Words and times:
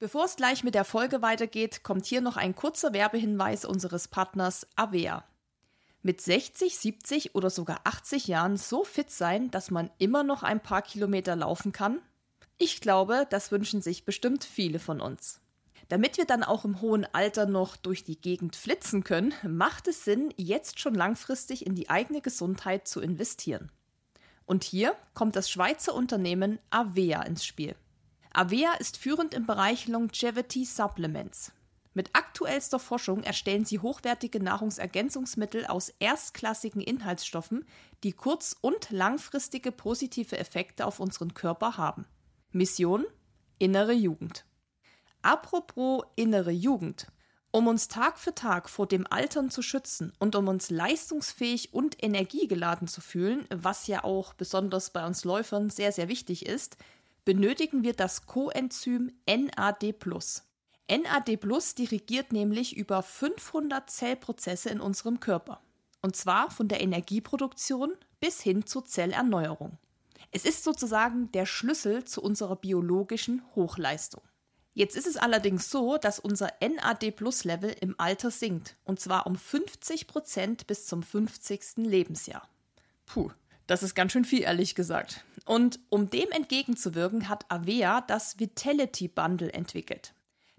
Bevor 0.00 0.24
es 0.24 0.36
gleich 0.36 0.64
mit 0.64 0.74
der 0.74 0.86
Folge 0.86 1.20
weitergeht, 1.20 1.82
kommt 1.82 2.06
hier 2.06 2.22
noch 2.22 2.38
ein 2.38 2.54
kurzer 2.54 2.94
Werbehinweis 2.94 3.66
unseres 3.66 4.08
Partners 4.08 4.66
Avea. 4.74 5.24
Mit 6.00 6.22
60, 6.22 6.78
70 6.78 7.34
oder 7.34 7.50
sogar 7.50 7.82
80 7.84 8.26
Jahren 8.26 8.56
so 8.56 8.82
fit 8.82 9.10
sein, 9.10 9.50
dass 9.50 9.70
man 9.70 9.90
immer 9.98 10.22
noch 10.22 10.42
ein 10.42 10.62
paar 10.62 10.80
Kilometer 10.80 11.36
laufen 11.36 11.72
kann? 11.72 12.00
Ich 12.56 12.80
glaube, 12.80 13.26
das 13.28 13.52
wünschen 13.52 13.82
sich 13.82 14.06
bestimmt 14.06 14.42
viele 14.42 14.78
von 14.78 15.02
uns. 15.02 15.42
Damit 15.90 16.16
wir 16.16 16.24
dann 16.24 16.44
auch 16.44 16.64
im 16.64 16.80
hohen 16.80 17.06
Alter 17.12 17.44
noch 17.44 17.76
durch 17.76 18.02
die 18.02 18.18
Gegend 18.18 18.56
flitzen 18.56 19.04
können, 19.04 19.34
macht 19.46 19.86
es 19.86 20.06
Sinn, 20.06 20.32
jetzt 20.38 20.80
schon 20.80 20.94
langfristig 20.94 21.66
in 21.66 21.74
die 21.74 21.90
eigene 21.90 22.22
Gesundheit 22.22 22.88
zu 22.88 23.02
investieren. 23.02 23.70
Und 24.46 24.64
hier 24.64 24.94
kommt 25.12 25.36
das 25.36 25.50
Schweizer 25.50 25.94
Unternehmen 25.94 26.58
Avea 26.70 27.20
ins 27.20 27.44
Spiel. 27.44 27.74
Avea 28.32 28.74
ist 28.74 28.96
führend 28.96 29.34
im 29.34 29.46
Bereich 29.46 29.88
Longevity 29.88 30.64
Supplements. 30.64 31.52
Mit 31.94 32.10
aktuellster 32.12 32.78
Forschung 32.78 33.24
erstellen 33.24 33.64
sie 33.64 33.80
hochwertige 33.80 34.40
Nahrungsergänzungsmittel 34.40 35.66
aus 35.66 35.88
erstklassigen 35.98 36.80
Inhaltsstoffen, 36.80 37.66
die 38.04 38.12
kurz- 38.12 38.56
und 38.60 38.90
langfristige 38.90 39.72
positive 39.72 40.38
Effekte 40.38 40.86
auf 40.86 41.00
unseren 41.00 41.34
Körper 41.34 41.76
haben. 41.76 42.06
Mission 42.52 43.04
Innere 43.58 43.92
Jugend. 43.92 44.44
Apropos 45.22 46.04
innere 46.14 46.52
Jugend. 46.52 47.08
Um 47.50 47.66
uns 47.66 47.88
Tag 47.88 48.18
für 48.18 48.34
Tag 48.34 48.70
vor 48.70 48.86
dem 48.86 49.08
Altern 49.10 49.50
zu 49.50 49.60
schützen 49.60 50.12
und 50.20 50.36
um 50.36 50.46
uns 50.46 50.70
leistungsfähig 50.70 51.74
und 51.74 52.00
energiegeladen 52.00 52.86
zu 52.86 53.00
fühlen, 53.00 53.44
was 53.50 53.88
ja 53.88 54.04
auch 54.04 54.34
besonders 54.34 54.90
bei 54.90 55.04
uns 55.04 55.24
Läufern 55.24 55.68
sehr, 55.68 55.90
sehr 55.90 56.08
wichtig 56.08 56.46
ist, 56.46 56.76
benötigen 57.30 57.84
wir 57.84 57.92
das 57.92 58.26
Coenzym 58.26 59.12
NAD+. 59.24 59.94
NAD+ 60.90 61.38
dirigiert 61.78 62.32
nämlich 62.32 62.76
über 62.76 63.04
500 63.04 63.88
Zellprozesse 63.88 64.68
in 64.70 64.80
unserem 64.80 65.20
Körper. 65.20 65.62
Und 66.02 66.16
zwar 66.16 66.50
von 66.50 66.66
der 66.66 66.80
Energieproduktion 66.80 67.92
bis 68.18 68.40
hin 68.40 68.66
zur 68.66 68.84
Zellerneuerung. 68.84 69.78
Es 70.32 70.44
ist 70.44 70.64
sozusagen 70.64 71.30
der 71.30 71.46
Schlüssel 71.46 72.02
zu 72.02 72.20
unserer 72.20 72.56
biologischen 72.56 73.44
Hochleistung. 73.54 74.22
Jetzt 74.74 74.96
ist 74.96 75.06
es 75.06 75.16
allerdings 75.16 75.70
so, 75.70 75.98
dass 75.98 76.18
unser 76.18 76.52
NAD-Plus-Level 76.60 77.76
im 77.80 77.94
Alter 77.98 78.32
sinkt, 78.32 78.76
und 78.82 78.98
zwar 78.98 79.28
um 79.28 79.36
50 79.36 80.08
Prozent 80.08 80.66
bis 80.66 80.86
zum 80.86 81.04
50. 81.04 81.76
Lebensjahr. 81.76 82.48
Puh, 83.06 83.30
das 83.70 83.84
ist 83.84 83.94
ganz 83.94 84.10
schön 84.10 84.24
viel, 84.24 84.42
ehrlich 84.42 84.74
gesagt. 84.74 85.24
Und 85.46 85.78
um 85.90 86.10
dem 86.10 86.28
entgegenzuwirken, 86.32 87.28
hat 87.28 87.48
Avea 87.48 88.00
das 88.00 88.40
Vitality 88.40 89.06
Bundle 89.06 89.52
entwickelt. 89.52 90.12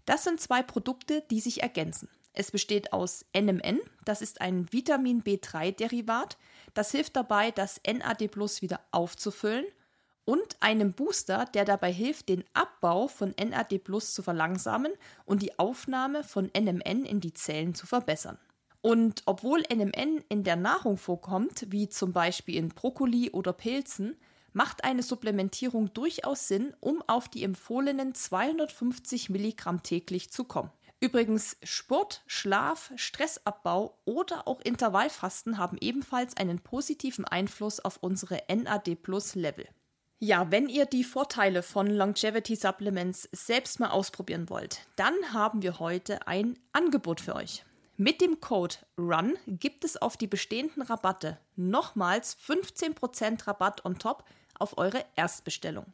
Das 0.05 0.23
sind 0.23 0.39
zwei 0.39 0.63
Produkte, 0.63 1.21
die 1.29 1.41
sich 1.41 1.61
ergänzen. 1.61 2.07
Es 2.31 2.51
besteht 2.51 2.93
aus 2.93 3.25
NMN, 3.37 3.81
das 4.05 4.21
ist 4.21 4.39
ein 4.39 4.71
Vitamin 4.71 5.21
B3-Derivat, 5.23 6.37
das 6.73 6.91
hilft 6.91 7.17
dabei, 7.17 7.51
das 7.51 7.81
NAD 7.85 8.29
Plus 8.29 8.61
wieder 8.61 8.79
aufzufüllen 8.91 9.65
und 10.23 10.55
einem 10.61 10.93
Booster, 10.93 11.43
der 11.53 11.65
dabei 11.65 11.91
hilft, 11.91 12.29
den 12.29 12.45
Abbau 12.53 13.09
von 13.09 13.35
NAD 13.37 13.79
Plus 13.83 14.13
zu 14.13 14.23
verlangsamen 14.23 14.93
und 15.25 15.41
die 15.41 15.59
Aufnahme 15.59 16.23
von 16.23 16.49
NMN 16.57 17.03
in 17.03 17.19
die 17.19 17.33
Zellen 17.33 17.75
zu 17.75 17.85
verbessern. 17.85 18.37
Und 18.81 19.23
obwohl 19.25 19.63
NMN 19.71 20.23
in 20.29 20.43
der 20.43 20.55
Nahrung 20.55 20.97
vorkommt, 20.97 21.67
wie 21.69 21.87
zum 21.89 22.13
Beispiel 22.13 22.55
in 22.55 22.69
Brokkoli 22.69 23.29
oder 23.29 23.53
Pilzen, 23.53 24.17
macht 24.53 24.83
eine 24.83 25.03
Supplementierung 25.03 25.93
durchaus 25.93 26.47
Sinn, 26.47 26.73
um 26.79 27.03
auf 27.07 27.29
die 27.29 27.43
empfohlenen 27.43 28.13
250 28.15 29.29
Milligramm 29.29 29.83
täglich 29.83 30.31
zu 30.31 30.43
kommen. 30.43 30.71
Übrigens, 30.99 31.57
Sport, 31.63 32.21
Schlaf, 32.27 32.91
Stressabbau 32.95 33.97
oder 34.05 34.47
auch 34.47 34.61
Intervallfasten 34.61 35.57
haben 35.57 35.77
ebenfalls 35.81 36.37
einen 36.37 36.59
positiven 36.59 37.25
Einfluss 37.25 37.79
auf 37.79 37.97
unsere 38.01 38.43
NAD-Plus-Level. 38.47 39.67
Ja, 40.19 40.51
wenn 40.51 40.69
ihr 40.69 40.85
die 40.85 41.03
Vorteile 41.03 41.63
von 41.63 41.87
Longevity 41.87 42.55
Supplements 42.55 43.27
selbst 43.31 43.79
mal 43.79 43.89
ausprobieren 43.89 44.49
wollt, 44.49 44.81
dann 44.95 45.15
haben 45.33 45.63
wir 45.63 45.79
heute 45.79 46.27
ein 46.27 46.59
Angebot 46.71 47.19
für 47.19 47.35
euch. 47.35 47.65
Mit 48.03 48.19
dem 48.19 48.39
Code 48.39 48.77
RUN 48.97 49.37
gibt 49.45 49.85
es 49.85 49.95
auf 49.95 50.17
die 50.17 50.25
bestehenden 50.25 50.81
Rabatte 50.81 51.37
nochmals 51.55 52.35
15% 52.35 53.45
Rabatt 53.45 53.85
on 53.85 53.99
top 53.99 54.23
auf 54.57 54.79
eure 54.79 55.05
Erstbestellung. 55.15 55.85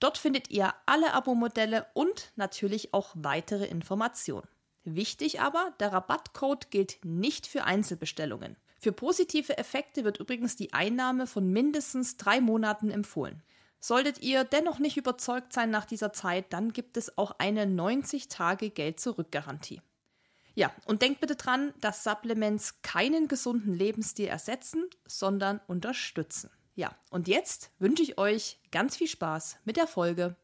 Dort 0.00 0.16
findet 0.16 0.50
ihr 0.50 0.72
alle 0.86 1.12
Abo-Modelle 1.12 1.84
und 1.92 2.32
natürlich 2.36 2.94
auch 2.94 3.10
weitere 3.12 3.66
Informationen. 3.66 4.48
Wichtig 4.84 5.42
aber, 5.42 5.74
der 5.78 5.92
Rabattcode 5.92 6.70
gilt 6.70 7.04
nicht 7.04 7.46
für 7.46 7.64
Einzelbestellungen. 7.64 8.56
Für 8.80 8.92
positive 8.92 9.58
Effekte 9.58 10.04
wird 10.04 10.20
übrigens 10.20 10.56
die 10.56 10.72
Einnahme 10.72 11.26
von 11.26 11.52
mindestens 11.52 12.16
drei 12.16 12.40
Monaten 12.40 12.90
empfohlen. 12.90 13.42
Solltet 13.80 14.22
ihr 14.22 14.44
dennoch 14.44 14.78
nicht 14.78 14.96
überzeugt 14.96 15.52
sein 15.52 15.70
nach 15.70 15.84
dieser 15.84 16.12
Zeit, 16.12 16.52
dann 16.52 16.72
gibt 16.72 16.96
es 16.96 17.18
auch 17.18 17.32
eine 17.38 17.64
90-Tage-Geld-Zurück-Garantie. 17.66 19.82
Ja, 20.54 20.72
und 20.86 21.02
denkt 21.02 21.20
bitte 21.20 21.36
dran, 21.36 21.74
dass 21.80 22.04
Supplements 22.04 22.80
keinen 22.82 23.28
gesunden 23.28 23.74
Lebensstil 23.74 24.28
ersetzen, 24.28 24.84
sondern 25.06 25.60
unterstützen. 25.66 26.50
Ja, 26.76 26.94
und 27.10 27.28
jetzt 27.28 27.70
wünsche 27.78 28.02
ich 28.02 28.18
euch 28.18 28.58
ganz 28.70 28.96
viel 28.96 29.08
Spaß 29.08 29.58
mit 29.64 29.76
der 29.76 29.86
Folge. 29.86 30.36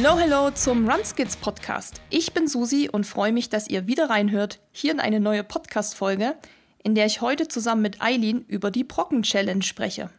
Hallo, 0.00 0.16
hallo 0.16 0.50
zum 0.52 0.88
Runskids 0.88 1.36
Podcast. 1.36 2.00
Ich 2.08 2.32
bin 2.32 2.46
Susi 2.46 2.88
und 2.88 3.04
freue 3.04 3.32
mich, 3.32 3.48
dass 3.48 3.66
ihr 3.66 3.88
wieder 3.88 4.08
reinhört, 4.08 4.60
hier 4.70 4.92
in 4.92 5.00
eine 5.00 5.18
neue 5.18 5.42
Podcast-Folge, 5.42 6.36
in 6.84 6.94
der 6.94 7.06
ich 7.06 7.20
heute 7.20 7.48
zusammen 7.48 7.82
mit 7.82 8.00
Eileen 8.00 8.44
über 8.46 8.70
die 8.70 8.84
Brocken-Challenge 8.84 9.64
spreche. 9.64 10.10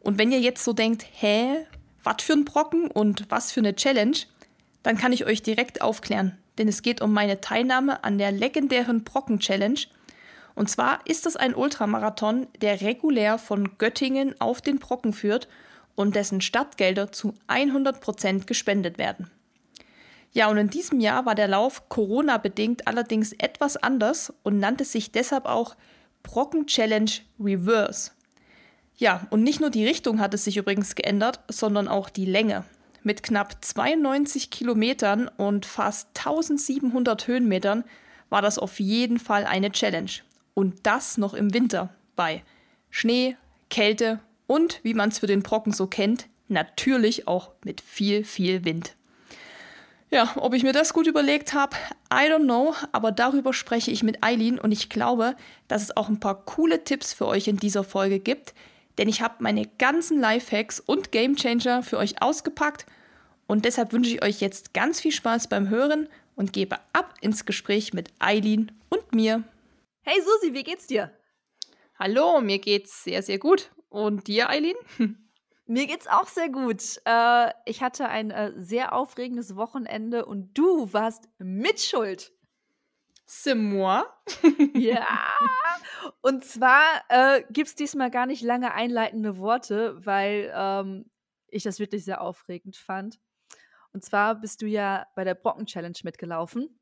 Und 0.00 0.16
wenn 0.16 0.32
ihr 0.32 0.40
jetzt 0.40 0.64
so 0.64 0.72
denkt, 0.72 1.04
hä, 1.12 1.66
was 2.02 2.22
für 2.22 2.32
ein 2.32 2.46
Brocken 2.46 2.90
und 2.90 3.26
was 3.28 3.52
für 3.52 3.60
eine 3.60 3.76
Challenge, 3.76 4.16
dann 4.82 4.96
kann 4.96 5.12
ich 5.12 5.26
euch 5.26 5.42
direkt 5.42 5.82
aufklären, 5.82 6.38
denn 6.56 6.66
es 6.66 6.80
geht 6.80 7.02
um 7.02 7.12
meine 7.12 7.42
Teilnahme 7.42 8.04
an 8.04 8.16
der 8.16 8.32
legendären 8.32 9.04
Brocken-Challenge. 9.04 9.80
Und 10.54 10.70
zwar 10.70 11.00
ist 11.06 11.26
es 11.26 11.36
ein 11.36 11.54
Ultramarathon, 11.54 12.46
der 12.62 12.80
regulär 12.80 13.36
von 13.36 13.76
Göttingen 13.76 14.34
auf 14.40 14.62
den 14.62 14.78
Brocken 14.78 15.12
führt– 15.12 15.46
und 15.94 16.16
dessen 16.16 16.40
Stadtgelder 16.40 17.12
zu 17.12 17.34
100 17.46 18.00
Prozent 18.00 18.46
gespendet 18.46 18.98
werden. 18.98 19.30
Ja, 20.32 20.48
und 20.48 20.56
in 20.56 20.68
diesem 20.68 20.98
Jahr 20.98 21.26
war 21.26 21.36
der 21.36 21.46
Lauf 21.46 21.88
Corona-bedingt 21.88 22.88
allerdings 22.88 23.32
etwas 23.34 23.76
anders 23.76 24.32
und 24.42 24.58
nannte 24.58 24.84
sich 24.84 25.12
deshalb 25.12 25.46
auch 25.46 25.76
Brocken 26.24 26.66
Challenge 26.66 27.10
Reverse. 27.38 28.10
Ja, 28.96 29.26
und 29.30 29.42
nicht 29.42 29.60
nur 29.60 29.70
die 29.70 29.86
Richtung 29.86 30.20
hat 30.20 30.34
es 30.34 30.44
sich 30.44 30.56
übrigens 30.56 30.96
geändert, 30.96 31.40
sondern 31.48 31.86
auch 31.86 32.10
die 32.10 32.26
Länge. 32.26 32.64
Mit 33.04 33.22
knapp 33.22 33.64
92 33.64 34.50
Kilometern 34.50 35.28
und 35.36 35.66
fast 35.66 36.08
1700 36.18 37.26
Höhenmetern 37.28 37.84
war 38.30 38.42
das 38.42 38.58
auf 38.58 38.80
jeden 38.80 39.18
Fall 39.18 39.44
eine 39.44 39.70
Challenge. 39.70 40.10
Und 40.54 40.86
das 40.86 41.18
noch 41.18 41.34
im 41.34 41.52
Winter 41.54 41.94
bei 42.16 42.42
Schnee, 42.90 43.36
Kälte 43.70 44.20
und, 44.46 44.80
wie 44.82 44.94
man 44.94 45.10
es 45.10 45.18
für 45.18 45.26
den 45.26 45.42
Brocken 45.42 45.72
so 45.72 45.86
kennt, 45.86 46.26
natürlich 46.48 47.28
auch 47.28 47.52
mit 47.64 47.80
viel, 47.80 48.24
viel 48.24 48.64
Wind. 48.64 48.96
Ja, 50.10 50.32
ob 50.36 50.54
ich 50.54 50.62
mir 50.62 50.72
das 50.72 50.92
gut 50.92 51.06
überlegt 51.06 51.54
habe, 51.54 51.76
I 52.12 52.30
don't 52.30 52.44
know, 52.44 52.74
aber 52.92 53.10
darüber 53.10 53.52
spreche 53.52 53.90
ich 53.90 54.02
mit 54.02 54.22
Eileen 54.22 54.60
und 54.60 54.70
ich 54.70 54.88
glaube, 54.88 55.34
dass 55.66 55.82
es 55.82 55.96
auch 55.96 56.08
ein 56.08 56.20
paar 56.20 56.44
coole 56.44 56.84
Tipps 56.84 57.12
für 57.12 57.26
euch 57.26 57.48
in 57.48 57.56
dieser 57.56 57.82
Folge 57.82 58.20
gibt, 58.20 58.54
denn 58.98 59.08
ich 59.08 59.22
habe 59.22 59.42
meine 59.42 59.66
ganzen 59.78 60.20
Lifehacks 60.20 60.78
und 60.78 61.10
Gamechanger 61.10 61.82
für 61.82 61.98
euch 61.98 62.22
ausgepackt 62.22 62.86
und 63.46 63.64
deshalb 63.64 63.92
wünsche 63.92 64.10
ich 64.10 64.22
euch 64.22 64.40
jetzt 64.40 64.72
ganz 64.72 65.00
viel 65.00 65.12
Spaß 65.12 65.48
beim 65.48 65.68
Hören 65.68 66.08
und 66.36 66.52
gebe 66.52 66.76
ab 66.92 67.14
ins 67.20 67.44
Gespräch 67.44 67.92
mit 67.92 68.10
Eileen 68.18 68.70
und 68.90 69.14
mir. 69.14 69.42
Hey 70.02 70.20
Susi, 70.20 70.54
wie 70.54 70.62
geht's 70.62 70.86
dir? 70.86 71.10
Hallo, 71.98 72.40
mir 72.40 72.58
geht's 72.58 73.04
sehr, 73.04 73.22
sehr 73.22 73.38
gut. 73.38 73.70
Und 73.94 74.26
dir, 74.26 74.50
Eileen? 74.50 74.74
Mir 75.66 75.86
geht's 75.86 76.08
auch 76.08 76.26
sehr 76.26 76.48
gut. 76.48 77.00
Äh, 77.04 77.52
ich 77.64 77.80
hatte 77.80 78.08
ein 78.08 78.32
äh, 78.32 78.52
sehr 78.56 78.92
aufregendes 78.92 79.54
Wochenende 79.54 80.26
und 80.26 80.58
du 80.58 80.92
warst 80.92 81.28
mitschuld. 81.38 82.32
C'est 83.24 83.54
moi. 83.54 84.02
ja. 84.74 85.06
Und 86.22 86.44
zwar 86.44 86.82
äh, 87.08 87.44
gibt 87.50 87.68
es 87.68 87.76
diesmal 87.76 88.10
gar 88.10 88.26
nicht 88.26 88.42
lange 88.42 88.74
einleitende 88.74 89.38
Worte, 89.38 90.04
weil 90.04 90.52
ähm, 90.52 91.08
ich 91.46 91.62
das 91.62 91.78
wirklich 91.78 92.04
sehr 92.04 92.20
aufregend 92.20 92.76
fand. 92.76 93.20
Und 93.92 94.04
zwar 94.04 94.34
bist 94.34 94.60
du 94.60 94.66
ja 94.66 95.06
bei 95.14 95.22
der 95.22 95.36
Brocken-Challenge 95.36 95.98
mitgelaufen. 96.02 96.80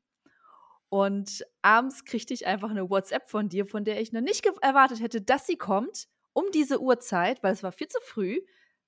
Und 0.89 1.45
abends 1.61 2.05
kriegte 2.05 2.33
ich 2.33 2.47
einfach 2.47 2.71
eine 2.71 2.89
WhatsApp 2.89 3.29
von 3.29 3.49
dir, 3.49 3.67
von 3.67 3.85
der 3.85 4.01
ich 4.01 4.13
noch 4.13 4.21
nicht 4.21 4.43
erwartet 4.61 4.99
hätte, 4.99 5.21
dass 5.21 5.45
sie 5.45 5.57
kommt, 5.57 6.07
um 6.33 6.45
diese 6.53 6.81
Uhrzeit, 6.81 7.41
weil 7.43 7.53
es 7.53 7.63
war 7.63 7.71
viel 7.71 7.87
zu 7.87 7.99
früh 8.01 8.41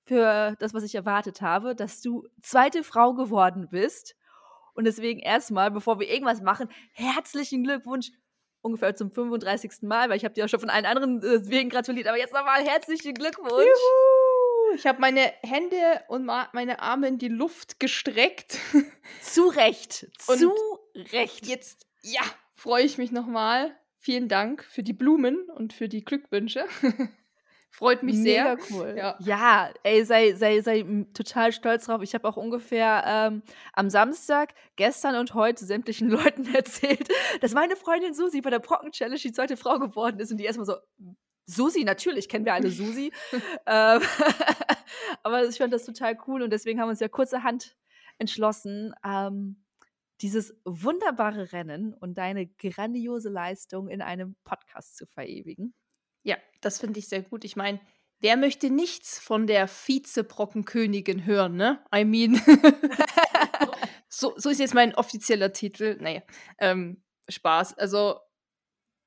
für 0.04 0.54
das, 0.58 0.74
was 0.74 0.84
ich 0.84 0.94
erwartet 0.94 1.40
habe, 1.40 1.74
dass 1.74 2.00
du 2.00 2.26
zweite 2.42 2.84
Frau 2.84 3.14
geworden 3.14 3.68
bist. 3.70 4.16
Und 4.74 4.84
deswegen 4.84 5.20
erstmal, 5.20 5.70
bevor 5.70 5.98
wir 5.98 6.08
irgendwas 6.08 6.42
machen, 6.42 6.68
herzlichen 6.92 7.64
Glückwunsch. 7.64 8.10
Ungefähr 8.60 8.94
zum 8.94 9.10
35. 9.10 9.82
Mal, 9.82 10.08
weil 10.08 10.16
ich 10.16 10.24
habe 10.24 10.34
dir 10.34 10.42
ja 10.42 10.48
schon 10.48 10.60
von 10.60 10.70
allen 10.70 10.86
anderen 10.86 11.22
äh, 11.22 11.48
wegen 11.48 11.70
gratuliert. 11.70 12.08
Aber 12.08 12.18
jetzt 12.18 12.34
nochmal 12.34 12.64
herzlichen 12.64 13.14
Glückwunsch. 13.14 13.52
Juhu. 13.52 14.26
Ich 14.74 14.86
habe 14.86 15.00
meine 15.00 15.32
Hände 15.42 16.02
und 16.08 16.24
meine 16.24 16.80
Arme 16.80 17.08
in 17.08 17.18
die 17.18 17.28
Luft 17.28 17.78
gestreckt. 17.80 18.58
Zu 19.22 19.46
Recht. 19.48 20.08
Und 20.26 20.38
zu 20.38 20.52
Recht. 21.12 21.46
Jetzt, 21.46 21.86
ja, 22.02 22.22
freue 22.54 22.84
ich 22.84 22.98
mich 22.98 23.12
nochmal. 23.12 23.76
Vielen 23.98 24.28
Dank 24.28 24.64
für 24.64 24.82
die 24.82 24.92
Blumen 24.92 25.48
und 25.50 25.72
für 25.72 25.88
die 25.88 26.04
Glückwünsche. 26.04 26.66
Freut 27.70 28.02
mich 28.02 28.16
Mega 28.16 28.56
sehr. 28.56 28.70
cool. 28.70 28.94
Ja. 28.96 29.16
ja, 29.18 29.70
ey, 29.82 30.04
sei, 30.04 30.32
sei, 30.32 30.60
sei 30.62 30.84
total 31.12 31.52
stolz 31.52 31.84
drauf. 31.84 32.00
Ich 32.02 32.14
habe 32.14 32.26
auch 32.26 32.36
ungefähr 32.36 33.04
ähm, 33.06 33.42
am 33.74 33.90
Samstag, 33.90 34.54
gestern 34.76 35.16
und 35.16 35.34
heute 35.34 35.64
sämtlichen 35.64 36.08
Leuten 36.10 36.54
erzählt, 36.54 37.08
dass 37.42 37.52
meine 37.52 37.76
Freundin 37.76 38.14
Susi 38.14 38.40
bei 38.40 38.50
der 38.50 38.60
Brocken 38.60 38.92
Challenge 38.92 39.20
die 39.20 39.32
zweite 39.32 39.56
Frau 39.56 39.78
geworden 39.78 40.18
ist 40.20 40.30
und 40.30 40.38
die 40.38 40.44
erstmal 40.44 40.66
so, 40.66 40.76
Susi, 41.46 41.84
natürlich 41.84 42.28
kennen 42.28 42.44
wir 42.44 42.54
alle 42.54 42.70
Susi. 42.70 43.12
ähm, 43.66 44.00
aber 45.22 45.44
ich 45.46 45.58
fand 45.58 45.72
das 45.72 45.84
total 45.84 46.18
cool 46.26 46.42
und 46.42 46.50
deswegen 46.50 46.80
haben 46.80 46.88
wir 46.88 46.92
uns 46.92 47.00
ja 47.00 47.08
kurzerhand 47.08 47.76
entschlossen, 48.18 48.94
ähm, 49.04 49.62
dieses 50.22 50.54
wunderbare 50.64 51.52
Rennen 51.52 51.92
und 51.92 52.16
deine 52.16 52.46
grandiose 52.46 53.28
Leistung 53.28 53.88
in 53.88 54.00
einem 54.00 54.34
Podcast 54.44 54.96
zu 54.96 55.06
verewigen. 55.06 55.74
Ja, 56.26 56.36
das 56.60 56.80
finde 56.80 56.98
ich 56.98 57.08
sehr 57.08 57.22
gut. 57.22 57.44
Ich 57.44 57.54
meine, 57.54 57.80
wer 58.18 58.36
möchte 58.36 58.68
nichts 58.68 59.20
von 59.20 59.46
der 59.46 59.68
Vizebrockenkönigin 59.68 61.24
hören, 61.24 61.54
ne? 61.54 61.84
I 61.94 62.04
mean. 62.04 62.34
so, 64.08 64.34
so 64.36 64.50
ist 64.50 64.58
jetzt 64.58 64.74
mein 64.74 64.92
offizieller 64.96 65.52
Titel. 65.52 65.96
Naja, 66.00 66.22
ähm, 66.58 67.00
Spaß. 67.28 67.78
Also, 67.78 68.18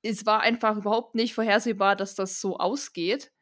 es 0.02 0.26
war 0.26 0.40
einfach 0.40 0.78
überhaupt 0.78 1.14
nicht 1.14 1.34
vorhersehbar, 1.34 1.98
dass 1.98 2.16
das 2.16 2.40
so 2.40 2.58
ausgeht. 2.58 3.34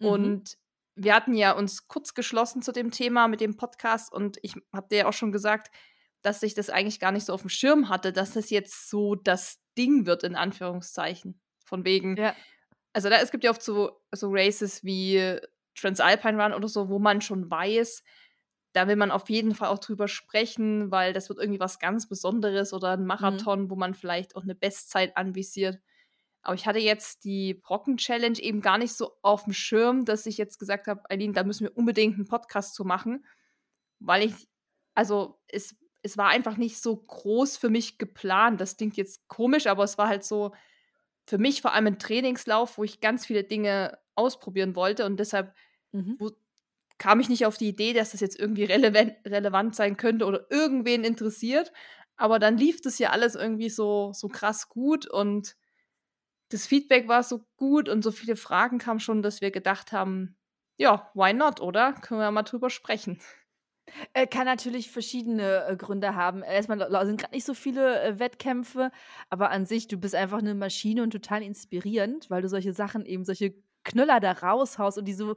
Mhm. 0.00 0.06
Und 0.08 0.58
wir 0.96 1.14
hatten 1.14 1.34
ja 1.34 1.52
uns 1.52 1.86
kurz 1.86 2.14
geschlossen 2.14 2.62
zu 2.62 2.72
dem 2.72 2.90
Thema 2.90 3.28
mit 3.28 3.40
dem 3.40 3.56
Podcast 3.56 4.12
und 4.12 4.38
ich 4.42 4.54
habe 4.74 4.88
dir 4.90 4.98
ja 4.98 5.06
auch 5.06 5.12
schon 5.12 5.30
gesagt, 5.30 5.72
dass 6.20 6.42
ich 6.42 6.54
das 6.54 6.68
eigentlich 6.68 6.98
gar 6.98 7.12
nicht 7.12 7.26
so 7.26 7.32
auf 7.32 7.42
dem 7.42 7.48
Schirm 7.48 7.88
hatte, 7.88 8.12
dass 8.12 8.32
das 8.32 8.50
jetzt 8.50 8.90
so 8.90 9.14
das 9.14 9.60
Ding 9.78 10.04
wird, 10.04 10.24
in 10.24 10.34
Anführungszeichen. 10.34 11.40
Von 11.64 11.84
wegen, 11.84 12.16
ja 12.16 12.34
also 12.92 13.08
da, 13.08 13.16
es 13.20 13.30
gibt 13.30 13.44
ja 13.44 13.50
oft 13.50 13.62
so, 13.62 14.00
so 14.12 14.28
Races 14.30 14.84
wie 14.84 15.38
Transalpine 15.74 16.42
Run 16.42 16.52
oder 16.52 16.68
so, 16.68 16.88
wo 16.88 16.98
man 16.98 17.20
schon 17.20 17.50
weiß, 17.50 18.02
da 18.72 18.86
will 18.86 18.96
man 18.96 19.10
auf 19.10 19.28
jeden 19.28 19.54
Fall 19.54 19.68
auch 19.68 19.78
drüber 19.78 20.08
sprechen, 20.08 20.90
weil 20.90 21.12
das 21.12 21.28
wird 21.28 21.38
irgendwie 21.38 21.60
was 21.60 21.78
ganz 21.78 22.08
Besonderes 22.08 22.72
oder 22.72 22.92
ein 22.92 23.00
mhm. 23.00 23.06
Marathon, 23.06 23.62
mhm. 23.62 23.70
wo 23.70 23.76
man 23.76 23.94
vielleicht 23.94 24.36
auch 24.36 24.42
eine 24.42 24.54
Bestzeit 24.54 25.16
anvisiert. 25.16 25.78
Aber 26.42 26.54
ich 26.54 26.66
hatte 26.66 26.78
jetzt 26.78 27.24
die 27.24 27.54
Brocken-Challenge 27.54 28.38
eben 28.38 28.62
gar 28.62 28.78
nicht 28.78 28.94
so 28.94 29.12
auf 29.22 29.44
dem 29.44 29.52
Schirm, 29.52 30.04
dass 30.04 30.24
ich 30.26 30.38
jetzt 30.38 30.58
gesagt 30.58 30.86
habe, 30.86 31.02
Eileen, 31.10 31.34
da 31.34 31.44
müssen 31.44 31.64
wir 31.64 31.76
unbedingt 31.76 32.14
einen 32.14 32.28
Podcast 32.28 32.74
zu 32.74 32.84
machen, 32.84 33.26
weil 33.98 34.22
ich, 34.22 34.48
also 34.94 35.38
es, 35.48 35.76
es 36.02 36.16
war 36.16 36.28
einfach 36.28 36.56
nicht 36.56 36.80
so 36.80 36.96
groß 36.96 37.58
für 37.58 37.68
mich 37.68 37.98
geplant. 37.98 38.60
Das 38.60 38.78
klingt 38.78 38.96
jetzt 38.96 39.28
komisch, 39.28 39.66
aber 39.66 39.84
es 39.84 39.98
war 39.98 40.08
halt 40.08 40.24
so, 40.24 40.54
für 41.26 41.38
mich 41.38 41.62
vor 41.62 41.72
allem 41.72 41.86
ein 41.86 41.98
Trainingslauf, 41.98 42.78
wo 42.78 42.84
ich 42.84 43.00
ganz 43.00 43.26
viele 43.26 43.44
Dinge 43.44 43.98
ausprobieren 44.14 44.74
wollte 44.76 45.06
und 45.06 45.18
deshalb 45.18 45.54
mhm. 45.92 46.16
wo, 46.18 46.30
kam 46.98 47.18
ich 47.18 47.30
nicht 47.30 47.46
auf 47.46 47.56
die 47.56 47.68
Idee, 47.68 47.94
dass 47.94 48.10
das 48.12 48.20
jetzt 48.20 48.38
irgendwie 48.38 48.64
relevant, 48.64 49.16
relevant 49.26 49.74
sein 49.74 49.96
könnte 49.96 50.26
oder 50.26 50.46
irgendwen 50.50 51.02
interessiert. 51.02 51.72
Aber 52.16 52.38
dann 52.38 52.58
lief 52.58 52.82
das 52.82 52.98
ja 52.98 53.10
alles 53.10 53.34
irgendwie 53.34 53.70
so, 53.70 54.12
so 54.12 54.28
krass 54.28 54.68
gut 54.68 55.08
und 55.08 55.56
das 56.50 56.66
Feedback 56.66 57.08
war 57.08 57.22
so 57.22 57.46
gut 57.56 57.88
und 57.88 58.02
so 58.02 58.10
viele 58.10 58.36
Fragen 58.36 58.78
kamen 58.78 59.00
schon, 59.00 59.22
dass 59.22 59.40
wir 59.40 59.50
gedacht 59.50 59.92
haben, 59.92 60.36
ja, 60.76 61.10
why 61.14 61.32
not, 61.32 61.60
oder? 61.60 61.94
Können 61.94 62.20
wir 62.20 62.30
mal 62.30 62.42
drüber 62.42 62.68
sprechen. 62.68 63.20
Äh, 64.12 64.26
kann 64.26 64.44
natürlich 64.44 64.90
verschiedene 64.90 65.66
äh, 65.66 65.76
Gründe 65.76 66.14
haben. 66.14 66.42
Erstmal 66.42 66.78
sind 67.06 67.20
gerade 67.20 67.34
nicht 67.34 67.46
so 67.46 67.54
viele 67.54 68.02
äh, 68.02 68.18
Wettkämpfe, 68.18 68.90
aber 69.28 69.50
an 69.50 69.66
sich, 69.66 69.88
du 69.88 69.98
bist 69.98 70.14
einfach 70.14 70.38
eine 70.38 70.54
Maschine 70.54 71.02
und 71.02 71.10
total 71.10 71.42
inspirierend, 71.42 72.30
weil 72.30 72.42
du 72.42 72.48
solche 72.48 72.72
Sachen 72.72 73.06
eben, 73.06 73.24
solche 73.24 73.54
Knüller 73.84 74.20
da 74.20 74.32
raushaust 74.32 74.98
und 74.98 75.06
die 75.06 75.14
so 75.14 75.36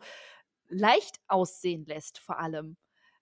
leicht 0.69 1.19
aussehen 1.27 1.85
lässt, 1.85 2.19
vor 2.19 2.39
allem. 2.39 2.77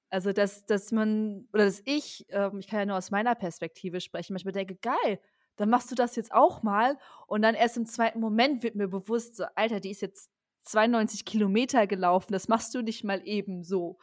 Also, 0.10 0.34
dass, 0.34 0.66
dass 0.66 0.92
man, 0.92 1.48
oder 1.54 1.66
dass 1.66 1.82
ich, 1.86 2.26
ähm, 2.30 2.60
ich 2.60 2.68
kann 2.68 2.80
ja 2.80 2.86
nur 2.86 2.98
aus 2.98 3.12
meiner 3.12 3.36
Perspektive 3.36 4.02
sprechen, 4.02 4.34
manchmal 4.34 4.52
denke, 4.52 4.76
geil, 4.76 5.20
dann 5.56 5.70
machst 5.70 5.92
du 5.92 5.96
das 5.96 6.16
jetzt 6.16 6.34
auch 6.34 6.64
mal. 6.64 6.98
Und 7.28 7.44
dann 7.44 7.56
erst 7.56 7.78
im 7.78 7.86
zweiten 7.86 8.20
Moment 8.20 8.64
wird 8.64 8.76
mir 8.76 8.88
bewusst, 8.88 9.36
so, 9.38 9.46
Alter, 9.56 9.80
die 9.80 9.92
ist 9.92 10.02
jetzt 10.02 10.30
92 10.64 11.26
Kilometer 11.26 11.88
gelaufen, 11.88 12.34
das 12.34 12.48
machst 12.48 12.74
du 12.76 12.82
nicht 12.82 13.04
mal 13.04 13.22
eben 13.26 13.64
so. 13.64 13.98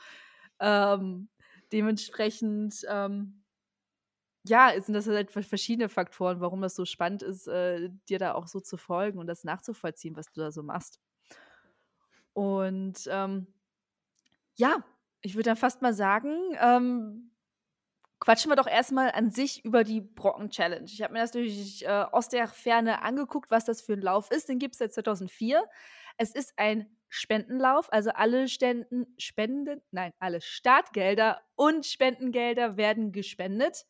Ähm, 0.61 1.29
dementsprechend, 1.73 2.85
ähm, 2.89 3.45
ja, 4.45 4.73
sind 4.81 4.95
das 4.95 5.07
halt 5.07 5.31
verschiedene 5.31 5.89
Faktoren, 5.89 6.41
warum 6.41 6.63
das 6.63 6.75
so 6.75 6.85
spannend 6.85 7.23
ist, 7.23 7.47
äh, 7.49 7.91
dir 8.09 8.19
da 8.19 8.35
auch 8.35 8.47
so 8.47 8.61
zu 8.61 8.77
folgen 8.77 9.19
und 9.19 9.27
das 9.27 9.45
nachzuvollziehen, 9.45 10.17
was 10.17 10.31
du 10.33 10.41
da 10.41 10.51
so 10.51 10.63
machst. 10.63 11.01
Und 12.33 13.09
ähm, 13.11 13.49
ja, 14.55 14.85
ich 15.23 15.35
würde 15.35 15.51
dann 15.51 15.57
fast 15.57 15.83
mal 15.83 15.93
sagen, 15.93 16.37
ähm, 16.61 17.33
quatschen 18.21 18.51
wir 18.51 18.57
doch 18.57 18.67
erstmal 18.67 19.13
an 19.13 19.31
sich 19.31 19.65
über 19.65 19.85
die 19.85 20.01
Brocken 20.01 20.51
Challenge. 20.51 20.87
Ich 20.87 21.03
habe 21.03 21.13
mir 21.13 21.21
das 21.21 21.35
natürlich 21.35 21.85
äh, 21.85 21.89
aus 21.89 22.29
der 22.29 22.49
Ferne 22.49 23.03
angeguckt, 23.03 23.51
was 23.51 23.65
das 23.65 23.81
für 23.81 23.95
ein 23.95 24.03
Lauf 24.03 24.31
ist. 24.31 24.49
Den 24.49 24.59
gibt 24.59 24.75
es 24.75 24.79
seit 24.79 24.93
2004. 24.93 25.65
Es 26.17 26.33
ist 26.35 26.53
ein 26.57 26.98
Spendenlauf, 27.09 27.93
also 27.93 28.11
alle 28.11 28.49
Ständen, 28.49 29.07
Spenden, 29.19 29.81
nein, 29.91 30.13
alle 30.19 30.41
Startgelder 30.41 31.41
und 31.55 31.87
Spendengelder 31.87 32.77
werden 32.77 33.13
gespendet. 33.13 33.87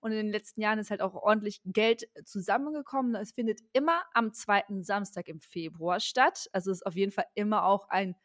Und 0.00 0.10
in 0.10 0.18
den 0.18 0.32
letzten 0.32 0.60
Jahren 0.60 0.80
ist 0.80 0.90
halt 0.90 1.00
auch 1.00 1.14
ordentlich 1.14 1.60
Geld 1.64 2.08
zusammengekommen. 2.24 3.14
Es 3.14 3.32
findet 3.32 3.60
immer 3.72 4.02
am 4.14 4.32
zweiten 4.32 4.82
Samstag 4.82 5.28
im 5.28 5.40
Februar 5.40 6.00
statt. 6.00 6.48
Also 6.52 6.72
ist 6.72 6.84
auf 6.84 6.96
jeden 6.96 7.12
Fall 7.12 7.26
immer 7.34 7.64
auch 7.64 7.88
ein 7.88 8.16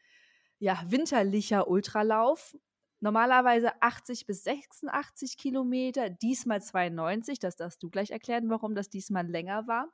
ja, 0.58 0.82
winterlicher 0.86 1.68
Ultralauf. 1.68 2.56
Normalerweise 3.00 3.80
80 3.80 4.26
bis 4.26 4.42
86 4.42 5.38
Kilometer, 5.38 6.10
diesmal 6.10 6.60
92. 6.60 7.38
Das 7.38 7.54
darfst 7.54 7.80
du 7.80 7.90
gleich 7.90 8.10
erklären, 8.10 8.50
warum 8.50 8.74
das 8.74 8.90
diesmal 8.90 9.26
länger 9.26 9.68
war. 9.68 9.88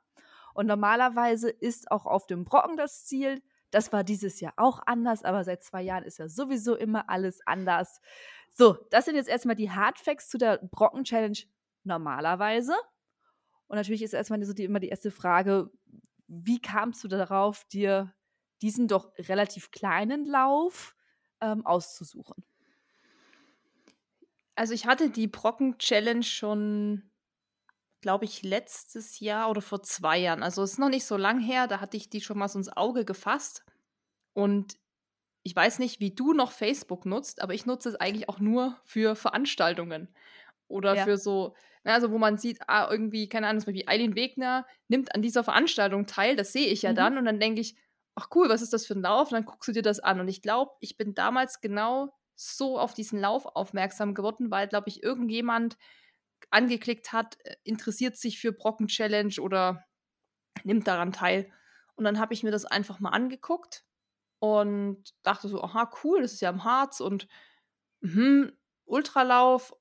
Und 0.55 0.65
normalerweise 0.65 1.51
ist 1.51 1.91
auch 1.91 2.07
auf 2.07 2.25
dem 2.25 2.45
Brocken 2.45 2.77
das 2.77 3.05
Ziel 3.05 3.43
das 3.75 3.91
war 3.91 4.05
dieses 4.05 4.39
Jahr 4.39 4.53
auch 4.55 4.81
anders, 4.85 5.25
aber 5.25 5.43
seit 5.43 5.61
zwei 5.61 5.81
Jahren 5.81 6.05
ist 6.05 6.17
ja 6.17 6.29
sowieso 6.29 6.75
immer 6.75 7.09
alles 7.09 7.45
anders. 7.45 7.99
So, 8.49 8.77
das 8.89 9.03
sind 9.03 9.15
jetzt 9.15 9.27
erstmal 9.27 9.57
die 9.57 9.69
Hardfacts 9.69 10.29
zu 10.29 10.37
der 10.37 10.59
Brocken-Challenge 10.59 11.37
normalerweise. 11.83 12.73
Und 13.67 13.75
natürlich 13.75 14.01
ist 14.01 14.13
erstmal 14.13 14.41
so 14.45 14.53
die, 14.53 14.63
immer 14.63 14.79
die 14.79 14.87
erste 14.87 15.11
Frage, 15.11 15.71
wie 16.27 16.61
kamst 16.61 17.03
du 17.03 17.09
darauf, 17.09 17.65
dir 17.65 18.15
diesen 18.61 18.87
doch 18.87 19.11
relativ 19.19 19.71
kleinen 19.71 20.25
Lauf 20.25 20.95
ähm, 21.41 21.65
auszusuchen? 21.65 22.45
Also 24.55 24.73
ich 24.73 24.85
hatte 24.85 25.09
die 25.09 25.27
Brocken-Challenge 25.27 26.23
schon, 26.23 27.11
glaube 28.01 28.25
ich, 28.25 28.43
letztes 28.43 29.19
Jahr 29.19 29.49
oder 29.49 29.61
vor 29.61 29.81
zwei 29.81 30.17
Jahren. 30.17 30.43
Also 30.43 30.63
es 30.63 30.73
ist 30.73 30.79
noch 30.79 30.89
nicht 30.89 31.05
so 31.05 31.17
lang 31.17 31.39
her, 31.39 31.67
da 31.67 31.79
hatte 31.79 31.97
ich 31.97 32.09
die 32.09 32.21
schon 32.21 32.37
mal 32.37 32.47
so 32.47 32.59
ins 32.59 32.75
Auge 32.75 33.05
gefasst. 33.05 33.65
Und 34.33 34.77
ich 35.43 35.55
weiß 35.55 35.79
nicht, 35.79 35.99
wie 35.99 36.13
du 36.13 36.33
noch 36.33 36.51
Facebook 36.51 37.05
nutzt, 37.05 37.41
aber 37.41 37.53
ich 37.53 37.65
nutze 37.65 37.89
es 37.89 37.95
eigentlich 37.95 38.29
auch 38.29 38.39
nur 38.39 38.77
für 38.83 39.15
Veranstaltungen. 39.15 40.13
Oder 40.67 40.95
ja. 40.95 41.03
für 41.03 41.17
so, 41.17 41.55
ne, 41.83 41.93
also 41.93 42.11
wo 42.11 42.17
man 42.17 42.37
sieht, 42.37 42.59
ah, 42.67 42.89
irgendwie, 42.89 43.29
keine 43.29 43.47
Ahnung, 43.47 43.61
zum 43.61 43.73
Beispiel 43.73 43.89
Eileen 43.89 44.15
Wegner 44.15 44.65
nimmt 44.87 45.13
an 45.13 45.21
dieser 45.21 45.43
Veranstaltung 45.43 46.07
teil, 46.07 46.35
das 46.35 46.51
sehe 46.51 46.67
ich 46.67 46.81
ja 46.81 46.91
mhm. 46.91 46.95
dann 46.95 47.17
und 47.17 47.25
dann 47.25 47.39
denke 47.39 47.61
ich, 47.61 47.75
ach 48.15 48.29
cool, 48.33 48.49
was 48.49 48.61
ist 48.61 48.73
das 48.73 48.85
für 48.85 48.93
ein 48.93 49.01
Lauf? 49.01 49.29
Und 49.29 49.33
dann 49.33 49.45
guckst 49.45 49.67
du 49.67 49.73
dir 49.73 49.81
das 49.81 49.99
an. 49.99 50.19
Und 50.19 50.27
ich 50.27 50.41
glaube, 50.41 50.71
ich 50.79 50.97
bin 50.97 51.13
damals 51.13 51.61
genau 51.61 52.13
so 52.35 52.79
auf 52.79 52.93
diesen 52.93 53.19
Lauf 53.19 53.45
aufmerksam 53.45 54.13
geworden, 54.13 54.51
weil, 54.51 54.67
glaube 54.67 54.89
ich, 54.89 55.03
irgendjemand 55.03 55.77
angeklickt 56.51 57.13
hat, 57.13 57.37
äh, 57.45 57.55
interessiert 57.63 58.17
sich 58.17 58.39
für 58.39 58.51
Brocken 58.51 58.87
Challenge 58.87 59.35
oder 59.39 59.85
nimmt 60.63 60.87
daran 60.87 61.11
teil. 61.11 61.51
Und 61.95 62.03
dann 62.03 62.19
habe 62.19 62.33
ich 62.33 62.43
mir 62.43 62.51
das 62.51 62.65
einfach 62.65 62.99
mal 62.99 63.09
angeguckt 63.09 63.83
und 64.39 65.13
dachte 65.23 65.47
so, 65.47 65.61
aha, 65.63 65.91
cool, 66.03 66.21
das 66.21 66.33
ist 66.33 66.41
ja 66.41 66.49
im 66.49 66.63
Harz 66.63 66.99
und 66.99 67.27
mh, 68.01 68.51
Ultralauf 68.85 69.73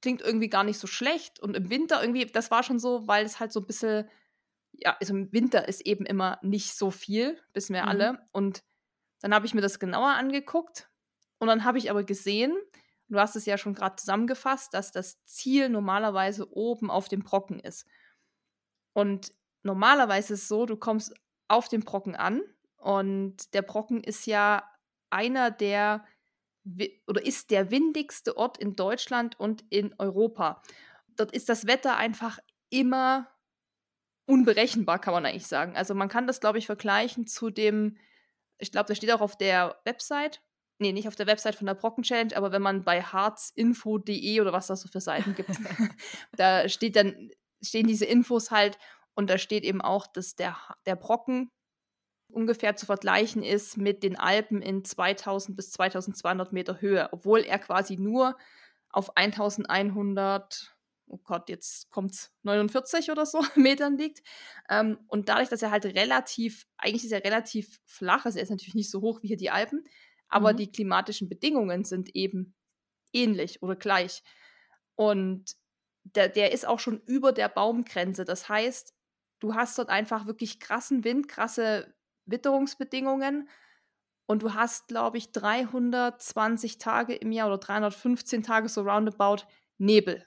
klingt 0.00 0.22
irgendwie 0.22 0.48
gar 0.48 0.64
nicht 0.64 0.78
so 0.78 0.86
schlecht. 0.86 1.40
Und 1.40 1.56
im 1.56 1.70
Winter 1.70 2.00
irgendwie, 2.00 2.26
das 2.26 2.50
war 2.50 2.62
schon 2.62 2.78
so, 2.78 3.06
weil 3.08 3.24
es 3.24 3.40
halt 3.40 3.52
so 3.52 3.60
ein 3.60 3.66
bisschen, 3.66 4.08
ja, 4.72 4.96
also 5.00 5.14
im 5.14 5.32
Winter 5.32 5.66
ist 5.66 5.80
eben 5.80 6.04
immer 6.04 6.38
nicht 6.42 6.76
so 6.76 6.90
viel, 6.90 7.40
wissen 7.54 7.74
wir 7.74 7.82
mhm. 7.82 7.88
alle. 7.88 8.28
Und 8.32 8.62
dann 9.20 9.34
habe 9.34 9.46
ich 9.46 9.54
mir 9.54 9.62
das 9.62 9.78
genauer 9.78 10.10
angeguckt 10.10 10.90
und 11.38 11.48
dann 11.48 11.64
habe 11.64 11.78
ich 11.78 11.90
aber 11.90 12.04
gesehen, 12.04 12.54
du 13.08 13.18
hast 13.18 13.36
es 13.36 13.46
ja 13.46 13.58
schon 13.58 13.74
gerade 13.74 13.96
zusammengefasst, 13.96 14.74
dass 14.74 14.92
das 14.92 15.24
Ziel 15.24 15.68
normalerweise 15.68 16.52
oben 16.52 16.90
auf 16.90 17.08
dem 17.08 17.22
Brocken 17.22 17.60
ist. 17.60 17.86
Und 18.92 19.32
normalerweise 19.62 20.34
ist 20.34 20.42
es 20.42 20.48
so, 20.48 20.66
du 20.66 20.76
kommst 20.76 21.14
auf 21.48 21.68
dem 21.68 21.82
Brocken 21.82 22.14
an 22.16 22.42
und 22.76 23.52
der 23.54 23.62
Brocken 23.62 24.02
ist 24.02 24.26
ja 24.26 24.68
einer 25.10 25.50
der 25.50 26.04
oder 27.06 27.24
ist 27.24 27.50
der 27.50 27.70
windigste 27.70 28.36
Ort 28.38 28.56
in 28.56 28.74
Deutschland 28.74 29.38
und 29.38 29.64
in 29.68 29.94
Europa. 29.98 30.62
Dort 31.08 31.32
ist 31.32 31.48
das 31.48 31.66
Wetter 31.66 31.96
einfach 31.96 32.38
immer 32.70 33.28
unberechenbar, 34.26 34.98
kann 34.98 35.12
man 35.12 35.26
eigentlich 35.26 35.46
sagen. 35.46 35.76
Also 35.76 35.94
man 35.94 36.08
kann 36.08 36.26
das, 36.26 36.40
glaube 36.40 36.58
ich, 36.58 36.66
vergleichen 36.66 37.26
zu 37.26 37.50
dem, 37.50 37.98
ich 38.58 38.72
glaube, 38.72 38.88
das 38.88 38.96
steht 38.96 39.12
auch 39.12 39.20
auf 39.20 39.36
der 39.36 39.78
Website, 39.84 40.42
nee, 40.78 40.92
nicht 40.92 41.08
auf 41.08 41.16
der 41.16 41.26
Website 41.26 41.54
von 41.54 41.66
der 41.66 41.74
Brocken 41.74 42.04
Challenge, 42.04 42.36
aber 42.36 42.52
wenn 42.52 42.62
man 42.62 42.84
bei 42.84 43.02
harzinfo.de 43.02 44.40
oder 44.40 44.52
was 44.52 44.66
das 44.66 44.80
so 44.80 44.88
für 44.88 45.00
Seiten 45.00 45.34
gibt, 45.34 45.50
da 46.36 46.68
steht 46.68 46.96
dann, 46.96 47.30
stehen 47.62 47.86
diese 47.86 48.04
Infos 48.04 48.50
halt 48.50 48.78
und 49.14 49.30
da 49.30 49.38
steht 49.38 49.64
eben 49.64 49.80
auch, 49.80 50.06
dass 50.06 50.34
der, 50.34 50.56
der 50.86 50.96
Brocken 50.96 51.50
ungefähr 52.28 52.76
zu 52.76 52.86
vergleichen 52.86 53.42
ist 53.42 53.76
mit 53.76 54.02
den 54.02 54.18
Alpen 54.18 54.60
in 54.60 54.84
2000 54.84 55.56
bis 55.56 55.70
2200 55.72 56.52
Meter 56.52 56.80
Höhe, 56.80 57.08
obwohl 57.12 57.40
er 57.40 57.58
quasi 57.58 57.96
nur 57.96 58.36
auf 58.90 59.16
1100, 59.16 60.76
oh 61.06 61.18
Gott, 61.18 61.48
jetzt 61.48 61.90
kommt 61.90 62.12
es 62.12 62.32
49 62.42 63.10
oder 63.10 63.26
so 63.26 63.44
Metern 63.56 63.96
liegt. 63.96 64.22
Ähm, 64.68 64.98
und 65.08 65.28
dadurch, 65.28 65.48
dass 65.48 65.62
er 65.62 65.70
halt 65.70 65.84
relativ, 65.84 66.66
eigentlich 66.76 67.04
ist 67.04 67.12
er 67.12 67.24
relativ 67.24 67.80
flach, 67.84 68.24
also 68.24 68.38
er 68.38 68.42
ist 68.42 68.50
natürlich 68.50 68.74
nicht 68.74 68.90
so 68.90 69.00
hoch 69.00 69.22
wie 69.22 69.28
hier 69.28 69.36
die 69.36 69.50
Alpen, 69.50 69.84
aber 70.28 70.52
mhm. 70.52 70.56
die 70.58 70.72
klimatischen 70.72 71.28
Bedingungen 71.28 71.84
sind 71.84 72.14
eben 72.14 72.54
ähnlich 73.12 73.62
oder 73.62 73.76
gleich. 73.76 74.22
Und 74.96 75.54
der, 76.04 76.28
der 76.28 76.52
ist 76.52 76.66
auch 76.66 76.78
schon 76.78 77.00
über 77.06 77.32
der 77.32 77.48
Baumgrenze. 77.48 78.24
Das 78.24 78.48
heißt, 78.48 78.94
du 79.40 79.54
hast 79.54 79.78
dort 79.78 79.88
einfach 79.88 80.26
wirklich 80.26 80.60
krassen 80.60 81.04
Wind, 81.04 81.28
krasse 81.28 81.94
Witterungsbedingungen 82.26 83.48
und 84.26 84.42
du 84.42 84.54
hast, 84.54 84.88
glaube 84.88 85.18
ich, 85.18 85.32
320 85.32 86.78
Tage 86.78 87.14
im 87.14 87.32
Jahr 87.32 87.48
oder 87.48 87.58
315 87.58 88.42
Tage 88.42 88.68
so 88.68 88.82
roundabout 88.82 89.44
Nebel. 89.78 90.24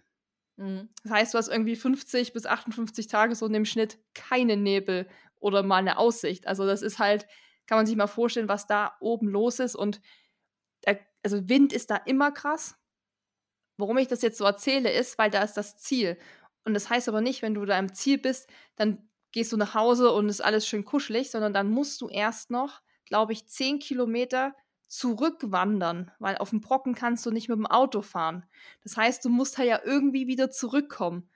Mhm. 0.58 0.90
Das 1.04 1.12
heißt, 1.12 1.34
du 1.34 1.38
hast 1.38 1.48
irgendwie 1.48 1.76
50 1.76 2.34
bis 2.34 2.46
58 2.46 3.08
Tage 3.08 3.36
so 3.36 3.46
in 3.46 3.54
dem 3.54 3.66
Schnitt 3.66 3.98
keine 4.14 4.58
Nebel 4.58 5.08
oder 5.40 5.64
mal 5.64 5.78
eine 5.78 5.98
Aussicht. 5.98 6.48
Also 6.48 6.66
das 6.66 6.82
ist 6.82 7.00
halt, 7.00 7.28
kann 7.68 7.78
man 7.78 7.86
sich 7.86 7.96
mal 7.96 8.08
vorstellen, 8.08 8.50
was 8.50 8.66
da 8.66 8.96
oben 9.00 9.28
los 9.28 9.60
ist. 9.60 9.76
Und 9.76 10.02
der, 10.86 11.00
also 11.24 11.48
Wind 11.48 11.74
ist 11.74 11.90
da 11.92 11.98
immer 11.98 12.32
krass. 12.32 12.76
Warum 13.78 13.98
ich 13.98 14.08
das 14.08 14.22
jetzt 14.22 14.38
so 14.38 14.46
erzähle, 14.46 14.92
ist, 14.92 15.18
weil 15.18 15.30
da 15.30 15.44
ist 15.44 15.54
das 15.54 15.78
Ziel. 15.78 16.18
Und 16.66 16.74
das 16.74 16.90
heißt 16.90 17.08
aber 17.08 17.22
nicht, 17.22 17.42
wenn 17.42 17.54
du 17.54 17.66
da 17.66 17.78
im 17.78 17.94
Ziel 17.94 18.18
bist, 18.18 18.50
dann 18.76 19.10
gehst 19.32 19.52
du 19.52 19.58
nach 19.58 19.76
Hause 19.76 20.12
und 20.12 20.30
ist 20.30 20.42
alles 20.42 20.68
schön 20.68 20.86
kuschelig, 20.86 21.30
sondern 21.30 21.54
dann 21.54 21.70
musst 21.70 22.02
du 22.02 22.10
erst 22.10 22.50
noch, 22.50 22.82
glaube 23.06 23.34
ich, 23.34 23.48
zehn 23.48 23.80
Kilometer 23.80 24.56
zurückwandern, 24.88 26.12
weil 26.20 26.38
auf 26.38 26.50
dem 26.52 26.62
Brocken 26.62 26.96
kannst 26.96 27.26
du 27.26 27.32
nicht 27.32 27.50
mit 27.50 27.58
dem 27.58 27.68
Auto 27.68 28.02
fahren. 28.02 28.46
Das 28.84 28.98
heißt, 28.98 29.24
du 29.24 29.30
musst 29.30 29.58
halt 29.58 29.70
ja 29.70 29.82
irgendwie 29.84 30.28
wieder 30.28 30.50
zurückkommen. 30.50 31.30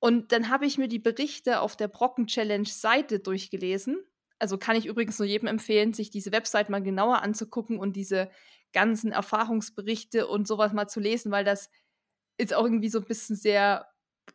Und 0.00 0.32
dann 0.32 0.50
habe 0.50 0.66
ich 0.66 0.76
mir 0.76 0.88
die 0.88 0.98
Berichte 0.98 1.60
auf 1.60 1.76
der 1.76 1.88
Brocken 1.88 2.26
Challenge 2.26 2.66
Seite 2.66 3.20
durchgelesen. 3.20 4.04
Also 4.44 4.58
kann 4.58 4.76
ich 4.76 4.84
übrigens 4.84 5.18
nur 5.18 5.26
jedem 5.26 5.48
empfehlen, 5.48 5.94
sich 5.94 6.10
diese 6.10 6.30
Website 6.30 6.68
mal 6.68 6.82
genauer 6.82 7.22
anzugucken 7.22 7.78
und 7.78 7.96
diese 7.96 8.30
ganzen 8.74 9.10
Erfahrungsberichte 9.10 10.26
und 10.26 10.46
sowas 10.46 10.74
mal 10.74 10.86
zu 10.86 11.00
lesen, 11.00 11.32
weil 11.32 11.46
das 11.46 11.70
ist 12.36 12.52
auch 12.52 12.64
irgendwie 12.64 12.90
so 12.90 12.98
ein 12.98 13.06
bisschen 13.06 13.36
sehr, 13.36 13.90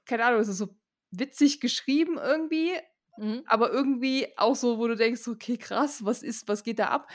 keine 0.05 0.25
Ahnung, 0.25 0.43
so 0.43 0.75
witzig 1.11 1.61
geschrieben 1.61 2.17
irgendwie, 2.17 2.71
mhm. 3.17 3.43
aber 3.45 3.71
irgendwie 3.71 4.35
auch 4.35 4.55
so, 4.55 4.79
wo 4.79 4.87
du 4.87 4.95
denkst, 4.95 5.27
okay, 5.27 5.57
krass, 5.57 6.03
was 6.03 6.23
ist, 6.23 6.47
was 6.47 6.63
geht 6.63 6.79
da 6.79 6.87
ab? 6.87 7.07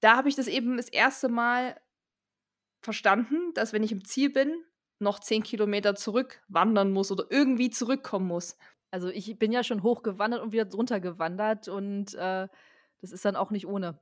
Da 0.00 0.16
habe 0.16 0.28
ich 0.28 0.34
das 0.34 0.48
eben 0.48 0.76
das 0.76 0.88
erste 0.88 1.28
Mal 1.28 1.80
verstanden, 2.82 3.54
dass 3.54 3.72
wenn 3.72 3.84
ich 3.84 3.92
im 3.92 4.04
Ziel 4.04 4.28
bin, 4.28 4.52
noch 4.98 5.20
zehn 5.20 5.44
Kilometer 5.44 5.94
zurück 5.94 6.42
wandern 6.48 6.90
muss 6.90 7.12
oder 7.12 7.26
irgendwie 7.30 7.70
zurückkommen 7.70 8.26
muss. 8.26 8.56
Also 8.90 9.08
ich 9.08 9.38
bin 9.38 9.52
ja 9.52 9.62
schon 9.62 9.82
hochgewandert 9.82 10.42
und 10.42 10.52
wieder 10.52 10.64
drunter 10.64 11.00
gewandert 11.00 11.68
und 11.68 12.14
äh, 12.14 12.48
das 13.00 13.12
ist 13.12 13.24
dann 13.24 13.36
auch 13.36 13.50
nicht 13.50 13.66
ohne 13.66 13.98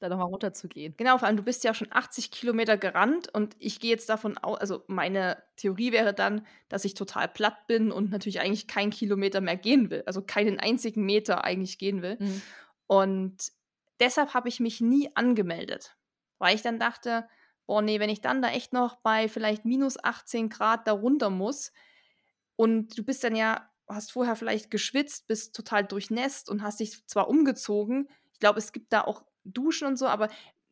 da 0.00 0.08
nochmal 0.08 0.28
runterzugehen. 0.28 0.94
Genau, 0.96 1.18
vor 1.18 1.28
allem 1.28 1.36
du 1.36 1.42
bist 1.42 1.62
ja 1.62 1.74
schon 1.74 1.88
80 1.90 2.30
Kilometer 2.30 2.78
gerannt 2.78 3.28
und 3.32 3.54
ich 3.58 3.80
gehe 3.80 3.90
jetzt 3.90 4.08
davon 4.08 4.38
aus, 4.38 4.58
also 4.58 4.82
meine 4.86 5.42
Theorie 5.56 5.92
wäre 5.92 6.14
dann, 6.14 6.46
dass 6.68 6.84
ich 6.84 6.94
total 6.94 7.28
platt 7.28 7.66
bin 7.66 7.92
und 7.92 8.10
natürlich 8.10 8.40
eigentlich 8.40 8.66
keinen 8.66 8.90
Kilometer 8.90 9.40
mehr 9.40 9.56
gehen 9.56 9.90
will, 9.90 10.02
also 10.06 10.22
keinen 10.22 10.58
einzigen 10.58 11.04
Meter 11.04 11.44
eigentlich 11.44 11.78
gehen 11.78 12.00
will. 12.02 12.16
Mhm. 12.18 12.42
Und 12.86 13.52
deshalb 14.00 14.34
habe 14.34 14.48
ich 14.48 14.58
mich 14.58 14.80
nie 14.80 15.10
angemeldet, 15.14 15.96
weil 16.38 16.54
ich 16.54 16.62
dann 16.62 16.78
dachte, 16.78 17.28
boah, 17.66 17.82
nee, 17.82 18.00
wenn 18.00 18.10
ich 18.10 18.22
dann 18.22 18.42
da 18.42 18.48
echt 18.48 18.72
noch 18.72 18.96
bei 18.96 19.28
vielleicht 19.28 19.64
minus 19.64 20.02
18 20.02 20.48
Grad 20.48 20.88
da 20.88 20.92
runter 20.92 21.30
muss 21.30 21.72
und 22.56 22.98
du 22.98 23.04
bist 23.04 23.22
dann 23.22 23.36
ja, 23.36 23.69
hast 23.94 24.12
vorher 24.12 24.36
vielleicht 24.36 24.70
geschwitzt, 24.70 25.26
bist 25.26 25.54
total 25.54 25.84
durchnässt 25.84 26.48
und 26.48 26.62
hast 26.62 26.80
dich 26.80 27.06
zwar 27.06 27.28
umgezogen, 27.28 28.08
ich 28.32 28.40
glaube, 28.40 28.58
es 28.58 28.72
gibt 28.72 28.92
da 28.92 29.02
auch 29.02 29.22
duschen 29.44 29.86
und 29.86 29.96
so, 29.96 30.06
aber 30.06 30.28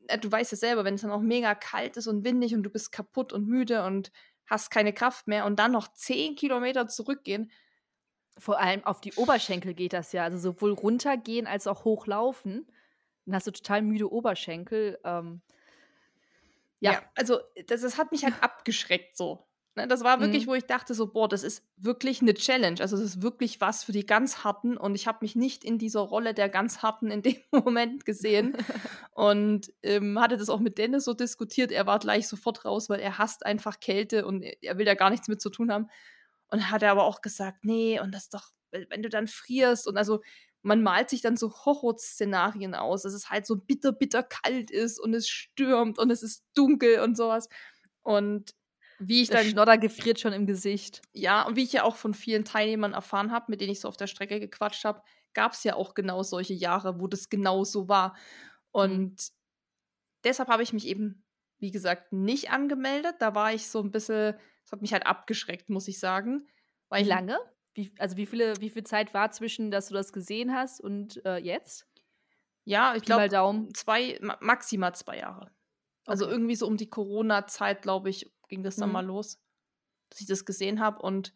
äh, 0.09 0.19
du 0.19 0.31
weißt 0.31 0.53
ja 0.53 0.57
selber, 0.59 0.85
wenn 0.85 0.95
es 0.95 1.03
dann 1.03 1.11
auch 1.11 1.21
mega 1.21 1.55
kalt 1.55 1.97
ist 1.97 2.07
und 2.07 2.25
windig 2.25 2.55
und 2.55 2.63
du 2.63 2.71
bist 2.71 2.93
kaputt 2.93 3.33
und 3.33 3.47
müde 3.47 3.85
und 3.85 4.11
hast 4.47 4.71
keine 4.71 4.93
Kraft 4.93 5.29
mehr 5.29 5.45
und 5.45 5.59
dann 5.59 5.73
noch 5.73 5.89
zehn 5.93 6.35
Kilometer 6.35 6.89
zurückgehen. 6.89 7.51
Vor 8.39 8.59
allem 8.59 8.85
auf 8.85 9.01
die 9.01 9.13
Oberschenkel 9.15 9.75
geht 9.75 9.93
das 9.93 10.13
ja. 10.13 10.25
Also 10.25 10.39
sowohl 10.39 10.73
runtergehen 10.73 11.47
als 11.47 11.67
auch 11.67 11.85
hochlaufen. 11.85 12.67
Dann 13.27 13.35
hast 13.35 13.47
du 13.47 13.51
total 13.51 13.83
müde 13.83 14.11
Oberschenkel. 14.11 14.99
Ähm, 15.05 15.43
ja. 16.81 16.93
ja. 16.93 17.03
also 17.15 17.41
das, 17.67 17.83
das 17.83 17.99
hat 17.99 18.13
mich 18.13 18.25
halt 18.25 18.35
abgeschreckt 18.43 19.17
so. 19.17 19.48
Ne, 19.79 19.87
das 19.87 20.03
war 20.03 20.19
wirklich, 20.19 20.47
mhm. 20.47 20.51
wo 20.51 20.55
ich 20.55 20.65
dachte 20.65 20.93
so, 20.93 21.07
boah, 21.07 21.29
das 21.29 21.45
ist 21.45 21.65
wirklich 21.77 22.21
eine 22.21 22.35
Challenge. 22.35 22.81
Also 22.81 22.97
das 22.97 23.05
ist 23.05 23.23
wirklich 23.23 23.61
was 23.61 23.85
für 23.85 23.93
die 23.93 24.05
ganz 24.05 24.43
Harten. 24.43 24.77
Und 24.77 24.97
ich 24.97 25.07
habe 25.07 25.19
mich 25.21 25.37
nicht 25.37 25.65
in 25.65 25.79
dieser 25.79 26.01
Rolle 26.01 26.35
der 26.35 26.49
ganz 26.49 26.83
Harten 26.83 27.13
in 27.13 27.23
dem 27.23 27.37
Moment 27.53 28.05
gesehen. 28.05 28.57
und 29.13 29.73
ähm, 29.85 30.19
hatte 30.21 30.37
das 30.37 30.49
auch 30.49 30.59
mit 30.59 30.79
Dennis 30.79 31.05
so 31.05 31.15
diskutiert. 31.15 31.71
Er 31.71 31.87
war 31.87 32.01
gleich 32.01 32.27
sofort 32.27 32.65
raus, 32.65 32.91
weil 32.91 32.99
er 32.99 33.19
hasst 33.19 33.47
einfach 33.47 33.79
Kälte 33.79 34.27
und 34.27 34.43
er 34.43 34.79
will 34.79 34.85
da 34.85 34.95
gar 34.95 35.11
nichts 35.11 35.29
mit 35.29 35.41
zu 35.41 35.49
tun 35.49 35.71
haben. 35.71 35.89
Und 36.49 36.73
hat 36.73 36.83
er 36.83 36.91
aber 36.91 37.05
auch 37.05 37.21
gesagt, 37.21 37.65
nee, 37.65 38.01
und 38.01 38.13
das 38.13 38.31
doch, 38.31 38.51
wenn 38.73 39.03
du 39.03 39.09
dann 39.09 39.29
frierst 39.29 39.87
und 39.87 39.97
also 39.97 40.23
man 40.63 40.83
malt 40.83 41.09
sich 41.09 41.21
dann 41.21 41.37
so 41.37 41.53
Horrorszenarien 41.53 42.75
aus, 42.75 43.03
dass 43.03 43.13
es 43.13 43.31
halt 43.31 43.47
so 43.47 43.55
bitter, 43.55 43.93
bitter 43.93 44.25
kalt 44.25 44.73
ist 44.73 44.99
und 44.99 45.15
es 45.15 45.29
stürmt 45.29 46.01
und 46.01 46.11
es 46.11 46.25
ist 46.25 46.45
dunkel 46.55 46.99
und 47.01 47.17
sowas. 47.17 47.49
Und 48.03 48.55
wie 48.99 49.23
ich 49.23 49.29
Der 49.29 49.39
dann. 49.39 49.51
Schnodder 49.51 49.79
gefriert 49.79 50.21
schon 50.21 50.33
im 50.33 50.47
Gesicht. 50.47 51.03
Ja, 51.13 51.47
und 51.47 51.57
wie 51.57 51.63
ich 51.63 51.73
ja 51.73 51.85
auch 51.85 51.97
von 51.97 52.15
vielen 52.15 52.45
Teilnehmern 52.45 52.95
erfahren 52.95 53.31
habe, 53.31 53.47
mit 53.49 53.61
denen 53.61 53.73
ich 53.73 53.81
so 53.81 53.89
auf 53.89 53.97
der 53.97 54.07
Strecke 54.07 54.41
gequatscht 54.41 54.85
habe, 54.85 55.03
gab 55.35 55.53
es 55.53 55.65
ja 55.65 55.75
auch 55.75 55.95
genau 55.95 56.23
solche 56.23 56.55
Jahre, 56.55 57.01
wo 57.01 57.07
das 57.07 57.29
genau 57.29 57.65
so 57.65 57.89
war. 57.89 58.17
Und 58.71 59.11
mhm. 59.11 59.17
deshalb 60.25 60.49
habe 60.49 60.63
ich 60.63 60.73
mich 60.73 60.87
eben, 60.87 61.25
wie 61.59 61.71
gesagt, 61.71 62.13
nicht 62.13 62.51
angemeldet. 62.51 63.17
Da 63.21 63.35
war 63.35 63.53
ich 63.53 63.69
so 63.69 63.81
ein 63.81 63.91
bisschen, 63.91 64.35
das 64.65 64.73
hat 64.73 64.83
mich 64.83 64.93
halt 64.93 65.07
abgeschreckt, 65.07 65.71
muss 65.71 65.89
ich 65.89 65.99
sagen. 65.99 66.49
Wie 66.91 67.03
lange? 67.03 67.39
Wie, 67.75 67.93
also 67.99 68.17
wie, 68.17 68.27
viele, 68.27 68.61
wie 68.61 68.71
viel 68.71 68.85
Zeit 68.85 69.15
war 69.15 69.31
zwischen, 69.31 69.71
dass 69.71 69.89
du 69.89 69.95
das 69.95 70.13
gesehen 70.13 70.55
hast 70.55 70.81
und 70.81 71.25
äh, 71.25 71.37
jetzt? 71.37 71.87
Ja, 72.65 72.97
ich 72.97 73.03
glaube, 73.03 73.29
zwei, 73.75 74.19
maximal 74.41 74.95
zwei 74.95 75.19
Jahre. 75.19 75.51
Also 76.05 76.25
okay. 76.25 76.35
irgendwie 76.35 76.57
so 76.57 76.67
um 76.67 76.77
die 76.77 76.91
Corona-Zeit, 76.91 77.83
glaube 77.83 78.11
ich, 78.11 78.33
ging 78.49 78.63
das 78.63 78.77
dann 78.77 78.89
mhm. 78.89 78.95
mal 78.95 79.07
los, 79.07 79.41
dass 80.09 80.21
ich 80.21 80.27
das 80.27 80.45
gesehen 80.45 80.81
habe. 80.81 81.01
Und 81.03 81.33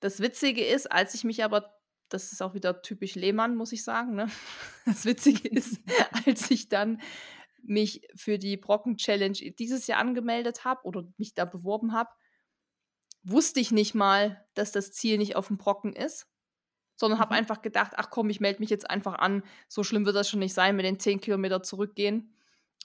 das 0.00 0.20
Witzige 0.20 0.64
ist, 0.64 0.90
als 0.90 1.14
ich 1.14 1.24
mich 1.24 1.44
aber, 1.44 1.74
das 2.08 2.32
ist 2.32 2.42
auch 2.42 2.54
wieder 2.54 2.82
typisch 2.82 3.14
Lehmann, 3.14 3.56
muss 3.56 3.72
ich 3.72 3.84
sagen, 3.84 4.14
ne? 4.14 4.28
Das 4.86 5.04
Witzige 5.04 5.48
ist, 5.50 5.80
als 6.26 6.50
ich 6.50 6.68
dann 6.68 7.00
mich 7.62 8.08
für 8.14 8.38
die 8.38 8.56
Brocken 8.56 8.96
Challenge 8.96 9.38
dieses 9.58 9.86
Jahr 9.86 10.00
angemeldet 10.00 10.64
habe 10.64 10.84
oder 10.84 11.04
mich 11.18 11.34
da 11.34 11.44
beworben 11.44 11.92
habe, 11.92 12.10
wusste 13.22 13.60
ich 13.60 13.70
nicht 13.70 13.94
mal, 13.94 14.46
dass 14.54 14.72
das 14.72 14.92
Ziel 14.92 15.18
nicht 15.18 15.36
auf 15.36 15.48
dem 15.48 15.58
Brocken 15.58 15.92
ist, 15.92 16.26
sondern 16.96 17.18
habe 17.18 17.34
Mhm. 17.34 17.38
einfach 17.38 17.62
gedacht, 17.62 17.92
ach 17.96 18.10
komm, 18.10 18.30
ich 18.30 18.40
melde 18.40 18.60
mich 18.60 18.70
jetzt 18.70 18.88
einfach 18.88 19.14
an. 19.14 19.42
So 19.68 19.82
schlimm 19.82 20.06
wird 20.06 20.16
das 20.16 20.28
schon 20.28 20.40
nicht 20.40 20.54
sein 20.54 20.76
mit 20.76 20.84
den 20.84 20.98
10 20.98 21.20
Kilometer 21.20 21.62
zurückgehen. 21.62 22.34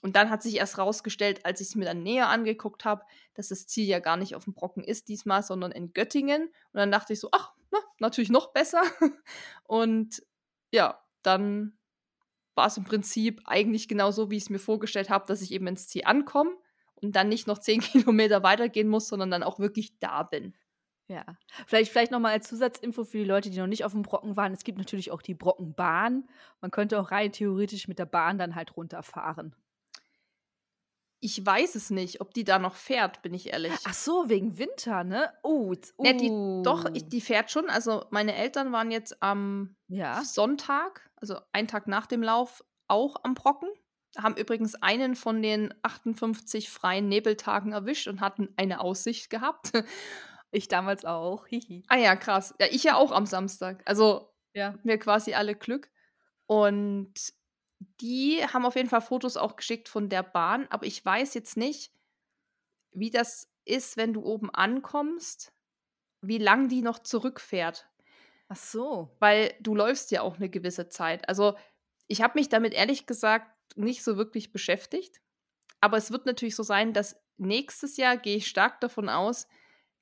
Und 0.02 0.14
dann 0.14 0.30
hat 0.30 0.42
sich 0.42 0.56
erst 0.56 0.78
rausgestellt, 0.78 1.44
als 1.44 1.60
ich 1.60 1.68
es 1.68 1.74
mir 1.74 1.86
dann 1.86 2.02
näher 2.02 2.28
angeguckt 2.28 2.84
habe, 2.84 3.04
dass 3.34 3.48
das 3.48 3.66
Ziel 3.66 3.86
ja 3.86 3.98
gar 3.98 4.16
nicht 4.16 4.34
auf 4.34 4.44
dem 4.44 4.54
Brocken 4.54 4.84
ist 4.84 5.08
diesmal, 5.08 5.42
sondern 5.42 5.72
in 5.72 5.92
Göttingen. 5.92 6.44
Und 6.44 6.74
dann 6.74 6.90
dachte 6.90 7.14
ich 7.14 7.20
so, 7.20 7.28
ach, 7.32 7.54
na, 7.70 7.78
natürlich 7.98 8.30
noch 8.30 8.52
besser. 8.52 8.82
Und 9.64 10.22
ja, 10.70 11.02
dann 11.22 11.78
war 12.54 12.66
es 12.66 12.76
im 12.76 12.84
Prinzip 12.84 13.42
eigentlich 13.44 13.88
genau 13.88 14.10
so, 14.10 14.30
wie 14.30 14.36
ich 14.36 14.44
es 14.44 14.50
mir 14.50 14.58
vorgestellt 14.58 15.10
habe, 15.10 15.26
dass 15.26 15.42
ich 15.42 15.52
eben 15.52 15.66
ins 15.66 15.88
Ziel 15.88 16.02
ankomme 16.04 16.52
und 16.94 17.14
dann 17.16 17.28
nicht 17.28 17.46
noch 17.46 17.58
10 17.60 17.80
Kilometer 17.80 18.42
weitergehen 18.42 18.88
muss, 18.88 19.08
sondern 19.08 19.30
dann 19.30 19.42
auch 19.42 19.58
wirklich 19.58 19.98
da 19.98 20.22
bin. 20.22 20.54
Ja. 21.08 21.24
Vielleicht, 21.66 21.92
vielleicht 21.92 22.10
nochmal 22.10 22.32
als 22.32 22.48
Zusatzinfo 22.48 23.04
für 23.04 23.18
die 23.18 23.24
Leute, 23.24 23.50
die 23.50 23.58
noch 23.58 23.68
nicht 23.68 23.84
auf 23.84 23.92
dem 23.92 24.02
Brocken 24.02 24.36
waren. 24.36 24.52
Es 24.52 24.64
gibt 24.64 24.78
natürlich 24.78 25.12
auch 25.12 25.22
die 25.22 25.34
Brockenbahn. 25.34 26.28
Man 26.60 26.70
könnte 26.72 26.98
auch 27.00 27.12
rein 27.12 27.30
theoretisch 27.30 27.86
mit 27.86 28.00
der 28.00 28.06
Bahn 28.06 28.38
dann 28.38 28.56
halt 28.56 28.76
runterfahren. 28.76 29.54
Ich 31.26 31.44
weiß 31.44 31.74
es 31.74 31.90
nicht, 31.90 32.20
ob 32.20 32.32
die 32.34 32.44
da 32.44 32.60
noch 32.60 32.76
fährt, 32.76 33.20
bin 33.22 33.34
ich 33.34 33.48
ehrlich. 33.52 33.72
Ach 33.84 33.94
so, 33.94 34.28
wegen 34.28 34.58
Winter, 34.58 35.02
ne? 35.02 35.32
Oh, 35.42 35.72
jetzt- 35.72 35.98
Ne, 35.98 36.14
die, 36.16 36.30
uh. 36.30 36.62
doch, 36.62 36.84
ich, 36.94 37.08
die 37.08 37.20
fährt 37.20 37.50
schon. 37.50 37.68
Also 37.68 38.04
meine 38.10 38.36
Eltern 38.36 38.70
waren 38.70 38.92
jetzt 38.92 39.20
am 39.24 39.74
Ja. 39.88 40.22
Sonntag, 40.22 41.10
also 41.16 41.40
einen 41.50 41.66
Tag 41.66 41.88
nach 41.88 42.06
dem 42.06 42.22
Lauf, 42.22 42.62
auch 42.86 43.16
am 43.24 43.34
Brocken. 43.34 43.68
Haben 44.16 44.36
übrigens 44.36 44.76
einen 44.76 45.16
von 45.16 45.42
den 45.42 45.74
58 45.82 46.70
freien 46.70 47.08
Nebeltagen 47.08 47.72
erwischt 47.72 48.06
und 48.06 48.20
hatten 48.20 48.50
eine 48.56 48.80
Aussicht 48.80 49.28
gehabt. 49.28 49.72
Ich 50.52 50.68
damals 50.68 51.04
auch. 51.04 51.48
Hihi. 51.48 51.82
ah 51.88 51.96
ja, 51.96 52.14
krass. 52.14 52.54
Ja, 52.60 52.66
ich 52.70 52.84
ja 52.84 52.94
auch 52.96 53.10
am 53.10 53.26
Samstag. 53.26 53.82
Also 53.84 54.30
Ja. 54.54 54.76
wir 54.84 54.96
quasi 54.98 55.34
alle 55.34 55.56
Glück. 55.56 55.90
Und 56.46 57.12
die 58.00 58.42
haben 58.44 58.64
auf 58.64 58.76
jeden 58.76 58.88
Fall 58.88 59.02
Fotos 59.02 59.36
auch 59.36 59.56
geschickt 59.56 59.88
von 59.88 60.08
der 60.08 60.22
Bahn, 60.22 60.66
aber 60.70 60.86
ich 60.86 61.04
weiß 61.04 61.34
jetzt 61.34 61.56
nicht, 61.56 61.92
wie 62.92 63.10
das 63.10 63.50
ist, 63.64 63.96
wenn 63.96 64.12
du 64.12 64.24
oben 64.24 64.50
ankommst, 64.50 65.52
wie 66.22 66.38
lang 66.38 66.68
die 66.68 66.82
noch 66.82 66.98
zurückfährt. 66.98 67.88
Ach 68.48 68.56
so. 68.56 69.10
Weil 69.18 69.54
du 69.60 69.74
läufst 69.74 70.10
ja 70.10 70.22
auch 70.22 70.36
eine 70.36 70.48
gewisse 70.48 70.88
Zeit. 70.88 71.28
Also 71.28 71.56
ich 72.06 72.22
habe 72.22 72.38
mich 72.38 72.48
damit 72.48 72.74
ehrlich 72.74 73.06
gesagt 73.06 73.50
nicht 73.76 74.02
so 74.02 74.16
wirklich 74.16 74.52
beschäftigt. 74.52 75.20
Aber 75.80 75.96
es 75.96 76.10
wird 76.10 76.26
natürlich 76.26 76.56
so 76.56 76.62
sein, 76.62 76.92
dass 76.92 77.20
nächstes 77.36 77.96
Jahr 77.96 78.16
gehe 78.16 78.36
ich 78.36 78.46
stark 78.46 78.80
davon 78.80 79.08
aus, 79.08 79.46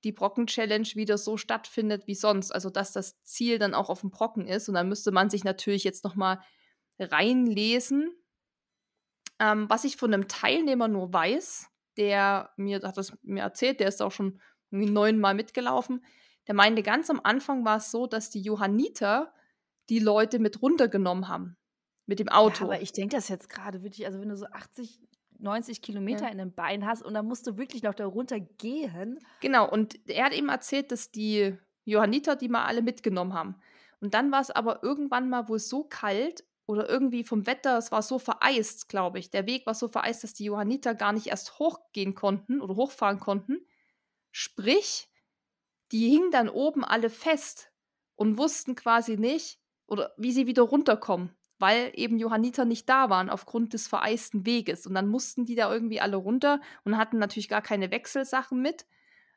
die 0.04 0.12
Brocken-Challenge 0.12 0.88
wieder 0.94 1.18
so 1.18 1.36
stattfindet 1.36 2.06
wie 2.06 2.14
sonst. 2.14 2.52
Also 2.52 2.70
dass 2.70 2.92
das 2.92 3.22
Ziel 3.22 3.58
dann 3.58 3.74
auch 3.74 3.88
auf 3.88 4.02
dem 4.02 4.10
Brocken 4.10 4.46
ist. 4.46 4.68
Und 4.68 4.74
dann 4.74 4.88
müsste 4.88 5.10
man 5.10 5.30
sich 5.30 5.44
natürlich 5.44 5.82
jetzt 5.82 6.04
noch 6.04 6.14
mal 6.14 6.40
reinlesen. 6.98 8.12
Ähm, 9.40 9.68
was 9.68 9.84
ich 9.84 9.96
von 9.96 10.12
einem 10.14 10.28
Teilnehmer 10.28 10.88
nur 10.88 11.12
weiß, 11.12 11.68
der 11.96 12.50
mir 12.56 12.80
hat 12.82 12.96
das 12.96 13.16
mir 13.22 13.42
erzählt, 13.42 13.80
der 13.80 13.88
ist 13.88 14.02
auch 14.02 14.12
schon 14.12 14.40
irgendwie 14.70 14.90
neunmal 14.92 15.34
mitgelaufen. 15.34 16.04
Der 16.46 16.54
meinte, 16.54 16.82
ganz 16.82 17.10
am 17.10 17.20
Anfang 17.22 17.64
war 17.64 17.78
es 17.78 17.90
so, 17.90 18.06
dass 18.06 18.30
die 18.30 18.42
Johanniter 18.42 19.32
die 19.88 19.98
Leute 19.98 20.38
mit 20.38 20.62
runtergenommen 20.62 21.28
haben. 21.28 21.56
Mit 22.06 22.18
dem 22.18 22.28
Auto. 22.28 22.64
Ja, 22.64 22.70
aber 22.72 22.82
ich 22.82 22.92
denke 22.92 23.16
das 23.16 23.28
jetzt 23.28 23.48
gerade 23.48 23.82
wirklich, 23.82 24.06
also 24.06 24.20
wenn 24.20 24.28
du 24.28 24.36
so 24.36 24.46
80, 24.46 25.00
90 25.38 25.82
Kilometer 25.82 26.24
Ja. 26.26 26.30
in 26.32 26.40
einem 26.40 26.54
Bein 26.54 26.86
hast 26.86 27.02
und 27.02 27.14
dann 27.14 27.26
musst 27.26 27.46
du 27.46 27.56
wirklich 27.56 27.82
noch 27.82 27.94
darunter 27.94 28.38
gehen. 28.40 29.18
Genau, 29.40 29.68
und 29.70 29.98
er 30.08 30.26
hat 30.26 30.32
eben 30.34 30.48
erzählt, 30.48 30.92
dass 30.92 31.10
die 31.10 31.56
Johanniter 31.84 32.36
die 32.36 32.48
mal 32.48 32.64
alle 32.64 32.82
mitgenommen 32.82 33.34
haben. 33.34 33.56
Und 34.00 34.14
dann 34.14 34.30
war 34.32 34.40
es 34.40 34.50
aber 34.50 34.82
irgendwann 34.82 35.28
mal 35.30 35.48
wohl 35.48 35.58
so 35.58 35.84
kalt 35.84 36.44
oder 36.66 36.88
irgendwie 36.88 37.24
vom 37.24 37.46
Wetter, 37.46 37.76
es 37.76 37.92
war 37.92 38.02
so 38.02 38.18
vereist, 38.18 38.88
glaube 38.88 39.18
ich. 39.18 39.30
Der 39.30 39.46
Weg 39.46 39.66
war 39.66 39.74
so 39.74 39.88
vereist, 39.88 40.24
dass 40.24 40.34
die 40.34 40.44
Johanniter 40.44 40.94
gar 40.94 41.12
nicht 41.12 41.26
erst 41.26 41.58
hochgehen 41.58 42.14
konnten 42.14 42.60
oder 42.60 42.76
hochfahren 42.76 43.20
konnten. 43.20 43.66
Sprich, 44.30 45.08
die 45.92 46.08
hingen 46.08 46.30
dann 46.30 46.48
oben 46.48 46.84
alle 46.84 47.10
fest 47.10 47.70
und 48.16 48.38
wussten 48.38 48.74
quasi 48.74 49.16
nicht, 49.16 49.60
oder 49.86 50.14
wie 50.16 50.32
sie 50.32 50.46
wieder 50.46 50.62
runterkommen, 50.62 51.36
weil 51.58 51.92
eben 51.94 52.18
Johanniter 52.18 52.64
nicht 52.64 52.88
da 52.88 53.10
waren 53.10 53.28
aufgrund 53.30 53.74
des 53.74 53.86
vereisten 53.86 54.46
Weges. 54.46 54.86
Und 54.86 54.94
dann 54.94 55.08
mussten 55.08 55.44
die 55.44 55.54
da 55.54 55.72
irgendwie 55.72 56.00
alle 56.00 56.16
runter 56.16 56.60
und 56.84 56.96
hatten 56.96 57.18
natürlich 57.18 57.48
gar 57.48 57.62
keine 57.62 57.90
Wechselsachen 57.90 58.60
mit. 58.62 58.86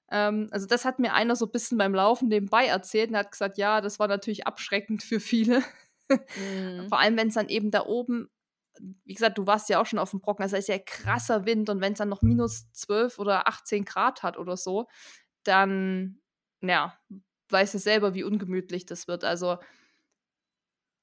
Ähm, 0.10 0.48
also 0.52 0.66
das 0.68 0.86
hat 0.86 1.00
mir 1.00 1.14
einer 1.14 1.36
so 1.36 1.46
ein 1.46 1.52
bisschen 1.52 1.78
beim 1.78 1.94
Laufen 1.94 2.30
nebenbei 2.30 2.66
erzählt 2.66 3.10
und 3.10 3.18
hat 3.18 3.32
gesagt, 3.32 3.58
ja, 3.58 3.82
das 3.82 4.00
war 4.00 4.08
natürlich 4.08 4.48
abschreckend 4.48 5.04
für 5.04 5.20
viele. 5.20 5.64
Mhm. 6.36 6.90
Vor 6.90 7.00
allem, 7.00 7.18
wenn 7.18 7.30
es 7.30 7.36
dann 7.36 7.50
eben 7.50 7.72
da 7.72 7.86
oben, 7.86 8.30
wie 9.06 9.14
gesagt, 9.14 9.38
du 9.38 9.48
warst 9.48 9.70
ja 9.70 9.82
auch 9.82 9.86
schon 9.86 10.00
auf 10.00 10.12
dem 10.12 10.22
Brocken, 10.22 10.44
also 10.44 10.56
ist 10.58 10.68
ja 10.70 10.80
krasser 10.80 11.46
Wind 11.46 11.70
und 11.70 11.82
wenn 11.82 11.94
es 11.94 12.00
dann 12.00 12.10
noch 12.10 12.22
minus 12.22 12.72
12 12.74 13.20
oder 13.20 13.48
18 13.48 13.86
Grad 13.86 14.24
hat 14.24 14.38
oder 14.38 14.58
so, 14.58 14.88
dann, 15.44 16.20
ja, 16.62 17.00
weißt 17.50 17.76
du 17.76 17.80
selber, 17.80 18.14
wie 18.16 18.24
ungemütlich 18.24 18.86
das 18.86 19.08
wird. 19.08 19.24
Also 19.24 19.58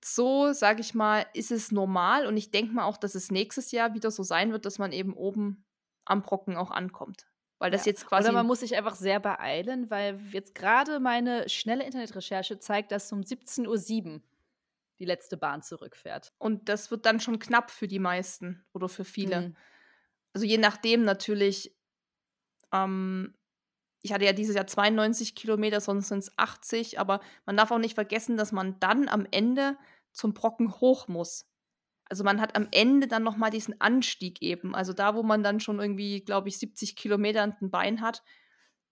so, 0.05 0.53
sage 0.53 0.81
ich 0.83 0.95
mal, 0.95 1.27
ist 1.35 1.51
es 1.51 1.73
normal 1.73 2.27
und 2.27 2.37
ich 2.37 2.51
denke 2.51 2.73
mal 2.75 2.85
auch, 2.85 2.97
dass 2.99 3.15
es 3.15 3.31
nächstes 3.31 3.71
Jahr 3.73 3.95
wieder 3.95 4.11
so 4.11 4.23
sein 4.23 4.53
wird, 4.53 4.67
dass 4.67 4.79
man 4.79 4.93
eben 4.93 5.15
oben 5.15 5.65
am 6.05 6.23
Brocken 6.23 6.57
auch 6.57 6.71
ankommt. 6.71 7.27
Weil 7.59 7.71
das 7.71 7.85
Ja. 7.85 7.87
jetzt 7.87 8.07
quasi. 8.07 8.29
Oder 8.29 8.33
man 8.33 8.47
muss 8.47 8.61
sich 8.61 8.77
einfach 8.77 8.95
sehr 8.95 9.21
beeilen, 9.21 9.91
weil 9.91 10.21
jetzt 10.33 10.55
gerade 10.55 11.01
meine 11.01 11.49
schnelle 11.49 11.85
Internetrecherche 11.85 12.59
zeigt, 12.59 12.93
dass 12.93 13.11
um 13.13 13.23
17.07 13.25 13.67
Uhr 14.17 14.21
die 14.99 15.05
letzte 15.05 15.37
Bahn 15.37 15.63
zurückfährt. 15.63 16.33
und 16.39 16.69
das 16.69 16.91
wird 16.91 17.07
dann 17.07 17.21
schon 17.21 17.39
knapp 17.39 17.71
für 17.71 17.89
die 17.89 17.99
meisten 17.99 18.65
oder 18.73 18.89
für 18.89 19.05
viele. 19.05 19.41
Mhm. 19.41 19.57
Also 20.33 20.47
je 20.47 20.59
nachdem 20.59 21.03
natürlich. 21.03 21.77
Ähm, 22.73 23.35
ich 24.03 24.13
hatte 24.13 24.27
ja 24.27 24.35
dieses 24.35 24.55
Jahr 24.55 24.67
92 24.67 25.35
Kilometer, 25.35 25.81
sonst 25.81 26.09
sind 26.09 26.19
es 26.19 26.39
80, 26.39 27.01
aber 27.01 27.21
man 27.47 27.57
darf 27.57 27.71
auch 27.71 27.79
nicht 27.79 27.95
vergessen, 27.95 28.37
dass 28.37 28.53
man 28.53 28.79
dann 28.79 29.09
am 29.09 29.27
Ende 29.31 29.79
zum 30.13 30.35
Brocken 30.35 30.75
hoch 30.75 31.09
muss. 31.09 31.49
Also 32.11 32.23
man 32.23 32.39
hat 32.39 32.55
am 32.55 32.69
Ende 32.71 33.07
dann 33.07 33.23
nochmal 33.23 33.51
diesen 33.51 33.81
Anstieg 33.81 34.43
eben. 34.43 34.75
Also 34.75 34.93
da, 34.93 35.15
wo 35.15 35.23
man 35.23 35.43
dann 35.43 35.59
schon 35.59 35.81
irgendwie, 35.81 36.23
glaube 36.23 36.49
ich, 36.51 36.59
70 36.59 36.97
Kilometer 36.97 37.43
an 37.43 37.57
den 37.61 37.71
Bein 37.71 38.03
hat, 38.03 38.23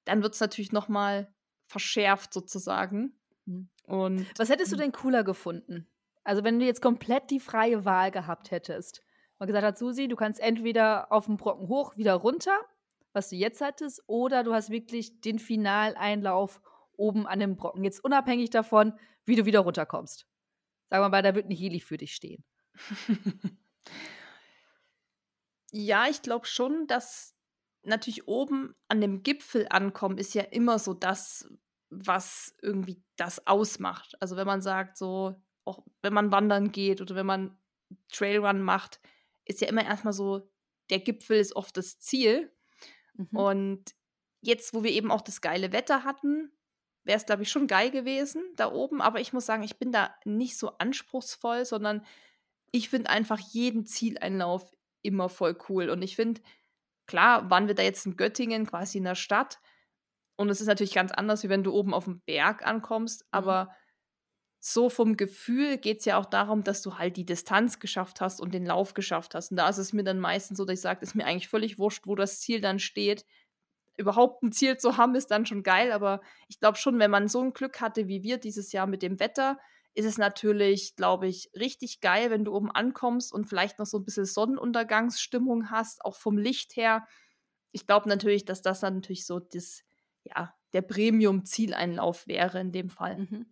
dann 0.06 0.22
wird 0.22 0.32
es 0.32 0.40
natürlich 0.40 0.72
nochmal 0.72 1.32
verschärft 1.66 2.32
sozusagen. 2.32 3.20
Mhm. 3.44 3.68
Und 3.84 4.26
Was 4.38 4.48
hättest 4.48 4.72
du 4.72 4.76
denn 4.76 4.92
cooler 4.92 5.24
gefunden? 5.24 5.91
Also, 6.24 6.44
wenn 6.44 6.58
du 6.58 6.66
jetzt 6.66 6.82
komplett 6.82 7.30
die 7.30 7.40
freie 7.40 7.84
Wahl 7.84 8.10
gehabt 8.10 8.50
hättest. 8.50 9.02
Man 9.38 9.48
gesagt 9.48 9.66
hat, 9.66 9.78
Susi, 9.78 10.06
du 10.06 10.16
kannst 10.16 10.40
entweder 10.40 11.10
auf 11.10 11.26
dem 11.26 11.36
Brocken 11.36 11.68
hoch, 11.68 11.96
wieder 11.96 12.14
runter, 12.14 12.56
was 13.12 13.28
du 13.28 13.36
jetzt 13.36 13.60
hattest, 13.60 14.02
oder 14.06 14.44
du 14.44 14.54
hast 14.54 14.70
wirklich 14.70 15.20
den 15.20 15.38
Finaleinlauf 15.38 16.60
oben 16.96 17.26
an 17.26 17.40
dem 17.40 17.56
Brocken. 17.56 17.82
Jetzt 17.82 18.04
unabhängig 18.04 18.50
davon, 18.50 18.92
wie 19.24 19.34
du 19.34 19.44
wieder 19.44 19.60
runterkommst. 19.60 20.26
Sagen 20.90 21.02
wir 21.02 21.08
mal, 21.08 21.22
da 21.22 21.34
wird 21.34 21.46
ein 21.46 21.56
Heli 21.56 21.80
für 21.80 21.96
dich 21.96 22.14
stehen. 22.14 22.44
Ja, 25.72 26.06
ich 26.06 26.20
glaube 26.20 26.46
schon, 26.46 26.86
dass 26.86 27.34
natürlich 27.82 28.28
oben 28.28 28.74
an 28.88 29.00
dem 29.00 29.22
Gipfel 29.22 29.66
ankommen 29.70 30.18
ist 30.18 30.34
ja 30.34 30.42
immer 30.42 30.78
so 30.78 30.92
das, 30.92 31.48
was 31.88 32.54
irgendwie 32.60 33.02
das 33.16 33.46
ausmacht. 33.46 34.14
Also 34.20 34.36
wenn 34.36 34.46
man 34.46 34.60
sagt, 34.60 34.98
so, 34.98 35.34
auch 35.64 35.84
wenn 36.02 36.12
man 36.12 36.32
wandern 36.32 36.72
geht 36.72 37.00
oder 37.00 37.14
wenn 37.14 37.26
man 37.26 37.56
Trailrun 38.10 38.62
macht, 38.62 39.00
ist 39.44 39.60
ja 39.60 39.68
immer 39.68 39.84
erstmal 39.84 40.12
so, 40.12 40.48
der 40.90 41.00
Gipfel 41.00 41.38
ist 41.38 41.56
oft 41.56 41.76
das 41.76 41.98
Ziel. 41.98 42.52
Mhm. 43.14 43.28
Und 43.36 43.94
jetzt, 44.40 44.74
wo 44.74 44.82
wir 44.82 44.90
eben 44.90 45.10
auch 45.10 45.22
das 45.22 45.40
geile 45.40 45.72
Wetter 45.72 46.04
hatten, 46.04 46.52
wäre 47.04 47.16
es, 47.16 47.26
glaube 47.26 47.42
ich, 47.42 47.50
schon 47.50 47.66
geil 47.66 47.90
gewesen 47.90 48.42
da 48.56 48.70
oben. 48.70 49.00
Aber 49.00 49.20
ich 49.20 49.32
muss 49.32 49.46
sagen, 49.46 49.62
ich 49.62 49.78
bin 49.78 49.92
da 49.92 50.14
nicht 50.24 50.56
so 50.56 50.78
anspruchsvoll, 50.78 51.64
sondern 51.64 52.04
ich 52.70 52.88
finde 52.88 53.10
einfach 53.10 53.38
jeden 53.38 53.84
Zieleinlauf 53.84 54.72
immer 55.02 55.28
voll 55.28 55.56
cool. 55.68 55.90
Und 55.90 56.02
ich 56.02 56.16
finde, 56.16 56.40
klar, 57.06 57.50
waren 57.50 57.66
wir 57.66 57.74
da 57.74 57.82
jetzt 57.82 58.06
in 58.06 58.16
Göttingen, 58.16 58.66
quasi 58.66 58.98
in 58.98 59.04
der 59.04 59.14
Stadt. 59.14 59.60
Und 60.36 60.48
es 60.48 60.60
ist 60.60 60.66
natürlich 60.66 60.94
ganz 60.94 61.12
anders, 61.12 61.42
wie 61.42 61.48
wenn 61.48 61.64
du 61.64 61.72
oben 61.72 61.92
auf 61.92 62.04
dem 62.04 62.20
Berg 62.20 62.64
ankommst. 62.66 63.26
Aber 63.30 63.74
so 64.64 64.88
vom 64.88 65.16
Gefühl 65.16 65.76
geht 65.76 65.98
es 65.98 66.04
ja 66.04 66.18
auch 66.18 66.24
darum, 66.24 66.62
dass 66.62 66.82
du 66.82 66.96
halt 66.96 67.16
die 67.16 67.26
Distanz 67.26 67.80
geschafft 67.80 68.20
hast 68.20 68.40
und 68.40 68.54
den 68.54 68.64
Lauf 68.64 68.94
geschafft 68.94 69.34
hast. 69.34 69.50
Und 69.50 69.56
da 69.56 69.68
ist 69.68 69.78
es 69.78 69.92
mir 69.92 70.04
dann 70.04 70.20
meistens 70.20 70.56
so, 70.56 70.64
dass 70.64 70.74
ich 70.74 70.80
sage, 70.80 71.00
ist 71.02 71.16
mir 71.16 71.26
eigentlich 71.26 71.48
völlig 71.48 71.80
wurscht, 71.80 72.06
wo 72.06 72.14
das 72.14 72.38
Ziel 72.38 72.60
dann 72.60 72.78
steht. 72.78 73.26
Überhaupt 73.96 74.44
ein 74.44 74.52
Ziel 74.52 74.76
zu 74.76 74.96
haben, 74.96 75.16
ist 75.16 75.32
dann 75.32 75.46
schon 75.46 75.64
geil. 75.64 75.90
Aber 75.90 76.20
ich 76.46 76.60
glaube 76.60 76.78
schon, 76.78 77.00
wenn 77.00 77.10
man 77.10 77.26
so 77.26 77.40
ein 77.40 77.54
Glück 77.54 77.80
hatte 77.80 78.06
wie 78.06 78.22
wir 78.22 78.38
dieses 78.38 78.70
Jahr 78.70 78.86
mit 78.86 79.02
dem 79.02 79.18
Wetter, 79.18 79.58
ist 79.94 80.06
es 80.06 80.16
natürlich, 80.16 80.94
glaube 80.94 81.26
ich, 81.26 81.50
richtig 81.58 82.00
geil, 82.00 82.30
wenn 82.30 82.44
du 82.44 82.54
oben 82.54 82.70
ankommst 82.70 83.32
und 83.32 83.46
vielleicht 83.46 83.80
noch 83.80 83.86
so 83.86 83.98
ein 83.98 84.04
bisschen 84.04 84.26
Sonnenuntergangsstimmung 84.26 85.72
hast, 85.72 86.04
auch 86.04 86.14
vom 86.14 86.38
Licht 86.38 86.76
her. 86.76 87.04
Ich 87.72 87.88
glaube 87.88 88.08
natürlich, 88.08 88.44
dass 88.44 88.62
das 88.62 88.78
dann 88.78 88.94
natürlich 88.94 89.26
so 89.26 89.40
das, 89.40 89.82
ja, 90.22 90.54
der 90.72 90.82
Premium-Zieleinlauf 90.82 92.28
wäre 92.28 92.60
in 92.60 92.70
dem 92.70 92.90
Fall. 92.90 93.18
Mhm. 93.18 93.51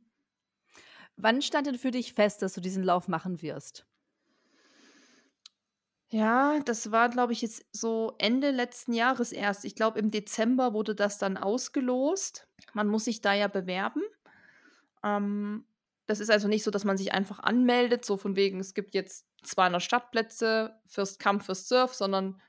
Wann 1.23 1.43
stand 1.43 1.67
denn 1.67 1.79
für 1.79 1.91
dich 1.91 2.15
fest, 2.15 2.43
dass 2.43 2.55
du 2.55 2.61
diesen 2.61 2.83
Lauf 2.83 3.09
machen 3.09 3.43
wirst? 3.43 3.87
Ja, 6.13 6.59
das 6.65 6.91
war, 6.91 7.09
glaube 7.09 7.33
ich, 7.33 7.41
jetzt 7.41 7.65
so 7.73 8.15
Ende 8.19 8.51
letzten 8.51 8.93
Jahres 8.93 9.31
erst. 9.31 9.65
Ich 9.65 9.77
glaube, 9.77 10.01
im 10.01 10.11
Dezember 10.11 10.75
wurde 10.75 10.97
das 10.97 11.19
dann 11.19 11.37
ausgelost. 11.37 12.49
Man 12.73 12.89
muss 12.89 13.05
sich 13.05 13.21
da 13.21 13.33
ja 13.33 13.47
bewerben. 13.47 14.03
Ähm, 15.05 15.65
das 16.07 16.19
ist 16.19 16.31
also 16.31 16.49
nicht 16.49 16.65
so, 16.65 16.73
dass 16.73 16.85
man 16.85 16.97
sich 16.97 17.13
einfach 17.13 17.39
anmeldet, 17.39 18.05
so 18.05 18.17
von 18.17 18.35
wegen, 18.35 18.59
es 18.59 18.75
gibt 18.75 18.95
jetzt 18.95 19.27
200 19.45 19.81
Stadtplätze, 19.81 20.75
First 20.89 21.23
Come, 21.23 21.39
First 21.39 21.69
Surf, 21.69 21.95
sondern 21.95 22.41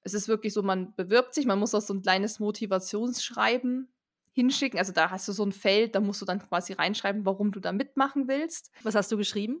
es 0.00 0.14
ist 0.14 0.28
wirklich 0.28 0.54
so, 0.54 0.62
man 0.62 0.94
bewirbt 0.94 1.34
sich, 1.34 1.44
man 1.44 1.58
muss 1.58 1.74
auch 1.74 1.82
so 1.82 1.92
ein 1.92 2.00
kleines 2.00 2.40
Motivationsschreiben 2.40 3.92
hinschicken. 4.32 4.78
Also 4.78 4.92
da 4.92 5.10
hast 5.10 5.28
du 5.28 5.32
so 5.32 5.44
ein 5.44 5.52
Feld, 5.52 5.94
da 5.94 6.00
musst 6.00 6.20
du 6.20 6.26
dann 6.26 6.40
quasi 6.40 6.72
reinschreiben, 6.72 7.24
warum 7.24 7.52
du 7.52 7.60
da 7.60 7.72
mitmachen 7.72 8.28
willst. 8.28 8.70
Was 8.82 8.94
hast 8.94 9.12
du 9.12 9.16
geschrieben? 9.16 9.60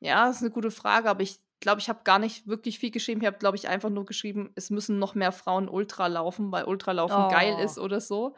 Ja, 0.00 0.26
das 0.26 0.36
ist 0.36 0.42
eine 0.42 0.50
gute 0.50 0.70
Frage, 0.70 1.08
aber 1.08 1.22
ich 1.22 1.40
glaube, 1.60 1.80
ich 1.80 1.88
habe 1.88 2.02
gar 2.04 2.18
nicht 2.18 2.46
wirklich 2.46 2.78
viel 2.78 2.90
geschrieben. 2.90 3.20
Ich 3.20 3.26
habe, 3.26 3.38
glaube 3.38 3.56
ich, 3.56 3.68
einfach 3.68 3.90
nur 3.90 4.04
geschrieben, 4.04 4.52
es 4.54 4.70
müssen 4.70 4.98
noch 4.98 5.14
mehr 5.14 5.32
Frauen 5.32 5.68
Ultra 5.68 6.06
laufen, 6.06 6.52
weil 6.52 6.64
Ultralaufen 6.64 7.24
oh. 7.24 7.28
geil 7.28 7.58
ist 7.58 7.78
oder 7.78 8.00
so. 8.00 8.34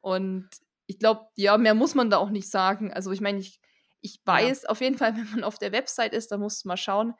Und 0.00 0.48
ich 0.86 0.98
glaube, 0.98 1.26
ja, 1.36 1.56
mehr 1.58 1.74
muss 1.74 1.94
man 1.94 2.10
da 2.10 2.18
auch 2.18 2.30
nicht 2.30 2.48
sagen. 2.48 2.92
Also 2.92 3.10
ich 3.12 3.20
meine, 3.20 3.38
ich, 3.38 3.60
ich 4.00 4.20
weiß 4.24 4.62
ja. 4.62 4.68
auf 4.68 4.80
jeden 4.80 4.96
Fall, 4.96 5.16
wenn 5.16 5.30
man 5.30 5.44
auf 5.44 5.58
der 5.58 5.72
Website 5.72 6.12
ist, 6.12 6.32
da 6.32 6.38
musst 6.38 6.64
du 6.64 6.68
mal 6.68 6.76
schauen, 6.76 7.14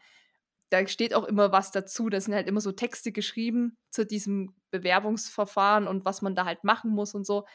da 0.71 0.87
steht 0.87 1.13
auch 1.13 1.25
immer 1.25 1.53
was 1.53 1.71
dazu. 1.71 2.09
Da 2.09 2.21
sind 2.21 2.35
halt 2.35 2.49
immer 2.49 2.61
so 2.61 2.73
Texte 2.73 3.13
geschrieben 3.13 3.77
zu 3.91 4.07
diesem 4.07 4.55
Bewerbungsverfahren 4.71 5.87
und 5.87 6.05
was 6.05 6.23
man 6.23 6.35
da 6.35 6.47
halt 6.47 6.65
machen 6.65 6.91
muss 6.91 7.15
und 7.15 7.27
so. 7.27 7.47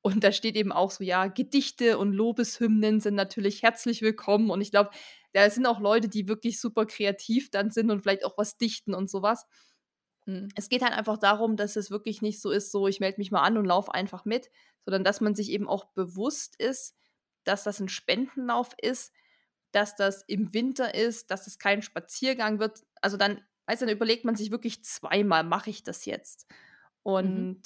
Und 0.00 0.22
da 0.24 0.32
steht 0.32 0.56
eben 0.56 0.72
auch 0.72 0.90
so, 0.90 1.02
ja, 1.02 1.26
Gedichte 1.26 1.98
und 1.98 2.12
Lobeshymnen 2.12 3.00
sind 3.00 3.14
natürlich 3.14 3.62
herzlich 3.62 4.00
willkommen. 4.00 4.50
Und 4.50 4.60
ich 4.60 4.70
glaube, 4.70 4.90
da 5.32 5.48
sind 5.50 5.66
auch 5.66 5.80
Leute, 5.80 6.08
die 6.08 6.28
wirklich 6.28 6.60
super 6.60 6.86
kreativ 6.86 7.50
dann 7.50 7.70
sind 7.70 7.90
und 7.90 8.02
vielleicht 8.02 8.24
auch 8.24 8.38
was 8.38 8.56
dichten 8.56 8.94
und 8.94 9.10
sowas. 9.10 9.46
Mhm. 10.26 10.48
Es 10.54 10.68
geht 10.68 10.82
halt 10.82 10.92
einfach 10.92 11.18
darum, 11.18 11.56
dass 11.56 11.76
es 11.76 11.90
wirklich 11.90 12.22
nicht 12.22 12.40
so 12.40 12.50
ist, 12.50 12.70
so 12.70 12.86
ich 12.86 13.00
melde 13.00 13.18
mich 13.18 13.30
mal 13.30 13.42
an 13.42 13.58
und 13.58 13.64
laufe 13.64 13.92
einfach 13.92 14.24
mit, 14.24 14.50
sondern 14.84 15.04
dass 15.04 15.20
man 15.20 15.34
sich 15.34 15.50
eben 15.50 15.68
auch 15.68 15.86
bewusst 15.92 16.54
ist, 16.60 16.94
dass 17.44 17.64
das 17.64 17.80
ein 17.80 17.88
Spendenlauf 17.88 18.70
ist, 18.80 19.12
dass 19.72 19.96
das 19.96 20.22
im 20.26 20.54
Winter 20.54 20.94
ist, 20.94 21.30
dass 21.30 21.46
es 21.46 21.58
kein 21.58 21.82
Spaziergang 21.82 22.58
wird. 22.58 22.84
Also 23.00 23.16
dann, 23.16 23.36
du, 23.36 23.76
dann 23.76 23.88
überlegt 23.88 24.24
man 24.24 24.36
sich 24.36 24.50
wirklich 24.50 24.84
zweimal, 24.84 25.44
mache 25.44 25.70
ich 25.70 25.82
das 25.82 26.04
jetzt? 26.04 26.46
Mhm. 26.48 26.54
Und 27.02 27.58
mhm. 27.58 27.62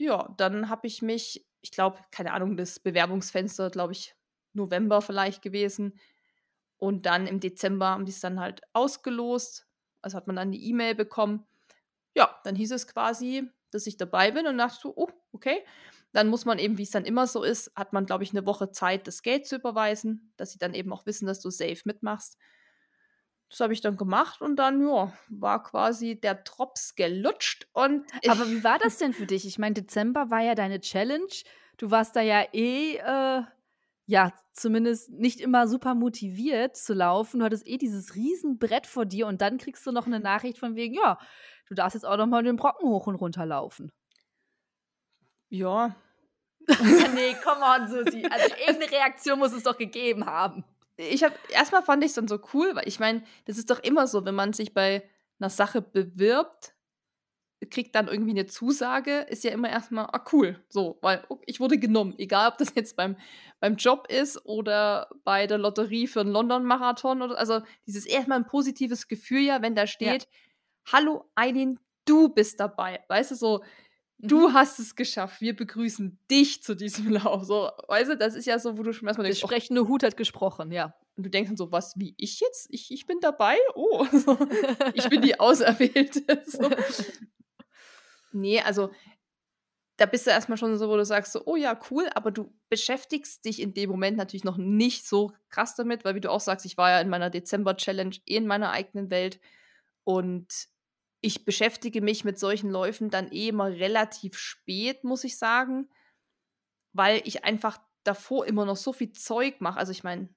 Ja, 0.00 0.34
dann 0.36 0.68
habe 0.68 0.86
ich 0.86 1.02
mich, 1.02 1.46
ich 1.60 1.70
glaube, 1.70 2.00
keine 2.10 2.32
Ahnung, 2.32 2.56
das 2.56 2.80
Bewerbungsfenster, 2.80 3.70
glaube 3.70 3.92
ich, 3.92 4.14
November 4.52 5.02
vielleicht 5.02 5.42
gewesen, 5.42 5.98
und 6.80 7.06
dann 7.06 7.26
im 7.26 7.40
Dezember 7.40 7.90
haben 7.90 8.06
die 8.06 8.12
es 8.12 8.20
dann 8.20 8.40
halt 8.40 8.62
ausgelost. 8.72 9.66
Also 10.02 10.16
hat 10.16 10.26
man 10.26 10.36
dann 10.36 10.50
die 10.50 10.66
E-Mail 10.70 10.94
bekommen. 10.94 11.46
Ja, 12.16 12.40
dann 12.42 12.56
hieß 12.56 12.72
es 12.72 12.86
quasi, 12.86 13.48
dass 13.70 13.86
ich 13.86 13.98
dabei 13.98 14.30
bin 14.30 14.46
und 14.46 14.58
dachte 14.58 14.80
so, 14.82 14.94
oh, 14.96 15.10
okay. 15.32 15.62
Dann 16.12 16.28
muss 16.28 16.46
man 16.46 16.58
eben, 16.58 16.78
wie 16.78 16.82
es 16.84 16.90
dann 16.90 17.04
immer 17.04 17.26
so 17.26 17.44
ist, 17.44 17.70
hat 17.76 17.92
man, 17.92 18.06
glaube 18.06 18.24
ich, 18.24 18.30
eine 18.30 18.46
Woche 18.46 18.72
Zeit, 18.72 19.06
das 19.06 19.22
Geld 19.22 19.46
zu 19.46 19.56
überweisen, 19.56 20.32
dass 20.38 20.52
sie 20.52 20.58
dann 20.58 20.74
eben 20.74 20.92
auch 20.92 21.06
wissen, 21.06 21.26
dass 21.26 21.40
du 21.40 21.50
safe 21.50 21.82
mitmachst. 21.84 22.38
Das 23.50 23.60
habe 23.60 23.72
ich 23.72 23.80
dann 23.80 23.96
gemacht 23.96 24.40
und 24.40 24.56
dann, 24.56 24.80
ja, 24.80 25.12
war 25.28 25.62
quasi 25.62 26.18
der 26.20 26.36
Drops 26.36 26.94
gelutscht 26.94 27.66
und. 27.72 28.06
Aber 28.28 28.48
wie 28.48 28.62
war 28.62 28.78
das 28.78 28.96
denn 28.96 29.12
für 29.12 29.26
dich? 29.26 29.44
Ich 29.44 29.58
meine, 29.58 29.74
Dezember 29.74 30.30
war 30.30 30.40
ja 30.40 30.54
deine 30.54 30.80
Challenge. 30.80 31.26
Du 31.76 31.90
warst 31.90 32.14
da 32.14 32.20
ja 32.20 32.44
eh 32.52 32.96
äh, 32.96 33.42
ja, 34.10 34.32
zumindest 34.52 35.10
nicht 35.10 35.40
immer 35.40 35.68
super 35.68 35.94
motiviert 35.94 36.76
zu 36.76 36.94
laufen. 36.94 37.38
Du 37.38 37.44
hattest 37.44 37.64
eh 37.68 37.78
dieses 37.78 38.16
Riesenbrett 38.16 38.88
vor 38.88 39.06
dir 39.06 39.28
und 39.28 39.40
dann 39.40 39.56
kriegst 39.56 39.86
du 39.86 39.92
noch 39.92 40.06
eine 40.06 40.18
Nachricht 40.18 40.58
von 40.58 40.74
wegen, 40.74 40.94
ja, 40.94 41.16
du 41.68 41.74
darfst 41.74 41.94
jetzt 41.94 42.04
auch 42.04 42.16
noch 42.16 42.26
mal 42.26 42.42
den 42.42 42.56
Brocken 42.56 42.88
hoch 42.88 43.06
und 43.06 43.14
runter 43.14 43.46
laufen. 43.46 43.92
Ja. 45.48 45.94
nee, 47.14 47.36
come 47.44 47.60
on, 47.64 47.88
Susi. 47.88 48.26
Also 48.28 48.52
irgendeine 48.66 48.90
Reaktion 48.90 49.38
muss 49.38 49.52
es 49.52 49.62
doch 49.62 49.78
gegeben 49.78 50.26
haben. 50.26 50.64
Ich 51.10 51.24
habe 51.24 51.34
erstmal 51.48 51.82
fand 51.82 52.04
ich 52.04 52.10
es 52.10 52.14
dann 52.14 52.28
so 52.28 52.38
cool, 52.52 52.74
weil 52.74 52.86
ich 52.86 53.00
meine, 53.00 53.22
das 53.46 53.58
ist 53.58 53.70
doch 53.70 53.80
immer 53.80 54.06
so, 54.06 54.24
wenn 54.24 54.34
man 54.34 54.52
sich 54.52 54.74
bei 54.74 55.02
einer 55.38 55.50
Sache 55.50 55.80
bewirbt, 55.80 56.74
kriegt 57.70 57.94
dann 57.94 58.08
irgendwie 58.08 58.30
eine 58.30 58.46
Zusage, 58.46 59.20
ist 59.28 59.44
ja 59.44 59.50
immer 59.50 59.68
erstmal, 59.68 60.06
ah 60.06 60.24
cool, 60.32 60.62
so, 60.68 60.98
weil 61.02 61.22
ich 61.44 61.60
wurde 61.60 61.78
genommen, 61.78 62.14
egal 62.18 62.50
ob 62.50 62.58
das 62.58 62.74
jetzt 62.74 62.96
beim, 62.96 63.16
beim 63.60 63.76
Job 63.76 64.06
ist 64.08 64.44
oder 64.46 65.10
bei 65.24 65.46
der 65.46 65.58
Lotterie 65.58 66.06
für 66.06 66.20
einen 66.20 66.32
London-Marathon 66.32 67.20
oder 67.20 67.38
also 67.38 67.60
dieses 67.86 68.06
erstmal 68.06 68.38
ein 68.38 68.46
positives 68.46 69.08
Gefühl 69.08 69.40
ja, 69.40 69.60
wenn 69.60 69.74
da 69.74 69.86
steht, 69.86 70.22
ja. 70.22 70.28
hallo 70.92 71.30
Eileen, 71.34 71.78
du 72.06 72.30
bist 72.30 72.60
dabei, 72.60 73.04
weißt 73.08 73.32
du, 73.32 73.34
so, 73.34 73.64
du 74.22 74.48
mhm. 74.48 74.54
hast 74.54 74.78
es 74.78 74.94
geschafft, 74.94 75.40
wir 75.40 75.54
begrüßen 75.56 76.18
dich 76.30 76.62
zu 76.62 76.74
diesem 76.74 77.08
Lauf, 77.10 77.44
so, 77.44 77.70
weißt 77.88 78.12
du, 78.12 78.16
das 78.16 78.34
ist 78.34 78.46
ja 78.46 78.58
so, 78.58 78.78
wo 78.78 78.82
du 78.82 78.92
schon 78.92 79.08
erstmal 79.08 79.24
denkst, 79.24 79.40
der 79.40 79.46
sprechende 79.46 79.88
Hut 79.88 80.02
hat 80.02 80.16
gesprochen, 80.16 80.70
ja. 80.72 80.94
Und 81.16 81.24
du 81.24 81.30
denkst 81.30 81.50
dann 81.50 81.56
so, 81.56 81.72
was, 81.72 81.98
wie 81.98 82.14
ich 82.16 82.40
jetzt? 82.40 82.68
Ich, 82.70 82.90
ich 82.90 83.06
bin 83.06 83.18
dabei? 83.20 83.56
Oh, 83.74 84.06
ich 84.94 85.08
bin 85.08 85.22
die 85.22 85.38
Auserwählte. 85.40 86.42
So. 86.46 86.70
Nee, 88.32 88.60
also 88.60 88.90
da 89.96 90.06
bist 90.06 90.26
du 90.26 90.30
erstmal 90.30 90.56
schon 90.56 90.78
so, 90.78 90.88
wo 90.88 90.96
du 90.96 91.04
sagst, 91.04 91.32
so, 91.32 91.42
oh 91.44 91.56
ja, 91.56 91.78
cool, 91.90 92.08
aber 92.14 92.30
du 92.30 92.54
beschäftigst 92.70 93.44
dich 93.44 93.60
in 93.60 93.74
dem 93.74 93.90
Moment 93.90 94.16
natürlich 94.16 94.44
noch 94.44 94.56
nicht 94.56 95.06
so 95.06 95.32
krass 95.50 95.74
damit, 95.74 96.04
weil 96.04 96.14
wie 96.14 96.22
du 96.22 96.30
auch 96.30 96.40
sagst, 96.40 96.64
ich 96.64 96.78
war 96.78 96.88
ja 96.88 97.00
in 97.00 97.10
meiner 97.10 97.28
Dezember-Challenge 97.28 98.16
eh 98.24 98.36
in 98.36 98.46
meiner 98.46 98.70
eigenen 98.70 99.10
Welt 99.10 99.40
und 100.04 100.68
ich 101.20 101.44
beschäftige 101.44 102.00
mich 102.00 102.24
mit 102.24 102.38
solchen 102.38 102.70
Läufen 102.70 103.10
dann 103.10 103.30
eh 103.30 103.48
immer 103.48 103.68
relativ 103.68 104.38
spät, 104.38 105.04
muss 105.04 105.24
ich 105.24 105.38
sagen, 105.38 105.88
weil 106.92 107.20
ich 107.24 107.44
einfach 107.44 107.78
davor 108.04 108.46
immer 108.46 108.64
noch 108.64 108.76
so 108.76 108.92
viel 108.92 109.12
Zeug 109.12 109.60
mache. 109.60 109.78
Also 109.78 109.92
ich 109.92 110.02
meine, 110.02 110.28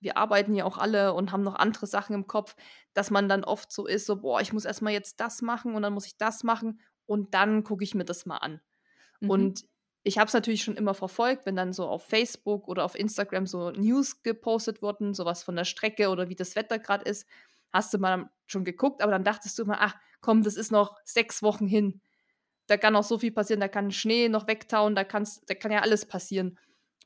wir 0.00 0.16
arbeiten 0.16 0.54
ja 0.54 0.64
auch 0.64 0.78
alle 0.78 1.14
und 1.14 1.32
haben 1.32 1.42
noch 1.42 1.56
andere 1.56 1.86
Sachen 1.86 2.14
im 2.14 2.26
Kopf, 2.26 2.54
dass 2.94 3.10
man 3.10 3.28
dann 3.28 3.44
oft 3.44 3.72
so 3.72 3.86
ist, 3.86 4.06
so, 4.06 4.20
boah, 4.20 4.40
ich 4.40 4.52
muss 4.52 4.64
erstmal 4.64 4.92
jetzt 4.92 5.20
das 5.20 5.42
machen 5.42 5.74
und 5.74 5.82
dann 5.82 5.92
muss 5.92 6.06
ich 6.06 6.16
das 6.16 6.44
machen 6.44 6.80
und 7.06 7.34
dann 7.34 7.64
gucke 7.64 7.82
ich 7.82 7.94
mir 7.94 8.04
das 8.04 8.26
mal 8.26 8.36
an. 8.36 8.60
Mhm. 9.20 9.30
Und 9.30 9.64
ich 10.04 10.18
habe 10.18 10.28
es 10.28 10.34
natürlich 10.34 10.62
schon 10.62 10.76
immer 10.76 10.94
verfolgt, 10.94 11.46
wenn 11.46 11.56
dann 11.56 11.72
so 11.72 11.86
auf 11.86 12.06
Facebook 12.06 12.68
oder 12.68 12.84
auf 12.84 12.94
Instagram 12.94 13.46
so 13.46 13.70
News 13.70 14.22
gepostet 14.22 14.82
wurden, 14.82 15.14
sowas 15.14 15.42
von 15.42 15.56
der 15.56 15.64
Strecke 15.64 16.10
oder 16.10 16.28
wie 16.28 16.36
das 16.36 16.54
Wetter 16.54 16.78
gerade 16.78 17.04
ist, 17.04 17.26
hast 17.72 17.92
du 17.94 17.98
mal 17.98 18.30
schon 18.46 18.64
geguckt, 18.64 19.02
aber 19.02 19.12
dann 19.12 19.24
dachtest 19.24 19.58
du 19.58 19.62
immer, 19.62 19.80
ach 19.80 19.94
komm, 20.20 20.42
das 20.42 20.56
ist 20.56 20.72
noch 20.72 20.96
sechs 21.04 21.42
Wochen 21.42 21.66
hin. 21.66 22.00
Da 22.66 22.76
kann 22.76 22.96
auch 22.96 23.04
so 23.04 23.18
viel 23.18 23.32
passieren, 23.32 23.60
da 23.60 23.68
kann 23.68 23.90
Schnee 23.90 24.28
noch 24.28 24.46
wegtauen, 24.46 24.94
da, 24.94 25.04
kann's, 25.04 25.40
da 25.46 25.54
kann 25.54 25.72
ja 25.72 25.80
alles 25.80 26.06
passieren. 26.06 26.58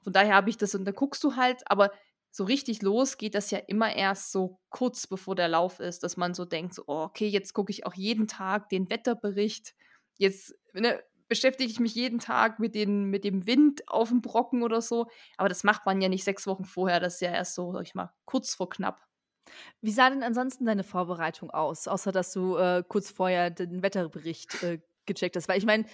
Von 0.02 0.12
daher 0.12 0.34
habe 0.34 0.50
ich 0.50 0.56
das 0.56 0.74
und 0.74 0.84
da 0.84 0.92
guckst 0.92 1.22
du 1.22 1.36
halt, 1.36 1.62
aber 1.66 1.92
so 2.30 2.44
richtig 2.44 2.82
los 2.82 3.18
geht 3.18 3.34
das 3.34 3.50
ja 3.50 3.58
immer 3.58 3.94
erst 3.94 4.32
so 4.32 4.58
kurz 4.70 5.06
bevor 5.06 5.34
der 5.34 5.48
Lauf 5.48 5.80
ist, 5.80 6.02
dass 6.02 6.16
man 6.16 6.34
so 6.34 6.44
denkt, 6.44 6.74
so, 6.74 6.84
oh, 6.86 7.02
okay, 7.02 7.28
jetzt 7.28 7.52
gucke 7.52 7.70
ich 7.70 7.86
auch 7.86 7.94
jeden 7.94 8.26
Tag 8.26 8.68
den 8.70 8.90
Wetterbericht 8.90 9.74
Jetzt 10.18 10.54
ne, 10.72 11.02
beschäftige 11.28 11.70
ich 11.70 11.80
mich 11.80 11.94
jeden 11.94 12.18
Tag 12.18 12.58
mit, 12.60 12.74
den, 12.74 13.06
mit 13.06 13.24
dem 13.24 13.46
Wind 13.46 13.88
auf 13.88 14.10
dem 14.10 14.22
Brocken 14.22 14.62
oder 14.62 14.80
so. 14.80 15.06
Aber 15.36 15.48
das 15.48 15.64
macht 15.64 15.86
man 15.86 16.00
ja 16.00 16.08
nicht 16.08 16.24
sechs 16.24 16.46
Wochen 16.46 16.64
vorher. 16.64 17.00
Das 17.00 17.14
ist 17.14 17.20
ja 17.22 17.32
erst 17.32 17.54
so, 17.54 17.72
sag 17.72 17.82
ich 17.82 17.94
mal, 17.94 18.12
kurz 18.24 18.54
vor 18.54 18.68
knapp. 18.68 19.00
Wie 19.80 19.90
sah 19.90 20.10
denn 20.10 20.22
ansonsten 20.22 20.64
deine 20.64 20.84
Vorbereitung 20.84 21.50
aus, 21.50 21.88
außer 21.88 22.12
dass 22.12 22.32
du 22.32 22.56
äh, 22.56 22.82
kurz 22.86 23.10
vorher 23.10 23.50
den 23.50 23.82
Wetterbericht 23.82 24.62
äh, 24.62 24.78
gecheckt 25.06 25.36
hast? 25.36 25.48
Weil 25.48 25.58
ich 25.58 25.66
meine, 25.66 25.84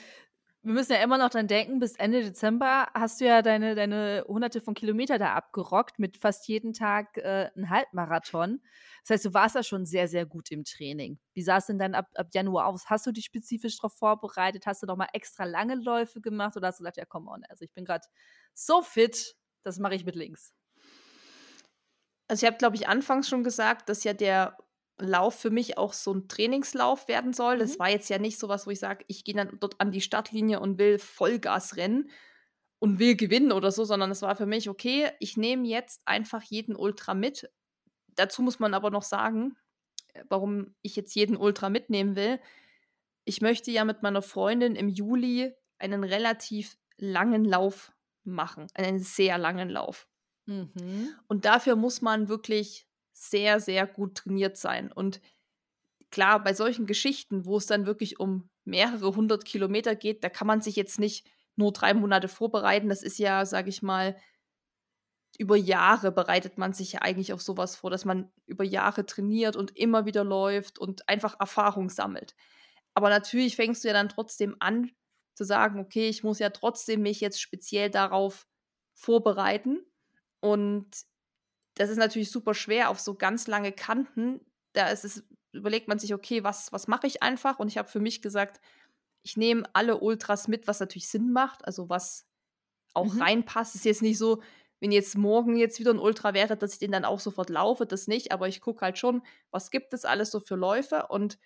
wir 0.63 0.75
müssen 0.75 0.93
ja 0.93 1.03
immer 1.03 1.19
noch 1.19 1.31
dran 1.31 1.47
denken, 1.47 1.79
bis 1.79 1.95
Ende 1.97 2.23
Dezember 2.23 2.89
hast 2.93 3.21
du 3.21 3.27
ja 3.27 3.43
deine, 3.43 3.75
deine 3.75 4.25
hunderte 4.27 4.61
von 4.61 4.75
Kilometer 4.75 5.17
da 5.19 5.35
abgerockt 5.35 5.99
mit 5.99 6.17
fast 6.19 6.49
jeden 6.49 6.73
Tag 6.73 7.17
äh, 7.17 7.51
einem 7.55 7.71
Halbmarathon. 7.71 8.61
Das 9.03 9.11
heißt, 9.15 9.25
du 9.27 9.35
warst 9.35 9.55
ja 9.55 9.63
schon 9.63 9.87
sehr, 9.87 10.09
sehr 10.09 10.27
gut 10.27 10.51
im 10.51 10.65
Training. 10.65 11.19
Wie 11.33 11.43
sah 11.43 11.59
es 11.59 11.67
denn 11.67 11.79
dann 11.79 11.95
ab, 11.95 12.09
ab 12.17 12.29
Januar 12.35 12.67
aus? 12.67 12.91
Hast 12.91 13.07
du 13.07 13.13
dich 13.13 13.25
spezifisch 13.25 13.79
darauf 13.79 13.95
vorbereitet? 13.97 14.67
Hast 14.67 14.83
du 14.83 14.87
noch 14.87 14.97
mal 14.97 15.09
extra 15.13 15.45
lange 15.45 15.77
Läufe 15.77 16.21
gemacht 16.21 16.57
oder 16.57 16.69
hast 16.69 16.81
du 16.81 16.83
gesagt, 16.83 16.97
ja, 16.99 17.05
komm 17.07 17.29
on, 17.29 17.45
also 17.49 17.65
ich 17.65 17.73
bin 17.73 17.85
gerade 17.85 18.05
so 18.53 18.83
fit, 18.83 19.37
das 19.63 19.79
mache 19.79 19.95
ich 19.95 20.05
mit 20.05 20.17
links? 20.17 20.53
Also 22.29 22.45
ich 22.45 22.47
habe, 22.47 22.59
glaube 22.59 22.77
ich, 22.77 22.89
anfangs 22.89 23.29
schon 23.29 23.43
gesagt, 23.43 23.89
dass 23.89 24.05
ja 24.05 24.13
der 24.13 24.57
Lauf 25.01 25.35
für 25.35 25.51
mich 25.51 25.79
auch 25.79 25.93
so 25.93 26.13
ein 26.13 26.29
Trainingslauf 26.29 27.09
werden 27.09 27.33
soll. 27.33 27.59
Das 27.59 27.75
mhm. 27.75 27.79
war 27.79 27.91
jetzt 27.91 28.11
ja 28.11 28.19
nicht 28.19 28.39
so 28.39 28.49
was, 28.49 28.67
wo 28.67 28.71
ich 28.71 28.81
sage, 28.81 29.05
ich 29.09 29.25
gehe 29.25 29.35
dann 29.35 29.57
dort 29.61 29.81
an 29.81 29.93
die 29.93 30.01
Startlinie 30.01 30.61
und 30.61 30.79
will 30.79 30.99
Vollgas 30.99 31.77
rennen 31.77 32.11
und 32.81 32.99
will 32.99 33.17
gewinnen 33.17 33.53
oder 33.53 33.71
so, 33.71 33.85
sondern 33.85 34.11
es 34.11 34.23
war 34.23 34.37
für 34.37 34.47
mich, 34.47 34.69
okay, 34.69 35.11
ich 35.21 35.37
nehme 35.37 35.67
jetzt 35.67 36.03
einfach 36.05 36.43
jeden 36.43 36.77
Ultra 36.77 37.15
mit. 37.15 37.51
Dazu 38.09 38.43
muss 38.43 38.59
man 38.59 38.75
aber 38.75 38.91
noch 38.91 39.03
sagen, 39.03 39.57
äh, 40.15 40.25
warum 40.29 40.75
ich 40.83 40.97
jetzt 40.97 41.15
jeden 41.15 41.37
Ultra 41.37 41.71
mitnehmen 41.71 42.17
will. 42.17 42.41
Ich 43.25 43.41
möchte 43.41 43.71
ja 43.71 43.85
mit 43.85 44.03
meiner 44.03 44.23
Freundin 44.23 44.75
im 44.75 44.89
Juli 44.89 45.55
einen 45.79 46.03
relativ 46.03 46.77
langen 46.97 47.45
Lauf 47.45 47.93
machen, 48.25 48.67
einen 48.75 48.99
sehr 48.99 49.39
langen 49.39 49.69
Lauf. 49.69 50.09
Mhm. 50.49 51.15
Und 51.29 51.45
dafür 51.45 51.77
muss 51.77 52.01
man 52.01 52.29
wirklich 52.29 52.87
sehr, 53.13 53.61
sehr 53.61 53.87
gut 53.87 54.17
trainiert 54.17 54.57
sein. 54.57 54.91
Und 54.91 55.21
klar, 56.11 56.43
bei 56.43 56.55
solchen 56.55 56.87
Geschichten, 56.87 57.45
wo 57.45 57.59
es 57.59 57.67
dann 57.67 57.87
wirklich 57.87 58.19
um 58.19 58.49
mehrere 58.65 59.15
hundert 59.15 59.45
Kilometer 59.45 59.95
geht, 59.95 60.25
da 60.25 60.31
kann 60.31 60.47
man 60.47 60.61
sich 60.61 60.77
jetzt 60.77 60.99
nicht 60.99 61.27
nur 61.57 61.73
drei 61.73 61.93
Monate 61.93 62.29
vorbereiten. 62.29 62.89
Das 62.89 63.03
ist 63.03 63.19
ja, 63.19 63.45
sage 63.45 63.69
ich 63.69 63.83
mal, 63.83 64.17
über 65.39 65.57
Jahre 65.57 66.11
bereitet 66.11 66.57
man 66.57 66.73
sich 66.73 66.93
ja 66.93 67.03
eigentlich 67.03 67.33
auf 67.33 67.43
sowas 67.43 67.77
vor, 67.77 67.91
dass 67.91 68.05
man 68.05 68.33
über 68.47 68.65
Jahre 68.65 69.05
trainiert 69.05 69.57
und 69.57 69.77
immer 69.77 70.07
wieder 70.07 70.25
läuft 70.25 70.79
und 70.79 71.09
einfach 71.09 71.39
Erfahrung 71.39 71.91
sammelt. 71.91 72.35
Aber 72.95 73.11
natürlich 73.11 73.55
fängst 73.55 73.85
du 73.85 73.89
ja 73.89 73.95
dann 73.95 74.09
trotzdem 74.09 74.57
an 74.61 74.91
zu 75.35 75.45
sagen, 75.45 75.79
okay, 75.79 76.09
ich 76.09 76.25
muss 76.25 76.39
ja 76.39 76.51
trotzdem 76.51 77.03
mich 77.03 77.21
jetzt 77.21 77.41
speziell 77.41 77.91
darauf 77.91 78.47
vorbereiten. 78.95 79.85
Und 80.41 80.89
das 81.75 81.91
ist 81.91 81.97
natürlich 81.97 82.31
super 82.31 82.55
schwer 82.55 82.91
auf 82.91 83.01
so 83.01 83.15
ganz 83.15 83.47
lange 83.47 83.73
Kanten. 83.73 84.41
Da 84.73 84.89
ist 84.89 85.05
es, 85.05 85.25
überlegt 85.53 85.89
man 85.89 85.99
sich, 85.99 86.15
okay, 86.15 86.45
was, 86.45 86.73
was 86.73 86.89
mache 86.89 87.07
ich 87.07 87.23
einfach? 87.23 87.59
Und 87.59 87.69
ich 87.69 87.79
habe 87.79 87.89
für 87.89 88.01
mich 88.01 88.23
gesagt, 88.23 88.61
ich 89.23 89.37
nehme 89.37 89.65
alle 89.73 89.99
Ultras 89.99 90.49
mit, 90.49 90.67
was 90.67 90.81
natürlich 90.81 91.09
Sinn 91.09 91.33
macht, 91.33 91.65
also 91.65 91.89
was 91.89 92.27
auch 92.95 93.15
mhm. 93.15 93.23
reinpasst. 93.23 93.75
Es 93.75 93.81
ist 93.83 93.85
jetzt 93.85 94.03
nicht 94.03 94.19
so, 94.19 94.43
wenn 94.81 94.93
jetzt 94.93 95.17
morgen 95.17 95.57
jetzt 95.57 95.79
wieder 95.79 95.93
ein 95.93 95.99
Ultra 95.99 96.35
wäre, 96.35 96.57
dass 96.57 96.75
ich 96.75 96.79
den 96.79 96.93
dann 96.93 97.05
auch 97.05 97.21
sofort 97.21 97.51
laufe, 97.51 97.87
das 97.87 98.07
nicht, 98.07 98.33
aber 98.33 98.49
ich 98.49 98.61
gucke 98.61 98.81
halt 98.83 98.99
schon, 98.99 99.23
was 99.51 99.71
gibt 99.71 99.93
es 99.93 100.05
alles 100.05 100.31
so 100.31 100.41
für 100.41 100.57
Läufe 100.57 101.07
und 101.09 101.39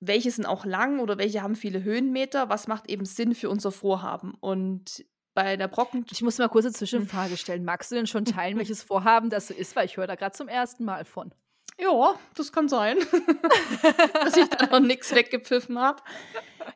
welche 0.00 0.30
sind 0.30 0.46
auch 0.46 0.64
lang 0.64 1.00
oder 1.00 1.18
welche 1.18 1.42
haben 1.42 1.56
viele 1.56 1.82
Höhenmeter, 1.82 2.48
was 2.48 2.66
macht 2.66 2.90
eben 2.90 3.04
Sinn 3.06 3.34
für 3.34 3.48
unser 3.48 3.72
Vorhaben. 3.72 4.34
Und 4.40 5.04
bei 5.34 5.56
der 5.56 5.68
Brocken. 5.68 6.06
Ich 6.10 6.22
muss 6.22 6.38
mal 6.38 6.48
kurz 6.48 6.64
eine 6.64 6.74
Zwischenfrage 6.74 7.36
stellen. 7.36 7.64
Magst 7.64 7.90
du 7.90 7.96
denn 7.96 8.06
schon 8.06 8.24
teilen, 8.24 8.58
welches 8.58 8.82
Vorhaben 8.82 9.30
das 9.30 9.48
so 9.48 9.54
ist? 9.54 9.76
Weil 9.76 9.86
ich 9.86 9.96
höre 9.96 10.06
da 10.06 10.14
gerade 10.14 10.34
zum 10.34 10.48
ersten 10.48 10.84
Mal 10.84 11.04
von. 11.04 11.34
Ja, 11.78 12.18
das 12.36 12.52
kann 12.52 12.68
sein, 12.68 12.98
dass 14.14 14.36
ich 14.36 14.48
da 14.48 14.66
noch 14.66 14.86
nichts 14.86 15.12
weggepfiffen 15.12 15.76
habe. 15.78 16.02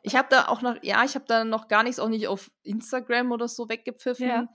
Ich 0.03 0.17
habe 0.17 0.27
da 0.29 0.49
auch 0.49 0.61
noch, 0.61 0.75
ja, 0.83 1.05
ich 1.05 1.15
habe 1.15 1.23
da 1.25 1.45
noch 1.45 1.69
gar 1.69 1.83
nichts 1.83 1.99
auch 1.99 2.09
nicht 2.09 2.27
auf 2.27 2.51
Instagram 2.63 3.31
oder 3.31 3.47
so 3.47 3.69
weggepfiffen, 3.69 4.27
ja. 4.27 4.49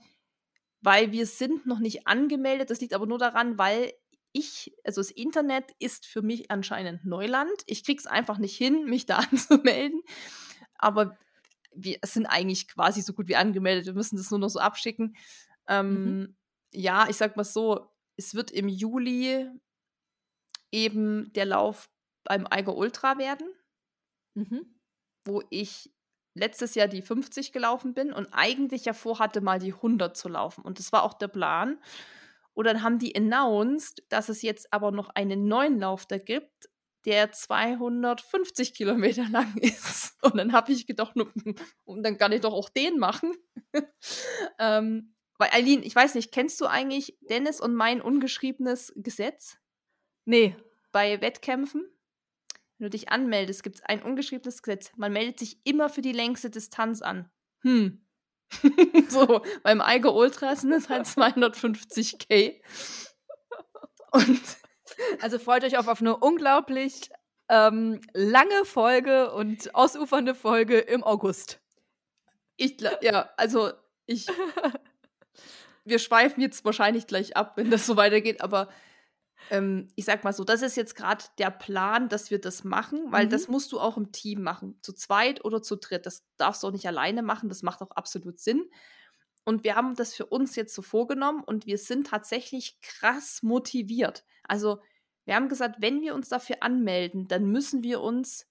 weil 0.81 1.11
wir 1.11 1.25
sind 1.25 1.65
noch 1.65 1.79
nicht 1.79 2.05
angemeldet. 2.05 2.69
Das 2.69 2.79
liegt 2.79 2.93
aber 2.93 3.07
nur 3.07 3.17
daran, 3.17 3.57
weil 3.57 3.91
ich, 4.33 4.75
also 4.83 5.01
das 5.01 5.09
Internet 5.09 5.71
ist 5.79 6.05
für 6.05 6.21
mich 6.21 6.51
anscheinend 6.51 7.05
Neuland. 7.05 7.63
Ich 7.65 7.83
krieg's 7.83 8.05
einfach 8.05 8.37
nicht 8.37 8.55
hin, 8.55 8.85
mich 8.85 9.07
da 9.07 9.17
anzumelden. 9.31 10.03
Aber 10.77 11.17
wir 11.75 11.99
sind 12.03 12.25
eigentlich 12.25 12.67
quasi 12.67 13.01
so 13.01 13.13
gut 13.13 13.27
wie 13.27 13.35
angemeldet. 13.35 13.85
Wir 13.85 13.93
müssen 13.93 14.17
das 14.17 14.31
nur 14.31 14.39
noch 14.39 14.49
so 14.49 14.59
abschicken. 14.59 15.15
Ähm, 15.67 16.19
mhm. 16.19 16.37
Ja, 16.73 17.07
ich 17.09 17.17
sag 17.17 17.37
mal 17.37 17.43
so, 17.43 17.91
es 18.17 18.35
wird 18.35 18.51
im 18.51 18.67
Juli 18.67 19.49
eben 20.71 21.31
der 21.33 21.45
Lauf 21.45 21.89
beim 22.23 22.47
Eiger 22.49 22.75
Ultra 22.75 23.17
werden, 23.17 23.47
mhm. 24.33 24.75
wo 25.25 25.43
ich 25.49 25.93
letztes 26.33 26.75
Jahr 26.75 26.87
die 26.87 27.01
50 27.01 27.53
gelaufen 27.53 27.93
bin 27.93 28.11
und 28.11 28.27
eigentlich 28.31 28.85
ja 28.85 28.93
vorhatte, 28.93 29.41
mal 29.41 29.59
die 29.59 29.73
100 29.73 30.15
zu 30.17 30.27
laufen. 30.27 30.61
Und 30.61 30.79
das 30.79 30.91
war 30.91 31.03
auch 31.03 31.13
der 31.13 31.29
Plan. 31.29 31.79
Und 32.53 32.65
dann 32.65 32.83
haben 32.83 32.99
die 32.99 33.15
announced, 33.15 34.03
dass 34.09 34.29
es 34.29 34.41
jetzt 34.41 34.71
aber 34.71 34.91
noch 34.91 35.09
einen 35.09 35.47
neuen 35.47 35.79
Lauf 35.79 36.05
da 36.05 36.17
gibt, 36.17 36.69
der 37.05 37.31
250 37.31 38.73
Kilometer 38.73 39.25
lang 39.29 39.55
ist. 39.57 40.17
Und 40.21 40.37
dann 40.37 40.53
habe 40.53 40.71
ich 40.71 40.87
gedacht, 40.87 41.15
und 41.85 42.03
dann 42.03 42.17
kann 42.17 42.31
ich 42.31 42.41
doch 42.41 42.53
auch 42.53 42.69
den 42.69 42.97
machen. 42.97 43.33
ähm, 44.59 45.15
weil, 45.37 45.49
Eileen, 45.51 45.83
ich 45.83 45.95
weiß 45.95 46.15
nicht, 46.15 46.31
kennst 46.31 46.61
du 46.61 46.65
eigentlich 46.65 47.17
Dennis 47.21 47.59
und 47.59 47.75
mein 47.75 48.01
ungeschriebenes 48.01 48.93
Gesetz? 48.95 49.57
Nee. 50.25 50.55
Bei 50.91 51.19
Wettkämpfen, 51.21 51.85
wenn 52.77 52.85
du 52.85 52.89
dich 52.89 53.09
anmeldest, 53.09 53.63
gibt 53.63 53.75
es 53.75 53.83
ein 53.83 54.01
ungeschriebenes 54.01 54.63
Gesetz. 54.63 54.91
Man 54.95 55.11
meldet 55.11 55.39
sich 55.39 55.59
immer 55.65 55.89
für 55.89 56.01
die 56.01 56.13
längste 56.13 56.49
Distanz 56.49 57.01
an. 57.01 57.29
Hm. 57.61 58.05
so, 59.09 59.41
beim 59.63 59.81
Eiger 59.81 60.13
Ultra 60.13 60.55
sind 60.55 60.71
es 60.71 60.87
halt 60.87 61.05
250k. 61.05 62.61
Und 64.11 64.41
also 65.21 65.39
freut 65.39 65.63
euch 65.63 65.77
auf, 65.77 65.87
auf 65.87 66.01
eine 66.01 66.17
unglaublich 66.17 67.09
ähm, 67.49 68.01
lange 68.13 68.65
Folge 68.65 69.31
und 69.33 69.75
ausufernde 69.75 70.35
Folge 70.35 70.79
im 70.79 71.03
August. 71.03 71.59
Ich, 72.57 72.77
ja, 73.01 73.29
also 73.37 73.71
ich. 74.05 74.27
wir 75.85 75.99
schweifen 75.99 76.41
jetzt 76.41 76.65
wahrscheinlich 76.65 77.07
gleich 77.07 77.37
ab, 77.37 77.53
wenn 77.57 77.69
das 77.69 77.85
so 77.85 77.95
weitergeht, 77.95 78.41
aber 78.41 78.69
ähm, 79.51 79.87
ich 79.95 80.05
sag 80.05 80.23
mal 80.23 80.33
so, 80.33 80.43
das 80.43 80.61
ist 80.61 80.75
jetzt 80.75 80.95
gerade 80.95 81.23
der 81.37 81.51
Plan, 81.51 82.09
dass 82.09 82.31
wir 82.31 82.41
das 82.41 82.63
machen, 82.63 83.11
weil 83.11 83.25
mhm. 83.25 83.29
das 83.29 83.47
musst 83.47 83.71
du 83.71 83.79
auch 83.79 83.97
im 83.97 84.11
Team 84.11 84.41
machen. 84.41 84.79
Zu 84.81 84.93
zweit 84.93 85.45
oder 85.45 85.61
zu 85.61 85.75
dritt. 85.75 86.05
Das 86.05 86.25
darfst 86.37 86.63
du 86.63 86.67
auch 86.67 86.71
nicht 86.71 86.87
alleine 86.87 87.21
machen, 87.21 87.49
das 87.49 87.61
macht 87.61 87.81
auch 87.81 87.91
absolut 87.91 88.39
Sinn. 88.39 88.67
Und 89.45 89.63
wir 89.63 89.75
haben 89.75 89.95
das 89.95 90.13
für 90.13 90.25
uns 90.25 90.55
jetzt 90.55 90.73
so 90.73 90.81
vorgenommen 90.81 91.43
und 91.43 91.65
wir 91.65 91.77
sind 91.77 92.07
tatsächlich 92.07 92.81
krass 92.81 93.41
motiviert. 93.43 94.25
Also, 94.43 94.81
wir 95.25 95.35
haben 95.35 95.49
gesagt, 95.49 95.77
wenn 95.79 96.01
wir 96.01 96.13
uns 96.15 96.29
dafür 96.29 96.57
anmelden, 96.61 97.27
dann 97.27 97.45
müssen 97.45 97.83
wir 97.83 98.01
uns, 98.01 98.47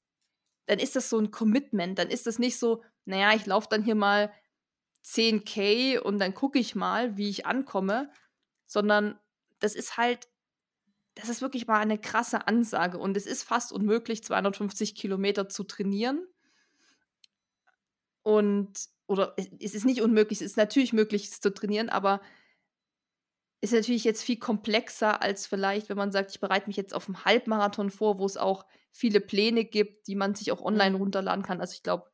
dann 0.67 0.79
ist 0.79 0.97
das 0.97 1.11
so 1.11 1.19
ein 1.19 1.31
Commitment. 1.31 1.99
Dann 1.99 2.11
ist 2.11 2.27
das 2.27 2.39
nicht 2.39 2.59
so, 2.59 2.83
naja, 3.05 3.35
ich 3.35 3.47
laufe 3.47 3.69
dann 3.71 3.83
hier 3.83 3.95
mal 3.95 4.33
10k 5.05 5.99
und 5.99 6.19
dann 6.19 6.35
gucke 6.35 6.59
ich 6.59 6.75
mal, 6.75 7.17
wie 7.17 7.29
ich 7.29 7.45
ankomme, 7.47 8.11
sondern 8.67 9.19
das 9.61 9.75
ist 9.75 9.97
halt 9.99 10.29
das 11.15 11.29
ist 11.29 11.43
wirklich 11.43 11.67
mal 11.67 11.79
eine 11.79 11.99
krasse 11.99 12.47
Ansage 12.47 12.99
und 12.99 13.17
es 13.17 13.27
ist 13.27 13.45
fast 13.45 13.73
unmöglich, 13.73 14.25
250 14.25 14.95
Kilometer 14.95 15.49
zu 15.49 15.65
trainieren. 15.65 16.27
Und, 18.23 18.89
oder 19.07 19.35
es 19.37 19.75
ist 19.75 19.85
nicht 19.85 20.01
unmöglich, 20.01 20.41
es 20.41 20.47
ist 20.47 20.57
natürlich 20.57 20.93
möglich, 20.93 21.25
es 21.25 21.41
zu 21.41 21.53
trainieren, 21.53 21.89
aber 21.89 22.21
ist 23.61 23.73
natürlich 23.73 24.05
jetzt 24.05 24.23
viel 24.23 24.39
komplexer 24.39 25.23
als 25.23 25.47
vielleicht, 25.47 25.89
wenn 25.89 25.97
man 25.97 26.13
sagt, 26.13 26.31
ich 26.33 26.41
bereite 26.41 26.67
mich 26.67 26.77
jetzt 26.77 26.95
auf 26.95 27.09
einen 27.09 27.25
Halbmarathon 27.25 27.91
vor, 27.91 28.19
wo 28.19 28.27
es 28.27 28.37
auch 28.37 28.67
viele 28.93 29.21
Pläne 29.21 29.65
gibt, 29.65 30.07
die 30.07 30.15
man 30.15 30.35
sich 30.35 30.53
auch 30.53 30.61
online 30.61 30.91
mhm. 30.91 31.03
runterladen 31.03 31.43
kann. 31.43 31.61
Also 31.61 31.73
ich 31.73 31.83
glaube, 31.83 32.11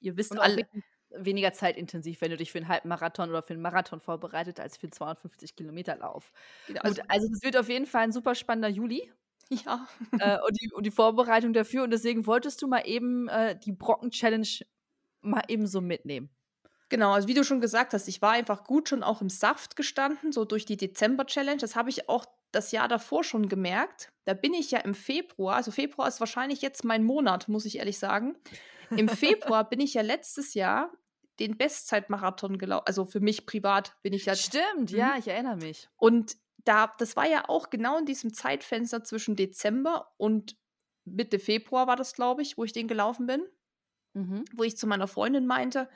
ihr 0.00 0.16
wisst 0.16 0.38
alle 0.38 0.66
weniger 1.10 1.52
zeitintensiv, 1.52 2.20
wenn 2.20 2.30
du 2.30 2.36
dich 2.36 2.52
für 2.52 2.58
einen 2.58 2.68
Halbmarathon 2.68 3.30
oder 3.30 3.42
für 3.42 3.54
einen 3.54 3.62
Marathon 3.62 4.00
vorbereitet, 4.00 4.60
als 4.60 4.76
für 4.76 4.84
einen 4.84 4.92
250 4.92 5.56
Kilometer 5.56 5.96
Lauf. 5.96 6.32
Genau. 6.66 6.80
Also, 6.82 7.02
Gut, 7.02 7.10
also 7.10 7.28
das 7.28 7.42
wird 7.42 7.56
auf 7.56 7.68
jeden 7.68 7.86
Fall 7.86 8.02
ein 8.02 8.12
super 8.12 8.34
spannender 8.34 8.68
Juli. 8.68 9.10
Ja. 9.50 9.86
Äh, 10.18 10.38
und, 10.40 10.58
die, 10.58 10.72
und, 10.72 10.86
die, 10.86 10.90
Vorbereitung 10.90 11.52
dafür. 11.52 11.84
Und 11.84 11.90
deswegen 11.90 12.26
wolltest 12.26 12.62
du 12.62 12.66
mal 12.66 12.80
eben 12.86 13.28
äh, 13.28 13.54
die 13.54 13.72
Brocken-Challenge 13.72 14.48
mal 15.24 15.42
eben 15.48 15.66
so 15.66 15.80
mitnehmen. 15.80 16.30
Genau, 16.88 17.12
also 17.12 17.28
wie 17.28 17.34
du 17.34 17.44
schon 17.44 17.60
gesagt 17.60 17.92
hast, 17.92 18.08
ich 18.08 18.22
war 18.22 18.32
einfach 18.32 18.64
gut 18.64 18.88
schon 18.88 19.02
auch 19.02 19.20
im 19.20 19.30
Saft 19.30 19.74
gestanden, 19.76 20.32
so 20.32 20.44
durch 20.44 20.64
die 20.64 20.76
Dezember-Challenge. 20.76 21.58
Das 21.58 21.76
habe 21.76 21.90
ich 21.90 22.08
auch 22.08 22.26
das 22.52 22.72
Jahr 22.72 22.88
davor 22.88 23.24
schon 23.24 23.48
gemerkt. 23.48 24.12
Da 24.24 24.34
bin 24.34 24.54
ich 24.54 24.70
ja 24.70 24.78
im 24.80 24.94
Februar, 24.94 25.56
also 25.56 25.70
Februar 25.70 26.06
ist 26.06 26.20
wahrscheinlich 26.20 26.62
jetzt 26.62 26.84
mein 26.84 27.02
Monat, 27.02 27.48
muss 27.48 27.64
ich 27.64 27.78
ehrlich 27.78 27.98
sagen. 27.98 28.36
Im 28.90 29.08
Februar 29.08 29.68
bin 29.68 29.80
ich 29.80 29.94
ja 29.94 30.02
letztes 30.02 30.54
Jahr 30.54 30.92
den 31.40 31.56
Bestzeitmarathon 31.56 32.58
gelaufen. 32.58 32.84
Also 32.86 33.06
für 33.06 33.20
mich 33.20 33.46
privat 33.46 33.96
bin 34.02 34.12
ich 34.12 34.26
ja. 34.26 34.36
Stimmt, 34.36 34.92
mhm. 34.92 34.96
ja, 34.96 35.16
ich 35.18 35.26
erinnere 35.28 35.56
mich. 35.56 35.88
Und 35.96 36.36
da, 36.64 36.92
das 36.98 37.16
war 37.16 37.26
ja 37.28 37.48
auch 37.48 37.70
genau 37.70 37.98
in 37.98 38.06
diesem 38.06 38.32
Zeitfenster 38.32 39.04
zwischen 39.04 39.36
Dezember 39.36 40.12
und 40.16 40.56
Mitte 41.04 41.38
Februar 41.38 41.86
war 41.86 41.96
das, 41.96 42.14
glaube 42.14 42.42
ich, 42.42 42.56
wo 42.56 42.64
ich 42.64 42.72
den 42.72 42.88
gelaufen 42.88 43.26
bin. 43.26 43.44
Mhm. 44.14 44.44
Wo 44.54 44.62
ich 44.62 44.76
zu 44.76 44.86
meiner 44.86 45.08
Freundin 45.08 45.46
meinte, 45.46 45.88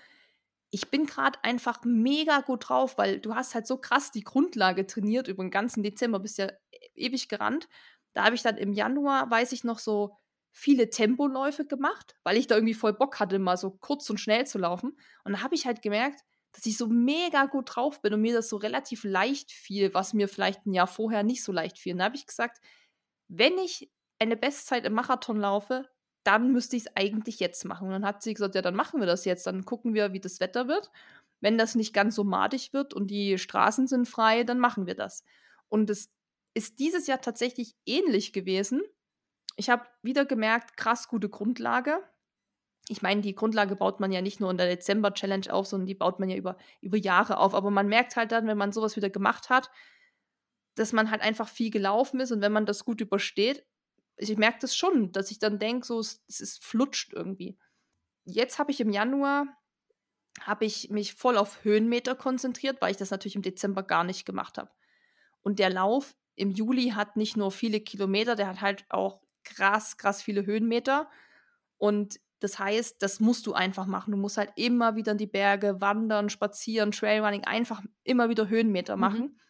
ich 0.70 0.90
bin 0.90 1.06
gerade 1.06 1.42
einfach 1.44 1.80
mega 1.84 2.40
gut 2.40 2.68
drauf, 2.68 2.98
weil 2.98 3.20
du 3.20 3.34
hast 3.34 3.54
halt 3.54 3.66
so 3.66 3.78
krass 3.78 4.10
die 4.10 4.22
Grundlage 4.24 4.86
trainiert 4.86 5.28
über 5.28 5.42
den 5.42 5.50
ganzen 5.50 5.82
Dezember, 5.82 6.18
bist 6.20 6.38
ja 6.38 6.50
ewig 6.94 7.28
gerannt. 7.28 7.68
Da 8.12 8.24
habe 8.24 8.34
ich 8.34 8.42
dann 8.42 8.56
im 8.58 8.72
Januar, 8.72 9.30
weiß 9.30 9.52
ich 9.52 9.64
noch, 9.64 9.78
so 9.78 10.16
viele 10.52 10.90
Tempoläufe 10.90 11.64
gemacht, 11.66 12.16
weil 12.24 12.36
ich 12.36 12.46
da 12.46 12.56
irgendwie 12.56 12.74
voll 12.74 12.92
Bock 12.92 13.20
hatte, 13.20 13.38
mal 13.38 13.56
so 13.56 13.70
kurz 13.70 14.10
und 14.10 14.18
schnell 14.18 14.46
zu 14.46 14.58
laufen. 14.58 14.98
Und 15.24 15.32
da 15.32 15.42
habe 15.42 15.54
ich 15.54 15.66
halt 15.66 15.82
gemerkt, 15.82 16.20
dass 16.52 16.66
ich 16.66 16.76
so 16.76 16.88
mega 16.88 17.46
gut 17.46 17.76
drauf 17.76 18.02
bin 18.02 18.12
und 18.14 18.20
mir 18.20 18.34
das 18.34 18.48
so 18.48 18.56
relativ 18.56 19.04
leicht 19.04 19.52
fiel, 19.52 19.94
was 19.94 20.14
mir 20.14 20.28
vielleicht 20.28 20.66
ein 20.66 20.74
Jahr 20.74 20.86
vorher 20.86 21.22
nicht 21.22 21.44
so 21.44 21.52
leicht 21.52 21.78
fiel. 21.78 21.92
Und 21.92 21.98
da 21.98 22.06
habe 22.06 22.16
ich 22.16 22.26
gesagt, 22.26 22.58
wenn 23.28 23.56
ich 23.58 23.90
eine 24.18 24.36
Bestzeit 24.36 24.84
im 24.84 24.94
Marathon 24.94 25.36
laufe, 25.38 25.88
dann 26.28 26.52
müsste 26.52 26.76
ich 26.76 26.84
es 26.84 26.92
eigentlich 26.94 27.40
jetzt 27.40 27.64
machen. 27.64 27.86
Und 27.86 27.92
dann 27.94 28.04
hat 28.04 28.22
sie 28.22 28.34
gesagt, 28.34 28.54
ja, 28.54 28.60
dann 28.60 28.76
machen 28.76 29.00
wir 29.00 29.06
das 29.06 29.24
jetzt, 29.24 29.46
dann 29.46 29.64
gucken 29.64 29.94
wir, 29.94 30.12
wie 30.12 30.20
das 30.20 30.40
Wetter 30.40 30.68
wird. 30.68 30.90
Wenn 31.40 31.56
das 31.56 31.74
nicht 31.74 31.94
ganz 31.94 32.14
so 32.16 32.22
madig 32.22 32.74
wird 32.74 32.92
und 32.92 33.06
die 33.06 33.38
Straßen 33.38 33.86
sind 33.86 34.06
frei, 34.06 34.44
dann 34.44 34.58
machen 34.58 34.86
wir 34.86 34.94
das. 34.94 35.24
Und 35.68 35.88
es 35.88 36.12
ist 36.52 36.80
dieses 36.80 37.06
Jahr 37.06 37.22
tatsächlich 37.22 37.76
ähnlich 37.86 38.34
gewesen. 38.34 38.82
Ich 39.56 39.70
habe 39.70 39.86
wieder 40.02 40.26
gemerkt, 40.26 40.76
krass 40.76 41.08
gute 41.08 41.30
Grundlage. 41.30 42.02
ich 42.90 43.00
meine, 43.00 43.22
die 43.22 43.34
Grundlage 43.34 43.76
baut 43.76 43.98
man 43.98 44.12
ja 44.12 44.20
nicht 44.20 44.38
nur 44.38 44.50
in 44.50 44.58
der 44.58 44.68
Dezember-Challenge 44.68 45.50
auf, 45.52 45.66
sondern 45.66 45.86
die 45.86 45.94
baut 45.94 46.20
man 46.20 46.28
ja 46.28 46.36
über, 46.36 46.58
über 46.82 46.98
Jahre 46.98 47.38
auf. 47.38 47.54
Aber 47.54 47.70
man 47.70 47.88
merkt 47.88 48.16
halt 48.16 48.32
dann, 48.32 48.46
wenn 48.46 48.58
man 48.58 48.72
sowas 48.72 48.96
wieder 48.96 49.10
gemacht 49.10 49.48
hat, 49.48 49.70
dass 50.74 50.92
man 50.92 51.10
halt 51.10 51.22
einfach 51.22 51.48
viel 51.48 51.70
gelaufen 51.70 52.20
ist 52.20 52.32
und 52.32 52.42
wenn 52.42 52.52
man 52.52 52.66
das 52.66 52.84
gut 52.84 53.00
übersteht, 53.00 53.64
ich 54.18 54.36
merke 54.36 54.58
das 54.60 54.76
schon, 54.76 55.12
dass 55.12 55.30
ich 55.30 55.38
dann 55.38 55.58
denke, 55.58 55.86
so, 55.86 56.00
es, 56.00 56.22
es 56.28 56.40
ist 56.40 56.64
flutscht 56.64 57.12
irgendwie. 57.12 57.58
Jetzt 58.24 58.58
habe 58.58 58.70
ich 58.70 58.80
im 58.80 58.90
Januar, 58.90 59.46
habe 60.42 60.64
ich 60.64 60.90
mich 60.90 61.14
voll 61.14 61.36
auf 61.36 61.64
Höhenmeter 61.64 62.14
konzentriert, 62.14 62.80
weil 62.80 62.90
ich 62.90 62.96
das 62.96 63.10
natürlich 63.10 63.36
im 63.36 63.42
Dezember 63.42 63.82
gar 63.82 64.04
nicht 64.04 64.26
gemacht 64.26 64.58
habe. 64.58 64.70
Und 65.40 65.58
der 65.58 65.70
Lauf 65.70 66.16
im 66.34 66.50
Juli 66.50 66.90
hat 66.90 67.16
nicht 67.16 67.36
nur 67.36 67.50
viele 67.50 67.80
Kilometer, 67.80 68.36
der 68.36 68.48
hat 68.48 68.60
halt 68.60 68.84
auch 68.90 69.22
krass, 69.44 69.96
krass 69.96 70.22
viele 70.22 70.46
Höhenmeter. 70.46 71.08
Und 71.78 72.20
das 72.40 72.58
heißt, 72.58 73.02
das 73.02 73.18
musst 73.18 73.46
du 73.46 73.54
einfach 73.54 73.86
machen. 73.86 74.12
Du 74.12 74.16
musst 74.16 74.36
halt 74.36 74.52
immer 74.56 74.94
wieder 74.94 75.12
in 75.12 75.18
die 75.18 75.26
Berge 75.26 75.80
wandern, 75.80 76.30
spazieren, 76.30 76.92
Trailrunning, 76.92 77.44
einfach 77.44 77.82
immer 78.04 78.28
wieder 78.28 78.48
Höhenmeter 78.48 78.96
mhm. 78.96 79.00
machen. 79.00 79.20
Mhm. 79.20 79.40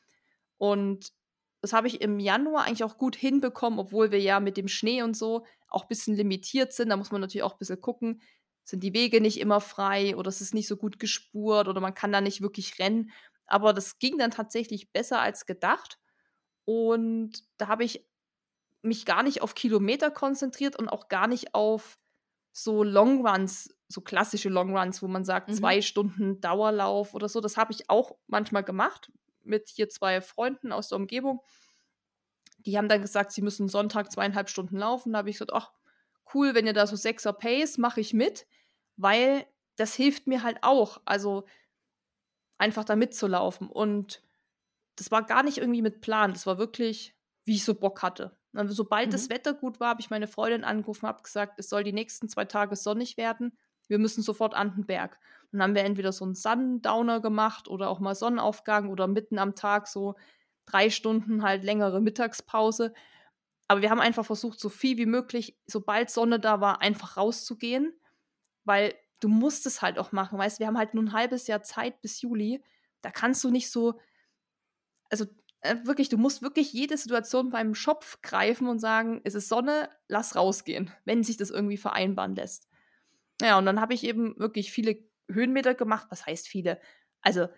Und 0.56 1.12
das 1.60 1.72
habe 1.72 1.88
ich 1.88 2.00
im 2.00 2.20
Januar 2.20 2.64
eigentlich 2.64 2.84
auch 2.84 2.98
gut 2.98 3.16
hinbekommen, 3.16 3.78
obwohl 3.78 4.10
wir 4.10 4.20
ja 4.20 4.40
mit 4.40 4.56
dem 4.56 4.68
Schnee 4.68 5.02
und 5.02 5.16
so 5.16 5.44
auch 5.68 5.82
ein 5.82 5.88
bisschen 5.88 6.14
limitiert 6.14 6.72
sind. 6.72 6.90
Da 6.90 6.96
muss 6.96 7.10
man 7.10 7.20
natürlich 7.20 7.42
auch 7.42 7.54
ein 7.54 7.58
bisschen 7.58 7.80
gucken, 7.80 8.22
sind 8.64 8.80
die 8.80 8.94
Wege 8.94 9.20
nicht 9.20 9.40
immer 9.40 9.60
frei 9.60 10.16
oder 10.16 10.28
es 10.28 10.40
ist 10.40 10.54
nicht 10.54 10.68
so 10.68 10.76
gut 10.76 10.98
gespurt 10.98 11.68
oder 11.68 11.80
man 11.80 11.94
kann 11.94 12.12
da 12.12 12.20
nicht 12.20 12.42
wirklich 12.42 12.78
rennen. 12.78 13.10
Aber 13.46 13.72
das 13.72 13.98
ging 13.98 14.18
dann 14.18 14.30
tatsächlich 14.30 14.92
besser 14.92 15.20
als 15.20 15.46
gedacht. 15.46 15.98
Und 16.64 17.44
da 17.56 17.68
habe 17.68 17.84
ich 17.84 18.06
mich 18.82 19.06
gar 19.06 19.22
nicht 19.22 19.42
auf 19.42 19.54
Kilometer 19.54 20.10
konzentriert 20.10 20.78
und 20.78 20.88
auch 20.88 21.08
gar 21.08 21.26
nicht 21.26 21.54
auf 21.54 21.98
so 22.52 22.82
Longruns, 22.82 23.74
so 23.88 24.00
klassische 24.00 24.48
Longruns, 24.48 25.02
wo 25.02 25.08
man 25.08 25.24
sagt, 25.24 25.48
mhm. 25.48 25.54
zwei 25.54 25.80
Stunden 25.80 26.40
Dauerlauf 26.40 27.14
oder 27.14 27.28
so. 27.28 27.40
Das 27.40 27.56
habe 27.56 27.72
ich 27.72 27.88
auch 27.88 28.16
manchmal 28.26 28.64
gemacht 28.64 29.10
mit 29.48 29.68
hier 29.68 29.88
zwei 29.88 30.20
Freunden 30.20 30.72
aus 30.72 30.88
der 30.88 30.96
Umgebung. 30.96 31.42
Die 32.58 32.76
haben 32.76 32.88
dann 32.88 33.02
gesagt, 33.02 33.32
sie 33.32 33.42
müssen 33.42 33.68
Sonntag 33.68 34.12
zweieinhalb 34.12 34.48
Stunden 34.48 34.76
laufen. 34.76 35.12
Da 35.12 35.18
habe 35.18 35.30
ich 35.30 35.36
gesagt, 35.36 35.52
ach, 35.52 35.72
cool, 36.34 36.54
wenn 36.54 36.66
ihr 36.66 36.72
da 36.72 36.86
so 36.86 36.96
Sechser 36.96 37.32
Pace, 37.32 37.78
mache 37.78 38.00
ich 38.00 38.12
mit, 38.12 38.46
weil 38.96 39.46
das 39.76 39.94
hilft 39.94 40.26
mir 40.26 40.42
halt 40.42 40.58
auch. 40.62 41.00
Also 41.04 41.46
einfach 42.58 42.84
da 42.84 42.96
mitzulaufen. 42.96 43.68
Und 43.68 44.22
das 44.96 45.10
war 45.10 45.24
gar 45.24 45.42
nicht 45.42 45.58
irgendwie 45.58 45.82
mit 45.82 46.00
Plan. 46.00 46.32
Das 46.32 46.46
war 46.46 46.58
wirklich, 46.58 47.14
wie 47.44 47.54
ich 47.54 47.64
so 47.64 47.74
Bock 47.74 48.02
hatte. 48.02 48.36
Und 48.52 48.68
sobald 48.68 49.08
mhm. 49.08 49.12
das 49.12 49.30
Wetter 49.30 49.54
gut 49.54 49.78
war, 49.80 49.90
habe 49.90 50.00
ich 50.00 50.10
meine 50.10 50.26
Freundin 50.26 50.64
angerufen, 50.64 51.06
habe 51.06 51.22
gesagt, 51.22 51.58
es 51.58 51.68
soll 51.68 51.84
die 51.84 51.92
nächsten 51.92 52.28
zwei 52.28 52.44
Tage 52.44 52.76
sonnig 52.76 53.16
werden. 53.16 53.56
Wir 53.88 53.98
müssen 53.98 54.22
sofort 54.22 54.54
an 54.54 54.74
den 54.74 54.86
Berg. 54.86 55.18
Dann 55.50 55.62
haben 55.62 55.74
wir 55.74 55.84
entweder 55.84 56.12
so 56.12 56.24
einen 56.24 56.34
Sundowner 56.34 57.20
gemacht 57.20 57.68
oder 57.68 57.88
auch 57.88 58.00
mal 58.00 58.14
Sonnenaufgang 58.14 58.90
oder 58.90 59.06
mitten 59.06 59.38
am 59.38 59.54
Tag 59.54 59.88
so 59.88 60.14
drei 60.66 60.90
Stunden 60.90 61.42
halt 61.42 61.64
längere 61.64 62.00
Mittagspause. 62.00 62.92
Aber 63.68 63.82
wir 63.82 63.90
haben 63.90 64.00
einfach 64.00 64.24
versucht, 64.24 64.60
so 64.60 64.68
viel 64.68 64.96
wie 64.98 65.06
möglich, 65.06 65.58
sobald 65.66 66.10
Sonne 66.10 66.40
da 66.40 66.60
war, 66.60 66.80
einfach 66.80 67.16
rauszugehen, 67.16 67.92
weil 68.64 68.94
du 69.20 69.28
musst 69.28 69.66
es 69.66 69.82
halt 69.82 69.98
auch 69.98 70.12
machen. 70.12 70.38
Weißt, 70.38 70.58
wir 70.58 70.66
haben 70.66 70.78
halt 70.78 70.94
nur 70.94 71.04
ein 71.04 71.12
halbes 71.12 71.46
Jahr 71.46 71.62
Zeit 71.62 72.00
bis 72.00 72.20
Juli. 72.20 72.62
Da 73.02 73.10
kannst 73.10 73.44
du 73.44 73.50
nicht 73.50 73.70
so, 73.70 73.98
also 75.10 75.26
äh, 75.60 75.76
wirklich, 75.84 76.08
du 76.08 76.16
musst 76.18 76.42
wirklich 76.42 76.72
jede 76.72 76.96
Situation 76.96 77.50
beim 77.50 77.74
Schopf 77.74 78.20
greifen 78.22 78.68
und 78.68 78.78
sagen, 78.78 79.20
es 79.24 79.34
ist 79.34 79.48
Sonne, 79.48 79.90
lass 80.08 80.36
rausgehen, 80.36 80.90
wenn 81.04 81.22
sich 81.22 81.36
das 81.36 81.50
irgendwie 81.50 81.76
vereinbaren 81.76 82.36
lässt. 82.36 82.67
Ja, 83.40 83.58
und 83.58 83.66
dann 83.66 83.80
habe 83.80 83.94
ich 83.94 84.04
eben 84.04 84.38
wirklich 84.38 84.72
viele 84.72 84.98
Höhenmeter 85.30 85.74
gemacht. 85.74 86.06
Was 86.10 86.26
heißt 86.26 86.48
viele? 86.48 86.80
Also, 87.20 87.48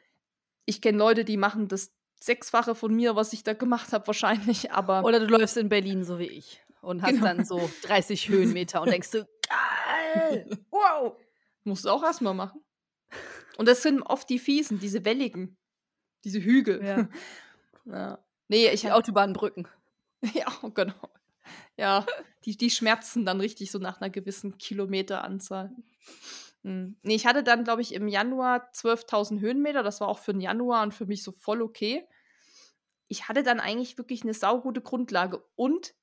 ich 0.67 0.83
kenne 0.83 0.99
Leute, 0.99 1.25
die 1.25 1.37
machen 1.37 1.69
das 1.69 1.93
Sechsfache 2.21 2.75
von 2.75 2.95
mir, 2.95 3.17
was 3.17 3.33
ich 3.33 3.43
da 3.43 3.55
gemacht 3.55 3.93
habe, 3.93 4.07
wahrscheinlich, 4.07 4.73
aber. 4.73 5.05
Oder 5.05 5.21
du 5.21 5.27
läufst 5.27 5.57
in 5.57 5.69
Berlin, 5.69 6.05
so 6.05 6.19
wie 6.19 6.27
ich. 6.27 6.63
Und 6.83 7.03
hast 7.03 7.11
genau. 7.11 7.25
dann 7.25 7.45
so 7.45 7.71
30 7.83 8.29
Höhenmeter 8.29 8.81
und 8.81 8.91
denkst 8.91 9.11
du, 9.11 9.29
geil! 9.49 10.59
Wow! 10.71 11.17
Musst 11.65 11.85
du 11.85 11.91
auch 11.91 12.03
erstmal 12.03 12.35
machen. 12.35 12.63
Und 13.59 13.69
das 13.69 13.83
sind 13.83 14.01
oft 14.03 14.29
die 14.31 14.39
fiesen, 14.39 14.79
diese 14.79 15.05
welligen, 15.05 15.59
diese 16.25 16.41
Hügel. 16.41 16.83
Ja. 16.83 17.09
ja. 17.85 18.19
Nee, 18.49 18.69
ich 18.69 18.83
die 18.83 18.91
Autobahnbrücken. 18.91 19.69
Ja, 20.35 20.53
genau. 20.75 21.09
Ja, 21.77 22.07
die, 22.45 22.57
die 22.57 22.71
schmerzen 22.71 23.25
dann 23.25 23.41
richtig 23.41 23.71
so 23.71 23.79
nach 23.79 24.01
einer 24.01 24.11
gewissen 24.11 24.59
Kilometeranzahl. 24.59 25.71
Mhm. 26.63 26.97
Nee, 27.03 27.15
ich 27.15 27.27
hatte 27.27 27.43
dann, 27.43 27.65
glaube 27.65 27.83
ich, 27.83 27.95
im 27.95 28.09
Januar 28.09 28.71
12.000 28.73 29.41
Höhenmeter. 29.41 29.83
Das 29.83 30.01
war 30.01 30.09
auch 30.09 30.19
für 30.19 30.33
den 30.33 30.41
Januar 30.41 30.83
und 30.83 30.93
für 30.93 31.07
mich 31.07 31.23
so 31.23 31.33
voll 31.33 31.63
okay. 31.63 32.07
Ich 33.09 33.29
hatte 33.29 33.43
dann 33.43 33.61
eigentlich 33.61 33.99
wirklich 33.99 34.23
eine 34.23 34.35
saugute 34.35 34.81
Grundlage. 34.81 35.45
Und 35.57 35.95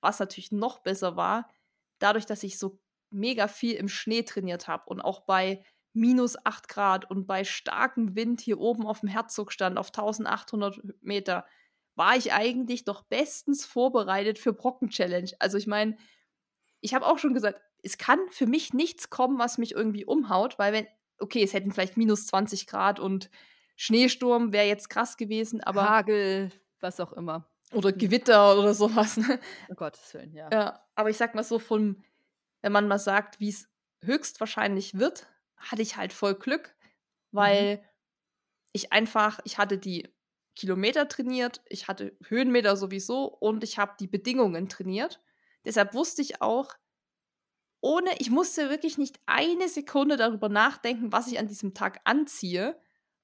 was 0.00 0.18
natürlich 0.18 0.52
noch 0.52 0.80
besser 0.80 1.16
war, 1.16 1.50
dadurch, 1.98 2.26
dass 2.26 2.42
ich 2.42 2.58
so 2.58 2.78
mega 3.10 3.48
viel 3.48 3.74
im 3.74 3.88
Schnee 3.88 4.22
trainiert 4.22 4.68
habe 4.68 4.84
und 4.86 5.00
auch 5.00 5.20
bei 5.20 5.64
minus 5.92 6.36
8 6.44 6.68
Grad 6.68 7.10
und 7.10 7.26
bei 7.26 7.44
starkem 7.44 8.14
Wind 8.14 8.40
hier 8.40 8.60
oben 8.60 8.86
auf 8.86 9.00
dem 9.00 9.08
Herzogstand 9.08 9.78
auf 9.78 9.88
1800 9.88 10.80
Meter, 11.00 11.46
war 11.96 12.16
ich 12.16 12.32
eigentlich 12.32 12.84
doch 12.84 13.02
bestens 13.02 13.64
vorbereitet 13.64 14.38
für 14.38 14.52
Brocken 14.52 14.90
Challenge. 14.90 15.30
Also 15.38 15.58
ich 15.58 15.66
meine, 15.66 15.96
ich 16.80 16.94
habe 16.94 17.06
auch 17.06 17.18
schon 17.18 17.34
gesagt, 17.34 17.60
es 17.82 17.98
kann 17.98 18.20
für 18.30 18.46
mich 18.46 18.72
nichts 18.72 19.10
kommen, 19.10 19.38
was 19.38 19.58
mich 19.58 19.72
irgendwie 19.72 20.04
umhaut, 20.04 20.58
weil 20.58 20.72
wenn, 20.72 20.86
okay, 21.18 21.42
es 21.42 21.54
hätten 21.54 21.72
vielleicht 21.72 21.96
minus 21.96 22.26
20 22.26 22.66
Grad 22.66 23.00
und 23.00 23.30
Schneesturm 23.76 24.52
wäre 24.52 24.66
jetzt 24.66 24.88
krass 24.88 25.16
gewesen, 25.16 25.62
aber. 25.62 25.88
Hagel, 25.88 26.50
was 26.80 27.00
auch 27.00 27.12
immer. 27.12 27.48
Oder 27.72 27.92
Gewitter 27.92 28.58
oder 28.58 28.74
sowas. 28.74 29.16
Ne? 29.16 29.40
Oh 29.70 29.74
Gottes 29.74 30.12
Willen, 30.14 30.32
ja. 30.32 30.48
Ja, 30.52 30.86
aber 30.94 31.10
ich 31.10 31.16
sag 31.16 31.34
mal 31.34 31.44
so, 31.44 31.58
von, 31.58 32.02
wenn 32.62 32.72
man 32.72 32.88
mal 32.88 32.98
sagt, 32.98 33.40
wie 33.40 33.48
es 33.48 33.68
höchstwahrscheinlich 34.02 34.98
wird, 34.98 35.26
hatte 35.56 35.82
ich 35.82 35.96
halt 35.96 36.12
voll 36.12 36.34
Glück, 36.34 36.74
weil 37.32 37.76
mhm. 37.76 37.82
ich 38.72 38.92
einfach, 38.92 39.40
ich 39.44 39.58
hatte 39.58 39.78
die 39.78 40.08
Kilometer 40.56 41.06
trainiert, 41.08 41.60
ich 41.68 41.86
hatte 41.86 42.16
Höhenmeter 42.26 42.76
sowieso 42.76 43.26
und 43.26 43.62
ich 43.62 43.78
habe 43.78 43.94
die 44.00 44.08
Bedingungen 44.08 44.68
trainiert. 44.68 45.20
Deshalb 45.64 45.94
wusste 45.94 46.22
ich 46.22 46.42
auch, 46.42 46.74
ohne, 47.80 48.10
ich 48.18 48.30
musste 48.30 48.70
wirklich 48.70 48.98
nicht 48.98 49.20
eine 49.26 49.68
Sekunde 49.68 50.16
darüber 50.16 50.48
nachdenken, 50.48 51.12
was 51.12 51.28
ich 51.28 51.38
an 51.38 51.46
diesem 51.46 51.74
Tag 51.74 52.00
anziehe, 52.04 52.80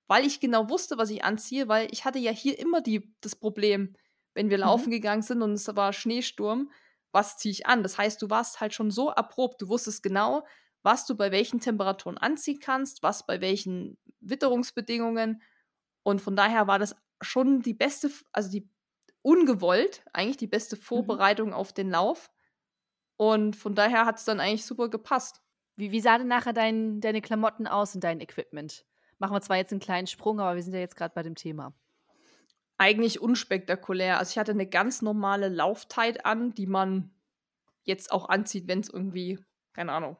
weil 0.07 0.27
ich 0.27 0.40
genau 0.40 0.68
wusste, 0.68 0.99
was 0.99 1.11
ich 1.11 1.25
anziehe, 1.25 1.68
weil 1.68 1.88
ich 1.90 2.05
hatte 2.05 2.18
ja 2.18 2.31
hier 2.31 2.59
immer 2.59 2.81
die, 2.81 3.14
das 3.21 3.35
Problem, 3.35 3.97
wenn 4.35 4.51
wir 4.51 4.59
laufen 4.59 4.88
mhm. 4.88 4.92
gegangen 4.92 5.23
sind 5.23 5.42
und 5.42 5.53
es 5.53 5.75
war 5.75 5.92
Schneesturm, 5.92 6.71
was 7.12 7.37
ziehe 7.37 7.53
ich 7.53 7.66
an? 7.66 7.83
Das 7.83 7.99
heißt, 7.99 8.21
du 8.21 8.31
warst 8.31 8.61
halt 8.61 8.75
schon 8.75 8.90
so 8.90 9.11
erprobt, 9.11 9.61
du 9.61 9.68
wusstest 9.68 10.03
genau, 10.03 10.47
was 10.83 11.07
du 11.07 11.16
bei 11.16 11.31
welchen 11.31 11.61
Temperaturen 11.61 12.18
anziehen 12.18 12.59
kannst, 12.61 13.03
was 13.03 13.27
bei 13.27 13.40
welchen 13.40 13.99
Witterungsbedingungen. 14.21 15.42
Und 16.03 16.21
von 16.21 16.35
daher 16.37 16.66
war 16.66 16.79
das 16.79 16.97
schon 17.23 17.61
die 17.61 17.75
beste, 17.75 18.11
also 18.33 18.51
die 18.51 18.69
ungewollt 19.23 20.05
eigentlich 20.13 20.37
die 20.37 20.47
beste 20.47 20.77
mhm. 20.77 20.81
Vorbereitung 20.81 21.49
mhm. 21.49 21.55
auf 21.55 21.73
den 21.73 21.91
Lauf. 21.91 22.31
Und 23.17 23.57
von 23.57 23.75
daher 23.75 24.05
hat 24.05 24.19
es 24.19 24.25
dann 24.25 24.41
eigentlich 24.41 24.67
super 24.67 24.89
gepasst. 24.89 25.41
Wie, 25.77 25.93
wie 25.93 26.01
sah 26.01 26.19
denn 26.19 26.29
nachher 26.29 26.53
dein, 26.53 27.01
deine 27.01 27.23
Klamotten 27.23 27.67
aus 27.67 27.95
und 27.95 28.05
dein 28.05 28.21
Equipment? 28.21 28.85
Machen 29.19 29.35
wir 29.35 29.41
zwar 29.41 29.57
jetzt 29.57 29.73
einen 29.73 29.81
kleinen 29.81 30.07
Sprung, 30.07 30.41
aber 30.41 30.57
wir 30.57 30.63
sind 30.63 30.75
ja 30.75 30.81
jetzt 30.81 30.97
gerade 30.97 31.15
bei 31.15 31.23
dem 31.23 31.37
Thema. 31.37 31.73
Eigentlich 32.79 33.21
unspektakulär. 33.21 34.19
Also 34.19 34.31
ich 34.31 34.39
hatte 34.39 34.51
eine 34.51 34.67
ganz 34.67 35.03
normale 35.03 35.49
Laufzeit 35.49 36.27
an, 36.27 36.53
die 36.53 36.67
man 36.67 37.15
jetzt 37.85 38.11
auch 38.11 38.29
anzieht, 38.29 38.67
wenn 38.67 38.81
es 38.81 38.89
irgendwie, 38.89 39.39
keine 39.73 39.93
Ahnung, 39.93 40.17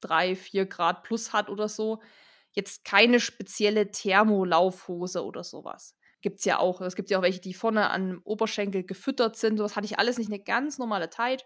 drei, 0.00 0.34
vier 0.34 0.66
Grad 0.66 1.04
plus 1.04 1.32
hat 1.32 1.48
oder 1.48 1.68
so. 1.68 2.02
Jetzt 2.50 2.84
keine 2.84 3.20
spezielle 3.20 3.90
Thermolaufhose 3.90 5.24
oder 5.24 5.44
sowas. 5.44 5.96
Gibt 6.22 6.38
es 6.38 6.44
ja 6.44 6.58
auch. 6.58 6.80
Es 6.80 6.96
gibt 6.96 7.10
ja 7.10 7.18
auch 7.18 7.22
welche, 7.22 7.40
die 7.40 7.52
vorne 7.52 7.90
an 7.90 8.18
Oberschenkel 8.24 8.84
gefüttert 8.84 9.36
sind. 9.36 9.58
Sowas 9.58 9.76
hatte 9.76 9.84
ich 9.84 9.98
alles 9.98 10.18
nicht. 10.18 10.28
Eine 10.28 10.42
ganz 10.42 10.78
normale 10.78 11.10
Zeit 11.10 11.44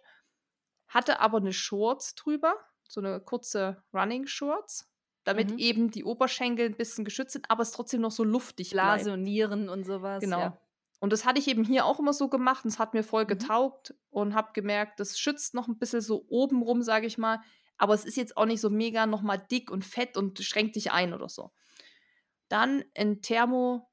hatte 0.88 1.20
aber 1.20 1.38
eine 1.38 1.52
Shorts 1.52 2.14
drüber, 2.14 2.54
so 2.88 3.00
eine 3.00 3.20
kurze 3.20 3.82
Running 3.92 4.26
Shorts, 4.26 4.88
damit 5.24 5.50
mhm. 5.50 5.58
eben 5.58 5.90
die 5.90 6.04
Oberschenkel 6.04 6.66
ein 6.66 6.76
bisschen 6.76 7.04
geschützt 7.04 7.32
sind, 7.32 7.50
aber 7.50 7.62
es 7.62 7.72
trotzdem 7.72 8.00
noch 8.00 8.12
so 8.12 8.22
luftig 8.22 8.70
Blase 8.70 9.04
bleibt. 9.04 9.16
und 9.16 9.22
Nieren 9.24 9.68
und 9.68 9.84
sowas. 9.84 10.20
Genau. 10.20 10.38
Ja. 10.38 10.60
Und 11.00 11.12
das 11.12 11.24
hatte 11.24 11.38
ich 11.38 11.48
eben 11.48 11.64
hier 11.64 11.84
auch 11.84 11.98
immer 11.98 12.12
so 12.12 12.28
gemacht 12.28 12.64
und 12.64 12.70
es 12.70 12.78
hat 12.78 12.94
mir 12.94 13.02
voll 13.02 13.24
mhm. 13.24 13.28
getaugt 13.28 13.94
und 14.10 14.34
habe 14.34 14.52
gemerkt, 14.54 15.00
das 15.00 15.18
schützt 15.18 15.54
noch 15.54 15.68
ein 15.68 15.78
bisschen 15.78 16.00
so 16.00 16.24
oben 16.28 16.62
rum, 16.62 16.82
sage 16.82 17.06
ich 17.06 17.18
mal, 17.18 17.40
aber 17.76 17.94
es 17.94 18.04
ist 18.04 18.16
jetzt 18.16 18.36
auch 18.36 18.46
nicht 18.46 18.60
so 18.60 18.70
mega 18.70 19.06
nochmal 19.06 19.38
dick 19.50 19.70
und 19.70 19.84
fett 19.84 20.16
und 20.16 20.38
schränkt 20.38 20.76
dich 20.76 20.92
ein 20.92 21.12
oder 21.12 21.28
so. 21.28 21.52
Dann 22.48 22.84
ein 22.96 23.20
Thermo, 23.20 23.88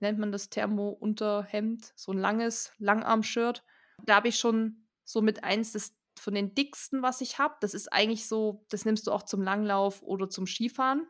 nennt 0.00 0.18
man 0.18 0.32
das 0.32 0.50
Thermo-Unterhemd, 0.50 1.92
so 1.96 2.12
ein 2.12 2.18
langes 2.18 2.72
Langarm-Shirt. 2.78 3.64
Da 4.04 4.16
habe 4.16 4.28
ich 4.28 4.38
schon 4.38 4.86
so 5.04 5.22
mit 5.22 5.44
eins 5.44 5.72
das 5.72 5.96
von 6.18 6.34
den 6.34 6.54
dicksten, 6.54 7.02
was 7.02 7.20
ich 7.20 7.38
habe. 7.38 7.54
Das 7.60 7.74
ist 7.74 7.92
eigentlich 7.92 8.26
so, 8.26 8.64
das 8.70 8.84
nimmst 8.84 9.06
du 9.06 9.12
auch 9.12 9.22
zum 9.22 9.42
Langlauf 9.42 10.02
oder 10.02 10.28
zum 10.28 10.46
Skifahren. 10.46 11.06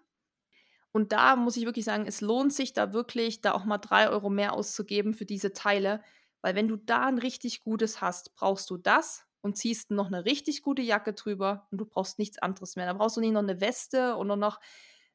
Und 0.92 1.12
da 1.12 1.36
muss 1.36 1.56
ich 1.56 1.66
wirklich 1.66 1.84
sagen, 1.84 2.06
es 2.06 2.20
lohnt 2.20 2.52
sich 2.52 2.72
da 2.72 2.92
wirklich, 2.92 3.40
da 3.42 3.52
auch 3.52 3.64
mal 3.64 3.78
drei 3.78 4.08
Euro 4.08 4.30
mehr 4.30 4.54
auszugeben 4.54 5.14
für 5.14 5.26
diese 5.26 5.52
Teile. 5.52 6.02
Weil 6.40 6.54
wenn 6.54 6.68
du 6.68 6.76
da 6.76 7.06
ein 7.06 7.18
richtig 7.18 7.60
gutes 7.60 8.00
hast, 8.00 8.34
brauchst 8.34 8.70
du 8.70 8.76
das 8.76 9.26
und 9.42 9.56
ziehst 9.56 9.90
noch 9.90 10.06
eine 10.06 10.24
richtig 10.24 10.62
gute 10.62 10.82
Jacke 10.82 11.12
drüber 11.12 11.68
und 11.70 11.78
du 11.78 11.84
brauchst 11.84 12.18
nichts 12.18 12.38
anderes 12.38 12.76
mehr. 12.76 12.86
Da 12.86 12.94
brauchst 12.94 13.16
du 13.16 13.20
nicht 13.20 13.32
noch 13.32 13.42
eine 13.42 13.60
Weste 13.60 14.16
oder 14.16 14.36
noch 14.36 14.60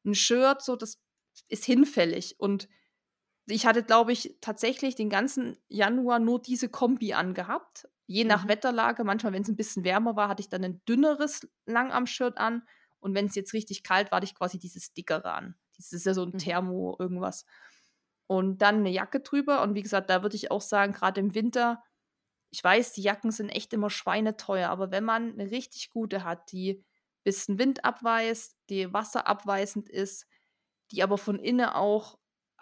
ein 0.04 0.14
Shirt, 0.14 0.62
so 0.62 0.76
das 0.76 1.00
ist 1.48 1.64
hinfällig. 1.64 2.38
Und 2.38 2.68
ich 3.46 3.66
hatte, 3.66 3.82
glaube 3.82 4.12
ich, 4.12 4.36
tatsächlich 4.40 4.94
den 4.94 5.10
ganzen 5.10 5.56
Januar 5.68 6.18
nur 6.18 6.40
diese 6.40 6.68
Kombi 6.68 7.12
angehabt. 7.12 7.88
Je 8.06 8.24
nach 8.24 8.44
mhm. 8.44 8.48
Wetterlage, 8.48 9.04
manchmal, 9.04 9.32
wenn 9.32 9.42
es 9.42 9.48
ein 9.48 9.56
bisschen 9.56 9.84
wärmer 9.84 10.16
war, 10.16 10.28
hatte 10.28 10.40
ich 10.40 10.48
dann 10.48 10.64
ein 10.64 10.82
dünneres 10.88 11.48
Langarm-Shirt 11.66 12.38
an. 12.38 12.62
Und 13.00 13.14
wenn 13.14 13.26
es 13.26 13.34
jetzt 13.34 13.52
richtig 13.52 13.82
kalt 13.82 14.10
war, 14.10 14.16
hatte 14.16 14.26
ich 14.26 14.34
quasi 14.34 14.58
dieses 14.58 14.92
dickere 14.92 15.32
an. 15.32 15.56
Das 15.76 15.92
ist 15.92 16.06
ja 16.06 16.14
so 16.14 16.22
ein 16.22 16.30
mhm. 16.30 16.38
Thermo 16.38 16.96
irgendwas. 16.98 17.44
Und 18.26 18.62
dann 18.62 18.76
eine 18.76 18.90
Jacke 18.90 19.20
drüber. 19.20 19.62
Und 19.62 19.74
wie 19.74 19.82
gesagt, 19.82 20.08
da 20.08 20.22
würde 20.22 20.36
ich 20.36 20.50
auch 20.50 20.60
sagen, 20.60 20.92
gerade 20.92 21.20
im 21.20 21.34
Winter, 21.34 21.82
ich 22.50 22.62
weiß, 22.62 22.92
die 22.92 23.02
Jacken 23.02 23.30
sind 23.30 23.48
echt 23.48 23.72
immer 23.72 23.90
schweineteuer, 23.90 24.68
aber 24.68 24.90
wenn 24.90 25.04
man 25.04 25.32
eine 25.32 25.50
richtig 25.50 25.88
gute 25.88 26.22
hat, 26.22 26.52
die 26.52 26.74
ein 26.74 26.84
bisschen 27.24 27.58
Wind 27.58 27.84
abweist, 27.84 28.56
die 28.68 28.92
wasserabweisend 28.92 29.88
ist, 29.88 30.26
die 30.90 31.02
aber 31.02 31.16
von 31.16 31.38
innen 31.38 31.66
auch 31.66 32.18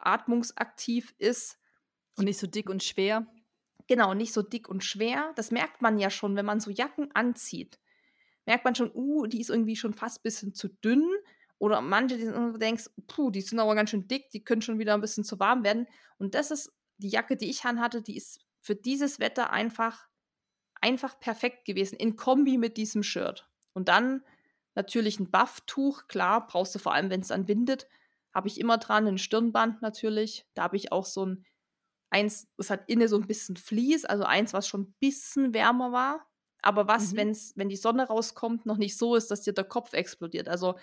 atmungsaktiv 0.06 1.14
ist. 1.18 1.58
Und 2.16 2.24
nicht 2.24 2.38
so 2.38 2.46
dick 2.46 2.68
und 2.68 2.82
schwer. 2.82 3.26
Genau, 3.86 4.14
nicht 4.14 4.32
so 4.32 4.42
dick 4.42 4.68
und 4.68 4.84
schwer. 4.84 5.32
Das 5.36 5.50
merkt 5.50 5.82
man 5.82 5.98
ja 5.98 6.10
schon, 6.10 6.36
wenn 6.36 6.46
man 6.46 6.60
so 6.60 6.70
Jacken 6.70 7.10
anzieht. 7.14 7.78
Merkt 8.46 8.64
man 8.64 8.74
schon, 8.74 8.90
uh, 8.94 9.26
die 9.26 9.40
ist 9.40 9.50
irgendwie 9.50 9.76
schon 9.76 9.94
fast 9.94 10.18
ein 10.18 10.22
bisschen 10.22 10.54
zu 10.54 10.68
dünn. 10.68 11.08
Oder 11.58 11.80
manche, 11.80 12.16
die 12.16 12.24
du 12.24 12.56
denkst, 12.58 12.90
puh, 13.06 13.30
die 13.30 13.42
sind 13.42 13.58
aber 13.58 13.74
ganz 13.74 13.90
schön 13.90 14.08
dick, 14.08 14.30
die 14.30 14.42
können 14.42 14.62
schon 14.62 14.78
wieder 14.78 14.94
ein 14.94 15.00
bisschen 15.00 15.24
zu 15.24 15.38
warm 15.38 15.62
werden. 15.62 15.86
Und 16.18 16.34
das 16.34 16.50
ist 16.50 16.72
die 16.96 17.08
Jacke, 17.08 17.36
die 17.36 17.50
ich 17.50 17.64
anhatte, 17.64 18.02
die 18.02 18.16
ist 18.16 18.40
für 18.60 18.74
dieses 18.74 19.20
Wetter 19.20 19.50
einfach, 19.50 20.08
einfach 20.80 21.20
perfekt 21.20 21.64
gewesen, 21.64 21.96
in 21.96 22.16
Kombi 22.16 22.58
mit 22.58 22.76
diesem 22.76 23.02
Shirt. 23.02 23.48
Und 23.72 23.88
dann 23.88 24.22
natürlich 24.74 25.20
ein 25.20 25.30
Bufftuch, 25.30 26.06
klar, 26.08 26.46
brauchst 26.46 26.74
du 26.74 26.78
vor 26.78 26.94
allem, 26.94 27.10
wenn 27.10 27.20
es 27.20 27.28
dann 27.28 27.48
windet, 27.48 27.88
habe 28.32 28.48
ich 28.48 28.60
immer 28.60 28.78
dran, 28.78 29.06
ein 29.06 29.18
Stirnband 29.18 29.82
natürlich. 29.82 30.46
Da 30.54 30.62
habe 30.64 30.76
ich 30.76 30.92
auch 30.92 31.04
so 31.04 31.26
ein, 31.26 31.44
eins, 32.10 32.48
es 32.56 32.70
hat 32.70 32.88
inne 32.88 33.08
so 33.08 33.16
ein 33.16 33.26
bisschen 33.26 33.56
Vlies, 33.56 34.04
also 34.04 34.24
eins, 34.24 34.52
was 34.52 34.66
schon 34.66 34.82
ein 34.82 34.94
bisschen 35.00 35.54
wärmer 35.54 35.92
war. 35.92 36.26
Aber 36.62 36.88
was, 36.88 37.12
mhm. 37.12 37.16
wenn's, 37.16 37.52
wenn 37.56 37.68
die 37.68 37.76
Sonne 37.76 38.06
rauskommt, 38.06 38.66
noch 38.66 38.76
nicht 38.76 38.96
so 38.96 39.14
ist, 39.14 39.30
dass 39.30 39.42
dir 39.42 39.54
der 39.54 39.64
Kopf 39.64 39.92
explodiert. 39.92 40.48
Also 40.48 40.76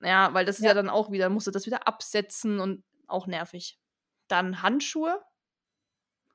ja, 0.00 0.32
weil 0.34 0.44
das 0.44 0.58
ist 0.58 0.62
ja, 0.62 0.70
ja 0.70 0.74
dann 0.74 0.88
auch 0.88 1.10
wieder, 1.10 1.28
musste 1.28 1.50
das 1.50 1.66
wieder 1.66 1.88
absetzen 1.88 2.60
und 2.60 2.84
auch 3.06 3.26
nervig. 3.26 3.78
Dann 4.28 4.62
Handschuhe. 4.62 5.22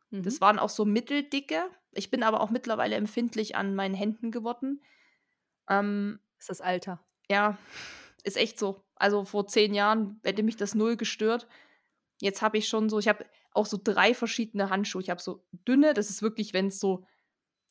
Mhm. 0.10 0.24
Das 0.24 0.42
waren 0.42 0.60
auch 0.60 0.70
so 0.70 0.86
mitteldicke. 0.86 1.64
Ich 1.92 2.10
bin 2.10 2.24
aber 2.24 2.42
auch 2.42 2.50
mittlerweile 2.50 2.96
empfindlich 2.96 3.56
an 3.56 3.76
meinen 3.76 3.96
Händen 3.96 4.32
geworden. 4.32 4.82
Ähm, 5.70 6.20
ist 6.40 6.50
das 6.50 6.62
Alter. 6.62 7.00
Ja, 7.30 7.58
ist 8.24 8.38
echt 8.38 8.58
so. 8.58 8.84
Also 9.02 9.26
vor 9.26 9.47
zehn 9.47 9.74
Jahren 9.74 10.20
hätte 10.24 10.43
mich 10.43 10.58
das 10.58 10.76
null 10.76 10.95
gestört. 10.95 11.47
Jetzt 12.20 12.43
habe 12.43 12.60
ich 12.60 12.68
schon 12.68 12.88
so, 12.88 12.99
ich 12.99 13.08
habe 13.08 13.26
auch 13.52 13.66
so 13.66 13.80
drei 13.84 14.14
verschiedene 14.14 14.70
Handschuhe. 14.70 15.02
Ich 15.02 15.10
habe 15.10 15.20
so 15.20 15.43
dünne, 15.68 15.95
das 15.95 16.12
ist 16.12 16.22
wirklich, 16.22 16.54
wenn 16.54 16.68
es 16.68 16.80
so, 16.80 17.04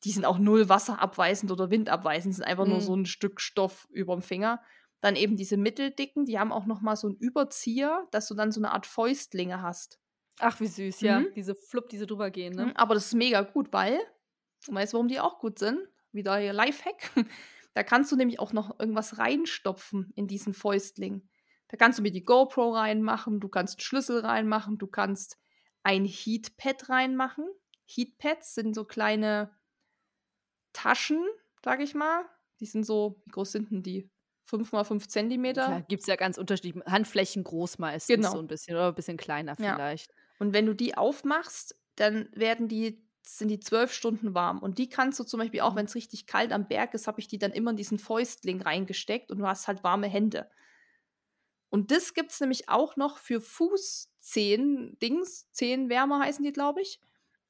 die 0.03 0.11
sind 0.11 0.25
auch 0.25 0.39
null 0.39 0.67
wasserabweisend 0.67 1.49
oder 1.49 1.71
windabweisend, 1.71 2.35
sind 2.35 2.43
einfach 2.43 2.65
mhm. 2.65 2.71
nur 2.71 2.81
so 2.81 2.93
ein 2.93 3.05
Stück 3.05 3.39
Stoff 3.39 3.87
über 3.91 4.13
dem 4.13 4.21
Finger. 4.21 4.61
Dann 4.99 5.15
eben 5.15 5.37
diese 5.37 5.55
mitteldicken, 5.55 6.25
die 6.25 6.37
haben 6.37 6.51
auch 6.51 6.65
noch 6.65 6.81
mal 6.81 6.97
so 6.97 7.07
einen 7.07 7.15
Überzieher, 7.15 8.07
dass 8.11 8.27
du 8.27 8.35
dann 8.35 8.51
so 8.51 8.59
eine 8.59 8.71
Art 8.71 8.85
Fäustlinge 8.85 9.61
hast. 9.61 9.99
Ach, 10.39 10.59
wie 10.59 10.67
süß, 10.67 10.99
ja. 10.99 11.21
Mhm. 11.21 11.33
Diese 11.33 11.55
Flupp, 11.55 11.87
die 11.87 11.97
so 11.97 12.05
drüber 12.05 12.29
gehen, 12.29 12.53
ne? 12.53 12.67
Mhm, 12.67 12.73
aber 12.75 12.93
das 12.93 13.05
ist 13.05 13.13
mega 13.13 13.41
gut, 13.41 13.71
weil, 13.71 13.99
du 14.65 14.73
weißt, 14.73 14.93
warum 14.93 15.07
die 15.07 15.21
auch 15.21 15.39
gut 15.39 15.59
sind? 15.59 15.79
Wieder 16.11 16.37
hier 16.37 16.51
Lifehack. 16.51 17.09
Da 17.73 17.83
kannst 17.83 18.11
du 18.11 18.15
nämlich 18.15 18.39
auch 18.39 18.53
noch 18.53 18.79
irgendwas 18.79 19.17
reinstopfen 19.17 20.11
in 20.15 20.27
diesen 20.27 20.53
Fäustling. 20.53 21.29
Da 21.69 21.77
kannst 21.77 21.99
du 21.99 22.03
mir 22.03 22.11
die 22.11 22.25
GoPro 22.25 22.73
reinmachen, 22.73 23.39
du 23.39 23.47
kannst 23.47 23.81
Schlüssel 23.81 24.19
reinmachen, 24.19 24.77
du 24.77 24.87
kannst 24.87 25.37
ein 25.83 26.05
Heatpad 26.05 26.89
reinmachen. 26.89 27.45
Heatpads 27.87 28.55
sind 28.55 28.75
so 28.75 28.83
kleine 28.85 29.55
Taschen, 30.73 31.25
sag 31.63 31.81
ich 31.81 31.95
mal. 31.95 32.25
Die 32.59 32.65
sind 32.65 32.85
so, 32.85 33.21
wie 33.25 33.31
groß 33.31 33.51
sind 33.51 33.71
denn 33.71 33.83
die? 33.83 34.09
5 34.45 34.71
mal 34.73 34.83
5 34.83 35.07
Zentimeter. 35.07 35.69
Ja, 35.69 35.79
gibt 35.79 36.01
es 36.01 36.07
ja 36.07 36.17
ganz 36.17 36.37
unterschiedlich. 36.37 36.83
Handflächen 36.85 37.43
groß 37.43 37.79
meistens 37.79 38.15
genau. 38.15 38.31
so 38.33 38.39
ein 38.39 38.47
bisschen 38.47 38.75
oder 38.75 38.89
ein 38.89 38.95
bisschen 38.95 39.17
kleiner 39.17 39.55
vielleicht. 39.55 40.09
Ja. 40.09 40.15
Und 40.39 40.53
wenn 40.53 40.65
du 40.65 40.73
die 40.73 40.97
aufmachst, 40.97 41.79
dann 41.95 42.29
werden 42.33 42.67
die, 42.67 43.07
sind 43.23 43.49
die 43.49 43.59
zwölf 43.59 43.93
Stunden 43.93 44.33
warm. 44.33 44.59
Und 44.59 44.77
die 44.77 44.89
kannst 44.89 45.19
du 45.19 45.23
zum 45.23 45.39
Beispiel 45.39 45.61
auch, 45.61 45.73
mhm. 45.73 45.77
wenn 45.77 45.85
es 45.85 45.95
richtig 45.95 46.25
kalt 46.25 46.51
am 46.51 46.67
Berg 46.67 46.93
ist, 46.93 47.07
habe 47.07 47.19
ich 47.19 47.27
die 47.27 47.37
dann 47.37 47.51
immer 47.51 47.71
in 47.71 47.77
diesen 47.77 47.99
Fäustling 47.99 48.61
reingesteckt 48.61 49.31
und 49.31 49.39
du 49.39 49.47
hast 49.47 49.67
halt 49.67 49.83
warme 49.83 50.07
Hände. 50.07 50.49
Und 51.69 51.91
das 51.91 52.13
gibt 52.13 52.31
es 52.31 52.39
nämlich 52.39 52.69
auch 52.69 52.97
noch 52.97 53.17
für 53.17 53.39
Fußzehen-Dings. 53.39 55.51
Zehenwärmer 55.51 56.19
heißen 56.19 56.43
die, 56.43 56.51
glaube 56.51 56.81
ich. 56.81 56.99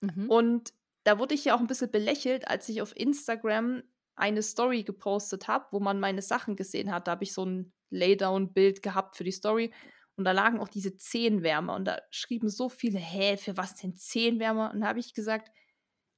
Mhm. 0.01 0.29
Und 0.29 0.73
da 1.03 1.17
wurde 1.17 1.33
ich 1.33 1.45
ja 1.45 1.55
auch 1.55 1.59
ein 1.59 1.67
bisschen 1.67 1.89
belächelt, 1.89 2.47
als 2.47 2.69
ich 2.69 2.83
auf 2.83 2.95
Instagram 2.95 3.81
eine 4.15 4.43
Story 4.43 4.83
gepostet 4.83 5.47
habe, 5.47 5.65
wo 5.71 5.79
man 5.79 5.99
meine 5.99 6.21
Sachen 6.21 6.55
gesehen 6.55 6.91
hat. 6.91 7.07
Da 7.07 7.11
habe 7.11 7.23
ich 7.23 7.33
so 7.33 7.45
ein 7.45 7.73
Laydown-Bild 7.89 8.83
gehabt 8.83 9.15
für 9.15 9.23
die 9.23 9.31
Story. 9.31 9.73
Und 10.15 10.25
da 10.25 10.33
lagen 10.33 10.59
auch 10.59 10.67
diese 10.67 10.97
Zehenwärmer. 10.97 11.73
Und 11.73 11.85
da 11.85 11.99
schrieben 12.11 12.49
so 12.49 12.69
viele, 12.69 12.99
hä, 12.99 13.37
für 13.37 13.57
was 13.57 13.75
denn 13.75 13.95
Zehenwärmer? 13.95 14.71
Und 14.71 14.81
da 14.81 14.87
habe 14.87 14.99
ich 14.99 15.15
gesagt, 15.15 15.49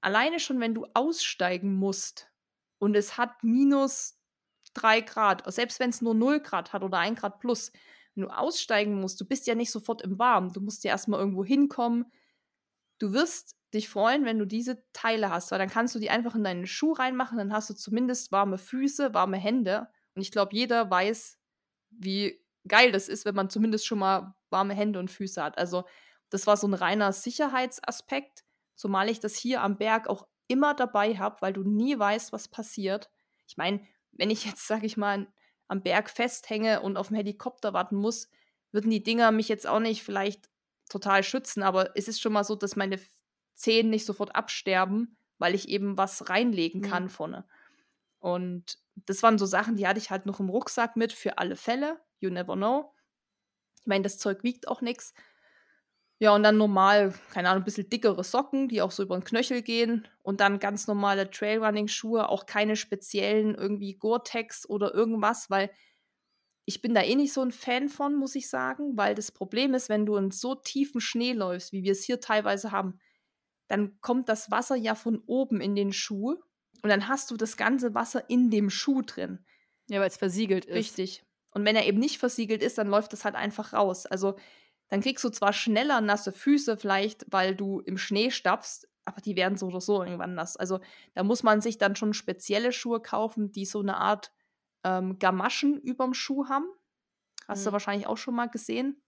alleine 0.04 0.40
schon, 0.40 0.60
wenn 0.60 0.74
du 0.74 0.86
aussteigen 0.94 1.76
musst 1.76 2.32
und 2.80 2.96
es 2.96 3.18
hat 3.18 3.44
minus 3.44 4.20
drei 4.74 5.02
Grad, 5.02 5.44
selbst 5.52 5.80
wenn 5.80 5.90
es 5.90 6.02
nur 6.02 6.16
0 6.16 6.42
Grad 6.42 6.74
hat 6.74 6.84
oder 6.84 6.98
ein 6.98 7.16
Grad 7.16 7.40
plus, 7.40 7.72
wenn 8.16 8.24
du 8.24 8.30
aussteigen 8.30 9.00
musst, 9.00 9.20
du 9.22 9.26
bist 9.26 9.48
ja 9.48 9.56
nicht 9.56 9.72
sofort 9.72 10.02
im 10.02 10.20
Warmen. 10.20 10.54
Du 10.54 10.62
musst 10.62 10.84
ja 10.84 10.92
erstmal 10.92 11.20
irgendwo 11.20 11.44
hinkommen. 11.44 12.12
Du 13.00 13.14
wirst 13.14 13.56
dich 13.74 13.90
freuen, 13.90 14.26
wenn 14.26 14.38
du 14.40 14.46
diese 14.46 14.84
Teile 14.94 15.30
hast, 15.30 15.52
weil 15.52 15.60
dann 15.60 15.70
kannst 15.70 15.96
du 15.96 16.00
die 16.00 16.10
einfach 16.10 16.36
in 16.36 16.44
deinen 16.44 16.68
Schuh 16.68 16.94
reinmachen, 16.94 17.38
dann 17.38 17.52
hast 17.52 17.70
du 17.70 17.74
zumindest 17.74 18.32
warme 18.32 18.58
Füße, 18.58 19.14
warme 19.14 19.38
Hände. 19.38 19.88
Und 20.16 20.22
ich 20.22 20.32
glaube, 20.32 20.56
jeder 20.56 20.90
weiß, 20.92 21.40
wie 21.90 22.40
geil 22.68 22.92
das 22.92 23.10
ist, 23.10 23.26
wenn 23.26 23.36
man 23.36 23.50
zumindest 23.50 23.86
schon 23.88 24.00
mal 24.00 24.36
warme 24.50 24.76
Hände 24.76 25.00
und 25.00 25.10
Füße 25.10 25.44
hat. 25.44 25.58
Also, 25.58 25.86
das 26.30 26.48
war 26.48 26.58
so 26.58 26.68
ein 26.68 26.74
reiner 26.74 27.14
Sicherheitsaspekt, 27.14 28.43
zumal 28.76 29.10
ich 29.10 29.20
das 29.20 29.36
hier 29.36 29.62
am 29.62 29.78
Berg 29.78 30.08
auch 30.08 30.28
immer 30.48 30.74
dabei 30.74 31.18
habe, 31.18 31.38
weil 31.42 31.54
du 31.54 31.64
nie 31.64 31.98
weißt, 31.98 32.34
was 32.34 32.48
passiert. 32.48 33.10
Ich 33.48 33.58
meine, 33.58 33.86
wenn 34.12 34.30
ich 34.30 34.46
jetzt, 34.46 34.68
sag 34.68 34.84
ich 34.84 34.98
mal, 34.98 35.28
am 35.68 35.82
Berg 35.82 36.10
festhänge 36.10 36.82
und 36.82 36.98
auf 36.98 37.08
dem 37.08 37.16
Helikopter 37.16 37.74
warten 37.74 37.96
muss, 37.96 38.30
würden 38.72 38.92
die 38.92 39.04
Dinger 39.04 39.32
mich 39.32 39.48
jetzt 39.48 39.68
auch 39.68 39.80
nicht 39.80 40.04
vielleicht 40.04 40.50
total 40.90 41.24
schützen, 41.24 41.64
aber 41.64 41.96
es 41.96 42.08
ist 42.08 42.22
schon 42.22 42.34
mal 42.34 42.44
so, 42.44 42.56
dass 42.56 42.76
meine 42.76 43.00
Zehen 43.56 43.90
nicht 43.90 44.06
sofort 44.06 44.36
absterben, 44.36 45.18
weil 45.38 45.56
ich 45.56 45.70
eben 45.70 45.98
was 45.98 46.30
reinlegen 46.30 46.82
mhm. 46.82 46.86
kann 46.86 47.04
mhm. 47.04 47.10
vorne. 47.10 47.48
Und 48.20 48.78
das 48.96 49.24
waren 49.24 49.38
so 49.38 49.46
Sachen, 49.46 49.76
die 49.76 49.88
hatte 49.88 50.00
ich 50.00 50.12
halt 50.12 50.26
noch 50.26 50.40
im 50.40 50.50
Rucksack 50.50 50.96
mit 50.96 51.14
für 51.14 51.38
alle 51.38 51.56
Fälle. 51.56 52.00
You 52.20 52.30
never 52.30 52.56
know. 52.56 52.94
Ich 53.82 53.88
meine, 53.88 54.04
das 54.04 54.18
Zeug 54.18 54.44
wiegt 54.44 54.68
auch 54.68 54.82
nichts. 54.82 55.14
Ja, 56.24 56.34
und 56.34 56.44
dann 56.44 56.56
normal, 56.56 57.14
keine 57.32 57.50
Ahnung, 57.50 57.64
ein 57.64 57.66
bisschen 57.66 57.90
dickere 57.90 58.24
Socken, 58.24 58.70
die 58.70 58.82
auch 58.82 58.92
so 58.92 59.04
über 59.04 59.20
den 59.20 59.26
Knöchel 59.26 59.62
gehen. 59.62 60.08
Und 60.22 60.40
dann 60.40 60.58
ganz 60.58 60.88
normale 60.88 61.30
Trailrunning-Schuhe, 61.30 62.30
auch 62.30 62.46
keine 62.46 62.78
speziellen 62.78 63.56
irgendwie 63.56 63.96
Gore-Tex 63.96 64.70
oder 64.70 64.94
irgendwas, 64.94 65.50
weil 65.50 65.70
ich 66.64 66.82
bin 66.82 66.94
da 66.94 67.02
eh 67.02 67.16
nicht 67.16 67.34
so 67.34 67.42
ein 67.42 67.52
Fan 67.52 67.90
von, 67.90 68.16
muss 68.16 68.36
ich 68.36 68.50
sagen, 68.50 68.96
weil 68.96 69.16
das 69.16 69.34
Problem 69.34 69.74
ist, 69.74 69.90
wenn 69.90 70.06
du 70.06 70.16
in 70.16 70.32
so 70.32 70.56
tiefen 70.56 71.02
Schnee 71.02 71.34
läufst, 71.34 71.74
wie 71.74 71.84
wir 71.84 71.92
es 71.92 72.06
hier 72.06 72.22
teilweise 72.22 72.72
haben, 72.72 73.02
dann 73.68 74.00
kommt 74.00 74.30
das 74.30 74.50
Wasser 74.50 74.78
ja 74.78 74.96
von 74.96 75.22
oben 75.26 75.60
in 75.60 75.76
den 75.76 75.92
Schuh 75.92 76.38
und 76.84 76.90
dann 76.90 77.10
hast 77.10 77.32
du 77.32 77.36
das 77.36 77.58
ganze 77.58 77.96
Wasser 77.96 78.30
in 78.30 78.50
dem 78.50 78.70
Schuh 78.70 79.02
drin. 79.02 79.44
Ja, 79.90 80.00
weil 80.00 80.08
es 80.08 80.16
versiegelt 80.16 80.64
ist. 80.64 80.74
Richtig. 80.74 81.26
Und 81.52 81.66
wenn 81.66 81.76
er 81.76 81.86
eben 81.86 82.00
nicht 82.00 82.18
versiegelt 82.18 82.64
ist, 82.64 82.78
dann 82.78 82.88
läuft 82.88 83.12
das 83.12 83.26
halt 83.26 83.36
einfach 83.36 83.74
raus. 83.74 84.06
Also 84.06 84.38
dann 84.94 85.02
kriegst 85.02 85.24
du 85.24 85.30
zwar 85.30 85.54
schneller 85.54 86.02
nasse 86.02 86.32
Füße 86.32 86.78
vielleicht, 86.78 87.26
weil 87.32 87.56
du 87.56 87.80
im 87.80 87.98
Schnee 87.98 88.30
stapfst, 88.30 88.88
aber 89.06 89.22
die 89.22 89.36
werden 89.36 89.58
so 89.58 89.66
oder 89.66 89.82
so 89.82 90.04
irgendwann 90.04 90.36
nass. 90.36 90.56
Also 90.56 90.82
da 91.16 91.24
muss 91.24 91.42
man 91.42 91.62
sich 91.62 91.80
dann 91.80 91.96
schon 91.96 92.14
spezielle 92.14 92.72
Schuhe 92.72 93.02
kaufen, 93.02 93.52
die 93.52 93.66
so 93.66 93.80
eine 93.80 93.98
Art 93.98 94.32
ähm, 94.84 95.18
Gamaschen 95.18 95.80
überm 95.80 96.14
Schuh 96.14 96.48
haben. 96.48 96.68
Hast 97.48 97.62
mhm. 97.62 97.66
du 97.66 97.72
wahrscheinlich 97.72 98.06
auch 98.06 98.18
schon 98.18 98.36
mal 98.36 98.46
gesehen. 98.46 99.02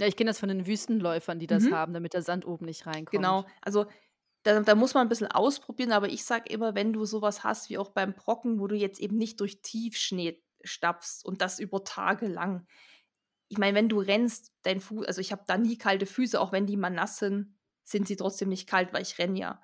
Ja, 0.00 0.06
ich 0.06 0.16
kenne 0.16 0.30
das 0.30 0.40
von 0.40 0.48
den 0.48 0.66
Wüstenläufern, 0.66 1.38
die 1.38 1.46
das 1.46 1.64
mhm. 1.64 1.74
haben, 1.74 1.92
damit 1.92 2.14
der 2.14 2.22
Sand 2.22 2.46
oben 2.46 2.64
nicht 2.64 2.86
reinkommt. 2.86 3.10
Genau, 3.10 3.44
also 3.60 3.84
da, 4.44 4.60
da 4.60 4.74
muss 4.74 4.94
man 4.94 5.02
ein 5.02 5.10
bisschen 5.10 5.30
ausprobieren, 5.30 5.92
aber 5.92 6.08
ich 6.08 6.24
sage 6.24 6.48
immer, 6.48 6.74
wenn 6.74 6.94
du 6.94 7.04
sowas 7.04 7.44
hast 7.44 7.68
wie 7.68 7.76
auch 7.76 7.90
beim 7.90 8.14
Brocken, 8.14 8.58
wo 8.58 8.68
du 8.68 8.74
jetzt 8.74 8.98
eben 8.98 9.16
nicht 9.16 9.38
durch 9.40 9.60
Tiefschnee 9.60 10.42
stapfst 10.64 11.26
und 11.26 11.42
das 11.42 11.58
über 11.58 11.84
Tage 11.84 12.26
lang. 12.26 12.66
Ich 13.50 13.58
meine, 13.58 13.76
wenn 13.76 13.88
du 13.88 13.98
rennst, 13.98 14.52
dein 14.62 14.80
Fuß, 14.80 15.06
also 15.06 15.20
ich 15.20 15.32
habe 15.32 15.42
da 15.46 15.58
nie 15.58 15.76
kalte 15.76 16.06
Füße, 16.06 16.40
auch 16.40 16.52
wenn 16.52 16.66
die 16.66 16.76
mal 16.76 16.88
nass 16.88 17.18
sind, 17.18 17.56
sind 17.82 18.06
sie 18.06 18.14
trotzdem 18.16 18.48
nicht 18.48 18.68
kalt, 18.68 18.92
weil 18.92 19.02
ich 19.02 19.18
renne 19.18 19.38
ja. 19.38 19.60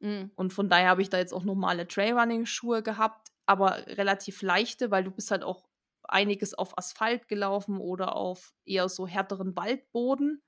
Mhm. 0.00 0.32
Und 0.36 0.52
von 0.54 0.70
daher 0.70 0.88
habe 0.88 1.02
ich 1.02 1.10
da 1.10 1.18
jetzt 1.18 1.34
auch 1.34 1.44
normale 1.44 1.86
Trailrunning-Schuhe 1.86 2.82
gehabt, 2.82 3.28
aber 3.44 3.86
relativ 3.86 4.40
leichte, 4.40 4.90
weil 4.90 5.04
du 5.04 5.10
bist 5.10 5.30
halt 5.30 5.42
auch 5.42 5.68
einiges 6.04 6.54
auf 6.54 6.78
Asphalt 6.78 7.28
gelaufen 7.28 7.78
oder 7.78 8.16
auf 8.16 8.54
eher 8.64 8.88
so 8.88 9.06
härteren 9.06 9.54
Waldboden. 9.54 10.42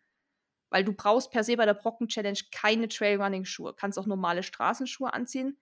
Weil 0.70 0.84
du 0.84 0.92
brauchst 0.92 1.30
per 1.30 1.44
se 1.44 1.56
bei 1.56 1.66
der 1.66 1.74
Brocken 1.74 2.08
Challenge 2.08 2.38
keine 2.52 2.88
Trailrunning-Schuhe. 2.88 3.74
Kannst 3.74 3.98
auch 3.98 4.06
normale 4.06 4.42
Straßenschuhe 4.42 5.12
anziehen. 5.12 5.58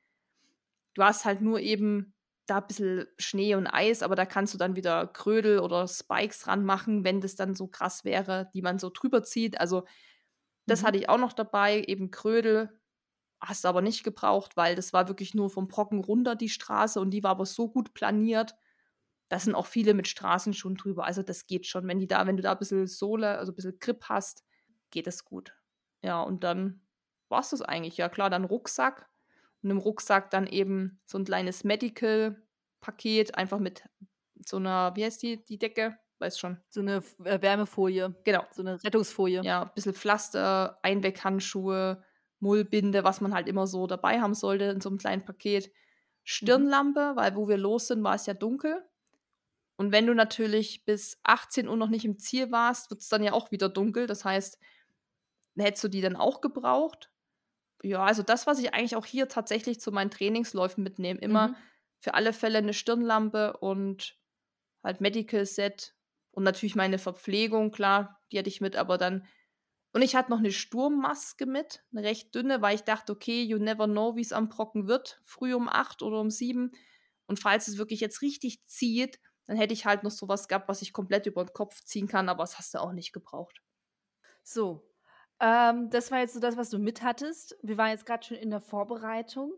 Du 0.95 1.03
hast 1.03 1.25
halt 1.25 1.41
nur 1.41 1.61
eben 1.61 2.16
da 2.47 2.59
ein 2.59 2.67
bisschen 2.67 3.07
Schnee 3.19 3.55
und 3.55 3.67
Eis, 3.67 4.03
aber 4.03 4.15
da 4.15 4.25
kannst 4.25 4.55
du 4.55 4.59
dann 4.59 4.77
wieder 4.77 5.07
Krödel 5.09 5.59
oder 5.59 5.89
Spikes 5.89 6.47
ranmachen, 6.47 7.05
wenn 7.05 7.21
das 7.21 7.35
dann 7.35 7.55
so 7.55 7.67
krass 7.67 8.05
wäre, 8.05 8.51
die 8.55 8.63
man 8.63 8.79
so 8.79 8.91
drüber 8.91 9.23
zieht. 9.23 9.61
Also 9.61 9.85
das 10.67 10.83
mhm. 10.83 10.87
hatte 10.87 10.99
ich 10.99 11.09
auch 11.09 11.19
noch 11.19 11.33
dabei, 11.33 11.83
eben 11.83 12.11
Krödel. 12.11 12.81
Hast 13.41 13.65
du 13.65 13.69
aber 13.69 13.83
nicht 13.83 14.05
gebraucht, 14.05 14.57
weil 14.57 14.75
das 14.75 14.93
war 14.93 15.09
wirklich 15.09 15.35
nur 15.35 15.51
vom 15.51 15.69
Brocken 15.69 16.01
runter 16.01 16.37
die 16.37 16.49
Straße 16.49 17.01
und 17.01 17.11
die 17.11 17.23
war 17.23 17.33
aber 17.33 17.47
so 17.47 17.69
gut 17.69 17.95
planiert. 17.95 18.55
Da 19.29 19.39
sind 19.39 19.55
auch 19.55 19.67
viele 19.67 19.93
mit 19.93 20.09
Straßenschuhen 20.09 20.77
drüber. 20.77 21.05
Also 21.05 21.23
das 21.23 21.47
geht 21.47 21.67
schon. 21.67 21.87
Wenn 21.89 21.99
die 21.99 22.07
da, 22.07 22.27
wenn 22.27 22.37
du 22.37 22.43
da 22.43 22.53
ein 22.53 22.59
bisschen 22.59 22.87
Sohle, 22.87 23.39
also 23.39 23.53
ein 23.53 23.57
bisschen 23.57 23.79
Grip 23.79 24.05
hast, 24.05 24.45
geht 24.91 25.07
es 25.07 25.25
gut. 25.25 25.53
Ja, 26.03 26.23
und 26.23 26.45
dann 26.45 26.87
war 27.29 27.41
es 27.41 27.51
das 27.51 27.63
eigentlich. 27.63 27.97
Ja, 27.97 28.09
klar, 28.09 28.31
dann 28.31 28.45
Rucksack. 28.45 29.09
Und 29.67 29.73
im 29.73 29.79
Rucksack 29.79 30.31
dann 30.31 30.47
eben 30.47 31.01
so 31.07 31.19
ein 31.19 31.25
kleines 31.25 31.65
Medical-Paket, 31.65 33.35
einfach 33.35 33.59
mit 33.59 33.83
so 34.47 34.59
einer, 34.59 34.95
wie 34.95 35.05
heißt 35.05 35.21
die, 35.25 35.43
die 35.43 35.59
Decke? 35.59 35.99
Weiß 36.21 36.39
schon. 36.39 36.59
So 36.69 36.83
eine 36.83 37.03
äh, 37.25 37.43
Wärmefolie. 37.43 38.15
Genau. 38.23 38.45
So 38.53 38.63
eine 38.63 38.81
Rettungsfolie. 38.85 39.43
Ja, 39.43 39.63
ein 39.63 39.71
bisschen 39.75 39.93
Pflaster, 39.93 40.79
Einweghandschuhe, 40.83 42.01
Mullbinde, 42.39 43.03
was 43.03 43.21
man 43.21 43.35
halt 43.35 43.49
immer 43.49 43.67
so 43.67 43.89
dabei 43.89 44.21
haben 44.21 44.35
sollte 44.35 44.67
in 44.67 44.81
so 44.81 44.89
einem 44.89 44.99
kleinen 44.99 45.25
Paket. 45.25 45.67
Mhm. 45.67 45.73
Stirnlampe, 46.23 47.11
mhm. 47.15 47.17
weil 47.17 47.35
wo 47.35 47.49
wir 47.49 47.57
los 47.57 47.89
sind, 47.89 48.05
war 48.05 48.15
es 48.15 48.27
ja 48.27 48.35
dunkel. 48.35 48.89
Und 49.75 49.91
wenn 49.91 50.07
du 50.07 50.15
natürlich 50.15 50.85
bis 50.85 51.19
18 51.25 51.67
Uhr 51.67 51.77
noch 51.77 51.89
nicht 51.89 52.05
im 52.05 52.21
Ziel 52.21 52.53
warst, 52.53 52.89
wird 52.91 53.01
es 53.01 53.09
dann 53.09 53.25
ja 53.25 53.33
auch 53.33 53.51
wieder 53.51 53.69
dunkel. 53.69 54.07
Das 54.07 54.25
heißt, 54.25 54.61
hättest 55.59 55.83
du 55.83 55.89
die 55.89 56.03
dann 56.03 56.15
auch 56.15 56.41
gebraucht? 56.41 57.11
Ja, 57.87 58.05
also 58.05 58.25
das, 58.25 58.49
was 58.49 58.59
ich 58.59 58.75
eigentlich 58.75 58.97
auch 58.97 59.07
hier 59.07 59.29
tatsächlich 59.29 59.81
zu 59.81 59.93
meinen 59.93 60.11
Trainingsläufen 60.11 60.83
mitnehme, 60.83 61.21
immer 61.21 61.49
mhm. 61.49 61.57
für 62.01 62.15
alle 62.15 62.33
Fälle 62.33 62.59
eine 62.59 62.75
Stirnlampe 62.75 63.57
und 63.59 64.19
halt 64.83 65.01
Medical 65.01 65.47
Set 65.47 65.95
und 66.33 66.43
natürlich 66.43 66.75
meine 66.75 66.99
Verpflegung, 66.99 67.71
klar, 67.71 68.21
die 68.33 68.39
hatte 68.39 68.49
ich 68.49 68.61
mit, 68.61 68.75
aber 68.75 68.99
dann 68.99 69.27
und 69.93 70.03
ich 70.03 70.17
hatte 70.17 70.31
noch 70.31 70.41
eine 70.41 70.51
Sturmmaske 70.51 71.47
mit, 71.47 71.85
eine 71.91 72.03
recht 72.03 72.35
dünne, 72.35 72.61
weil 72.61 72.75
ich 72.75 72.83
dachte, 72.83 73.13
okay, 73.13 73.45
you 73.45 73.57
never 73.57 73.87
know, 73.87 74.17
wie 74.17 74.21
es 74.21 74.33
am 74.33 74.49
Brocken 74.49 74.89
wird, 74.89 75.23
früh 75.25 75.55
um 75.55 75.69
acht 75.69 76.03
oder 76.03 76.21
um 76.21 76.29
sieben. 76.29 76.73
Und 77.27 77.39
falls 77.39 77.67
es 77.67 77.79
wirklich 77.79 78.01
jetzt 78.01 78.21
richtig 78.21 78.67
zieht, 78.67 79.19
dann 79.47 79.57
hätte 79.57 79.73
ich 79.73 79.87
halt 79.87 80.03
noch 80.03 80.11
sowas 80.11 80.49
gehabt, 80.49 80.69
was 80.69 80.83
ich 80.83 80.93
komplett 80.93 81.25
über 81.27 81.45
den 81.45 81.55
Kopf 81.55 81.83
ziehen 81.83 82.09
kann, 82.09 82.29
aber 82.29 82.43
das 82.43 82.59
hast 82.59 82.75
du 82.75 82.79
auch 82.79 82.93
nicht 82.93 83.13
gebraucht. 83.13 83.63
So, 84.43 84.87
ähm, 85.41 85.91
das 85.91 86.11
war 86.11 86.21
jetzt 86.21 86.35
so 86.35 86.41
das, 86.41 86.57
was 86.57 86.71
du 86.71 86.79
mit 86.79 87.03
hattest. 87.03 87.57
Wir 87.63 87.77
waren 87.79 87.91
jetzt 87.91 88.07
gerade 88.07 88.25
schon 88.25 88.37
in 88.37 88.51
der 88.51 88.61
Vorbereitung. 88.61 89.53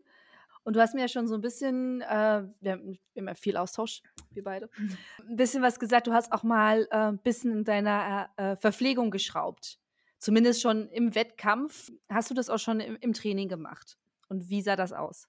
Und 0.65 0.75
du 0.75 0.81
hast 0.81 0.95
mir 0.95 1.01
ja 1.01 1.09
schon 1.09 1.27
so 1.27 1.35
ein 1.35 1.41
bisschen, 1.41 2.03
äh, 2.03 2.43
wir 2.61 2.73
haben 2.73 2.99
immer 3.15 3.35
viel 3.35 3.57
Austausch, 3.57 4.03
wir 4.33 4.45
beide, 4.45 4.69
ein 4.77 5.37
bisschen 5.37 5.63
was 5.63 5.81
gesagt. 5.81 6.07
Du 6.07 6.13
hast 6.13 6.31
auch 6.31 6.43
mal 6.43 6.87
äh, 6.91 6.97
ein 6.97 7.19
bisschen 7.19 7.53
in 7.53 7.65
deiner 7.65 8.29
äh, 8.37 8.57
Verpflegung 8.57 9.11
geschraubt. 9.11 9.79
Zumindest 10.19 10.61
schon 10.61 10.89
im 10.91 11.15
Wettkampf. 11.15 11.91
Hast 12.11 12.29
du 12.29 12.35
das 12.35 12.51
auch 12.51 12.59
schon 12.59 12.81
im, 12.81 12.97
im 13.01 13.13
Training 13.15 13.49
gemacht? 13.49 13.97
Und 14.29 14.51
wie 14.51 14.61
sah 14.61 14.77
das 14.77 14.93
aus? 14.93 15.29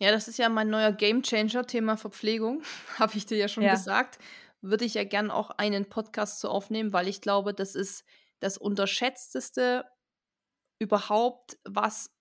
Ja, 0.00 0.10
das 0.10 0.26
ist 0.26 0.38
ja 0.38 0.48
mein 0.48 0.70
neuer 0.70 0.92
Gamechanger, 0.92 1.66
Thema 1.66 1.96
Verpflegung, 1.96 2.62
habe 2.98 3.16
ich 3.16 3.26
dir 3.26 3.36
ja 3.36 3.48
schon 3.48 3.62
ja. 3.62 3.72
gesagt. 3.72 4.18
Würde 4.62 4.84
ich 4.84 4.94
ja 4.94 5.04
gern 5.04 5.30
auch 5.30 5.50
einen 5.50 5.88
Podcast 5.88 6.40
zu 6.40 6.48
aufnehmen, 6.48 6.92
weil 6.92 7.06
ich 7.06 7.20
glaube, 7.20 7.54
das 7.54 7.74
ist 7.74 8.04
das 8.40 8.58
Unterschätzteste 8.58 9.84
überhaupt, 10.78 11.58
was 11.64 12.14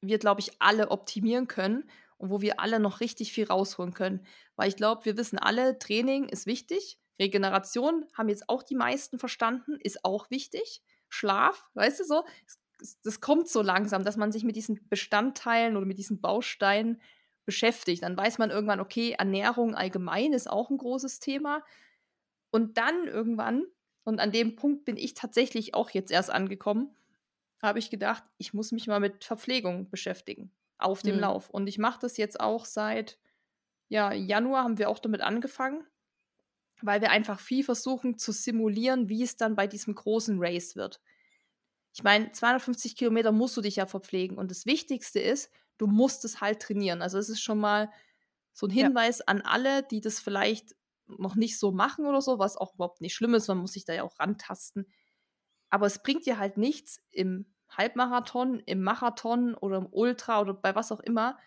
wir, 0.00 0.18
glaube 0.18 0.40
ich, 0.40 0.60
alle 0.60 0.90
optimieren 0.90 1.46
können 1.46 1.88
und 2.16 2.30
wo 2.30 2.40
wir 2.40 2.60
alle 2.60 2.80
noch 2.80 3.00
richtig 3.00 3.32
viel 3.32 3.46
rausholen 3.46 3.94
können. 3.94 4.26
Weil 4.56 4.68
ich 4.68 4.76
glaube, 4.76 5.04
wir 5.04 5.16
wissen 5.16 5.38
alle, 5.38 5.78
Training 5.78 6.28
ist 6.28 6.46
wichtig. 6.46 6.98
Regeneration 7.20 8.06
haben 8.14 8.28
jetzt 8.28 8.48
auch 8.48 8.62
die 8.62 8.74
meisten 8.74 9.18
verstanden, 9.18 9.78
ist 9.80 10.04
auch 10.04 10.30
wichtig. 10.30 10.82
Schlaf, 11.08 11.68
weißt 11.74 12.00
du 12.00 12.04
so, 12.04 12.24
das 13.04 13.20
kommt 13.20 13.48
so 13.48 13.62
langsam, 13.62 14.04
dass 14.04 14.16
man 14.16 14.32
sich 14.32 14.44
mit 14.44 14.56
diesen 14.56 14.88
Bestandteilen 14.88 15.76
oder 15.76 15.86
mit 15.86 15.98
diesen 15.98 16.20
Bausteinen 16.20 17.00
beschäftigt. 17.44 18.02
Dann 18.02 18.16
weiß 18.16 18.38
man 18.38 18.50
irgendwann, 18.50 18.80
okay, 18.80 19.14
Ernährung 19.18 19.74
allgemein 19.74 20.32
ist 20.32 20.50
auch 20.50 20.70
ein 20.70 20.78
großes 20.78 21.20
Thema. 21.20 21.62
Und 22.50 22.78
dann 22.78 23.06
irgendwann, 23.06 23.64
und 24.04 24.20
an 24.20 24.32
dem 24.32 24.56
Punkt 24.56 24.84
bin 24.84 24.96
ich 24.96 25.14
tatsächlich 25.14 25.74
auch 25.74 25.90
jetzt 25.90 26.10
erst 26.10 26.30
angekommen, 26.30 26.94
habe 27.60 27.78
ich 27.78 27.90
gedacht, 27.90 28.24
ich 28.38 28.52
muss 28.54 28.72
mich 28.72 28.86
mal 28.86 29.00
mit 29.00 29.24
Verpflegung 29.24 29.88
beschäftigen 29.88 30.50
auf 30.78 31.02
dem 31.02 31.16
mhm. 31.16 31.20
Lauf. 31.20 31.48
Und 31.48 31.68
ich 31.68 31.78
mache 31.78 32.00
das 32.00 32.16
jetzt 32.16 32.40
auch 32.40 32.64
seit 32.64 33.18
ja, 33.92 34.10
Januar 34.10 34.64
haben 34.64 34.78
wir 34.78 34.88
auch 34.88 34.98
damit 34.98 35.20
angefangen, 35.20 35.84
weil 36.80 37.02
wir 37.02 37.10
einfach 37.10 37.38
viel 37.38 37.62
versuchen 37.62 38.16
zu 38.16 38.32
simulieren, 38.32 39.10
wie 39.10 39.22
es 39.22 39.36
dann 39.36 39.54
bei 39.54 39.66
diesem 39.66 39.94
großen 39.94 40.38
Race 40.40 40.76
wird. 40.76 40.98
Ich 41.92 42.02
meine, 42.02 42.32
250 42.32 42.96
Kilometer 42.96 43.32
musst 43.32 43.54
du 43.54 43.60
dich 43.60 43.76
ja 43.76 43.84
verpflegen. 43.84 44.38
Und 44.38 44.50
das 44.50 44.64
Wichtigste 44.64 45.20
ist, 45.20 45.52
du 45.76 45.86
musst 45.86 46.24
es 46.24 46.40
halt 46.40 46.62
trainieren. 46.62 47.02
Also 47.02 47.18
es 47.18 47.28
ist 47.28 47.42
schon 47.42 47.58
mal 47.58 47.92
so 48.54 48.66
ein 48.66 48.70
Hinweis 48.70 49.18
ja. 49.18 49.24
an 49.26 49.42
alle, 49.42 49.82
die 49.82 50.00
das 50.00 50.20
vielleicht 50.20 50.74
noch 51.18 51.34
nicht 51.34 51.58
so 51.58 51.72
machen 51.72 52.06
oder 52.06 52.20
so, 52.20 52.38
was 52.38 52.56
auch 52.56 52.74
überhaupt 52.74 53.00
nicht 53.00 53.14
schlimm 53.14 53.34
ist, 53.34 53.48
man 53.48 53.58
muss 53.58 53.72
sich 53.72 53.84
da 53.84 53.94
ja 53.94 54.02
auch 54.02 54.18
rantasten. 54.18 54.86
Aber 55.70 55.86
es 55.86 56.02
bringt 56.02 56.26
dir 56.26 56.38
halt 56.38 56.58
nichts 56.58 57.00
im 57.10 57.46
Halbmarathon, 57.70 58.60
im 58.60 58.82
Marathon 58.82 59.54
oder 59.54 59.78
im 59.78 59.88
Ultra 59.90 60.40
oder 60.40 60.54
bei 60.54 60.74
was 60.74 60.92
auch 60.92 61.00
immer, 61.00 61.38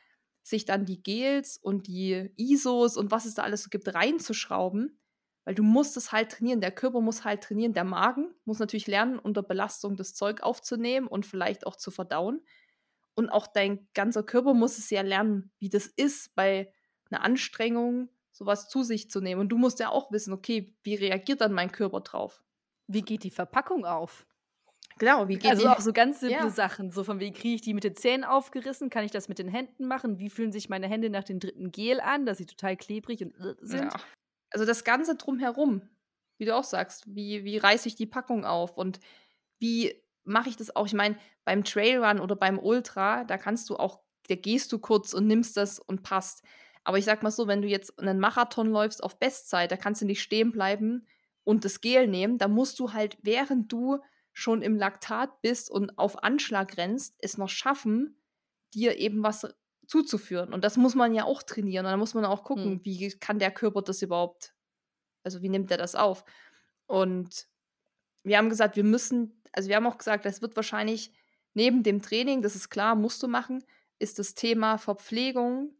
sich 0.41 0.65
dann 0.65 0.85
die 0.85 1.01
Gels 1.01 1.57
und 1.57 1.87
die 1.87 2.31
ISOs 2.37 2.97
und 2.97 3.11
was 3.11 3.25
es 3.25 3.35
da 3.35 3.43
alles 3.43 3.63
so 3.63 3.69
gibt 3.69 3.93
reinzuschrauben, 3.93 4.99
weil 5.43 5.55
du 5.55 5.63
musst 5.63 5.97
es 5.97 6.11
halt 6.11 6.31
trainieren. 6.31 6.61
Der 6.61 6.71
Körper 6.71 7.01
muss 7.01 7.23
halt 7.23 7.43
trainieren. 7.43 7.73
Der 7.73 7.83
Magen 7.83 8.33
muss 8.45 8.59
natürlich 8.59 8.87
lernen, 8.87 9.19
unter 9.19 9.43
Belastung 9.43 9.95
das 9.95 10.13
Zeug 10.13 10.41
aufzunehmen 10.41 11.07
und 11.07 11.25
vielleicht 11.25 11.65
auch 11.67 11.75
zu 11.75 11.91
verdauen. 11.91 12.41
Und 13.15 13.29
auch 13.29 13.47
dein 13.47 13.87
ganzer 13.93 14.23
Körper 14.23 14.53
muss 14.53 14.77
es 14.77 14.89
ja 14.89 15.01
lernen, 15.01 15.51
wie 15.59 15.69
das 15.69 15.87
ist, 15.87 16.35
bei 16.35 16.71
einer 17.09 17.23
Anstrengung 17.23 18.09
sowas 18.35 18.67
zu 18.67 18.83
sich 18.83 19.09
zu 19.09 19.21
nehmen. 19.21 19.41
Und 19.41 19.49
du 19.49 19.57
musst 19.57 19.79
ja 19.79 19.89
auch 19.89 20.11
wissen, 20.11 20.33
okay, 20.33 20.75
wie 20.83 20.95
reagiert 20.95 21.41
dann 21.41 21.53
mein 21.53 21.71
Körper 21.71 22.01
drauf? 22.01 22.43
Wie 22.87 23.01
geht 23.01 23.23
die 23.23 23.31
Verpackung 23.31 23.85
auf? 23.85 24.25
Genau, 24.97 25.27
wie 25.27 25.37
geht 25.37 25.51
also 25.51 25.63
die? 25.63 25.67
auch 25.69 25.81
so 25.81 25.91
ganz 25.91 26.21
simple 26.21 26.45
ja. 26.45 26.49
Sachen, 26.49 26.91
so 26.91 27.03
von 27.03 27.19
wie 27.19 27.31
kriege 27.31 27.55
ich 27.55 27.61
die 27.61 27.73
mit 27.73 27.83
den 27.83 27.95
Zähnen 27.95 28.23
aufgerissen, 28.23 28.89
kann 28.89 29.03
ich 29.03 29.11
das 29.11 29.27
mit 29.27 29.39
den 29.39 29.49
Händen 29.49 29.87
machen, 29.87 30.19
wie 30.19 30.29
fühlen 30.29 30.53
sich 30.53 30.69
meine 30.69 30.87
Hände 30.87 31.09
nach 31.09 31.23
dem 31.23 31.39
dritten 31.39 31.71
Gel 31.71 31.99
an, 31.99 32.25
dass 32.25 32.37
sie 32.37 32.45
total 32.45 32.77
klebrig 32.77 33.21
und 33.21 33.33
sind. 33.59 33.91
Ja 33.91 33.99
also 34.55 34.65
das 34.65 34.85
Ganze 34.85 35.15
drumherum, 35.15 35.81
wie 36.37 36.45
du 36.45 36.55
auch 36.55 36.63
sagst, 36.63 37.03
wie, 37.13 37.43
wie 37.43 37.57
reiße 37.57 37.89
ich 37.89 37.95
die 37.95 38.05
Packung 38.05 38.45
auf 38.45 38.77
und 38.77 39.01
wie 39.59 40.01
mache 40.23 40.47
ich 40.47 40.55
das 40.55 40.73
auch? 40.75 40.85
Ich 40.85 40.93
meine, 40.93 41.17
beim 41.43 41.65
Trailrun 41.65 42.21
oder 42.21 42.37
beim 42.37 42.57
Ultra, 42.57 43.25
da 43.25 43.37
kannst 43.37 43.69
du 43.69 43.75
auch, 43.75 43.99
da 44.29 44.35
gehst 44.35 44.71
du 44.71 44.79
kurz 44.79 45.13
und 45.13 45.27
nimmst 45.27 45.57
das 45.57 45.77
und 45.77 46.03
passt. 46.03 46.43
Aber 46.85 46.99
ich 46.99 47.05
sag 47.05 47.23
mal 47.23 47.31
so, 47.31 47.47
wenn 47.47 47.63
du 47.63 47.67
jetzt 47.67 47.99
einen 47.99 48.19
Marathon 48.19 48.69
läufst 48.69 49.03
auf 49.03 49.19
Bestzeit, 49.19 49.71
da 49.71 49.75
kannst 49.75 50.01
du 50.01 50.05
nicht 50.05 50.21
stehen 50.21 50.51
bleiben 50.51 51.07
und 51.43 51.65
das 51.65 51.81
Gel 51.81 52.07
nehmen. 52.07 52.37
Da 52.37 52.47
musst 52.47 52.79
du 52.79 52.93
halt, 52.93 53.17
während 53.23 53.71
du 53.71 53.99
schon 54.33 54.61
im 54.61 54.77
Laktat 54.77 55.41
bist 55.41 55.71
und 55.71 55.97
auf 55.97 56.23
Anschlag 56.23 56.77
rennst, 56.77 57.15
es 57.19 57.37
noch 57.37 57.49
schaffen, 57.49 58.21
dir 58.73 58.97
eben 58.97 59.23
was 59.23 59.47
zuzuführen. 59.87 60.53
Und 60.53 60.63
das 60.63 60.77
muss 60.77 60.93
man 60.93 61.15
ja 61.15 61.25
auch 61.25 61.41
trainieren. 61.41 61.85
Und 61.85 61.91
da 61.91 61.97
muss 61.97 62.13
man 62.13 62.23
auch 62.23 62.43
gucken, 62.43 62.73
mhm. 62.73 62.85
wie 62.85 63.09
kann 63.17 63.39
der 63.39 63.51
Körper 63.51 63.81
das 63.81 64.03
überhaupt, 64.03 64.53
also 65.23 65.41
wie 65.41 65.49
nimmt 65.49 65.71
er 65.71 65.77
das 65.77 65.95
auf? 65.95 66.23
Und 66.85 67.47
wir 68.23 68.37
haben 68.37 68.49
gesagt, 68.49 68.75
wir 68.75 68.83
müssen, 68.83 69.41
also 69.53 69.69
wir 69.69 69.75
haben 69.75 69.87
auch 69.87 69.97
gesagt, 69.97 70.25
das 70.25 70.43
wird 70.43 70.55
wahrscheinlich 70.55 71.11
neben 71.55 71.81
dem 71.81 72.03
Training, 72.03 72.43
das 72.43 72.55
ist 72.55 72.69
klar, 72.69 72.95
musst 72.95 73.23
du 73.23 73.27
machen, 73.27 73.63
ist 73.97 74.19
das 74.19 74.35
Thema 74.35 74.77
Verpflegung 74.77 75.73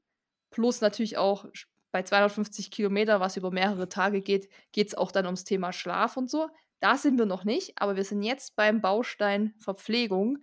plus 0.56 0.80
natürlich 0.80 1.18
auch 1.18 1.46
bei 1.92 2.02
250 2.02 2.72
Kilometer, 2.72 3.20
was 3.20 3.36
über 3.36 3.52
mehrere 3.52 3.90
Tage 3.90 4.22
geht, 4.22 4.48
geht 4.72 4.88
es 4.88 4.96
auch 4.96 5.12
dann 5.12 5.26
ums 5.26 5.44
Thema 5.44 5.74
Schlaf 5.74 6.16
und 6.16 6.30
so. 6.30 6.50
Da 6.80 6.96
sind 6.96 7.18
wir 7.18 7.26
noch 7.26 7.44
nicht, 7.44 7.74
aber 7.76 7.98
wir 7.98 8.06
sind 8.06 8.22
jetzt 8.22 8.56
beim 8.56 8.80
Baustein 8.80 9.54
Verpflegung. 9.60 10.38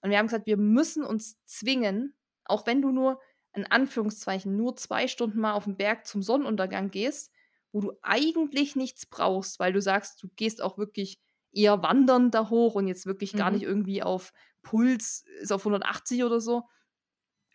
Und 0.00 0.10
wir 0.10 0.16
haben 0.16 0.26
gesagt, 0.26 0.46
wir 0.46 0.56
müssen 0.56 1.04
uns 1.04 1.36
zwingen, 1.44 2.14
auch 2.46 2.66
wenn 2.66 2.80
du 2.80 2.90
nur, 2.90 3.20
in 3.52 3.66
Anführungszeichen, 3.66 4.56
nur 4.56 4.76
zwei 4.76 5.08
Stunden 5.08 5.40
mal 5.40 5.52
auf 5.52 5.64
den 5.64 5.76
Berg 5.76 6.06
zum 6.06 6.22
Sonnenuntergang 6.22 6.90
gehst, 6.90 7.30
wo 7.70 7.82
du 7.82 7.92
eigentlich 8.00 8.76
nichts 8.76 9.04
brauchst, 9.04 9.58
weil 9.58 9.74
du 9.74 9.82
sagst, 9.82 10.22
du 10.22 10.28
gehst 10.36 10.62
auch 10.62 10.78
wirklich 10.78 11.20
eher 11.52 11.82
wandern 11.82 12.30
da 12.30 12.48
hoch 12.48 12.76
und 12.76 12.88
jetzt 12.88 13.04
wirklich 13.04 13.34
mhm. 13.34 13.38
gar 13.38 13.50
nicht 13.50 13.64
irgendwie 13.64 14.02
auf 14.02 14.32
Puls, 14.62 15.24
ist 15.42 15.52
auf 15.52 15.66
180 15.66 16.24
oder 16.24 16.40
so, 16.40 16.62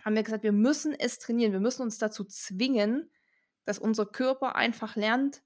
haben 0.05 0.15
wir 0.15 0.23
gesagt, 0.23 0.43
wir 0.43 0.51
müssen 0.51 0.93
es 0.93 1.17
trainieren, 1.19 1.51
wir 1.51 1.59
müssen 1.59 1.81
uns 1.81 1.97
dazu 1.97 2.23
zwingen, 2.23 3.11
dass 3.65 3.79
unser 3.79 4.05
Körper 4.05 4.55
einfach 4.55 4.95
lernt, 4.95 5.43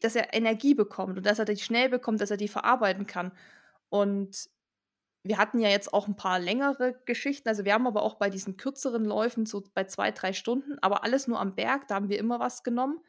dass 0.00 0.16
er 0.16 0.34
Energie 0.34 0.74
bekommt 0.74 1.16
und 1.16 1.24
dass 1.24 1.38
er 1.38 1.44
die 1.44 1.56
schnell 1.56 1.88
bekommt, 1.88 2.20
dass 2.20 2.32
er 2.32 2.36
die 2.36 2.48
verarbeiten 2.48 3.06
kann. 3.06 3.32
Und 3.90 4.50
wir 5.22 5.38
hatten 5.38 5.60
ja 5.60 5.68
jetzt 5.68 5.94
auch 5.94 6.08
ein 6.08 6.16
paar 6.16 6.38
längere 6.38 7.00
Geschichten. 7.06 7.48
Also 7.48 7.64
wir 7.64 7.74
haben 7.74 7.86
aber 7.86 8.02
auch 8.02 8.16
bei 8.16 8.28
diesen 8.28 8.56
kürzeren 8.56 9.04
Läufen 9.04 9.46
so 9.46 9.62
bei 9.72 9.84
zwei, 9.84 10.10
drei 10.10 10.32
Stunden, 10.32 10.78
aber 10.80 11.02
alles 11.04 11.26
nur 11.26 11.40
am 11.40 11.54
Berg, 11.54 11.88
da 11.88 11.94
haben 11.94 12.08
wir 12.08 12.18
immer 12.18 12.40
was 12.40 12.62
genommen. 12.62 13.00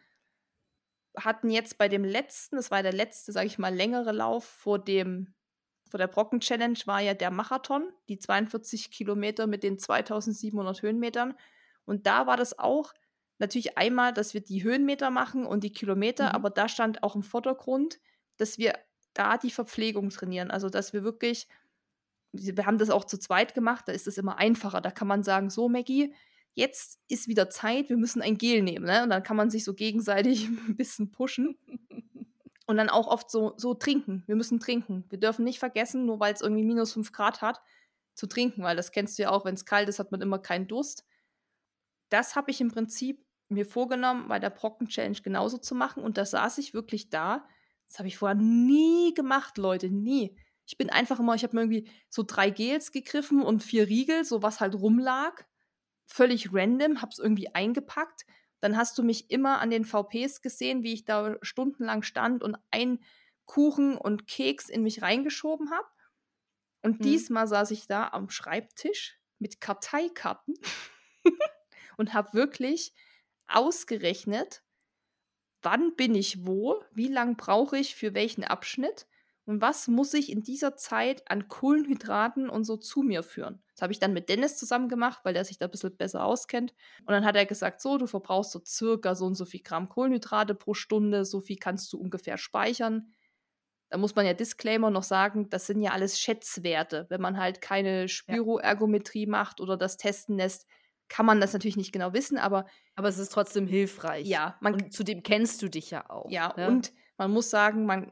Hatten 1.18 1.50
jetzt 1.50 1.78
bei 1.78 1.89
dem 1.89 2.04
letzten, 2.04 2.56
das 2.56 2.72
war 2.72 2.84
der 2.84 2.93
letzte, 2.93 3.32
sage 3.32 3.48
ich 3.48 3.58
mal, 3.58 3.74
längere 3.74 4.12
Lauf 4.12 4.46
vor 4.46 4.80
dem, 4.80 5.35
vor 5.96 6.00
der 6.00 6.08
Brocken-Challenge 6.08 6.78
war 6.88 7.00
ja 7.00 7.14
der 7.14 7.32
Marathon, 7.32 7.89
die 8.10 8.20
42 8.20 8.91
Kilometer 8.91 9.48
mit 9.48 9.64
den 9.64 9.80
2700 9.80 10.82
Höhenmetern. 10.82 11.36
Und 11.86 12.06
da 12.06 12.28
war 12.28 12.36
das 12.36 12.60
auch 12.60 12.93
natürlich 13.38 13.78
einmal, 13.78 14.12
dass 14.12 14.34
wir 14.34 14.41
die 14.41 14.62
Höhenmeter 14.62 15.10
machen 15.10 15.46
und 15.46 15.64
die 15.64 15.72
Kilometer, 15.72 16.26
mhm. 16.26 16.32
aber 16.32 16.50
da 16.50 16.68
stand 16.68 17.02
auch 17.02 17.16
im 17.16 17.24
Vordergrund, 17.24 18.02
dass 18.36 18.58
wir 18.58 18.78
da 19.14 19.38
die 19.38 19.52
Verpflegung 19.52 20.10
trainieren. 20.10 20.52
Also, 20.52 20.70
dass 20.70 20.91
wir 20.91 21.06
wirklich, 21.06 21.48
wir 22.34 22.66
haben 22.66 22.78
das 22.78 22.89
auch 22.89 23.06
zu 23.06 23.18
zweit 23.18 23.54
gemacht, 23.54 23.88
da 23.88 23.93
ist 23.93 24.06
es 24.06 24.18
immer 24.18 24.38
einfacher. 24.38 24.82
Da 24.82 24.91
kann 24.91 25.08
man 25.08 25.24
sagen, 25.24 25.50
so 25.50 25.70
Maggie, 25.70 26.14
jetzt 26.56 27.00
ist 27.08 27.30
wieder 27.30 27.50
Zeit, 27.50 27.88
wir 27.88 27.96
müssen 27.96 28.22
ein 28.22 28.38
Gel 28.38 28.64
nehmen. 28.64 28.84
Ne? 28.84 29.04
Und 29.04 29.12
dann 29.12 29.24
kann 29.24 29.38
man 29.38 29.50
sich 29.50 29.64
so 29.64 29.74
gegenseitig 29.74 30.48
ein 30.68 30.76
bisschen 30.76 31.14
pushen. 31.14 31.58
Und 32.68 32.78
dann 32.78 32.89
auch 32.89 33.07
oft 33.07 33.30
so, 33.30 33.53
so 33.57 33.74
trinken. 33.76 34.24
Wir 34.26 34.36
müssen 34.36 34.59
trinken. 34.59 35.05
Wir 35.09 35.20
dürfen 35.20 35.43
nicht 35.43 35.59
vergessen, 35.59 36.05
nur 36.05 36.20
weil 36.20 36.34
es 36.34 36.41
irgendwie 36.41 36.63
minus 36.63 36.93
5 36.93 37.11
Grad 37.11 37.41
hat, 37.41 37.61
zu 38.16 38.28
trinken, 38.28 38.63
weil 38.63 38.76
das 38.76 38.91
kennst 38.91 39.18
du 39.18 39.24
ja 39.24 39.30
auch, 39.30 39.45
wenn 39.45 39.55
es 39.55 39.66
kalt 39.66 39.89
ist, 39.89 39.99
hat 39.99 40.11
man 40.11 40.22
immer 40.22 40.39
keinen 40.39 40.68
Durst. 40.68 41.05
Das 42.09 42.36
habe 42.36 42.49
ich 42.51 42.61
im 42.61 42.72
Prinzip 42.72 43.24
mir 43.49 43.66
vorgenommen, 43.66 44.28
bei 44.28 44.39
der 44.39 44.49
Brocken-Challenge 44.49 45.20
genauso 45.22 45.57
zu 45.57 45.76
machen. 45.76 46.01
Und 46.01 46.18
da 46.18 46.26
saß 46.26 46.57
ich 46.57 46.74
wirklich 46.74 47.09
da. 47.09 47.47
Das 47.88 47.99
habe 47.99 48.07
ich 48.07 48.18
vorher 48.18 48.36
nie 48.36 49.13
gemacht, 49.13 49.57
Leute, 49.57 49.89
nie. 49.89 50.38
Ich 50.66 50.78
bin 50.78 50.89
einfach 50.89 51.20
immer, 51.20 51.36
ich 51.36 51.43
habe 51.43 51.55
mir 51.55 51.61
irgendwie 51.61 51.89
so 52.09 52.24
drei 52.24 52.49
Gels 52.49 52.91
gegriffen 52.91 53.43
und 53.43 53.61
vier 53.61 53.88
Riegel, 53.88 54.26
so 54.26 54.41
was 54.41 54.59
halt 54.59 54.76
rumlag. 54.76 55.45
Völlig 56.07 56.53
random, 56.53 57.01
habe 57.01 57.11
es 57.11 57.20
irgendwie 57.20 57.53
eingepackt. 57.53 58.26
Dann 58.66 58.78
hast 58.78 58.97
du 58.97 59.03
mich 59.03 59.30
immer 59.30 59.59
an 59.59 59.70
den 59.70 59.86
VPs 59.86 60.41
gesehen, 60.41 60.82
wie 60.82 60.93
ich 60.93 61.05
da 61.05 61.38
stundenlang 61.43 62.01
stand 62.01 62.41
und 62.41 62.57
ein 62.72 62.97
Kuchen 63.45 63.95
und 63.95 64.26
Keks 64.26 64.70
in 64.70 64.82
mich 64.82 65.03
reingeschoben 65.03 65.70
habe. 65.70 65.88
Und 66.82 66.95
hm. 66.95 67.03
diesmal 67.03 67.47
saß 67.47 67.70
ich 67.70 67.86
da 67.86 68.07
am 68.07 68.32
Schreibtisch 68.32 69.20
mit 69.38 69.61
Karteikarten 69.61 70.55
und 71.97 72.16
habe 72.16 72.34
wirklich 72.34 72.91
ausgerechnet, 73.45 74.63
wann 75.61 75.95
bin 75.95 76.16
ich 76.16 76.47
wo, 76.47 76.84
wie 76.91 77.09
lang 77.09 77.38
brauche 77.38 77.78
ich 77.78 77.93
für 77.93 78.16
welchen 78.16 78.43
Abschnitt 78.43 79.05
und 79.46 79.62
was 79.62 79.88
muss 79.88 80.14
ich 80.14 80.32
in 80.32 80.41
dieser 80.41 80.76
Zeit 80.76 81.30
an 81.30 81.48
Kohlenhydraten 81.48 82.50
und 82.50 82.64
so 82.64 82.78
zu 82.78 83.02
mir 83.02 83.22
führen. 83.22 83.62
Das 83.74 83.84
habe 83.84 83.93
ich 83.93 84.00
dann 84.00 84.14
mit 84.14 84.28
Dennis 84.28 84.58
zusammen 84.58 84.89
gemacht, 84.89 85.20
weil 85.24 85.36
der 85.36 85.46
sich 85.46 85.60
da 85.60 85.66
ein 85.66 85.72
bisschen 85.72 85.96
besser 85.96 86.24
auskennt. 86.24 86.74
Und 87.02 87.10
dann 87.10 87.26
hat 87.26 87.36
er 87.36 87.46
gesagt, 87.46 87.80
so, 87.80 87.98
du 87.98 88.08
verbrauchst 88.08 88.52
so 88.52 88.62
circa 88.66 89.14
so 89.14 89.26
und 89.26 89.36
so 89.36 89.46
viel 89.46 89.62
Gramm 89.62 89.88
Kohlenhydrate 89.88 90.56
pro 90.56 90.74
Stunde, 90.74 91.26
so 91.26 91.41
viel 91.41 91.58
kannst 91.58 91.93
du 91.93 92.00
ungefähr 92.00 92.38
speichern. 92.38 93.14
Da 93.89 94.00
muss 94.00 94.16
man 94.16 94.26
ja 94.26 94.34
Disclaimer 94.34 94.89
noch 94.89 95.04
sagen, 95.04 95.50
das 95.50 95.68
sind 95.68 95.82
ja 95.82 95.91
alles 95.91 96.20
Schätzwerte. 96.20 97.06
Wenn 97.10 97.22
man 97.22 97.38
halt 97.38 97.62
keine 97.62 98.08
Spiroergometrie 98.08 99.28
macht 99.28 99.62
oder 99.62 99.78
das 99.78 99.98
testen 99.98 100.38
lässt, 100.38 100.66
kann 101.08 101.28
man 101.28 101.39
das 101.39 101.54
natürlich 101.54 101.78
nicht 101.78 101.91
genau 101.91 102.14
wissen, 102.14 102.39
aber. 102.39 102.66
Aber 102.96 103.10
es 103.10 103.20
ist 103.20 103.32
trotzdem 103.32 103.68
hilfreich. 103.68 104.26
Ja, 104.28 104.58
man, 104.60 104.74
und 104.74 104.91
zudem 104.91 105.22
kennst 105.22 105.62
du 105.62 105.70
dich 105.70 105.91
ja 105.91 106.10
auch. 106.10 106.32
Ja, 106.32 106.54
ne? 106.58 106.68
und 106.68 106.93
man 107.18 107.30
muss 107.30 107.52
sagen, 107.52 107.86
man, 107.86 108.12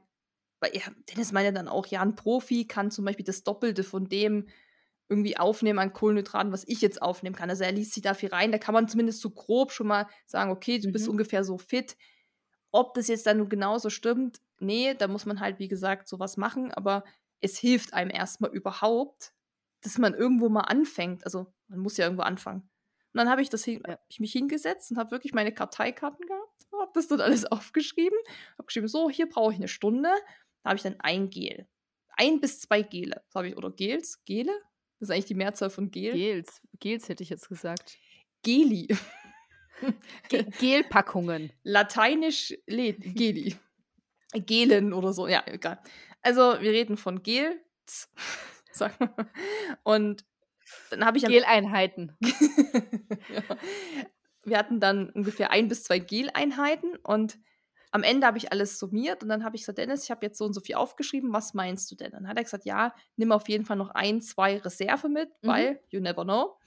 weil 0.64 0.76
ja, 0.76 0.84
Dennis 1.09 1.34
meint 1.34 1.45
ja 1.45 1.51
dann 1.51 1.68
auch, 1.68 1.86
ja, 1.88 2.01
ein 2.01 2.16
Profi 2.16 2.66
kann 2.66 2.89
zum 2.89 3.03
Beispiel 3.03 3.26
das 3.26 3.43
Doppelte 3.43 3.84
von 3.84 4.07
dem 4.07 4.47
irgendwie 5.09 5.38
aufnehmen 5.38 5.80
an 5.80 5.91
Kohlenhydraten, 5.91 6.53
was 6.53 6.66
ich 6.66 6.80
jetzt 6.80 7.01
aufnehmen 7.01 7.36
kann. 7.36 7.49
Also 7.49 7.66
er 7.66 7.74
liest 7.74 7.93
sich 7.93 8.01
da 8.01 8.14
viel 8.14 8.30
rein. 8.30 8.53
Da 8.53 8.57
kann 8.57 8.74
man 8.74 8.88
zumindest 8.88 9.20
so 9.20 9.30
grob 9.30 9.74
schon 9.74 9.88
mal 9.88 10.07
sagen, 10.26 10.51
okay, 10.51 10.80
du 10.80 10.88
mhm. 10.88 10.93
bist 10.93 11.09
ungefähr 11.09 11.43
so 11.43 11.57
fit. 11.57 11.97
Ob 12.72 12.93
das 12.93 13.09
jetzt 13.09 13.28
dann 13.28 13.49
genauso 13.49 13.89
stimmt, 13.89 14.39
nee, 14.59 14.93
da 14.93 15.09
muss 15.09 15.26
man 15.26 15.41
halt, 15.41 15.59
wie 15.59 15.68
gesagt, 15.68 16.07
sowas 16.07 16.38
machen, 16.38 16.72
aber 16.72 17.03
es 17.41 17.57
hilft 17.57 17.93
einem 17.93 18.09
erstmal 18.09 18.51
überhaupt, 18.51 19.34
dass 19.82 19.97
man 19.97 20.14
irgendwo 20.14 20.47
mal 20.47 20.61
anfängt. 20.61 21.26
Also 21.26 21.53
man 21.68 21.80
muss 21.80 21.97
ja 21.97 22.05
irgendwo 22.05 22.24
anfangen. 22.24 22.61
Und 22.61 23.20
dann 23.20 23.30
habe 23.30 23.41
ich, 23.41 23.49
das, 23.49 23.68
hab 23.68 23.99
ich 24.07 24.20
mich 24.20 24.32
hingesetzt 24.32 24.89
und 24.89 24.97
habe 24.97 25.11
wirklich 25.11 25.34
meine 25.34 25.53
Karteikarten 25.53 26.26
gehabt, 26.26 26.68
habe 26.72 26.91
das 26.95 27.07
dann 27.07 27.22
alles 27.22 27.45
aufgeschrieben, 27.51 28.18
habe 28.57 28.66
geschrieben, 28.66 28.88
so, 28.88 29.09
hier 29.09 29.30
brauche 29.30 29.51
ich 29.51 29.59
eine 29.59 29.68
Stunde. 29.68 30.09
Da 30.64 30.70
habe 30.70 30.78
ich 30.78 30.84
dann 30.84 30.99
ein 30.99 31.30
Gel. 31.30 31.68
Ein 32.16 32.39
bis 32.39 32.61
zwei 32.61 32.82
Gele. 32.82 33.24
Das 33.32 33.43
ich, 33.45 33.57
oder 33.57 33.72
Gels? 33.72 34.24
Gele? 34.26 34.51
Das 34.99 35.09
ist 35.09 35.14
eigentlich 35.14 35.26
die 35.26 35.36
Mehrzahl 35.36 35.70
von 35.70 35.91
Gel. 35.91 36.14
Gels. 36.14 36.61
Gels 36.80 37.09
hätte 37.09 37.24
ich 37.24 37.30
jetzt 37.30 37.49
gesagt. 37.49 37.97
Geli. 38.43 38.88
Gelpackungen. 40.59 41.51
Lateinisch 41.64 42.53
Le 42.66 42.93
Geli. 42.93 43.55
Gelen 44.34 44.93
oder 44.93 45.14
so, 45.14 45.28
ja, 45.28 45.43
egal. 45.45 45.80
Also, 46.22 46.61
wir 46.61 46.72
reden 46.72 46.97
von 46.97 47.22
Gels. 47.22 48.09
Sagen 48.72 48.95
wir. 48.99 49.28
Und 49.84 50.26
dann 50.89 51.05
habe 51.05 51.18
ich 51.18 51.26
Geleinheiten. 51.26 52.16
ja. 52.22 53.57
Wir 54.45 54.57
hatten 54.57 54.80
dann 54.80 55.09
ungefähr 55.09 55.51
ein 55.51 55.68
bis 55.68 55.84
zwei 55.84 55.99
Geleinheiten 55.99 56.95
und 56.97 57.38
am 57.94 58.02
Ende 58.02 58.26
habe 58.26 58.39
ich 58.39 58.52
alles 58.52 58.80
summiert 58.80 59.22
und 59.22 59.30
dann 59.30 59.44
habe 59.44 59.56
ich 59.56 59.62
gesagt, 59.62 59.78
Dennis, 59.78 60.04
ich 60.04 60.10
habe 60.10 60.26
jetzt 60.26 60.39
so 60.39 60.46
und 60.46 60.54
so 60.54 60.62
viel 60.62 60.74
aufgeschrieben, 60.74 61.32
was 61.32 61.54
meinst 61.54 61.91
du 61.91 61.96
denn? 61.96 62.12
Dann 62.12 62.28
hat 62.28 62.38
er 62.38 62.44
gesagt, 62.44 62.66
ja, 62.66 62.96
nimm 63.18 63.32
auf 63.32 63.48
jeden 63.48 63.66
Fall 63.66 63.78
noch 63.78 63.91
ein, 63.91 64.20
zwei 64.20 64.58
Reserve 64.58 65.10
mit, 65.10 65.30
mhm. 65.44 65.48
weil 65.48 65.80
you 65.89 66.00
never 66.00 66.24
know. 66.24 66.58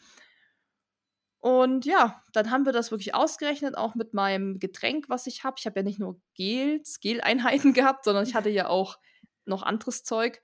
Und 1.40 1.84
ja, 1.84 2.22
dann 2.32 2.52
haben 2.52 2.64
wir 2.64 2.72
das 2.72 2.92
wirklich 2.92 3.16
ausgerechnet, 3.16 3.76
auch 3.76 3.96
mit 3.96 4.14
meinem 4.14 4.60
Getränk, 4.60 5.08
was 5.08 5.26
ich 5.26 5.42
habe. 5.42 5.56
Ich 5.58 5.66
habe 5.66 5.80
ja 5.80 5.82
nicht 5.82 5.98
nur 5.98 6.20
Gels, 6.34 7.00
Geleinheiten 7.00 7.72
gehabt, 7.74 8.04
sondern 8.04 8.24
ich 8.24 8.36
hatte 8.36 8.50
ja 8.50 8.68
auch 8.68 8.96
noch 9.46 9.64
anderes 9.64 10.04
Zeug. 10.04 10.40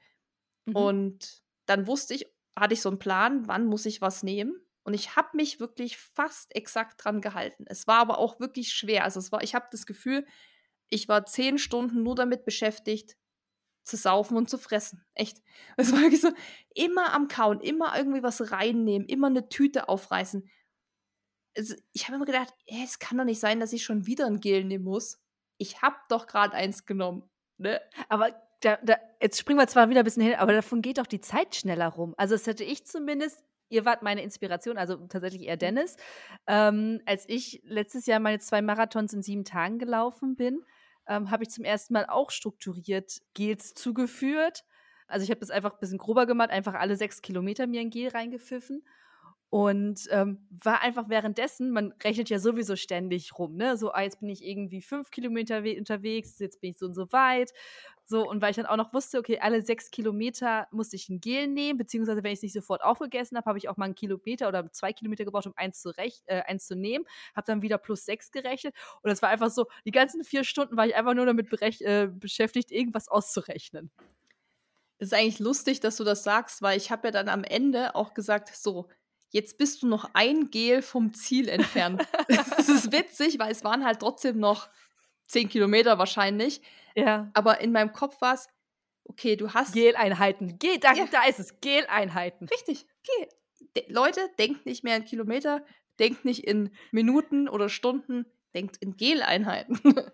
Mhm. 0.64 0.76
Und 0.76 1.42
dann 1.66 1.86
wusste 1.86 2.14
ich, 2.14 2.26
hatte 2.56 2.74
ich 2.74 2.82
so 2.82 2.88
einen 2.88 2.98
Plan, 2.98 3.46
wann 3.46 3.66
muss 3.66 3.86
ich 3.86 4.00
was 4.00 4.24
nehmen. 4.24 4.60
Und 4.82 4.94
ich 4.94 5.14
habe 5.14 5.28
mich 5.34 5.60
wirklich 5.60 5.96
fast 5.96 6.56
exakt 6.56 7.04
dran 7.04 7.20
gehalten. 7.20 7.66
Es 7.68 7.86
war 7.86 8.00
aber 8.00 8.18
auch 8.18 8.40
wirklich 8.40 8.72
schwer. 8.72 9.04
Also 9.04 9.20
es 9.20 9.30
war, 9.30 9.44
ich 9.44 9.54
habe 9.54 9.68
das 9.70 9.86
Gefühl, 9.86 10.26
ich 10.92 11.08
war 11.08 11.24
zehn 11.24 11.58
Stunden 11.58 12.02
nur 12.02 12.14
damit 12.14 12.44
beschäftigt, 12.44 13.16
zu 13.82 13.96
saufen 13.96 14.36
und 14.36 14.50
zu 14.50 14.58
fressen. 14.58 15.04
Echt. 15.14 15.42
Es 15.76 15.90
war 15.90 16.00
wirklich 16.00 16.20
so, 16.20 16.30
immer 16.74 17.14
am 17.14 17.28
Kauen, 17.28 17.60
immer 17.60 17.96
irgendwie 17.96 18.22
was 18.22 18.52
reinnehmen, 18.52 19.08
immer 19.08 19.28
eine 19.28 19.48
Tüte 19.48 19.88
aufreißen. 19.88 20.48
Also 21.56 21.74
ich 21.92 22.04
habe 22.04 22.16
immer 22.16 22.26
gedacht, 22.26 22.54
es 22.66 22.98
kann 22.98 23.18
doch 23.18 23.24
nicht 23.24 23.40
sein, 23.40 23.58
dass 23.58 23.72
ich 23.72 23.82
schon 23.82 24.06
wieder 24.06 24.26
ein 24.26 24.40
Gel 24.40 24.64
nehmen 24.64 24.84
muss. 24.84 25.18
Ich 25.56 25.80
habe 25.80 25.96
doch 26.08 26.26
gerade 26.26 26.54
eins 26.54 26.84
genommen. 26.84 27.28
Ne? 27.56 27.80
Aber 28.08 28.30
da, 28.60 28.78
da, 28.82 28.96
jetzt 29.20 29.38
springen 29.38 29.58
wir 29.58 29.66
zwar 29.66 29.88
wieder 29.88 30.00
ein 30.00 30.04
bisschen 30.04 30.22
hin, 30.22 30.34
aber 30.34 30.52
davon 30.52 30.82
geht 30.82 30.98
doch 30.98 31.06
die 31.06 31.20
Zeit 31.20 31.54
schneller 31.54 31.88
rum. 31.88 32.14
Also 32.18 32.34
das 32.34 32.46
hätte 32.46 32.64
ich 32.64 32.86
zumindest, 32.86 33.42
ihr 33.70 33.86
wart 33.86 34.02
meine 34.02 34.22
Inspiration, 34.22 34.76
also 34.76 34.96
tatsächlich 35.08 35.42
eher 35.42 35.56
Dennis, 35.56 35.96
ähm, 36.46 37.00
als 37.06 37.26
ich 37.28 37.62
letztes 37.64 38.06
Jahr 38.06 38.20
meine 38.20 38.38
zwei 38.38 38.60
Marathons 38.60 39.14
in 39.14 39.22
sieben 39.22 39.44
Tagen 39.44 39.78
gelaufen 39.78 40.36
bin, 40.36 40.62
ähm, 41.06 41.30
habe 41.30 41.44
ich 41.44 41.50
zum 41.50 41.64
ersten 41.64 41.94
Mal 41.94 42.06
auch 42.06 42.30
strukturiert 42.30 43.20
Gels 43.34 43.74
zugeführt. 43.74 44.64
Also 45.08 45.24
ich 45.24 45.30
habe 45.30 45.40
das 45.40 45.50
einfach 45.50 45.74
ein 45.74 45.78
bisschen 45.80 45.98
grober 45.98 46.26
gemacht, 46.26 46.50
einfach 46.50 46.74
alle 46.74 46.96
sechs 46.96 47.22
Kilometer 47.22 47.66
mir 47.66 47.80
ein 47.80 47.90
Gel 47.90 48.08
reingepfiffen 48.08 48.82
und 49.52 50.08
ähm, 50.08 50.38
war 50.64 50.80
einfach 50.80 51.10
währenddessen, 51.10 51.72
man 51.72 51.92
rechnet 52.02 52.30
ja 52.30 52.38
sowieso 52.38 52.74
ständig 52.74 53.38
rum, 53.38 53.54
ne? 53.54 53.76
So, 53.76 53.92
ah, 53.92 54.00
jetzt 54.00 54.20
bin 54.20 54.30
ich 54.30 54.42
irgendwie 54.42 54.80
fünf 54.80 55.10
Kilometer 55.10 55.58
unterwegs, 55.58 56.38
jetzt 56.38 56.62
bin 56.62 56.70
ich 56.70 56.78
so 56.78 56.86
und 56.86 56.94
so 56.94 57.12
weit. 57.12 57.52
So, 58.06 58.26
und 58.26 58.40
weil 58.40 58.52
ich 58.52 58.56
dann 58.56 58.64
auch 58.64 58.78
noch 58.78 58.94
wusste, 58.94 59.18
okay, 59.18 59.40
alle 59.40 59.60
sechs 59.60 59.90
Kilometer 59.90 60.68
musste 60.70 60.96
ich 60.96 61.10
ein 61.10 61.20
Gel 61.20 61.48
nehmen, 61.48 61.76
beziehungsweise 61.76 62.22
wenn 62.22 62.32
ich 62.32 62.38
es 62.38 62.42
nicht 62.44 62.54
sofort 62.54 62.82
aufgegessen 62.82 63.36
habe, 63.36 63.44
habe 63.44 63.58
ich 63.58 63.68
auch 63.68 63.76
mal 63.76 63.84
einen 63.84 63.94
Kilometer 63.94 64.48
oder 64.48 64.72
zwei 64.72 64.94
Kilometer 64.94 65.26
gebraucht, 65.26 65.46
um 65.46 65.52
eins 65.54 65.82
zu, 65.82 65.92
äh, 65.98 66.10
eins 66.46 66.66
zu 66.66 66.74
nehmen, 66.74 67.04
habe 67.36 67.44
dann 67.44 67.60
wieder 67.60 67.76
plus 67.76 68.06
sechs 68.06 68.30
gerechnet. 68.30 68.74
Und 69.02 69.10
das 69.10 69.20
war 69.20 69.28
einfach 69.28 69.50
so, 69.50 69.66
die 69.84 69.90
ganzen 69.90 70.24
vier 70.24 70.44
Stunden 70.44 70.78
war 70.78 70.86
ich 70.86 70.96
einfach 70.96 71.12
nur 71.12 71.26
damit 71.26 71.52
äh, 71.82 72.06
beschäftigt, 72.06 72.70
irgendwas 72.72 73.06
auszurechnen 73.06 73.90
ist 74.98 75.12
eigentlich 75.12 75.40
lustig, 75.40 75.80
dass 75.80 75.96
du 75.96 76.04
das 76.04 76.22
sagst, 76.22 76.62
weil 76.62 76.76
ich 76.76 76.92
habe 76.92 77.08
ja 77.08 77.10
dann 77.10 77.28
am 77.28 77.42
Ende 77.42 77.96
auch 77.96 78.14
gesagt, 78.14 78.54
so, 78.54 78.88
jetzt 79.32 79.58
bist 79.58 79.82
du 79.82 79.88
noch 79.88 80.08
ein 80.14 80.50
Gel 80.50 80.80
vom 80.82 81.12
Ziel 81.12 81.48
entfernt. 81.48 82.06
das 82.28 82.68
ist 82.68 82.92
witzig, 82.92 83.38
weil 83.38 83.50
es 83.50 83.64
waren 83.64 83.84
halt 83.84 84.00
trotzdem 84.00 84.38
noch 84.38 84.68
zehn 85.26 85.48
Kilometer 85.48 85.98
wahrscheinlich. 85.98 86.62
Ja. 86.94 87.30
Aber 87.34 87.60
in 87.60 87.72
meinem 87.72 87.92
Kopf 87.92 88.20
war 88.20 88.34
es, 88.34 88.48
okay, 89.04 89.34
du 89.36 89.52
hast. 89.52 89.72
Geleinheiten. 89.74 90.58
Gel, 90.58 90.78
da, 90.78 90.92
Ja. 90.92 91.06
da 91.10 91.24
ist 91.24 91.40
es. 91.40 91.60
Geleinheiten. 91.60 92.46
Richtig, 92.48 92.86
okay. 93.00 93.28
De 93.76 93.90
Leute, 93.92 94.20
denkt 94.38 94.66
nicht 94.66 94.84
mehr 94.84 94.96
in 94.96 95.04
Kilometer, 95.04 95.64
denkt 95.98 96.24
nicht 96.24 96.44
in 96.44 96.74
Minuten 96.90 97.48
oder 97.48 97.68
Stunden, 97.68 98.26
denkt 98.54 98.76
in 98.78 98.96
Geleinheiten. 98.96 99.80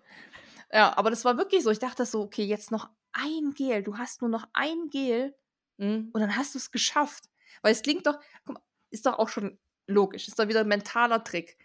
ja, 0.71 0.95
aber 0.97 1.09
das 1.09 1.25
war 1.25 1.37
wirklich 1.37 1.63
so. 1.63 1.69
Ich 1.71 1.79
dachte 1.79 2.05
so, 2.05 2.21
okay, 2.21 2.43
jetzt 2.45 2.71
noch 2.71 2.89
ein 3.11 3.53
Gel. 3.55 3.83
Du 3.83 3.97
hast 3.97 4.21
nur 4.21 4.29
noch 4.29 4.47
ein 4.53 4.89
Gel 4.89 5.35
Mhm. 5.81 6.09
und 6.11 6.19
dann 6.19 6.35
hast 6.35 6.53
du 6.55 6.57
es 6.57 6.71
geschafft. 6.71 7.25
Weil 7.61 7.71
es 7.71 7.81
klingt 7.81 8.05
doch, 8.05 8.19
guck 8.45 8.55
mal, 8.55 8.61
ist 8.91 9.05
doch 9.05 9.19
auch 9.19 9.29
schon 9.29 9.59
logisch, 9.87 10.27
ist 10.27 10.39
doch 10.39 10.47
wieder 10.47 10.61
ein 10.61 10.67
mentaler 10.67 11.23
Trick. 11.23 11.57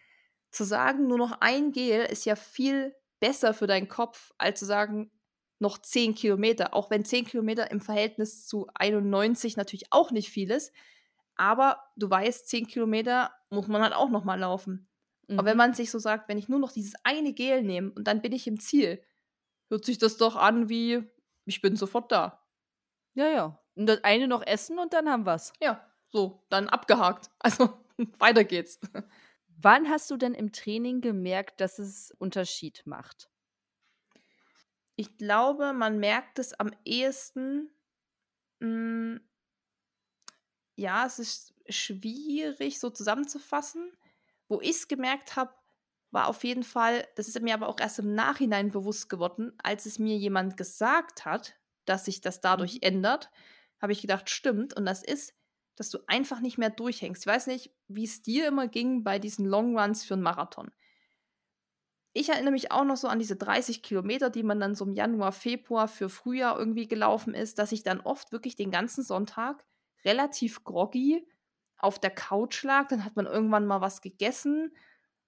Zu 0.51 0.65
sagen, 0.65 1.07
nur 1.09 1.19
noch 1.19 1.39
ein 1.41 1.73
Gel 1.73 2.03
ist 2.07 2.25
ja 2.25 2.37
viel 2.37 2.95
besser 3.21 3.55
für 3.55 3.67
deinen 3.67 3.89
Kopf, 3.89 4.33
als 4.39 4.61
zu 4.61 4.67
sagen, 4.67 5.11
noch 5.59 5.79
10 5.79 6.15
Kilometer. 6.15 6.75
Auch 6.75 6.91
wenn 6.91 7.05
10 7.05 7.25
Kilometer 7.27 7.71
im 7.71 7.81
Verhältnis 7.81 8.47
zu 8.47 8.67
91 8.75 9.57
natürlich 9.57 9.87
auch 9.93 10.11
nicht 10.13 10.31
viel 10.31 10.51
ist. 10.51 10.73
Aber 11.37 11.83
du 11.97 12.09
weißt, 12.11 12.49
10 12.49 12.67
Kilometer 12.67 13.33
muss 13.51 13.67
man 13.69 13.83
halt 13.83 13.95
auch 13.95 14.11
noch 14.11 14.25
mal 14.25 14.39
laufen. 14.39 14.89
Aber 15.37 15.47
wenn 15.49 15.57
Mhm. 15.57 15.59
man 15.59 15.75
sich 15.75 15.91
so 15.91 15.99
sagt, 15.99 16.29
wenn 16.29 16.39
ich 16.39 16.49
nur 16.49 16.59
noch 16.61 16.73
dieses 16.73 16.95
eine 17.05 17.33
Gel 17.33 17.63
nehme 17.63 17.91
und 17.93 18.07
dann 18.07 18.23
bin 18.23 18.33
ich 18.33 18.47
im 18.47 18.61
Ziel, 18.61 19.03
hört 19.71 19.85
sich 19.85 19.99
das 19.99 20.17
doch 20.17 20.37
an 20.37 20.69
wie, 20.69 21.05
ich 21.47 21.61
bin 21.63 21.77
sofort 21.77 22.13
da. 22.13 22.45
Ja, 23.15 23.29
ja. 23.29 23.61
Und 23.77 23.87
das 23.87 24.05
eine 24.05 24.29
noch 24.29 24.47
essen 24.47 24.79
und 24.79 24.93
dann 24.93 25.09
haben 25.09 25.27
wir's. 25.27 25.53
Ja, 25.61 25.85
so, 26.15 26.45
dann 26.51 26.69
abgehakt. 26.69 27.31
Also, 27.41 27.69
weiter 28.19 28.45
geht's. 28.45 28.81
Wann 29.57 29.89
hast 29.89 30.11
du 30.11 30.17
denn 30.19 30.35
im 30.35 30.53
Training 30.53 31.01
gemerkt, 31.01 31.61
dass 31.61 31.79
es 31.79 32.11
Unterschied 32.19 32.83
macht? 32.87 33.31
Ich 34.97 35.17
glaube, 35.17 35.73
man 35.73 35.99
merkt 35.99 36.39
es 36.39 36.53
am 36.55 36.71
ehesten. 36.85 37.71
Mh, 38.61 39.21
ja, 40.77 41.07
es 41.07 41.19
ist 41.19 41.55
schwierig 41.69 42.81
so 42.81 42.91
zusammenzufassen. 42.91 43.93
Wo 44.49 44.61
ich 44.61 44.71
es 44.71 44.89
gemerkt 44.89 45.37
habe, 45.37 45.55
war 46.11 46.29
auf 46.29 46.45
jeden 46.45 46.63
Fall, 46.65 47.07
das 47.17 47.29
ist 47.29 47.41
mir 47.41 47.55
aber 47.55 47.69
auch 47.69 47.81
erst 47.81 47.99
im 47.99 48.15
Nachhinein 48.15 48.71
bewusst 48.71 49.09
geworden, 49.09 49.53
als 49.63 49.87
es 49.87 49.99
mir 49.99 50.17
jemand 50.17 50.57
gesagt 50.57 51.25
hat, 51.25 51.57
dass 51.87 52.05
sich 52.05 52.21
das 52.21 52.41
dadurch 52.41 52.79
Mhm. 52.79 52.83
ändert, 52.83 53.31
habe 53.81 53.93
ich 53.93 54.01
gedacht, 54.03 54.31
stimmt. 54.31 54.75
Und 54.77 54.87
das 54.87 55.03
ist, 55.03 55.35
dass 55.77 55.91
du 55.91 55.99
einfach 56.07 56.41
nicht 56.41 56.59
mehr 56.59 56.71
durchhängst. 56.71 57.23
Ich 57.23 57.27
weiß 57.27 57.47
nicht, 57.49 57.73
wie 57.89 58.05
es 58.05 58.23
dir 58.23 58.49
immer 58.49 58.69
ging 58.69 59.05
bei 59.05 59.19
diesen 59.19 59.47
Long 59.47 59.79
Runs 59.79 60.05
für 60.05 60.15
einen 60.15 60.23
Marathon. 60.23 60.71
Ich 62.13 62.29
erinnere 62.29 62.53
mich 62.53 62.71
auch 62.71 62.85
noch 62.85 62.97
so 62.97 63.09
an 63.09 63.19
diese 63.19 63.37
30 63.37 63.83
Kilometer, 63.83 64.31
die 64.31 64.45
man 64.45 64.61
dann 64.61 64.75
so 64.75 64.85
im 64.85 64.93
Januar, 64.93 65.33
Februar 65.33 65.89
für 65.89 66.09
Frühjahr 66.09 66.57
irgendwie 66.59 66.87
gelaufen 66.87 67.35
ist, 67.35 67.59
dass 67.59 67.73
ich 67.73 67.83
dann 67.83 68.01
oft 68.01 68.31
wirklich 68.31 68.55
den 68.55 68.71
ganzen 68.71 69.03
Sonntag 69.03 69.65
relativ 70.05 70.63
groggy 70.63 71.27
auf 71.77 71.99
der 71.99 72.11
Couch 72.11 72.63
lag. 72.63 72.87
Dann 72.89 73.05
hat 73.05 73.17
man 73.17 73.27
irgendwann 73.27 73.67
mal 73.67 73.81
was 73.81 74.01
gegessen, 74.01 74.77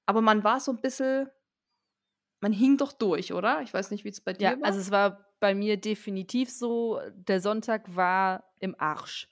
aber 0.06 0.20
man 0.22 0.44
war 0.44 0.60
so 0.60 0.72
ein 0.72 0.80
bisschen, 0.80 1.28
man 2.40 2.52
hing 2.52 2.76
doch 2.78 2.92
durch, 2.92 3.32
oder? 3.32 3.62
Ich 3.62 3.72
weiß 3.74 3.90
nicht, 3.90 4.04
wie 4.04 4.08
es 4.10 4.20
bei 4.20 4.32
dir 4.32 4.48
Ja, 4.48 4.56
war. 4.60 4.62
also 4.62 4.78
es 4.80 4.90
war 4.90 5.34
bei 5.40 5.54
mir 5.54 5.76
definitiv 5.80 6.50
so, 6.50 7.00
der 7.14 7.40
Sonntag 7.40 7.94
war 7.96 8.52
im 8.58 8.74
Arsch. 8.78 9.28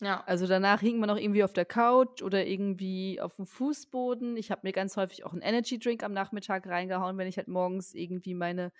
Ja. 0.00 0.22
Also 0.24 0.46
danach 0.46 0.80
hing 0.80 0.98
man 0.98 1.08
noch 1.08 1.16
irgendwie 1.16 1.44
auf 1.44 1.52
der 1.52 1.64
Couch 1.64 2.22
oder 2.22 2.46
irgendwie 2.46 3.20
auf 3.20 3.36
dem 3.36 3.46
Fußboden. 3.46 4.36
Ich 4.36 4.50
habe 4.50 4.62
mir 4.64 4.72
ganz 4.72 4.96
häufig 4.96 5.24
auch 5.24 5.32
einen 5.32 5.42
Energy 5.42 5.78
Drink 5.78 6.02
am 6.02 6.12
Nachmittag 6.12 6.66
reingehauen, 6.66 7.16
wenn 7.18 7.28
ich 7.28 7.38
halt 7.38 7.48
morgens 7.48 7.94
irgendwie 7.94 8.34
meine 8.34 8.72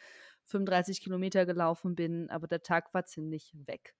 35 0.45 1.01
Kilometer 1.01 1.47
gelaufen 1.47 1.95
bin. 1.95 2.29
Aber 2.31 2.47
der 2.47 2.63
Tag 2.63 2.93
war 2.93 3.05
ziemlich 3.07 3.53
weg. 3.67 3.95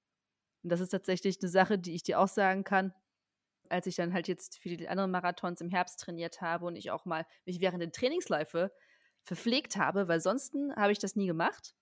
Und 0.63 0.71
das 0.71 0.81
ist 0.81 0.91
tatsächlich 0.91 1.39
eine 1.41 1.49
Sache, 1.49 1.79
die 1.79 1.95
ich 1.95 2.03
dir 2.03 2.21
auch 2.21 2.29
sagen 2.29 2.65
kann. 2.65 2.93
Als 3.69 3.87
ich 3.87 3.97
dann 3.97 4.13
halt 4.13 4.29
jetzt 4.29 4.59
für 4.59 4.69
die 4.69 4.89
anderen 4.89 5.11
Marathons 5.11 5.61
im 5.61 5.71
Herbst 5.71 6.01
trainiert 6.01 6.41
habe 6.41 6.67
und 6.67 6.77
ich 6.77 6.91
auch 6.91 7.05
mal 7.05 7.27
mich 7.47 7.61
während 7.61 7.83
den 7.83 7.93
Trainingsläufe 7.93 8.71
verpflegt 9.25 9.77
habe, 9.77 10.07
weil 10.07 10.21
sonst 10.21 10.55
habe 10.77 10.93
ich 10.93 10.99
das 10.99 11.17
nie 11.17 11.27
gemacht. 11.27 11.75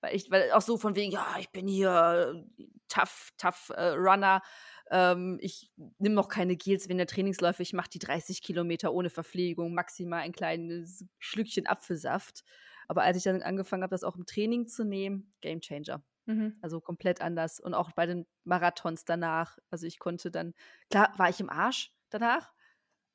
Weil 0.00 0.16
ich, 0.16 0.30
weil 0.30 0.50
auch 0.52 0.62
so 0.62 0.78
von 0.78 0.96
wegen, 0.96 1.12
ja, 1.12 1.36
ich 1.38 1.50
bin 1.50 1.68
hier 1.68 2.44
äh, 2.58 2.64
tough, 2.88 3.30
tough 3.36 3.70
äh, 3.74 3.90
Runner. 3.90 4.42
Ähm, 4.90 5.38
ich 5.40 5.70
nehme 5.98 6.14
noch 6.14 6.28
keine 6.28 6.56
Gels 6.56 6.88
wenn 6.88 6.98
der 6.98 7.06
Trainingsläufe. 7.06 7.62
Ich 7.62 7.72
mache 7.72 7.90
die 7.90 7.98
30 7.98 8.42
Kilometer 8.42 8.92
ohne 8.92 9.10
Verpflegung, 9.10 9.74
maximal 9.74 10.20
ein 10.20 10.32
kleines 10.32 11.04
Schlückchen 11.18 11.66
Apfelsaft. 11.66 12.44
Aber 12.88 13.02
als 13.02 13.16
ich 13.16 13.22
dann 13.22 13.42
angefangen 13.42 13.82
habe, 13.82 13.94
das 13.94 14.04
auch 14.04 14.16
im 14.16 14.26
Training 14.26 14.66
zu 14.66 14.84
nehmen, 14.84 15.32
Game 15.40 15.60
Changer. 15.60 16.02
Mhm. 16.26 16.56
Also 16.60 16.80
komplett 16.80 17.20
anders. 17.20 17.60
Und 17.60 17.74
auch 17.74 17.92
bei 17.92 18.06
den 18.06 18.26
Marathons 18.44 19.04
danach. 19.04 19.58
Also 19.70 19.86
ich 19.86 19.98
konnte 19.98 20.30
dann, 20.30 20.54
klar 20.90 21.12
war 21.16 21.28
ich 21.28 21.40
im 21.40 21.50
Arsch 21.50 21.94
danach, 22.10 22.52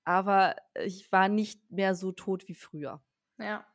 aber 0.05 0.55
ich 0.85 1.11
war 1.11 1.29
nicht 1.29 1.71
mehr 1.71 1.95
so 1.95 2.11
tot 2.11 2.47
wie 2.47 2.55
früher. 2.55 3.01
Ja. 3.37 3.65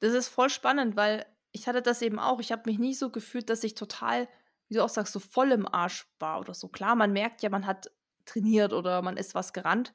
Das 0.00 0.14
ist 0.14 0.28
voll 0.28 0.50
spannend, 0.50 0.96
weil 0.96 1.26
ich 1.52 1.66
hatte 1.68 1.82
das 1.82 2.02
eben 2.02 2.18
auch. 2.18 2.40
Ich 2.40 2.52
habe 2.52 2.62
mich 2.66 2.78
nie 2.78 2.94
so 2.94 3.10
gefühlt, 3.10 3.50
dass 3.50 3.64
ich 3.64 3.74
total, 3.74 4.28
wie 4.68 4.74
du 4.76 4.84
auch 4.84 4.88
sagst, 4.88 5.12
so 5.12 5.20
voll 5.20 5.52
im 5.52 5.66
Arsch 5.66 6.06
war 6.18 6.40
oder 6.40 6.54
so. 6.54 6.68
Klar, 6.68 6.94
man 6.96 7.12
merkt 7.12 7.42
ja, 7.42 7.50
man 7.50 7.66
hat 7.66 7.90
trainiert 8.24 8.72
oder 8.72 9.02
man 9.02 9.16
ist 9.16 9.34
was 9.34 9.52
gerannt, 9.52 9.92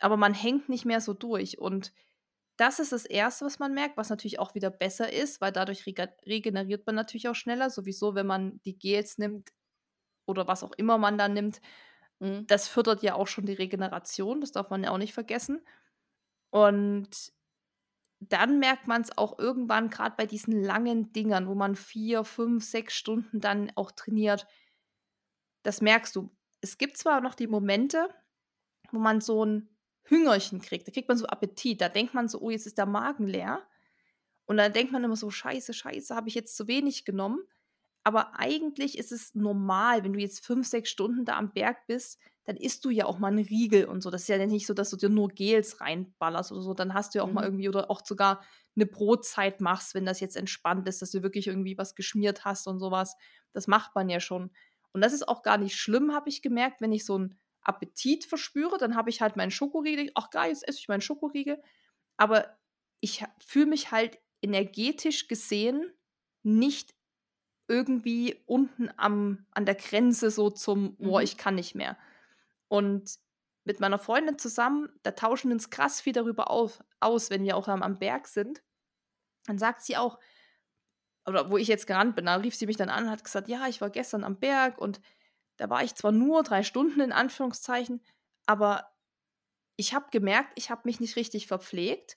aber 0.00 0.16
man 0.16 0.34
hängt 0.34 0.68
nicht 0.68 0.84
mehr 0.84 1.00
so 1.00 1.14
durch. 1.14 1.58
Und 1.58 1.92
das 2.56 2.80
ist 2.80 2.92
das 2.92 3.06
Erste, 3.06 3.46
was 3.46 3.58
man 3.58 3.74
merkt, 3.74 3.96
was 3.96 4.10
natürlich 4.10 4.38
auch 4.40 4.54
wieder 4.54 4.70
besser 4.70 5.12
ist, 5.12 5.40
weil 5.40 5.52
dadurch 5.52 5.86
regeneriert 5.86 6.86
man 6.86 6.94
natürlich 6.96 7.28
auch 7.28 7.34
schneller. 7.34 7.70
Sowieso, 7.70 8.14
wenn 8.14 8.26
man 8.26 8.60
die 8.62 8.78
Gels 8.78 9.18
nimmt 9.18 9.50
oder 10.26 10.46
was 10.46 10.62
auch 10.64 10.72
immer 10.76 10.98
man 10.98 11.18
dann 11.18 11.34
nimmt, 11.34 11.60
Mhm. 12.20 12.48
das 12.48 12.68
fördert 12.68 13.02
ja 13.02 13.14
auch 13.14 13.28
schon 13.28 13.46
die 13.46 13.54
Regeneration, 13.54 14.40
das 14.40 14.52
darf 14.52 14.70
man 14.70 14.84
ja 14.84 14.90
auch 14.90 14.98
nicht 14.98 15.14
vergessen. 15.14 15.62
Und 16.50 17.32
dann 18.20 18.58
merkt 18.58 18.86
man 18.86 19.00
es 19.00 19.16
auch 19.16 19.38
irgendwann, 19.38 19.88
gerade 19.88 20.14
bei 20.16 20.26
diesen 20.26 20.62
langen 20.62 21.12
Dingern, 21.12 21.48
wo 21.48 21.54
man 21.54 21.74
vier, 21.74 22.24
fünf, 22.24 22.64
sechs 22.64 22.94
Stunden 22.94 23.40
dann 23.40 23.72
auch 23.76 23.90
trainiert. 23.90 24.46
Das 25.62 25.80
merkst 25.80 26.14
du. 26.14 26.30
Es 26.60 26.76
gibt 26.76 26.98
zwar 26.98 27.22
noch 27.22 27.34
die 27.34 27.46
Momente, 27.46 28.08
wo 28.92 28.98
man 28.98 29.22
so 29.22 29.44
ein 29.44 29.70
Hüngerchen 30.04 30.60
kriegt. 30.60 30.86
Da 30.86 30.92
kriegt 30.92 31.08
man 31.08 31.16
so 31.16 31.26
Appetit. 31.26 31.80
Da 31.80 31.88
denkt 31.88 32.12
man 32.12 32.28
so, 32.28 32.40
oh, 32.40 32.50
jetzt 32.50 32.66
ist 32.66 32.76
der 32.76 32.86
Magen 32.86 33.26
leer. 33.26 33.66
Und 34.44 34.58
dann 34.58 34.72
denkt 34.72 34.92
man 34.92 35.02
immer 35.02 35.16
so, 35.16 35.30
scheiße, 35.30 35.72
scheiße, 35.72 36.14
habe 36.14 36.28
ich 36.28 36.34
jetzt 36.34 36.56
zu 36.56 36.68
wenig 36.68 37.06
genommen. 37.06 37.40
Aber 38.04 38.38
eigentlich 38.38 38.96
ist 38.98 39.12
es 39.12 39.34
normal, 39.34 40.04
wenn 40.04 40.12
du 40.14 40.20
jetzt 40.20 40.44
fünf, 40.44 40.66
sechs 40.66 40.90
Stunden 40.90 41.24
da 41.24 41.36
am 41.36 41.52
Berg 41.52 41.86
bist, 41.86 42.18
dann 42.44 42.56
isst 42.56 42.84
du 42.84 42.90
ja 42.90 43.04
auch 43.04 43.18
mal 43.18 43.28
einen 43.28 43.44
Riegel 43.44 43.84
und 43.84 44.00
so. 44.00 44.10
Das 44.10 44.22
ist 44.22 44.28
ja 44.28 44.44
nicht 44.46 44.66
so, 44.66 44.74
dass 44.74 44.90
du 44.90 44.96
dir 44.96 45.10
nur 45.10 45.28
Gels 45.28 45.80
reinballerst 45.80 46.50
oder 46.52 46.62
so. 46.62 46.74
Dann 46.74 46.94
hast 46.94 47.14
du 47.14 47.18
ja 47.18 47.24
auch 47.24 47.32
mal 47.32 47.42
Mhm. 47.42 47.46
irgendwie 47.46 47.68
oder 47.68 47.90
auch 47.90 48.00
sogar 48.04 48.42
eine 48.76 48.86
Brotzeit 48.86 49.60
machst, 49.60 49.94
wenn 49.94 50.06
das 50.06 50.20
jetzt 50.20 50.36
entspannt 50.36 50.88
ist, 50.88 51.02
dass 51.02 51.10
du 51.10 51.22
wirklich 51.22 51.46
irgendwie 51.46 51.76
was 51.76 51.94
geschmiert 51.94 52.44
hast 52.44 52.66
und 52.66 52.78
sowas. 52.78 53.16
Das 53.52 53.66
macht 53.66 53.94
man 53.94 54.08
ja 54.08 54.20
schon. 54.20 54.50
Und 54.92 55.02
das 55.02 55.12
ist 55.12 55.28
auch 55.28 55.42
gar 55.42 55.58
nicht 55.58 55.76
schlimm, 55.76 56.12
habe 56.14 56.28
ich 56.30 56.42
gemerkt, 56.42 56.80
wenn 56.80 56.92
ich 56.92 57.04
so 57.04 57.16
einen 57.16 57.38
Appetit 57.62 58.24
verspüre, 58.24 58.78
dann 58.78 58.96
habe 58.96 59.10
ich 59.10 59.20
halt 59.20 59.36
meinen 59.36 59.50
Schokoriegel. 59.50 60.10
Ach 60.14 60.30
geil, 60.30 60.48
jetzt 60.50 60.66
esse 60.66 60.78
ich 60.78 60.88
meinen 60.88 61.02
Schokoriegel. 61.02 61.62
Aber 62.16 62.56
ich 63.00 63.24
fühle 63.38 63.66
mich 63.66 63.90
halt 63.92 64.18
energetisch 64.42 65.28
gesehen 65.28 65.92
nicht 66.42 66.94
irgendwie 67.70 68.42
unten 68.46 68.90
am, 68.96 69.46
an 69.52 69.64
der 69.64 69.76
Grenze 69.76 70.30
so 70.30 70.50
zum, 70.50 70.96
boah, 70.96 71.20
Mhm. 71.20 71.24
ich 71.24 71.36
kann 71.36 71.54
nicht 71.54 71.74
mehr. 71.74 71.96
Und 72.68 73.18
mit 73.64 73.78
meiner 73.80 73.98
Freundin 73.98 74.38
zusammen, 74.38 74.88
da 75.02 75.12
tauschen 75.12 75.50
wir 75.50 75.54
uns 75.54 75.70
krass 75.70 76.00
viel 76.00 76.12
darüber 76.12 76.50
auf, 76.50 76.82
aus, 76.98 77.30
wenn 77.30 77.44
wir 77.44 77.56
auch 77.56 77.68
am, 77.68 77.82
am 77.82 77.98
Berg 77.98 78.26
sind. 78.26 78.62
Dann 79.46 79.58
sagt 79.58 79.82
sie 79.82 79.96
auch, 79.96 80.18
oder 81.26 81.50
wo 81.50 81.56
ich 81.56 81.68
jetzt 81.68 81.86
gerannt 81.86 82.16
bin, 82.16 82.26
da 82.26 82.34
rief 82.36 82.56
sie 82.56 82.66
mich 82.66 82.76
dann 82.76 82.88
an 82.90 83.04
und 83.04 83.10
hat 83.10 83.22
gesagt, 83.24 83.48
ja, 83.48 83.68
ich 83.68 83.80
war 83.80 83.90
gestern 83.90 84.24
am 84.24 84.40
Berg 84.40 84.78
und 84.78 85.00
da 85.58 85.70
war 85.70 85.84
ich 85.84 85.94
zwar 85.94 86.12
nur 86.12 86.42
drei 86.42 86.62
Stunden 86.62 87.00
in 87.00 87.12
Anführungszeichen, 87.12 88.02
aber 88.46 88.90
ich 89.76 89.94
habe 89.94 90.06
gemerkt, 90.10 90.52
ich 90.56 90.70
habe 90.70 90.82
mich 90.84 90.98
nicht 90.98 91.16
richtig 91.16 91.46
verpflegt 91.46 92.16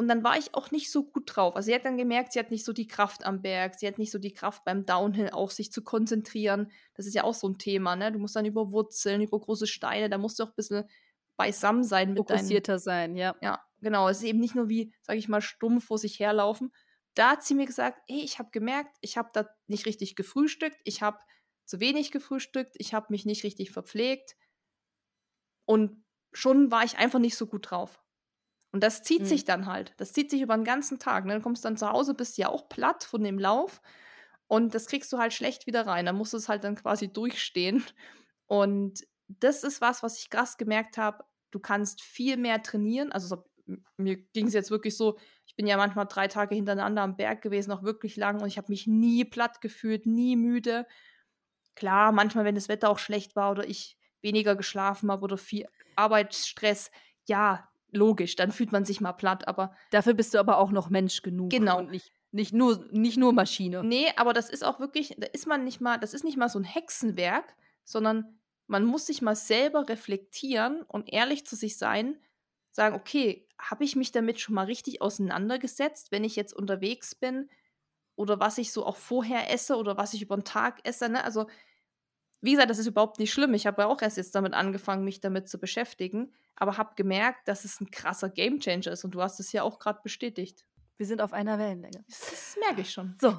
und 0.00 0.08
dann 0.08 0.24
war 0.24 0.38
ich 0.38 0.54
auch 0.54 0.70
nicht 0.70 0.90
so 0.90 1.04
gut 1.04 1.24
drauf. 1.26 1.54
Also 1.54 1.66
sie 1.66 1.74
hat 1.74 1.84
dann 1.84 1.98
gemerkt, 1.98 2.32
sie 2.32 2.38
hat 2.38 2.50
nicht 2.50 2.64
so 2.64 2.72
die 2.72 2.86
Kraft 2.86 3.26
am 3.26 3.42
Berg, 3.42 3.74
sie 3.74 3.86
hat 3.86 3.98
nicht 3.98 4.10
so 4.10 4.18
die 4.18 4.32
Kraft 4.32 4.64
beim 4.64 4.86
Downhill 4.86 5.28
auch 5.28 5.50
sich 5.50 5.70
zu 5.70 5.84
konzentrieren. 5.84 6.72
Das 6.94 7.04
ist 7.04 7.12
ja 7.12 7.22
auch 7.22 7.34
so 7.34 7.46
ein 7.46 7.58
Thema, 7.58 7.96
ne? 7.96 8.10
Du 8.10 8.18
musst 8.18 8.34
dann 8.34 8.46
über 8.46 8.72
Wurzeln, 8.72 9.20
über 9.20 9.38
große 9.38 9.66
Steine, 9.66 10.08
da 10.08 10.16
musst 10.16 10.38
du 10.38 10.44
auch 10.44 10.48
ein 10.48 10.56
bisschen 10.56 10.88
beisammen 11.36 11.84
sein 11.84 12.14
mit 12.14 12.30
deinen 12.30 12.38
Fokussierter 12.38 12.78
sein, 12.78 13.14
ja. 13.14 13.36
ja, 13.42 13.60
genau. 13.82 14.08
Es 14.08 14.20
ist 14.20 14.24
eben 14.24 14.40
nicht 14.40 14.54
nur 14.54 14.70
wie, 14.70 14.90
sage 15.02 15.18
ich 15.18 15.28
mal, 15.28 15.42
stumpf 15.42 15.84
vor 15.84 15.98
sich 15.98 16.18
herlaufen. 16.18 16.72
Da 17.12 17.32
hat 17.32 17.44
sie 17.44 17.54
mir 17.54 17.66
gesagt, 17.66 18.00
hey, 18.08 18.22
ich 18.22 18.38
habe 18.38 18.48
gemerkt, 18.52 18.96
ich 19.02 19.18
habe 19.18 19.28
da 19.34 19.50
nicht 19.66 19.84
richtig 19.84 20.16
gefrühstückt. 20.16 20.78
Ich 20.84 21.02
habe 21.02 21.18
zu 21.66 21.78
wenig 21.78 22.10
gefrühstückt, 22.10 22.74
ich 22.78 22.94
habe 22.94 23.08
mich 23.10 23.26
nicht 23.26 23.44
richtig 23.44 23.70
verpflegt 23.70 24.34
und 25.66 26.02
schon 26.32 26.70
war 26.70 26.84
ich 26.84 26.96
einfach 26.96 27.18
nicht 27.18 27.36
so 27.36 27.46
gut 27.46 27.70
drauf. 27.70 28.00
Und 28.72 28.82
das 28.82 29.02
zieht 29.02 29.22
mhm. 29.22 29.26
sich 29.26 29.44
dann 29.44 29.66
halt. 29.66 29.94
Das 29.96 30.12
zieht 30.12 30.30
sich 30.30 30.42
über 30.42 30.56
den 30.56 30.64
ganzen 30.64 30.98
Tag. 30.98 31.24
Ne? 31.24 31.32
Dann 31.32 31.42
kommst 31.42 31.64
du 31.64 31.68
dann 31.68 31.76
zu 31.76 31.90
Hause, 31.90 32.14
bist 32.14 32.38
ja 32.38 32.48
auch 32.48 32.68
platt 32.68 33.04
von 33.04 33.22
dem 33.22 33.38
Lauf 33.38 33.80
und 34.46 34.74
das 34.74 34.86
kriegst 34.86 35.12
du 35.12 35.18
halt 35.18 35.32
schlecht 35.32 35.66
wieder 35.66 35.86
rein. 35.86 36.06
Da 36.06 36.12
musst 36.12 36.32
du 36.32 36.36
es 36.36 36.48
halt 36.48 36.64
dann 36.64 36.74
quasi 36.74 37.12
durchstehen. 37.12 37.84
Und 38.46 39.06
das 39.28 39.62
ist 39.62 39.80
was, 39.80 40.02
was 40.02 40.18
ich 40.18 40.28
krass 40.28 40.56
gemerkt 40.56 40.98
habe. 40.98 41.24
Du 41.52 41.60
kannst 41.60 42.02
viel 42.02 42.36
mehr 42.36 42.60
trainieren. 42.60 43.12
Also 43.12 43.44
mir 43.96 44.16
ging 44.16 44.48
es 44.48 44.54
jetzt 44.54 44.72
wirklich 44.72 44.96
so, 44.96 45.18
ich 45.46 45.54
bin 45.54 45.68
ja 45.68 45.76
manchmal 45.76 46.06
drei 46.06 46.28
Tage 46.28 46.56
hintereinander 46.56 47.02
am 47.02 47.16
Berg 47.16 47.42
gewesen, 47.42 47.70
auch 47.70 47.84
wirklich 47.84 48.16
lang 48.16 48.40
und 48.40 48.48
ich 48.48 48.58
habe 48.58 48.70
mich 48.70 48.88
nie 48.88 49.24
platt 49.24 49.60
gefühlt, 49.60 50.06
nie 50.06 50.34
müde. 50.34 50.86
Klar, 51.76 52.10
manchmal, 52.10 52.44
wenn 52.44 52.56
das 52.56 52.68
Wetter 52.68 52.90
auch 52.90 52.98
schlecht 52.98 53.36
war 53.36 53.52
oder 53.52 53.68
ich 53.68 53.96
weniger 54.20 54.56
geschlafen 54.56 55.10
habe 55.12 55.22
oder 55.22 55.38
viel 55.38 55.66
Arbeitsstress, 55.94 56.90
ja, 57.26 57.69
logisch, 57.92 58.36
dann 58.36 58.52
fühlt 58.52 58.72
man 58.72 58.84
sich 58.84 59.00
mal 59.00 59.12
platt, 59.12 59.48
aber. 59.48 59.74
Dafür 59.90 60.14
bist 60.14 60.34
du 60.34 60.38
aber 60.38 60.58
auch 60.58 60.70
noch 60.70 60.90
Mensch 60.90 61.22
genug. 61.22 61.50
Genau. 61.50 61.78
Und 61.78 61.90
nicht, 61.90 62.12
nicht, 62.32 62.52
nur, 62.52 62.86
nicht 62.90 63.16
nur 63.16 63.32
Maschine. 63.32 63.82
Nee, 63.84 64.06
aber 64.16 64.32
das 64.32 64.50
ist 64.50 64.64
auch 64.64 64.80
wirklich, 64.80 65.14
da 65.18 65.26
ist 65.26 65.46
man 65.46 65.64
nicht 65.64 65.80
mal, 65.80 65.98
das 65.98 66.14
ist 66.14 66.24
nicht 66.24 66.36
mal 66.36 66.48
so 66.48 66.58
ein 66.58 66.64
Hexenwerk, 66.64 67.54
sondern 67.84 68.38
man 68.66 68.84
muss 68.84 69.06
sich 69.06 69.20
mal 69.20 69.34
selber 69.34 69.88
reflektieren 69.88 70.82
und 70.82 71.12
ehrlich 71.12 71.44
zu 71.44 71.56
sich 71.56 71.76
sein, 71.76 72.16
sagen, 72.70 72.94
okay, 72.94 73.46
habe 73.58 73.84
ich 73.84 73.96
mich 73.96 74.12
damit 74.12 74.40
schon 74.40 74.54
mal 74.54 74.66
richtig 74.66 75.02
auseinandergesetzt, 75.02 76.12
wenn 76.12 76.24
ich 76.24 76.36
jetzt 76.36 76.52
unterwegs 76.52 77.14
bin 77.14 77.50
oder 78.14 78.38
was 78.38 78.58
ich 78.58 78.72
so 78.72 78.86
auch 78.86 78.96
vorher 78.96 79.52
esse 79.52 79.76
oder 79.76 79.96
was 79.96 80.14
ich 80.14 80.22
über 80.22 80.36
den 80.36 80.44
Tag 80.44 80.80
esse. 80.84 81.08
Ne? 81.08 81.24
Also, 81.24 81.46
wie 82.40 82.52
gesagt, 82.52 82.70
das 82.70 82.78
ist 82.78 82.86
überhaupt 82.86 83.18
nicht 83.18 83.32
schlimm. 83.32 83.54
Ich 83.54 83.66
habe 83.66 83.82
ja 83.82 83.88
auch 83.88 84.00
erst 84.00 84.16
jetzt 84.16 84.34
damit 84.34 84.54
angefangen, 84.54 85.04
mich 85.04 85.20
damit 85.20 85.48
zu 85.48 85.58
beschäftigen, 85.58 86.32
aber 86.56 86.78
habe 86.78 86.94
gemerkt, 86.96 87.48
dass 87.48 87.64
es 87.64 87.80
ein 87.80 87.90
krasser 87.90 88.30
Gamechanger 88.30 88.92
ist 88.92 89.04
und 89.04 89.14
du 89.14 89.22
hast 89.22 89.40
es 89.40 89.52
ja 89.52 89.62
auch 89.62 89.78
gerade 89.78 90.00
bestätigt. 90.02 90.64
Wir 90.96 91.06
sind 91.06 91.22
auf 91.22 91.32
einer 91.32 91.58
Wellenlänge. 91.58 92.04
Das 92.08 92.58
merke 92.60 92.82
ich 92.82 92.92
schon. 92.92 93.16
So, 93.18 93.34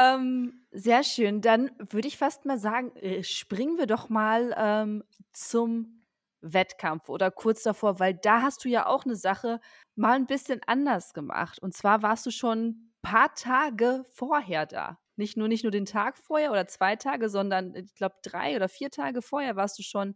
ähm, 0.00 0.64
sehr 0.70 1.04
schön. 1.04 1.42
Dann 1.42 1.70
würde 1.78 2.08
ich 2.08 2.16
fast 2.16 2.46
mal 2.46 2.58
sagen, 2.58 2.96
äh, 2.96 3.22
springen 3.22 3.76
wir 3.76 3.86
doch 3.86 4.08
mal 4.08 4.54
ähm, 4.56 5.04
zum 5.32 6.02
Wettkampf 6.40 7.08
oder 7.08 7.30
kurz 7.30 7.62
davor, 7.62 7.98
weil 8.00 8.14
da 8.14 8.42
hast 8.42 8.64
du 8.64 8.68
ja 8.68 8.86
auch 8.86 9.04
eine 9.04 9.16
Sache 9.16 9.60
mal 9.96 10.16
ein 10.16 10.26
bisschen 10.26 10.60
anders 10.66 11.12
gemacht. 11.12 11.58
Und 11.58 11.74
zwar 11.74 12.02
warst 12.02 12.24
du 12.24 12.30
schon 12.30 12.68
ein 12.68 12.92
paar 13.02 13.34
Tage 13.34 14.04
vorher 14.10 14.64
da. 14.66 14.98
Nicht 15.18 15.36
nur, 15.36 15.48
nicht 15.48 15.64
nur 15.64 15.72
den 15.72 15.84
Tag 15.84 16.16
vorher 16.16 16.52
oder 16.52 16.66
zwei 16.68 16.96
Tage, 16.96 17.28
sondern 17.28 17.74
ich 17.74 17.94
glaube 17.94 18.16
drei 18.22 18.56
oder 18.56 18.68
vier 18.68 18.90
Tage 18.90 19.20
vorher 19.20 19.56
warst 19.56 19.78
du 19.78 19.82
schon 19.82 20.14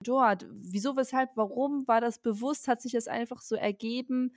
dort. 0.00 0.46
Wieso, 0.50 0.96
weshalb, 0.96 1.30
warum 1.36 1.86
war 1.86 2.00
das 2.00 2.20
bewusst? 2.20 2.68
Hat 2.68 2.80
sich 2.80 2.92
das 2.92 3.08
einfach 3.08 3.40
so 3.42 3.56
ergeben? 3.56 4.34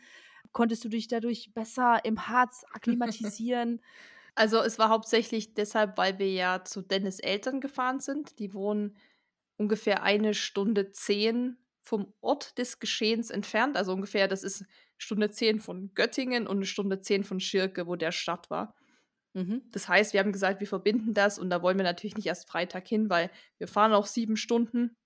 Konntest 0.51 0.83
du 0.83 0.89
dich 0.89 1.07
dadurch 1.07 1.53
besser 1.53 2.03
im 2.03 2.27
Harz 2.27 2.65
akklimatisieren? 2.71 3.81
Also 4.33 4.59
es 4.59 4.79
war 4.79 4.87
hauptsächlich 4.87 5.55
deshalb, 5.55 5.97
weil 5.97 6.17
wir 6.17 6.31
ja 6.31 6.63
zu 6.63 6.81
Dennis 6.81 7.19
Eltern 7.19 7.59
gefahren 7.59 7.99
sind. 7.99 8.39
Die 8.39 8.53
wohnen 8.53 8.95
ungefähr 9.57 10.03
eine 10.03 10.33
Stunde 10.33 10.93
zehn 10.93 11.57
vom 11.81 12.13
Ort 12.21 12.57
des 12.57 12.79
Geschehens 12.79 13.29
entfernt. 13.29 13.75
Also 13.75 13.91
ungefähr, 13.93 14.29
das 14.29 14.43
ist 14.43 14.63
Stunde 14.97 15.31
zehn 15.31 15.59
von 15.59 15.93
Göttingen 15.95 16.47
und 16.47 16.57
eine 16.57 16.65
Stunde 16.65 17.01
zehn 17.01 17.25
von 17.25 17.41
Schirke, 17.41 17.87
wo 17.87 17.97
der 17.97 18.13
Stadt 18.13 18.49
war. 18.49 18.73
Mhm. 19.33 19.63
Das 19.71 19.87
heißt, 19.87 20.13
wir 20.13 20.19
haben 20.19 20.31
gesagt, 20.31 20.59
wir 20.59 20.67
verbinden 20.67 21.13
das 21.13 21.39
und 21.39 21.49
da 21.49 21.61
wollen 21.61 21.77
wir 21.77 21.83
natürlich 21.83 22.15
nicht 22.15 22.27
erst 22.27 22.49
Freitag 22.49 22.87
hin, 22.87 23.09
weil 23.09 23.29
wir 23.57 23.67
fahren 23.67 23.93
auch 23.93 24.05
sieben 24.05 24.35
Stunden 24.35 24.97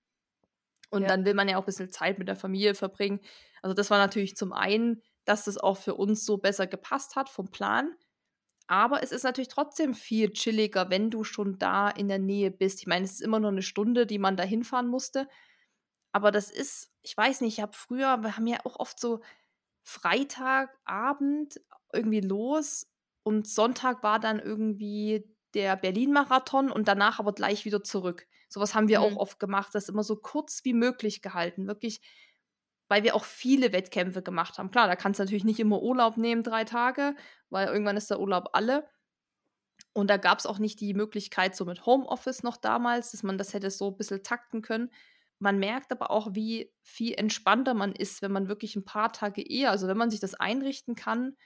und 0.90 1.02
ja. 1.02 1.08
dann 1.08 1.24
will 1.24 1.34
man 1.34 1.48
ja 1.48 1.56
auch 1.56 1.62
ein 1.62 1.66
bisschen 1.66 1.90
Zeit 1.90 2.18
mit 2.18 2.28
der 2.28 2.36
Familie 2.36 2.74
verbringen. 2.74 3.20
Also 3.62 3.74
das 3.74 3.90
war 3.90 3.98
natürlich 3.98 4.36
zum 4.36 4.52
einen 4.52 5.02
dass 5.26 5.44
das 5.44 5.58
auch 5.58 5.76
für 5.76 5.94
uns 5.94 6.24
so 6.24 6.38
besser 6.38 6.66
gepasst 6.66 7.16
hat 7.16 7.28
vom 7.28 7.50
Plan. 7.50 7.94
Aber 8.68 9.02
es 9.02 9.12
ist 9.12 9.24
natürlich 9.24 9.48
trotzdem 9.48 9.94
viel 9.94 10.32
chilliger, 10.32 10.88
wenn 10.90 11.10
du 11.10 11.24
schon 11.24 11.58
da 11.58 11.88
in 11.90 12.08
der 12.08 12.18
Nähe 12.18 12.50
bist. 12.50 12.80
Ich 12.80 12.86
meine, 12.86 13.04
es 13.04 13.12
ist 13.12 13.22
immer 13.22 13.38
nur 13.38 13.50
eine 13.50 13.62
Stunde, 13.62 14.06
die 14.06 14.18
man 14.18 14.36
da 14.36 14.42
hinfahren 14.44 14.88
musste. 14.88 15.28
Aber 16.12 16.30
das 16.30 16.50
ist, 16.50 16.90
ich 17.02 17.16
weiß 17.16 17.42
nicht, 17.42 17.58
ich 17.58 17.62
habe 17.62 17.74
früher, 17.74 18.22
wir 18.22 18.36
haben 18.36 18.46
ja 18.46 18.58
auch 18.64 18.78
oft 18.78 18.98
so 18.98 19.20
Freitagabend 19.82 21.60
irgendwie 21.92 22.20
los 22.20 22.88
und 23.26 23.48
Sonntag 23.48 24.02
war 24.04 24.20
dann 24.20 24.38
irgendwie 24.38 25.24
der 25.54 25.76
Berlin-Marathon 25.76 26.70
und 26.70 26.86
danach 26.86 27.18
aber 27.18 27.32
gleich 27.32 27.64
wieder 27.64 27.82
zurück. 27.82 28.26
Sowas 28.48 28.74
haben 28.74 28.88
wir 28.88 29.00
mhm. 29.00 29.04
auch 29.04 29.16
oft 29.16 29.40
gemacht, 29.40 29.74
das 29.74 29.88
immer 29.88 30.04
so 30.04 30.14
kurz 30.14 30.60
wie 30.64 30.74
möglich 30.74 31.22
gehalten. 31.22 31.66
Wirklich 31.66 32.00
weil 32.88 33.02
wir 33.02 33.16
auch 33.16 33.24
viele 33.24 33.72
Wettkämpfe 33.72 34.22
gemacht 34.22 34.58
haben. 34.58 34.70
Klar, 34.70 34.86
da 34.86 34.94
kannst 34.94 35.18
du 35.18 35.24
natürlich 35.24 35.42
nicht 35.42 35.58
immer 35.58 35.82
Urlaub 35.82 36.16
nehmen, 36.16 36.44
drei 36.44 36.62
Tage, 36.64 37.16
weil 37.50 37.66
irgendwann 37.66 37.96
ist 37.96 38.10
der 38.10 38.20
Urlaub 38.20 38.50
alle. 38.52 38.88
Und 39.92 40.08
da 40.08 40.18
gab 40.18 40.38
es 40.38 40.46
auch 40.46 40.60
nicht 40.60 40.80
die 40.80 40.94
Möglichkeit, 40.94 41.56
so 41.56 41.64
mit 41.64 41.84
Homeoffice 41.84 42.44
noch 42.44 42.56
damals, 42.56 43.10
dass 43.10 43.24
man 43.24 43.38
das 43.38 43.54
hätte 43.54 43.70
so 43.70 43.90
ein 43.90 43.96
bisschen 43.96 44.22
takten 44.22 44.62
können. 44.62 44.90
Man 45.38 45.58
merkt 45.58 45.90
aber 45.90 46.10
auch, 46.10 46.28
wie 46.34 46.72
viel 46.82 47.14
entspannter 47.14 47.74
man 47.74 47.92
ist, 47.92 48.22
wenn 48.22 48.32
man 48.32 48.48
wirklich 48.48 48.76
ein 48.76 48.84
paar 48.84 49.12
Tage 49.12 49.42
eher, 49.42 49.70
also 49.70 49.88
wenn 49.88 49.96
man 49.96 50.10
sich 50.10 50.20
das 50.20 50.34
einrichten 50.34 50.94
kann, 50.94 51.36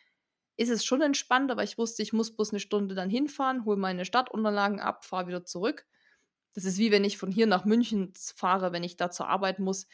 ist 0.61 0.68
es 0.68 0.84
schon 0.84 1.00
entspannt, 1.00 1.50
aber 1.50 1.62
ich 1.62 1.78
wusste, 1.78 2.02
ich 2.02 2.12
muss 2.12 2.36
bloß 2.36 2.50
eine 2.50 2.61
Stunde 2.61 2.94
dann 2.94 3.08
hinfahren, 3.08 3.64
hole 3.64 3.78
meine 3.78 4.04
Stadtunterlagen 4.04 4.78
ab, 4.78 5.06
fahre 5.06 5.26
wieder 5.26 5.42
zurück. 5.42 5.86
Das 6.52 6.66
ist 6.66 6.76
wie 6.76 6.90
wenn 6.90 7.02
ich 7.02 7.16
von 7.16 7.30
hier 7.30 7.46
nach 7.46 7.64
München 7.64 8.12
fahre, 8.36 8.70
wenn 8.70 8.82
ich 8.82 8.98
da 8.98 9.11
zur 9.11 9.28
Arbeit 9.28 9.58
muss. 9.58 9.86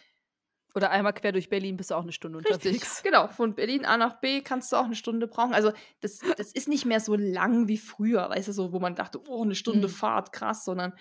Oder 0.74 0.90
einmal 0.90 1.12
quer 1.12 1.30
durch 1.30 1.48
Berlin 1.48 1.76
bist 1.76 1.92
du 1.92 1.94
auch 1.94 2.02
eine 2.02 2.10
Stunde 2.10 2.38
Richtig, 2.38 2.54
unterwegs. 2.54 3.02
Genau, 3.04 3.28
von 3.28 3.54
Berlin 3.54 3.84
A 3.84 3.96
nach 3.96 4.18
B 4.20 4.42
kannst 4.42 4.72
du 4.72 4.76
auch 4.76 4.86
eine 4.86 4.96
Stunde 4.96 5.28
brauchen. 5.28 5.54
Also 5.54 5.72
das, 6.00 6.18
das 6.36 6.50
ist 6.50 6.66
nicht 6.66 6.84
mehr 6.84 6.98
so 6.98 7.14
lang 7.14 7.68
wie 7.68 7.78
früher, 7.78 8.28
weißt 8.28 8.48
du, 8.48 8.52
so, 8.52 8.72
wo 8.72 8.80
man 8.80 8.96
dachte, 8.96 9.20
oh, 9.28 9.44
eine 9.44 9.54
Stunde 9.54 9.86
mhm. 9.86 9.92
Fahrt, 9.92 10.32
krass, 10.32 10.64
sondern 10.64 10.94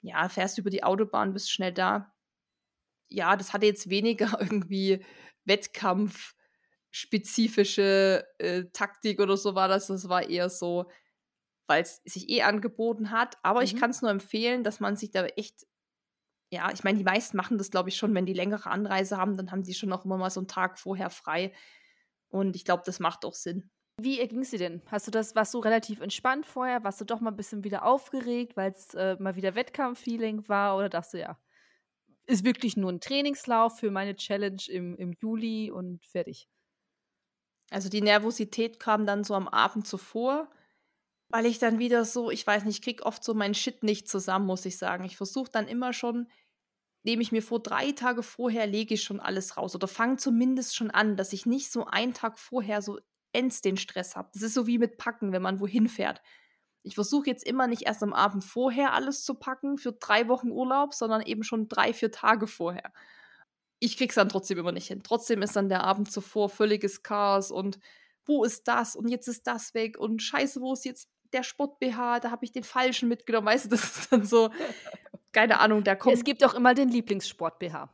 ja, 0.00 0.28
fährst 0.28 0.58
über 0.58 0.70
die 0.70 0.82
Autobahn, 0.82 1.32
bist 1.32 1.52
schnell 1.52 1.72
da. 1.72 2.12
Ja, 3.08 3.36
das 3.36 3.52
hatte 3.52 3.66
jetzt 3.66 3.88
weniger 3.88 4.36
irgendwie 4.40 5.04
Wettkampf-spezifische 6.96 8.24
äh, 8.38 8.64
Taktik 8.72 9.20
oder 9.20 9.36
so 9.36 9.54
war 9.54 9.68
das. 9.68 9.88
Das 9.88 10.08
war 10.08 10.28
eher 10.28 10.48
so, 10.48 10.90
weil 11.66 11.82
es 11.82 12.00
sich 12.04 12.28
eh 12.28 12.42
angeboten 12.42 13.10
hat. 13.10 13.36
Aber 13.42 13.60
mhm. 13.60 13.66
ich 13.66 13.76
kann 13.76 13.90
es 13.90 14.02
nur 14.02 14.10
empfehlen, 14.10 14.64
dass 14.64 14.80
man 14.80 14.96
sich 14.96 15.10
da 15.10 15.26
echt 15.26 15.66
ja, 16.52 16.70
ich 16.72 16.84
meine, 16.84 16.96
die 16.96 17.04
meisten 17.04 17.36
machen 17.36 17.58
das, 17.58 17.72
glaube 17.72 17.88
ich, 17.88 17.96
schon, 17.96 18.14
wenn 18.14 18.24
die 18.24 18.32
längere 18.32 18.70
Anreise 18.70 19.16
haben, 19.16 19.36
dann 19.36 19.50
haben 19.50 19.64
die 19.64 19.74
schon 19.74 19.92
auch 19.92 20.04
immer 20.04 20.16
mal 20.16 20.30
so 20.30 20.38
einen 20.38 20.46
Tag 20.46 20.78
vorher 20.78 21.10
frei. 21.10 21.52
Und 22.28 22.54
ich 22.54 22.64
glaube, 22.64 22.84
das 22.86 23.00
macht 23.00 23.24
auch 23.24 23.34
Sinn. 23.34 23.68
Wie 24.00 24.20
erging 24.20 24.42
es 24.42 24.50
dir 24.50 24.60
denn? 24.60 24.80
Hast 24.86 25.08
du 25.08 25.10
das, 25.10 25.34
warst 25.34 25.54
du 25.54 25.58
relativ 25.58 26.00
entspannt 26.00 26.46
vorher? 26.46 26.84
Warst 26.84 27.00
du 27.00 27.04
doch 27.04 27.20
mal 27.20 27.30
ein 27.30 27.36
bisschen 27.36 27.64
wieder 27.64 27.84
aufgeregt, 27.84 28.56
weil 28.56 28.70
es 28.70 28.94
äh, 28.94 29.16
mal 29.18 29.34
wieder 29.34 29.56
Wettkampf-Feeling 29.56 30.48
war? 30.48 30.76
Oder 30.76 30.88
dachtest 30.88 31.14
du, 31.14 31.18
ja, 31.18 31.36
ist 32.26 32.44
wirklich 32.44 32.76
nur 32.76 32.92
ein 32.92 33.00
Trainingslauf 33.00 33.80
für 33.80 33.90
meine 33.90 34.14
Challenge 34.14 34.62
im, 34.68 34.94
im 34.96 35.14
Juli 35.20 35.72
und 35.72 36.06
fertig? 36.06 36.48
Also 37.70 37.88
die 37.88 38.00
Nervosität 38.00 38.78
kam 38.80 39.06
dann 39.06 39.24
so 39.24 39.34
am 39.34 39.48
Abend 39.48 39.86
zuvor 39.86 40.48
weil 41.28 41.46
ich 41.46 41.58
dann 41.58 41.78
wieder 41.78 42.04
so, 42.04 42.30
ich 42.30 42.46
weiß 42.46 42.64
nicht, 42.64 42.76
ich 42.76 42.82
krieg 42.82 43.04
oft 43.04 43.22
so 43.24 43.34
mein 43.34 43.54
Shit 43.54 43.82
nicht 43.82 44.08
zusammen, 44.08 44.46
muss 44.46 44.64
ich 44.64 44.78
sagen. 44.78 45.04
Ich 45.04 45.16
versuche 45.16 45.50
dann 45.50 45.66
immer 45.66 45.92
schon, 45.92 46.28
nehme 47.02 47.22
ich 47.22 47.32
mir 47.32 47.42
vor, 47.42 47.60
drei 47.60 47.92
Tage 47.92 48.22
vorher 48.22 48.66
lege 48.66 48.94
ich 48.94 49.02
schon 49.02 49.20
alles 49.20 49.56
raus 49.56 49.74
oder 49.74 49.88
fange 49.88 50.16
zumindest 50.16 50.76
schon 50.76 50.90
an, 50.90 51.16
dass 51.16 51.32
ich 51.32 51.46
nicht 51.46 51.70
so 51.72 51.86
einen 51.86 52.14
Tag 52.14 52.38
vorher 52.38 52.82
so 52.82 52.98
ends 53.32 53.60
den 53.60 53.76
Stress 53.76 54.16
habe. 54.16 54.30
Das 54.32 54.42
ist 54.42 54.54
so 54.54 54.66
wie 54.66 54.78
mit 54.78 54.98
Packen, 54.98 55.32
wenn 55.32 55.42
man 55.42 55.60
wohin 55.60 55.88
fährt. 55.88 56.22
Ich 56.82 56.94
versuche 56.94 57.26
jetzt 57.26 57.44
immer 57.44 57.66
nicht 57.66 57.82
erst 57.82 58.02
am 58.04 58.12
Abend 58.12 58.44
vorher 58.44 58.92
alles 58.92 59.24
zu 59.24 59.34
packen 59.34 59.76
für 59.76 59.92
drei 59.92 60.28
Wochen 60.28 60.50
Urlaub, 60.50 60.94
sondern 60.94 61.22
eben 61.22 61.42
schon 61.42 61.68
drei, 61.68 61.92
vier 61.92 62.12
Tage 62.12 62.46
vorher. 62.46 62.92
Ich 63.78 63.96
krieg's 63.96 64.14
dann 64.14 64.28
trotzdem 64.28 64.58
immer 64.58 64.72
nicht 64.72 64.88
hin. 64.88 65.02
Trotzdem 65.02 65.42
ist 65.42 65.56
dann 65.56 65.68
der 65.68 65.84
Abend 65.84 66.10
zuvor 66.10 66.48
völliges 66.48 67.02
Chaos 67.02 67.50
und 67.50 67.78
wo 68.24 68.44
ist 68.44 68.66
das 68.68 68.96
und 68.96 69.08
jetzt 69.08 69.28
ist 69.28 69.46
das 69.46 69.74
weg 69.74 69.98
und 69.98 70.22
scheiße, 70.22 70.60
wo 70.60 70.72
ist 70.72 70.84
jetzt 70.84 71.08
der 71.32 71.42
Sport-BH, 71.42 72.20
da 72.20 72.30
habe 72.30 72.44
ich 72.44 72.52
den 72.52 72.64
falschen 72.64 73.08
mitgenommen. 73.08 73.46
Weißt 73.46 73.66
du, 73.66 73.68
das 73.70 73.84
ist 73.84 74.12
dann 74.12 74.24
so, 74.24 74.50
keine 75.32 75.60
Ahnung, 75.60 75.84
der 75.84 75.96
kommt. 75.96 76.14
Es 76.14 76.24
gibt 76.24 76.44
auch 76.44 76.54
immer 76.54 76.74
den 76.74 76.88
Lieblingssport-BH. 76.88 77.90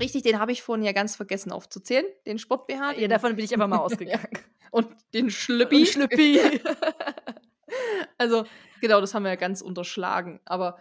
Richtig, 0.00 0.22
den 0.22 0.38
habe 0.38 0.52
ich 0.52 0.62
vorhin 0.62 0.84
ja 0.84 0.92
ganz 0.92 1.16
vergessen 1.16 1.52
aufzuzählen, 1.52 2.06
den 2.26 2.38
Sport-BH. 2.38 2.92
Ja, 2.92 3.08
davon 3.08 3.36
bin 3.36 3.44
ich 3.44 3.52
einfach 3.52 3.68
mal 3.68 3.78
ausgegangen. 3.80 4.28
Und 4.70 4.88
den 5.12 5.30
Schlüppi. 5.30 5.80
Und 5.80 5.88
Schlüppi. 5.88 6.40
also, 8.18 8.44
genau, 8.80 9.00
das 9.00 9.14
haben 9.14 9.22
wir 9.22 9.30
ja 9.30 9.36
ganz 9.36 9.60
unterschlagen. 9.60 10.40
Aber 10.44 10.78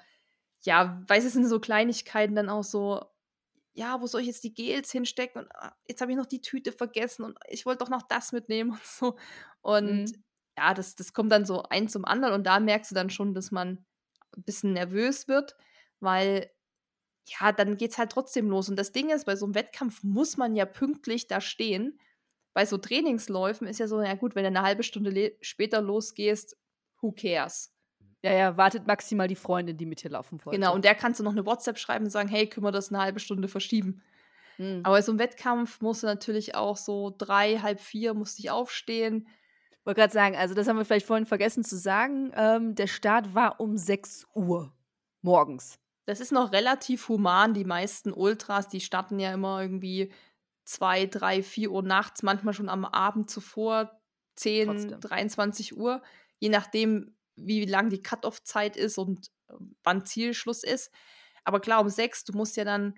ja, 0.62 1.04
weiß 1.08 1.26
es 1.26 1.34
sind 1.34 1.48
so 1.48 1.60
Kleinigkeiten 1.60 2.36
dann 2.36 2.50
auch 2.50 2.64
so, 2.64 3.06
ja, 3.74 4.02
wo 4.02 4.08
soll 4.08 4.22
ich 4.22 4.28
jetzt 4.28 4.44
die 4.44 4.54
Gels 4.54 4.92
hinstecken? 4.92 5.44
Und 5.44 5.56
ah, 5.56 5.76
jetzt 5.88 6.02
habe 6.02 6.12
ich 6.12 6.18
noch 6.18 6.26
die 6.26 6.42
Tüte 6.42 6.72
vergessen 6.72 7.24
und 7.24 7.38
ich 7.48 7.66
wollte 7.66 7.84
doch 7.84 7.90
noch 7.90 8.04
das 8.04 8.32
mitnehmen 8.32 8.72
und 8.72 8.86
so. 8.86 9.18
Und 9.62 10.12
mhm 10.12 10.24
ja, 10.58 10.74
das, 10.74 10.96
das 10.96 11.14
kommt 11.14 11.32
dann 11.32 11.46
so 11.46 11.64
ein 11.64 11.88
zum 11.90 12.06
anderen 12.06 12.34
und 12.34 12.46
da 12.46 12.60
merkst 12.60 12.92
du 12.92 12.96
dann 12.96 13.10
schon, 13.10 13.34
dass 13.34 13.52
man 13.52 13.86
ein 14.36 14.44
bisschen 14.44 14.74
nervös 14.74 15.28
wird, 15.28 15.56
weil 16.00 16.52
ja, 17.28 17.52
dann 17.52 17.78
geht 17.78 17.92
es 17.92 17.98
halt 17.98 18.12
trotzdem 18.12 18.50
los. 18.50 18.70
Und 18.70 18.78
das 18.78 18.92
Ding 18.92 19.10
ist, 19.10 19.26
bei 19.26 19.36
so 19.36 19.46
einem 19.46 19.56
Wettkampf 19.56 20.04
muss 20.04 20.38
man 20.38 20.56
ja 20.56 20.66
pünktlich 20.66 21.28
da 21.28 21.40
stehen. 21.42 22.00
Bei 22.54 22.66
so 22.66 22.78
Trainingsläufen 22.78 23.68
ist 23.68 23.80
ja 23.80 23.88
so, 23.88 24.02
ja 24.02 24.16
gut, 24.16 24.36
wenn 24.36 24.44
du 24.44 24.50
eine 24.50 24.62
halbe 24.62 24.84
Stunde 24.84 25.38
später 25.42 25.82
losgehst, 25.82 26.58
who 27.02 27.14
cares? 27.14 27.73
Ja, 28.24 28.32
ja, 28.32 28.58
wartet 28.58 28.88
maximal 28.88 29.28
die 29.28 29.36
Freundin, 29.36 29.76
die 29.78 29.86
mit 29.86 30.02
dir 30.02 30.10
laufen 30.10 30.40
wollte. 30.44 30.58
Genau, 30.58 30.74
und 30.74 30.86
der 30.86 30.96
kannst 30.96 31.20
du 31.20 31.24
noch 31.24 31.34
eine 31.34 31.46
WhatsApp 31.46 31.78
schreiben 31.78 32.06
und 32.06 32.12
sagen, 32.12 32.30
hey, 32.30 32.48
können 32.48 32.66
wir 32.66 32.72
das 32.72 32.90
eine 32.90 33.02
halbe 33.02 33.20
Stunde 33.20 33.50
verschieben? 33.50 34.02
Mhm. 34.58 34.82
Aber 34.84 35.02
so 35.02 35.12
ein 35.12 35.20
Wettkampf 35.20 35.82
musst 35.82 36.04
du 36.04 36.08
natürlich 36.08 36.56
auch 36.56 36.78
so 36.78 37.14
drei, 37.18 37.58
halb 37.58 37.82
vier 37.82 38.14
musste 38.14 38.42
ich 38.42 38.50
aufstehen. 38.50 39.28
Ich 39.72 39.86
wollte 39.86 40.00
gerade 40.00 40.14
sagen, 40.14 40.38
also 40.38 40.54
das 40.54 40.70
haben 40.70 40.78
wir 40.78 40.86
vielleicht 40.86 41.06
vorhin 41.06 41.26
vergessen 41.26 41.66
zu 41.66 41.78
sagen. 41.78 42.32
Ähm, 42.36 42.76
der 42.76 42.88
Start 42.88 43.36
war 43.36 43.60
um 43.60 43.76
6 43.76 44.28
Uhr 44.34 44.74
morgens. 45.22 45.78
Das 46.06 46.22
ist 46.22 46.32
noch 46.32 46.54
relativ 46.54 47.10
human. 47.10 47.54
Die 47.54 47.66
meisten 47.66 48.14
Ultras, 48.14 48.70
die 48.70 48.80
starten 48.80 49.20
ja 49.20 49.34
immer 49.34 49.62
irgendwie 49.62 50.14
2, 50.64 51.08
3, 51.08 51.44
4 51.44 51.72
Uhr 51.72 51.84
nachts, 51.84 52.24
manchmal 52.24 52.54
schon 52.54 52.70
am 52.70 52.86
Abend 52.86 53.30
zuvor, 53.30 54.00
10, 54.36 54.68
Trotzdem. 54.68 55.00
23 55.02 55.78
Uhr, 55.78 56.02
je 56.40 56.50
nachdem, 56.50 57.16
wie 57.36 57.66
lang 57.66 57.90
die 57.90 58.02
Cut-Off-Zeit 58.02 58.78
ist 58.78 58.98
und 58.98 59.28
äh, 59.50 59.54
wann 59.84 60.06
Zielschluss 60.06 60.64
ist. 60.64 60.92
Aber 61.44 61.60
klar, 61.60 61.82
um 61.82 61.90
6, 61.90 62.26
du 62.26 62.34
musst 62.34 62.56
ja 62.58 62.64
dann 62.64 62.96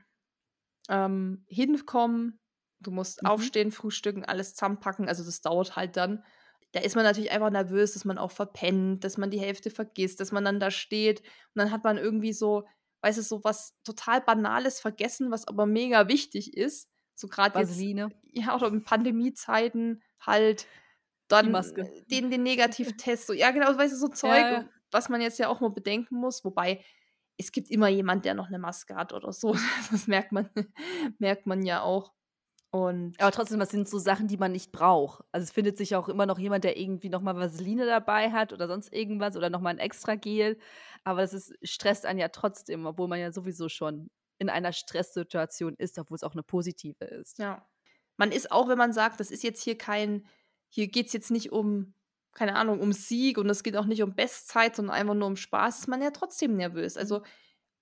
ähm, 0.89 1.43
hinkommen, 1.47 2.39
du 2.79 2.91
musst 2.91 3.23
mhm. 3.23 3.29
aufstehen, 3.29 3.71
frühstücken, 3.71 4.25
alles 4.25 4.55
zusammenpacken. 4.55 5.07
Also 5.07 5.23
das 5.23 5.41
dauert 5.41 5.75
halt 5.75 5.97
dann. 5.97 6.23
Da 6.71 6.81
ist 6.81 6.95
man 6.95 7.05
natürlich 7.05 7.31
einfach 7.31 7.49
nervös, 7.49 7.93
dass 7.93 8.05
man 8.05 8.17
auch 8.17 8.31
verpennt, 8.31 9.03
dass 9.03 9.17
man 9.17 9.31
die 9.31 9.39
Hälfte 9.39 9.69
vergisst, 9.69 10.19
dass 10.19 10.31
man 10.31 10.43
dann 10.43 10.59
da 10.59 10.71
steht 10.71 11.21
und 11.21 11.55
dann 11.55 11.71
hat 11.71 11.85
man 11.85 11.97
irgendwie 11.97 12.33
so, 12.33 12.67
weißt 13.01 13.17
du, 13.17 13.21
so 13.21 13.43
was 13.43 13.73
total 13.83 14.19
Banales 14.21 14.81
vergessen, 14.81 15.31
was 15.31 15.47
aber 15.47 15.65
mega 15.65 16.09
wichtig 16.09 16.55
ist. 16.57 16.89
So 17.15 17.29
gerade 17.29 17.57
jetzt. 17.59 17.69
Ja, 18.33 18.55
oder 18.55 18.67
in 18.67 18.83
Pandemiezeiten 18.83 20.03
halt 20.19 20.67
dann 21.27 21.53
den, 22.09 22.29
den 22.29 22.43
Negativtest. 22.43 23.27
So, 23.27 23.33
ja, 23.33 23.51
genau, 23.51 23.77
weißt 23.77 23.93
du, 23.93 23.97
so 23.97 24.07
Zeug, 24.07 24.41
ja. 24.41 24.65
was 24.91 25.09
man 25.09 25.21
jetzt 25.21 25.39
ja 25.39 25.47
auch 25.47 25.59
mal 25.59 25.71
bedenken 25.71 26.15
muss. 26.15 26.43
Wobei, 26.43 26.83
es 27.37 27.51
gibt 27.51 27.69
immer 27.69 27.87
jemand, 27.87 28.25
der 28.25 28.33
noch 28.33 28.47
eine 28.47 28.59
Maske 28.59 28.95
hat 28.95 29.13
oder 29.13 29.31
so. 29.31 29.55
Das 29.91 30.07
merkt 30.07 30.31
man, 30.31 30.49
merkt 31.19 31.47
man 31.47 31.63
ja 31.65 31.81
auch. 31.81 32.13
Und 32.71 33.19
Aber 33.21 33.31
trotzdem, 33.31 33.59
das 33.59 33.69
sind 33.69 33.87
so 33.87 33.99
Sachen, 33.99 34.27
die 34.27 34.35
man 34.35 34.51
nicht 34.51 34.73
braucht. 34.73 35.23
Also 35.31 35.45
es 35.45 35.51
findet 35.51 35.77
sich 35.77 35.95
auch 35.95 36.09
immer 36.09 36.25
noch 36.25 36.37
jemand, 36.37 36.65
der 36.65 36.77
irgendwie 36.77 37.07
nochmal 37.07 37.37
Vaseline 37.37 37.85
dabei 37.85 38.31
hat 38.33 38.51
oder 38.51 38.67
sonst 38.67 38.91
irgendwas 38.91 39.37
oder 39.37 39.49
nochmal 39.49 39.75
ein 39.75 39.79
extra 39.79 40.15
Gel. 40.15 40.57
Aber 41.05 41.21
das 41.21 41.33
ist, 41.33 41.53
stresst 41.63 42.05
einen 42.05 42.19
ja 42.19 42.27
trotzdem, 42.27 42.85
obwohl 42.85 43.07
man 43.07 43.19
ja 43.19 43.31
sowieso 43.31 43.69
schon 43.69 44.09
in 44.39 44.49
einer 44.49 44.73
Stresssituation 44.73 45.75
ist, 45.77 45.97
obwohl 45.97 46.15
es 46.15 46.23
auch 46.23 46.33
eine 46.33 46.43
positive 46.43 47.05
ist. 47.05 47.39
Ja. 47.39 47.65
Man 48.17 48.33
ist 48.33 48.51
auch, 48.51 48.67
wenn 48.67 48.77
man 48.77 48.91
sagt, 48.91 49.21
das 49.21 49.31
ist 49.31 49.43
jetzt 49.43 49.63
hier 49.63 49.77
kein, 49.77 50.25
hier 50.75 50.89
geht 50.89 51.07
es 51.07 51.13
jetzt 51.13 51.31
nicht 51.31 51.53
um, 51.53 51.93
keine 52.33 52.57
Ahnung, 52.57 52.81
um 52.81 52.91
Sieg 52.91 53.37
und 53.37 53.49
es 53.49 53.63
geht 53.63 53.77
auch 53.77 53.85
nicht 53.85 54.03
um 54.03 54.13
Bestzeit, 54.13 54.75
sondern 54.75 54.93
einfach 54.93 55.13
nur 55.13 55.27
um 55.29 55.37
Spaß, 55.37 55.79
ist 55.79 55.87
man 55.87 56.01
ja 56.01 56.11
trotzdem 56.11 56.53
nervös. 56.53 56.97
Also 56.97 57.19
mhm. 57.19 57.25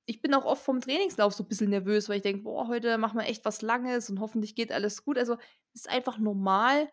ich 0.05 0.21
bin 0.21 0.31
auch 0.35 0.45
oft 0.45 0.63
vom 0.63 0.79
Trainingslauf 0.79 1.33
so 1.33 1.43
ein 1.43 1.47
bisschen 1.47 1.71
nervös, 1.71 2.07
weil 2.07 2.17
ich 2.17 2.21
denke, 2.21 2.43
boah, 2.43 2.67
heute 2.67 2.99
machen 2.99 3.17
wir 3.17 3.25
echt 3.25 3.45
was 3.45 3.63
Langes 3.63 4.11
und 4.11 4.19
hoffentlich 4.19 4.53
geht 4.53 4.71
alles 4.71 5.03
gut. 5.03 5.17
Also 5.17 5.37
es 5.73 5.81
ist 5.81 5.89
einfach 5.89 6.19
normal, 6.19 6.87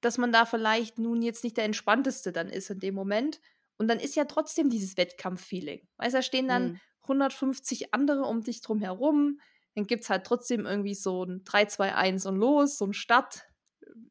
dass 0.00 0.16
man 0.16 0.32
da 0.32 0.46
vielleicht 0.46 0.98
nun 0.98 1.20
jetzt 1.20 1.44
nicht 1.44 1.58
der 1.58 1.64
Entspannteste 1.64 2.32
dann 2.32 2.48
ist 2.48 2.70
in 2.70 2.80
dem 2.80 2.94
Moment. 2.94 3.42
Und 3.76 3.88
dann 3.88 4.00
ist 4.00 4.16
ja 4.16 4.24
trotzdem 4.24 4.70
dieses 4.70 4.96
Wettkampf-Feeling. 4.96 5.86
Weißt 5.98 6.14
du, 6.14 6.18
da 6.18 6.22
stehen 6.22 6.48
dann 6.48 6.72
mhm. 6.72 6.80
150 7.02 7.92
andere 7.92 8.22
um 8.22 8.40
dich 8.40 8.62
drum 8.62 8.80
herum. 8.80 9.38
Dann 9.74 9.86
gibt 9.86 10.04
es 10.04 10.08
halt 10.08 10.24
trotzdem 10.24 10.64
irgendwie 10.64 10.94
so 10.94 11.24
ein 11.24 11.44
3-2-1 11.44 12.26
und 12.26 12.36
los, 12.36 12.78
so 12.78 12.86
ein 12.86 12.94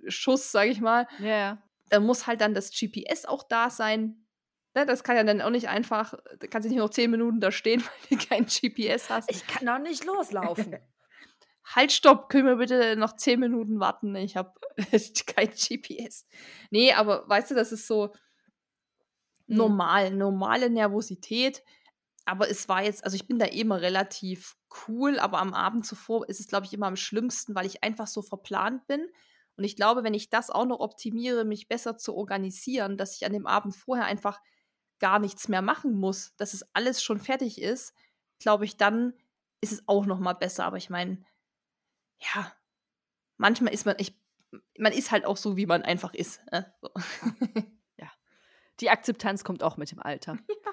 Startschuss, 0.08 0.52
sag 0.52 0.68
ich 0.68 0.82
mal. 0.82 1.08
Ja. 1.20 1.26
Yeah. 1.26 1.64
Da 1.90 2.00
muss 2.00 2.28
halt 2.28 2.42
dann 2.42 2.54
das 2.54 2.72
GPS 2.72 3.26
auch 3.26 3.44
da 3.44 3.70
sein. 3.70 4.26
Ne, 4.76 4.86
das 4.86 5.04
kann 5.04 5.16
ja 5.16 5.24
dann 5.24 5.42
auch 5.42 5.50
nicht 5.50 5.68
einfach, 5.68 6.14
da 6.40 6.48
kannst 6.48 6.68
du 6.68 6.70
nicht 6.70 6.80
noch 6.80 6.92
10 6.92 7.10
Minuten 7.10 7.40
da 7.40 7.52
stehen, 7.52 7.82
weil 8.10 8.18
du 8.18 8.26
kein 8.26 8.46
GPS 8.46 9.10
hast. 9.10 9.32
Ich 9.32 9.48
kann 9.48 9.66
doch 9.66 9.80
nicht 9.80 10.06
loslaufen. 10.06 10.78
halt, 11.64 11.92
stopp, 11.92 12.30
können 12.30 12.46
wir 12.46 12.58
bitte 12.58 12.96
noch 12.96 13.16
10 13.16 13.40
Minuten 13.40 13.80
warten? 13.80 14.16
Ich 14.16 14.36
habe 14.36 14.54
kein 15.26 15.50
GPS. 15.50 16.26
Nee, 16.70 16.94
aber 16.94 17.28
weißt 17.28 17.52
du, 17.52 17.56
das 17.56 17.72
ist 17.72 17.88
so 17.88 18.14
mhm. 19.48 19.58
normal, 19.58 20.12
normale 20.12 20.70
Nervosität 20.70 21.64
aber 22.30 22.48
es 22.48 22.70
war 22.70 22.84
jetzt, 22.84 23.04
also 23.04 23.16
ich 23.16 23.28
bin 23.28 23.40
da 23.40 23.46
immer 23.46 23.82
relativ 23.82 24.56
cool, 24.88 25.18
aber 25.18 25.40
am 25.40 25.56
Abend 25.56 25.84
zuvor 25.88 26.30
ist 26.30 26.40
es, 26.40 26.48
glaube 26.48 26.68
ich, 26.68 26.74
immer 26.74 26.86
am 26.86 26.96
schlimmsten, 26.96 27.56
weil 27.56 27.66
ich 27.66 27.84
einfach 27.84 28.06
so 28.06 28.22
verplant 28.22 28.86
bin. 28.86 29.08
Und 29.60 29.66
ich 29.66 29.76
glaube, 29.76 30.06
wenn 30.06 30.14
ich 30.14 30.30
das 30.30 30.50
auch 30.50 30.66
noch 30.66 30.80
optimiere, 30.80 31.44
mich 31.44 31.68
besser 31.68 31.98
zu 31.98 32.16
organisieren, 32.16 32.96
dass 32.96 33.18
ich 33.18 33.26
an 33.26 33.34
dem 33.34 33.46
Abend 33.46 33.76
vorher 33.76 34.06
einfach 34.06 34.40
gar 35.00 35.20
nichts 35.20 35.50
mehr 35.50 35.62
machen 35.62 36.00
muss, 36.00 36.34
dass 36.38 36.54
es 36.54 36.64
alles 36.74 37.04
schon 37.04 37.20
fertig 37.20 37.62
ist, 37.62 37.94
glaube 38.40 38.64
ich, 38.64 38.78
dann 38.78 39.12
ist 39.60 39.74
es 39.74 39.86
auch 39.86 40.06
noch 40.06 40.20
mal 40.20 40.32
besser. 40.32 40.64
Aber 40.64 40.78
ich 40.78 40.90
meine, 40.90 41.22
ja, 42.22 42.54
manchmal 43.36 43.74
ist 43.74 43.86
man, 43.86 43.98
ich, 43.98 44.18
man 44.78 44.94
ist 44.94 45.12
halt 45.12 45.26
auch 45.26 45.36
so, 45.36 45.58
wie 45.58 45.66
man 45.66 45.82
einfach 45.82 46.14
ist. 46.14 46.40
Äh? 46.54 46.64
So. 46.80 46.90
Ja. 47.98 48.10
Die 48.80 48.90
Akzeptanz 48.90 49.44
kommt 49.44 49.62
auch 49.62 49.76
mit 49.76 49.92
dem 49.92 50.00
Alter. 50.00 50.38
Ja. 50.48 50.72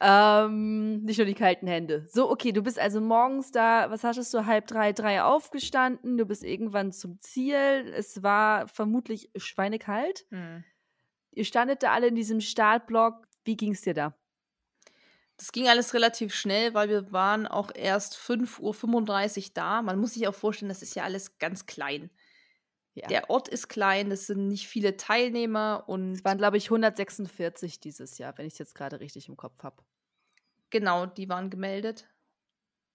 Ähm, 0.00 1.04
nicht 1.04 1.18
nur 1.18 1.26
die 1.26 1.34
kalten 1.34 1.66
Hände. 1.66 2.06
So, 2.12 2.30
okay, 2.30 2.52
du 2.52 2.62
bist 2.62 2.78
also 2.78 3.00
morgens 3.00 3.50
da, 3.52 3.90
was 3.90 4.04
hattest 4.04 4.34
du, 4.34 4.46
halb 4.46 4.66
drei, 4.66 4.92
drei 4.92 5.22
aufgestanden, 5.22 6.16
du 6.16 6.26
bist 6.26 6.44
irgendwann 6.44 6.92
zum 6.92 7.20
Ziel. 7.20 7.56
Es 7.96 8.22
war 8.22 8.68
vermutlich 8.68 9.30
schweinekalt. 9.36 10.26
Hm. 10.30 10.64
Ihr 11.32 11.44
standet 11.44 11.82
da 11.82 11.92
alle 11.92 12.08
in 12.08 12.14
diesem 12.14 12.40
Startblock. 12.40 13.26
Wie 13.44 13.56
ging 13.56 13.72
es 13.72 13.82
dir 13.82 13.94
da? 13.94 14.14
Das 15.36 15.50
ging 15.50 15.68
alles 15.68 15.94
relativ 15.94 16.32
schnell, 16.32 16.74
weil 16.74 16.88
wir 16.88 17.12
waren 17.12 17.46
auch 17.46 17.72
erst 17.74 18.16
5.35 18.16 19.38
Uhr 19.38 19.50
da. 19.54 19.82
Man 19.82 19.98
muss 19.98 20.14
sich 20.14 20.28
auch 20.28 20.34
vorstellen, 20.34 20.68
das 20.68 20.82
ist 20.82 20.94
ja 20.94 21.02
alles 21.02 21.38
ganz 21.38 21.66
klein. 21.66 22.10
Ja. 22.94 23.08
Der 23.08 23.28
Ort 23.28 23.48
ist 23.48 23.68
klein, 23.68 24.10
es 24.12 24.28
sind 24.28 24.48
nicht 24.48 24.68
viele 24.68 24.96
Teilnehmer 24.96 25.84
und. 25.88 26.12
Es 26.12 26.24
waren, 26.24 26.38
glaube 26.38 26.56
ich, 26.56 26.66
146 26.66 27.80
dieses 27.80 28.18
Jahr, 28.18 28.38
wenn 28.38 28.46
ich 28.46 28.52
es 28.52 28.58
jetzt 28.58 28.74
gerade 28.74 29.00
richtig 29.00 29.28
im 29.28 29.36
Kopf 29.36 29.62
habe. 29.62 29.82
Genau, 30.70 31.06
die 31.06 31.28
waren 31.28 31.50
gemeldet. 31.50 32.08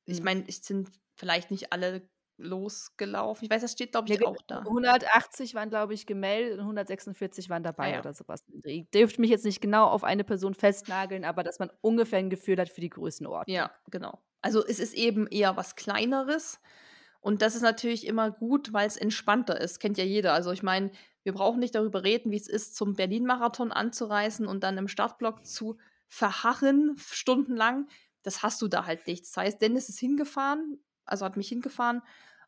Mhm. 0.06 0.14
Ich 0.14 0.24
meine, 0.24 0.44
es 0.48 0.64
sind 0.64 0.90
vielleicht 1.16 1.52
nicht 1.52 1.74
alle 1.74 2.10
losgelaufen. 2.40 3.46
Ich 3.46 3.52
weiß, 3.52 3.62
das 3.62 3.74
steht, 3.74 3.92
glaube 3.92 4.12
ich, 4.12 4.20
ja, 4.20 4.28
auch 4.28 4.42
da. 4.48 4.60
180 4.60 5.54
waren, 5.56 5.70
glaube 5.70 5.94
ich, 5.94 6.06
gemeldet 6.06 6.54
und 6.54 6.62
146 6.62 7.50
waren 7.50 7.64
dabei 7.64 7.92
ah, 7.92 7.94
ja. 7.96 8.00
oder 8.00 8.14
sowas. 8.14 8.44
Ich 8.64 8.90
dürfte 8.92 9.22
mich 9.22 9.30
jetzt 9.30 9.46
nicht 9.46 9.62
genau 9.62 9.88
auf 9.88 10.04
eine 10.04 10.24
Person 10.24 10.54
festnageln, 10.54 11.26
aber 11.26 11.44
dass 11.44 11.60
man 11.60 11.70
ungefähr 11.82 12.20
ein 12.20 12.30
Gefühl 12.30 12.58
hat 12.58 12.70
für 12.70 12.82
die 12.82 12.90
Größenordnung. 12.90 13.54
Ja, 13.54 13.72
genau. 13.92 14.20
Also 14.42 14.66
es 14.66 14.80
ist 14.80 14.94
eben 14.94 15.28
eher 15.28 15.58
was 15.58 15.76
Kleineres. 15.76 16.62
Und 17.22 17.42
das 17.42 17.56
ist 17.56 17.62
natürlich 17.62 18.08
immer 18.08 18.32
gut, 18.32 18.72
weil 18.72 18.88
es 18.88 18.98
entspannter 18.98 19.60
ist. 19.60 19.80
Kennt 19.80 19.98
ja 19.98 20.06
jeder. 20.06 20.34
Also 20.34 20.52
ich 20.52 20.64
meine, 20.64 20.92
wir 21.24 21.34
brauchen 21.34 21.60
nicht 21.60 21.76
darüber 21.76 22.04
reden, 22.04 22.32
wie 22.32 22.38
es 22.38 22.48
ist, 22.48 22.76
zum 22.76 22.96
Berlin-Marathon 22.96 23.72
anzureisen 23.72 24.48
und 24.48 24.64
dann 24.64 24.78
im 24.78 24.88
Startblock 24.88 25.46
zu 25.46 25.78
verharren, 26.08 26.96
stundenlang. 26.98 27.88
Das 28.24 28.42
hast 28.42 28.62
du 28.62 28.68
da 28.68 28.86
halt 28.86 29.06
nicht. 29.08 29.26
Das 29.26 29.36
heißt, 29.38 29.62
Dennis 29.62 29.90
ist 29.90 30.00
hingefahren, 30.00 30.80
also 31.06 31.26
hat 31.26 31.38
mich 31.38 31.50
hingefahren. 31.50 32.02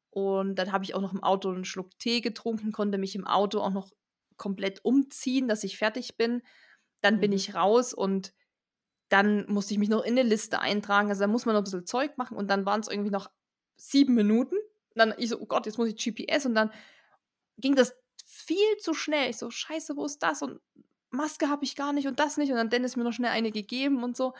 Und 0.09 0.55
dann 0.55 0.72
habe 0.72 0.84
ich 0.84 0.95
auch 0.95 1.01
noch 1.01 1.13
im 1.13 1.24
Auto 1.24 1.49
einen 1.49 1.65
Schluck 1.65 1.97
Tee 1.97 2.22
getrunken, 2.22 2.72
konnte 2.72 2.97
mich 2.97 3.15
im 3.15 3.28
Auto 3.28 3.59
auch 3.59 3.72
noch 3.72 3.91
komplett 4.38 4.84
umziehen, 4.84 5.47
dass 5.47 5.63
ich 5.63 5.78
fertig 5.78 6.17
bin. 6.17 6.41
Dann 7.01 7.15
mhm. 7.15 7.19
bin 7.22 7.32
ich 7.34 7.55
raus 7.55 7.93
und 7.93 8.34
dann 9.09 9.45
musste 9.47 9.74
ich 9.74 9.80
mich 9.80 9.89
noch 9.89 10.03
in 10.03 10.17
eine 10.17 10.28
Liste 10.28 10.59
eintragen. 10.59 11.09
Also 11.09 11.22
da 11.22 11.28
muss 11.28 11.45
man 11.45 11.53
noch 11.53 11.61
ein 11.61 11.65
bisschen 11.65 11.86
Zeug 11.86 12.17
machen 12.17 12.38
und 12.38 12.49
dann 12.49 12.65
waren 12.65 12.82
es 12.82 12.88
irgendwie 12.88 13.11
noch 13.11 13.30
sieben 13.78 14.13
Minuten. 14.13 14.55
Und 14.55 14.97
dann 14.97 15.13
ich 15.17 15.30
so, 15.30 15.39
oh 15.39 15.45
Gott, 15.45 15.65
jetzt 15.65 15.78
muss 15.78 15.89
ich 15.89 15.95
GPS 15.95 16.45
und 16.45 16.55
dann 16.55 16.72
ging 17.57 17.76
das 17.76 17.95
viel 18.26 18.78
zu 18.80 18.93
schnell. 18.93 19.30
Ich 19.30 19.38
so, 19.38 19.49
scheiße, 19.49 19.95
wo 19.95 20.05
ist 20.05 20.22
das? 20.24 20.41
Und 20.41 20.59
Maske 21.09 21.49
habe 21.49 21.63
ich 21.63 21.76
gar 21.76 21.93
nicht 21.93 22.07
und 22.07 22.19
das 22.19 22.38
nicht. 22.38 22.49
Und 22.51 22.57
dann 22.57 22.69
Dennis 22.69 22.95
mir 22.95 23.03
noch 23.03 23.13
schnell 23.13 23.32
eine 23.32 23.51
gegeben 23.51 24.03
und 24.03 24.17
so. 24.17 24.34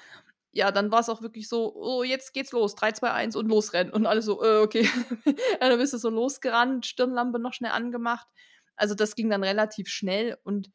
Ja, 0.53 0.71
dann 0.71 0.91
war 0.91 0.99
es 0.99 1.09
auch 1.09 1.21
wirklich 1.21 1.47
so, 1.47 1.73
oh, 1.75 2.03
jetzt 2.03 2.34
geht's 2.34 2.51
los, 2.51 2.75
3, 2.75 2.91
2, 2.93 3.11
1 3.11 3.36
und 3.38 3.47
losrennen. 3.47 3.93
Und 3.93 4.05
alles 4.05 4.25
so, 4.25 4.43
äh, 4.43 4.61
okay. 4.61 4.89
dann 5.59 5.77
bist 5.79 5.93
du 5.93 5.97
so 5.97 6.09
losgerannt, 6.09 6.86
Stirnlampe 6.86 7.39
noch 7.39 7.53
schnell 7.53 7.71
angemacht. 7.71 8.27
Also 8.75 8.95
das 8.95 9.15
ging 9.15 9.29
dann 9.29 9.43
relativ 9.43 9.88
schnell 9.88 10.38
und 10.43 10.71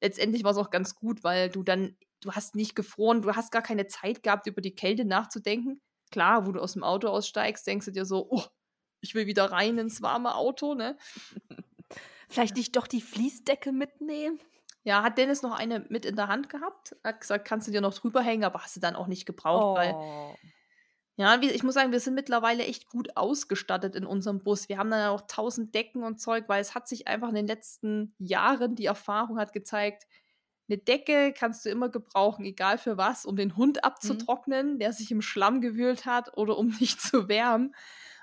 letztendlich 0.00 0.44
war 0.44 0.52
es 0.52 0.58
auch 0.58 0.70
ganz 0.70 0.94
gut, 0.94 1.24
weil 1.24 1.50
du 1.50 1.62
dann, 1.62 1.96
du 2.20 2.32
hast 2.32 2.54
nicht 2.54 2.74
gefroren, 2.74 3.20
du 3.22 3.34
hast 3.34 3.50
gar 3.50 3.62
keine 3.62 3.86
Zeit 3.86 4.22
gehabt, 4.22 4.46
über 4.46 4.60
die 4.60 4.74
Kälte 4.74 5.04
nachzudenken 5.04 5.80
klar, 6.10 6.46
wo 6.46 6.52
du 6.52 6.60
aus 6.60 6.74
dem 6.74 6.84
Auto 6.84 7.08
aussteigst, 7.08 7.66
denkst 7.66 7.86
du 7.86 7.92
dir 7.92 8.04
so, 8.04 8.28
oh, 8.30 8.44
ich 9.00 9.14
will 9.14 9.26
wieder 9.26 9.50
rein 9.50 9.78
ins 9.78 10.02
warme 10.02 10.34
Auto, 10.34 10.74
ne? 10.74 10.96
Vielleicht 12.28 12.56
nicht 12.56 12.76
doch 12.76 12.86
die 12.86 13.00
Fließdecke 13.00 13.72
mitnehmen? 13.72 14.38
Ja, 14.84 15.02
hat 15.02 15.18
Dennis 15.18 15.42
noch 15.42 15.52
eine 15.52 15.84
mit 15.88 16.04
in 16.04 16.16
der 16.16 16.28
Hand 16.28 16.48
gehabt. 16.48 16.96
Hat 17.04 17.20
gesagt, 17.20 17.46
kannst 17.46 17.68
du 17.68 17.72
dir 17.72 17.80
noch 17.80 17.94
drüber 17.94 18.22
hängen, 18.22 18.44
aber 18.44 18.62
hast 18.62 18.76
du 18.76 18.80
dann 18.80 18.96
auch 18.96 19.06
nicht 19.06 19.26
gebraucht, 19.26 19.64
oh. 19.64 19.74
weil. 19.74 20.36
Ja, 21.16 21.36
ich 21.42 21.64
muss 21.64 21.74
sagen, 21.74 21.90
wir 21.90 21.98
sind 21.98 22.14
mittlerweile 22.14 22.64
echt 22.64 22.88
gut 22.88 23.16
ausgestattet 23.16 23.96
in 23.96 24.06
unserem 24.06 24.44
Bus. 24.44 24.68
Wir 24.68 24.78
haben 24.78 24.90
dann 24.90 25.08
auch 25.08 25.22
tausend 25.22 25.74
Decken 25.74 26.04
und 26.04 26.20
Zeug, 26.20 26.44
weil 26.46 26.60
es 26.60 26.76
hat 26.76 26.86
sich 26.86 27.08
einfach 27.08 27.30
in 27.30 27.34
den 27.34 27.48
letzten 27.48 28.14
Jahren, 28.18 28.76
die 28.76 28.84
Erfahrung 28.84 29.36
hat 29.36 29.52
gezeigt, 29.52 30.06
eine 30.68 30.78
Decke 30.78 31.32
kannst 31.32 31.64
du 31.64 31.70
immer 31.70 31.88
gebrauchen, 31.88 32.44
egal 32.44 32.78
für 32.78 32.96
was, 32.96 33.24
um 33.24 33.36
den 33.36 33.56
Hund 33.56 33.76
mhm. 33.76 33.82
abzutrocknen, 33.82 34.74
mhm. 34.74 34.78
der 34.78 34.92
sich 34.92 35.10
im 35.10 35.22
Schlamm 35.22 35.60
gewühlt 35.60 36.06
hat 36.06 36.36
oder 36.36 36.58
um 36.58 36.70
dich 36.78 36.98
zu 36.98 37.28
wärmen. 37.28 37.74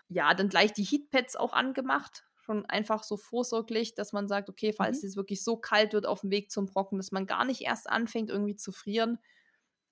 Ja, 0.07 0.33
dann 0.33 0.49
gleich 0.49 0.73
die 0.73 0.83
Heatpads 0.83 1.35
auch 1.35 1.53
angemacht 1.53 2.25
schon 2.45 2.65
einfach 2.67 3.03
so 3.03 3.17
vorsorglich, 3.17 3.95
dass 3.95 4.13
man 4.13 4.27
sagt, 4.27 4.49
okay, 4.49 4.71
falls 4.71 5.01
mhm. 5.01 5.09
es 5.09 5.15
wirklich 5.15 5.43
so 5.43 5.57
kalt 5.57 5.93
wird 5.93 6.05
auf 6.05 6.21
dem 6.21 6.29
Weg 6.29 6.51
zum 6.51 6.67
Brocken, 6.67 6.97
dass 6.97 7.11
man 7.11 7.25
gar 7.25 7.43
nicht 7.43 7.61
erst 7.61 7.89
anfängt, 7.89 8.29
irgendwie 8.29 8.55
zu 8.55 8.71
frieren. 8.71 9.19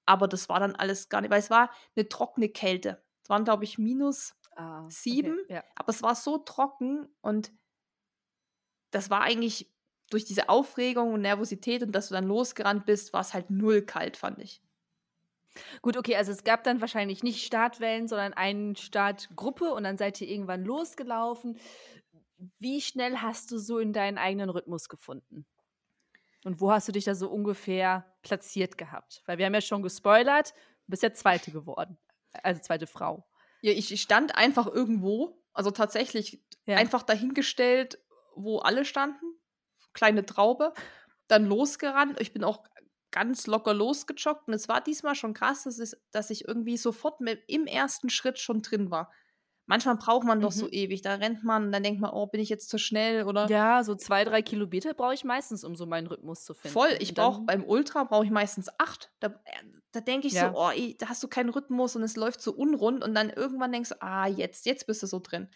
Aber 0.05 0.27
das 0.27 0.49
war 0.49 0.59
dann 0.59 0.75
alles 0.75 1.09
gar 1.09 1.21
nicht, 1.21 1.31
weil 1.31 1.39
es 1.39 1.49
war 1.49 1.71
eine 1.95 2.07
trockene 2.07 2.49
Kälte. 2.49 3.03
Es 3.23 3.29
waren, 3.29 3.43
glaube 3.43 3.63
ich, 3.63 3.77
minus 3.77 4.35
ah, 4.55 4.85
sieben, 4.89 5.39
okay, 5.45 5.55
ja. 5.55 5.63
aber 5.75 5.89
es 5.89 6.03
war 6.03 6.15
so 6.15 6.37
trocken 6.37 7.07
und 7.21 7.51
das 8.91 9.09
war 9.09 9.21
eigentlich 9.21 9.72
durch 10.09 10.25
diese 10.25 10.49
Aufregung 10.49 11.13
und 11.13 11.21
Nervosität 11.21 11.83
und 11.83 11.91
dass 11.91 12.09
du 12.09 12.13
dann 12.13 12.27
losgerannt 12.27 12.85
bist, 12.85 13.13
war 13.13 13.21
es 13.21 13.33
halt 13.33 13.49
null 13.49 13.81
kalt, 13.81 14.17
fand 14.17 14.39
ich. 14.39 14.61
Gut, 15.81 15.97
okay, 15.97 16.15
also 16.15 16.31
es 16.31 16.43
gab 16.43 16.63
dann 16.63 16.81
wahrscheinlich 16.81 17.23
nicht 17.23 17.45
Startwellen, 17.45 18.07
sondern 18.07 18.33
eine 18.33 18.75
Startgruppe 18.75 19.73
und 19.73 19.83
dann 19.83 19.97
seid 19.97 20.19
ihr 20.21 20.27
irgendwann 20.27 20.63
losgelaufen. 20.63 21.57
Wie 22.59 22.81
schnell 22.81 23.17
hast 23.17 23.51
du 23.51 23.57
so 23.57 23.79
in 23.79 23.93
deinen 23.93 24.17
eigenen 24.17 24.49
Rhythmus 24.49 24.89
gefunden? 24.89 25.45
Und 26.43 26.59
wo 26.59 26.71
hast 26.71 26.87
du 26.87 26.91
dich 26.91 27.05
da 27.05 27.15
so 27.15 27.29
ungefähr 27.29 28.05
platziert 28.21 28.77
gehabt? 28.77 29.23
Weil 29.25 29.37
wir 29.37 29.45
haben 29.45 29.53
ja 29.53 29.61
schon 29.61 29.83
gespoilert, 29.83 30.51
du 30.51 30.91
bist 30.91 31.03
ja 31.03 31.13
Zweite 31.13 31.51
geworden. 31.51 31.97
Also 32.41 32.61
zweite 32.61 32.87
Frau. 32.87 33.25
Ja, 33.61 33.71
ich 33.71 34.01
stand 34.01 34.35
einfach 34.35 34.67
irgendwo, 34.67 35.41
also 35.53 35.71
tatsächlich 35.71 36.43
ja. 36.65 36.75
einfach 36.75 37.03
dahingestellt, 37.03 37.99
wo 38.35 38.59
alle 38.59 38.83
standen. 38.83 39.23
Kleine 39.93 40.25
Traube. 40.25 40.73
Dann 41.27 41.45
losgerannt. 41.45 42.19
Ich 42.19 42.33
bin 42.33 42.43
auch 42.43 42.63
ganz 43.11 43.47
locker 43.47 43.73
losgejoggt. 43.73 44.47
Und 44.47 44.53
es 44.53 44.67
war 44.67 44.81
diesmal 44.81 45.15
schon 45.15 45.33
krass, 45.33 45.63
dass, 45.63 45.79
es, 45.79 45.95
dass 46.11 46.29
ich 46.29 46.47
irgendwie 46.47 46.77
sofort 46.77 47.21
mit, 47.21 47.41
im 47.47 47.65
ersten 47.65 48.09
Schritt 48.09 48.39
schon 48.39 48.61
drin 48.61 48.91
war. 48.91 49.11
Manchmal 49.65 49.95
braucht 49.95 50.25
man 50.25 50.41
doch 50.41 50.53
mhm. 50.53 50.59
so 50.59 50.69
ewig. 50.69 51.03
Da 51.03 51.15
rennt 51.15 51.43
man, 51.43 51.71
dann 51.71 51.83
denkt 51.83 52.01
man, 52.01 52.11
oh, 52.11 52.27
bin 52.27 52.41
ich 52.41 52.49
jetzt 52.49 52.69
zu 52.69 52.77
schnell 52.77 53.23
oder. 53.23 53.47
Ja, 53.47 53.83
so 53.83 53.95
zwei, 53.95 54.25
drei 54.25 54.41
Kilometer 54.41 54.93
brauche 54.93 55.13
ich 55.13 55.23
meistens, 55.23 55.63
um 55.63 55.75
so 55.77 55.85
meinen 55.85 56.07
Rhythmus 56.07 56.43
zu 56.43 56.53
finden. 56.53 56.73
Voll. 56.73 56.97
Ich 56.99 57.13
brauche 57.13 57.43
beim 57.43 57.63
Ultra 57.63 58.03
brauche 58.03 58.25
ich 58.25 58.31
meistens 58.31 58.67
acht. 58.77 59.13
Da, 59.21 59.41
da 59.93 60.01
denke 60.01 60.27
ich 60.27 60.33
ja. 60.33 60.51
so, 60.51 60.59
oh, 60.59 60.69
ey, 60.69 60.97
da 60.97 61.07
hast 61.07 61.23
du 61.23 61.29
keinen 61.29 61.49
Rhythmus 61.49 61.95
und 61.95 62.03
es 62.03 62.17
läuft 62.17 62.41
so 62.41 62.51
unrund 62.51 63.03
und 63.03 63.15
dann 63.15 63.29
irgendwann 63.29 63.71
denkst 63.71 63.89
du, 63.89 64.01
ah, 64.01 64.27
jetzt, 64.27 64.65
jetzt 64.65 64.85
bist 64.85 65.01
du 65.01 65.07
so 65.07 65.19
drin. 65.19 65.49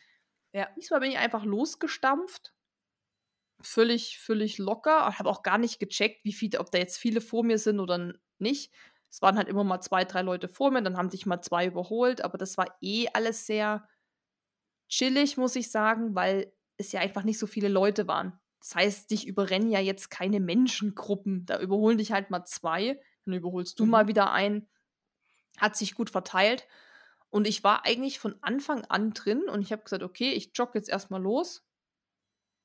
Ja. 0.54 0.70
Diesmal 0.78 1.02
bin 1.02 1.12
ich 1.12 1.18
einfach 1.18 1.44
losgestampft. 1.44 2.54
Völlig, 3.62 4.20
völlig 4.20 4.58
locker. 4.58 5.18
Habe 5.18 5.30
auch 5.30 5.44
gar 5.44 5.58
nicht 5.58 5.80
gecheckt, 5.80 6.24
wie 6.24 6.34
viele, 6.34 6.60
ob 6.60 6.72
da 6.72 6.78
jetzt 6.78 6.98
viele 6.98 7.22
vor 7.22 7.44
mir 7.44 7.58
sind 7.58 7.80
oder 7.80 8.14
nicht. 8.40 8.72
Es 9.10 9.22
waren 9.22 9.38
halt 9.38 9.48
immer 9.48 9.64
mal 9.64 9.82
zwei, 9.82 10.04
drei 10.06 10.22
Leute 10.22 10.48
vor 10.48 10.72
mir, 10.72 10.82
dann 10.82 10.98
haben 10.98 11.10
sich 11.10 11.26
mal 11.26 11.42
zwei 11.42 11.66
überholt, 11.66 12.24
aber 12.24 12.38
das 12.38 12.58
war 12.58 12.68
eh 12.82 13.08
alles 13.14 13.46
sehr 13.46 13.88
chillig, 14.90 15.38
muss 15.38 15.56
ich 15.56 15.72
sagen, 15.72 16.14
weil 16.14 16.52
es 16.78 16.92
ja 16.92 17.00
einfach 17.00 17.24
nicht 17.24 17.40
so 17.40 17.48
viele 17.48 17.70
Leute 17.70 18.08
waren. 18.08 18.40
Das 18.60 18.76
heißt, 18.76 19.12
dich 19.12 19.28
überrennen 19.28 19.70
ja 19.70 19.80
jetzt 19.80 20.10
keine 20.10 20.40
Menschengruppen. 20.40 21.46
Da 21.46 21.60
überholen 21.60 21.98
dich 21.98 22.12
halt 22.12 22.30
mal 22.30 22.46
zwei, 22.46 23.00
dann 23.26 23.34
überholst 23.34 23.80
du 23.80 23.86
mhm. 23.86 23.92
mal 23.92 24.08
wieder 24.08 24.32
ein. 24.32 24.68
Hat 25.58 25.76
sich 25.76 25.96
gut 25.96 26.10
verteilt. 26.10 26.68
Und 27.30 27.48
ich 27.48 27.64
war 27.64 27.86
eigentlich 27.86 28.20
von 28.20 28.36
Anfang 28.42 28.86
an 28.86 29.14
drin 29.14 29.44
und 29.50 29.62
ich 29.62 29.72
habe 29.72 29.84
gesagt, 29.84 30.04
okay, 30.04 30.32
ich 30.32 30.52
jogge 30.54 30.78
jetzt 30.78 30.90
erstmal 30.90 31.22
los. 31.22 31.67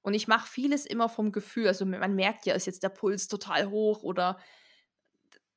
Und 0.03 0.15
ich 0.15 0.29
mache 0.29 0.49
vieles 0.49 0.85
immer 0.85 1.09
vom 1.09 1.33
Gefühl. 1.33 1.69
Also 1.69 1.87
man 1.87 2.15
merkt 2.15 2.45
ja, 2.45 2.55
ist 2.55 2.67
jetzt 2.67 2.83
der 2.83 2.89
Puls 2.89 3.29
total 3.29 3.71
hoch 3.71 4.03
oder 4.03 4.39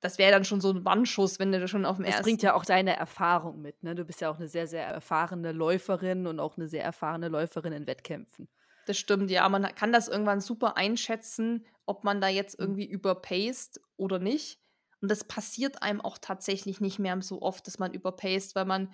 das 0.01 0.19
wäre 0.19 0.31
dann 0.31 0.45
schon 0.45 0.61
so 0.61 0.71
ein 0.71 0.85
Wandschuss, 0.85 1.39
wenn 1.39 1.51
du 1.51 1.67
schon 1.67 1.83
auf 1.83 1.95
dem 1.95 2.05
ersten. 2.05 2.19
Das 2.19 2.25
bringt 2.25 2.43
ja 2.43 2.53
auch 2.53 2.63
deine 2.63 2.95
Erfahrung 2.95 3.61
mit, 3.61 3.81
ne? 3.81 3.95
Du 3.95 4.05
bist 4.05 4.21
ja 4.21 4.29
auch 4.29 4.37
eine 4.37 4.47
sehr, 4.47 4.67
sehr 4.67 4.85
erfahrene 4.85 5.51
Läuferin 5.51 6.27
und 6.27 6.39
auch 6.39 6.57
eine 6.57 6.67
sehr 6.67 6.83
erfahrene 6.83 7.27
Läuferin 7.27 7.73
in 7.73 7.87
Wettkämpfen. 7.87 8.47
Das 8.85 8.99
stimmt, 8.99 9.31
ja. 9.31 9.49
Man 9.49 9.63
kann 9.73 9.91
das 9.91 10.07
irgendwann 10.07 10.41
super 10.41 10.77
einschätzen, 10.77 11.65
ob 11.87 12.03
man 12.03 12.21
da 12.21 12.27
jetzt 12.27 12.59
mhm. 12.59 12.65
irgendwie 12.65 12.85
überpaced 12.85 13.81
oder 13.97 14.19
nicht. 14.19 14.59
Und 15.01 15.09
das 15.09 15.23
passiert 15.23 15.81
einem 15.81 16.01
auch 16.01 16.19
tatsächlich 16.19 16.81
nicht 16.81 16.99
mehr 16.99 17.19
so 17.21 17.41
oft, 17.41 17.65
dass 17.65 17.79
man 17.79 17.93
überpaced, 17.93 18.55
weil 18.55 18.65
man, 18.65 18.93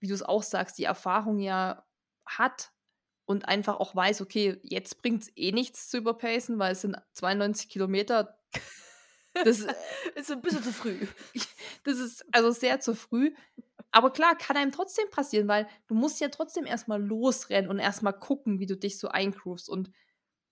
wie 0.00 0.08
du 0.08 0.14
es 0.14 0.22
auch 0.22 0.42
sagst, 0.42 0.76
die 0.76 0.84
Erfahrung 0.84 1.38
ja 1.38 1.82
hat 2.26 2.72
und 3.26 3.46
einfach 3.46 3.78
auch 3.80 3.94
weiß, 3.94 4.22
okay, 4.22 4.58
jetzt 4.62 5.02
bringt 5.02 5.22
es 5.22 5.32
eh 5.36 5.52
nichts 5.52 5.90
zu 5.90 5.98
überpacen, 5.98 6.58
weil 6.58 6.72
es 6.72 6.80
sind 6.80 6.96
92 7.12 7.68
Kilometer. 7.68 8.38
Das 9.44 9.66
ist 10.14 10.30
ein 10.30 10.40
bisschen 10.40 10.62
zu 10.62 10.72
früh. 10.72 11.06
Das 11.84 11.98
ist 11.98 12.24
also 12.32 12.50
sehr 12.50 12.80
zu 12.80 12.94
früh. 12.94 13.34
Aber 13.92 14.12
klar, 14.12 14.36
kann 14.36 14.56
einem 14.56 14.72
trotzdem 14.72 15.08
passieren, 15.10 15.46
weil 15.46 15.68
du 15.86 15.94
musst 15.94 16.20
ja 16.20 16.28
trotzdem 16.28 16.66
erstmal 16.66 17.02
losrennen 17.02 17.70
und 17.70 17.78
erstmal 17.78 18.18
gucken, 18.18 18.58
wie 18.58 18.66
du 18.66 18.76
dich 18.76 18.98
so 18.98 19.08
eingroovst. 19.08 19.68
Und 19.68 19.90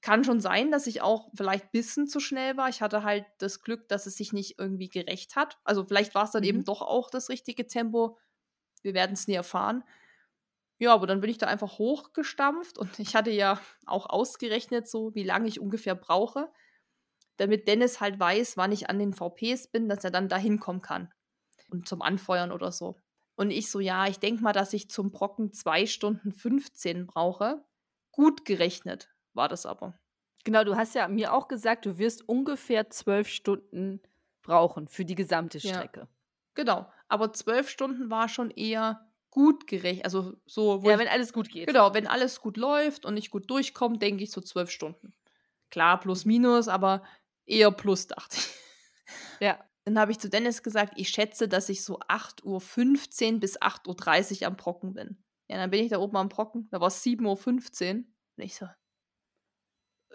kann 0.01 0.22
schon 0.22 0.41
sein, 0.41 0.70
dass 0.70 0.87
ich 0.87 1.01
auch 1.01 1.31
vielleicht 1.35 1.64
ein 1.64 1.70
bisschen 1.72 2.07
zu 2.07 2.20
schnell 2.20 2.57
war. 2.59 2.68
Ich 2.68 2.83
hatte 2.83 3.05
halt 3.05 3.25
das 3.39 3.62
Glück, 3.62 3.89
dass 3.89 4.07
es 4.07 4.16
sich 4.16 4.33
nicht 4.33 4.59
irgendwie 4.59 4.91
gerecht 4.91 5.35
hat. 5.35 5.59
Also 5.64 5.85
vielleicht 5.85 6.14
war 6.14 6.25
es 6.25 6.31
dann 6.31 6.43
mhm. 6.43 6.49
eben 6.49 6.64
doch 6.64 6.83
auch 6.83 7.09
das 7.09 7.31
richtige 7.31 7.66
Tempo. 7.66 8.18
Wir 8.83 8.93
werden 8.93 9.14
es 9.14 9.27
nie 9.27 9.35
erfahren. 9.35 9.83
Ja, 10.79 10.93
aber 10.93 11.07
dann 11.07 11.20
bin 11.20 11.31
ich 11.31 11.39
da 11.39 11.47
einfach 11.47 11.79
hochgestampft 11.79 12.79
und 12.79 12.99
ich 12.99 13.14
hatte 13.14 13.31
ja 13.31 13.61
auch 13.87 14.09
ausgerechnet, 14.09 14.89
so 14.89 15.14
wie 15.14 15.25
lange 15.25 15.49
ich 15.49 15.61
ungefähr 15.61 15.95
brauche 15.95 16.51
damit 17.37 17.68
Dennis 17.68 18.01
halt 18.01 18.18
weiß, 18.18 18.57
wann 18.57 18.72
ich 18.72 18.89
an 18.89 18.99
den 18.99 19.12
VPs 19.12 19.68
bin, 19.68 19.89
dass 19.89 20.05
er 20.05 20.11
dann 20.11 20.29
da 20.29 20.37
hinkommen 20.37 20.83
kann. 20.83 21.12
Und 21.70 21.89
zum 21.89 22.03
Anfeuern 22.03 22.53
oder 22.53 22.70
so. 22.70 23.01
Und 23.37 23.51
ich 23.51 23.70
so, 23.70 23.81
ja, 23.81 24.07
ich 24.07 24.18
denke 24.18 24.43
mal, 24.43 24.53
dass 24.53 24.72
ich 24.72 24.89
zum 24.89 25.11
Brocken 25.11 25.53
2 25.53 25.87
Stunden 25.87 26.33
15 26.33 27.07
brauche. 27.07 27.64
Gut 28.12 28.45
gerechnet 28.45 29.11
war 29.33 29.49
das 29.49 29.66
aber. 29.66 29.99
Genau, 30.45 30.62
du 30.62 30.77
hast 30.77 30.95
ja 30.95 31.09
mir 31.09 31.33
auch 31.33 31.49
gesagt, 31.49 31.87
du 31.87 31.99
wirst 31.99 32.29
ungefähr 32.29 32.91
zwölf 32.91 33.29
Stunden 33.29 34.01
brauchen 34.43 34.87
für 34.87 35.05
die 35.05 35.16
gesamte 35.16 35.59
Strecke. 35.59 36.01
Ja, 36.01 36.09
genau, 36.55 36.93
aber 37.09 37.33
zwölf 37.33 37.68
Stunden 37.68 38.11
war 38.11 38.29
schon 38.29 38.51
eher 38.51 39.11
gut 39.35 39.66
gerechnet. 39.66 40.05
Also 40.05 40.37
so, 40.47 40.80
ja, 40.85 40.93
ich, 40.93 40.99
wenn 40.99 41.09
alles 41.09 41.32
gut 41.32 41.51
geht. 41.51 41.66
Genau, 41.66 41.93
wenn 41.93 42.07
alles 42.07 42.41
gut 42.41 42.57
läuft 42.57 43.05
und 43.05 43.16
ich 43.16 43.30
gut 43.30 43.51
durchkomme, 43.51 43.98
denke 43.98 44.23
ich 44.23 44.31
so 44.31 44.40
zwölf 44.40 44.70
Stunden. 44.70 45.12
Klar, 45.70 45.98
plus 45.98 46.24
minus, 46.24 46.69
aber 46.69 47.02
eher 47.44 47.73
plus, 47.73 48.06
dachte 48.06 48.39
ich. 48.39 48.48
Ja. 49.40 49.62
Dann 49.85 49.98
habe 49.98 50.12
ich 50.12 50.19
zu 50.19 50.31
Dennis 50.31 50.62
gesagt, 50.62 50.94
ich 50.97 51.11
schätze, 51.11 51.47
dass 51.47 51.69
ich 51.69 51.82
so 51.85 51.98
8.15 51.98 53.35
Uhr 53.35 53.40
bis 53.40 53.61
8.30 53.61 54.40
Uhr 54.40 54.47
am 54.47 54.56
Brocken 54.56 54.94
bin. 54.94 55.23
Ja, 55.48 55.59
dann 55.59 55.70
bin 55.70 55.85
ich 55.85 55.90
da 55.90 55.98
oben 55.98 56.16
am 56.16 56.31
Brocken. 56.31 56.69
Da 56.70 56.81
war 56.81 56.89
es 56.89 57.05
7.15 57.05 57.24
Uhr. 57.27 58.05
Und 58.36 58.44
ich 58.44 58.55
so, 58.55 58.66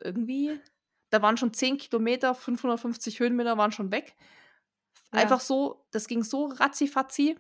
irgendwie, 0.02 0.60
da 1.12 1.22
waren 1.22 1.38
schon 1.38 1.54
10 1.54 1.78
Kilometer, 1.78 2.34
550 2.34 3.20
Höhenmeter 3.20 3.58
waren 3.58 3.72
schon 3.72 3.92
weg. 3.92 4.16
Ja. 5.14 5.20
Einfach 5.20 5.42
so, 5.42 5.86
das 5.92 6.08
ging 6.08 6.24
so 6.24 6.46
ratzifatzi. 6.46 7.38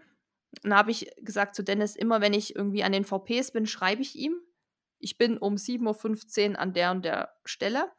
Dann 0.64 0.74
habe 0.74 0.92
ich 0.92 1.12
gesagt 1.22 1.56
zu 1.56 1.64
Dennis, 1.64 1.96
immer 1.96 2.22
wenn 2.22 2.34
ich 2.34 2.56
irgendwie 2.56 2.84
an 2.84 2.92
den 2.92 3.06
VPs 3.06 3.52
bin, 3.52 3.66
schreibe 3.66 4.02
ich 4.02 4.16
ihm. 4.16 4.36
Ich 5.00 5.18
bin 5.18 5.38
um 5.38 5.56
7.15 5.56 6.52
Uhr 6.52 6.60
an 6.60 6.74
der 6.74 6.92
und 6.92 7.06
der 7.06 7.34
Stelle. 7.46 7.92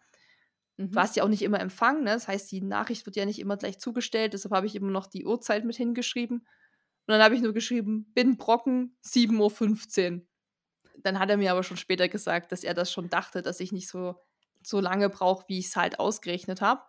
Mhm. 0.77 0.90
Du 0.93 0.98
hast 0.98 1.16
ja 1.16 1.24
auch 1.24 1.28
nicht 1.28 1.43
immer 1.43 1.60
empfangen, 1.60 2.05
ne? 2.05 2.12
Das 2.12 2.28
heißt, 2.28 2.51
die 2.51 2.60
Nachricht 2.60 3.06
wird 3.06 3.16
ja 3.16 3.24
nicht 3.24 3.39
immer 3.39 3.56
gleich 3.56 3.78
zugestellt, 3.78 4.35
deshalb 4.35 4.55
habe 4.55 4.66
ich 4.66 4.74
immer 4.74 4.90
noch 4.90 5.06
die 5.06 5.24
Uhrzeit 5.24 5.64
mit 5.64 5.77
hingeschrieben. 5.77 6.39
Und 6.39 7.12
dann 7.12 7.22
habe 7.22 7.35
ich 7.35 7.43
nur 7.43 7.52
geschrieben, 7.52 8.10
bin 8.14 8.36
Brocken, 8.36 8.97
7.15 9.05 10.12
Uhr. 10.12 10.22
Dann 11.02 11.18
hat 11.18 11.31
er 11.31 11.36
mir 11.36 11.51
aber 11.51 11.62
schon 11.62 11.77
später 11.77 12.09
gesagt, 12.09 12.52
dass 12.52 12.62
er 12.62 12.74
das 12.74 12.93
schon 12.93 13.09
dachte, 13.09 13.43
dass 13.43 13.60
ich 13.60 13.72
nicht 13.72 13.89
so, 13.89 14.16
so 14.62 14.81
lange 14.81 15.09
brauche, 15.09 15.44
wie 15.48 15.59
ich 15.59 15.66
es 15.66 15.77
halt 15.77 15.98
ausgerechnet 15.98 16.60
habe. 16.60 16.82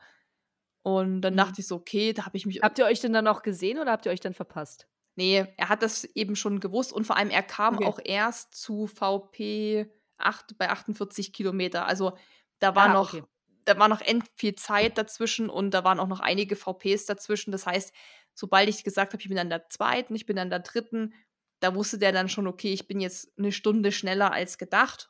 Und 0.84 1.22
dann 1.22 1.34
mhm. 1.34 1.38
dachte 1.38 1.62
ich 1.62 1.68
so, 1.68 1.76
okay, 1.76 2.14
da 2.14 2.26
habe 2.26 2.38
ich 2.38 2.46
mich. 2.46 2.62
Habt 2.62 2.80
ihr 2.80 2.86
euch 2.86 3.00
denn 3.00 3.14
dann 3.14 3.26
noch 3.26 3.42
gesehen 3.42 3.80
oder 3.80 3.92
habt 3.92 4.06
ihr 4.06 4.12
euch 4.12 4.20
dann 4.20 4.34
verpasst? 4.34 4.88
Nee, 5.16 5.46
er 5.58 5.70
hat 5.70 5.84
das 5.84 6.04
eben 6.04 6.36
schon 6.36 6.60
gewusst 6.60 6.94
und 6.94 7.06
vor 7.06 7.18
allem 7.18 7.30
er 7.30 7.44
kam 7.44 7.76
okay. 7.76 7.86
auch 7.86 8.00
erst 8.04 8.56
zu 8.56 8.88
VP 8.88 9.92
8 10.18 10.58
bei 10.58 10.70
48 10.70 11.34
Kilometer. 11.34 11.86
Also 11.86 12.18
da 12.60 12.76
war 12.76 12.90
ah, 12.90 12.94
noch 12.94 13.14
okay 13.14 13.24
da 13.66 13.78
war 13.78 13.88
noch 13.88 14.02
end 14.02 14.26
viel 14.36 14.56
Zeit 14.56 14.98
dazwischen 14.98 15.50
und 15.50 15.72
da 15.72 15.84
waren 15.84 16.00
auch 16.00 16.08
noch 16.08 16.20
einige 16.20 16.56
VPs 16.56 17.06
dazwischen. 17.06 17.52
Das 17.52 17.66
heißt, 17.66 17.94
sobald 18.34 18.70
ich 18.70 18.84
gesagt 18.84 19.14
habe, 19.14 19.22
ich 19.22 19.30
bin 19.30 19.40
an 19.40 19.50
der 19.50 19.68
zweiten, 19.70 20.16
ich 20.16 20.26
bin 20.26 20.40
an 20.40 20.50
der 20.50 20.60
dritten, 20.60 21.14
da 21.60 21.76
wusste 21.76 21.98
der 21.98 22.12
dann 22.12 22.30
schon, 22.30 22.48
okay, 22.48 22.74
ich 22.74 22.88
bin 22.88 23.00
jetzt 23.00 23.32
eine 23.38 23.52
Stunde 23.52 23.92
schneller 23.92 24.32
als 24.32 24.58
gedacht. 24.58 25.10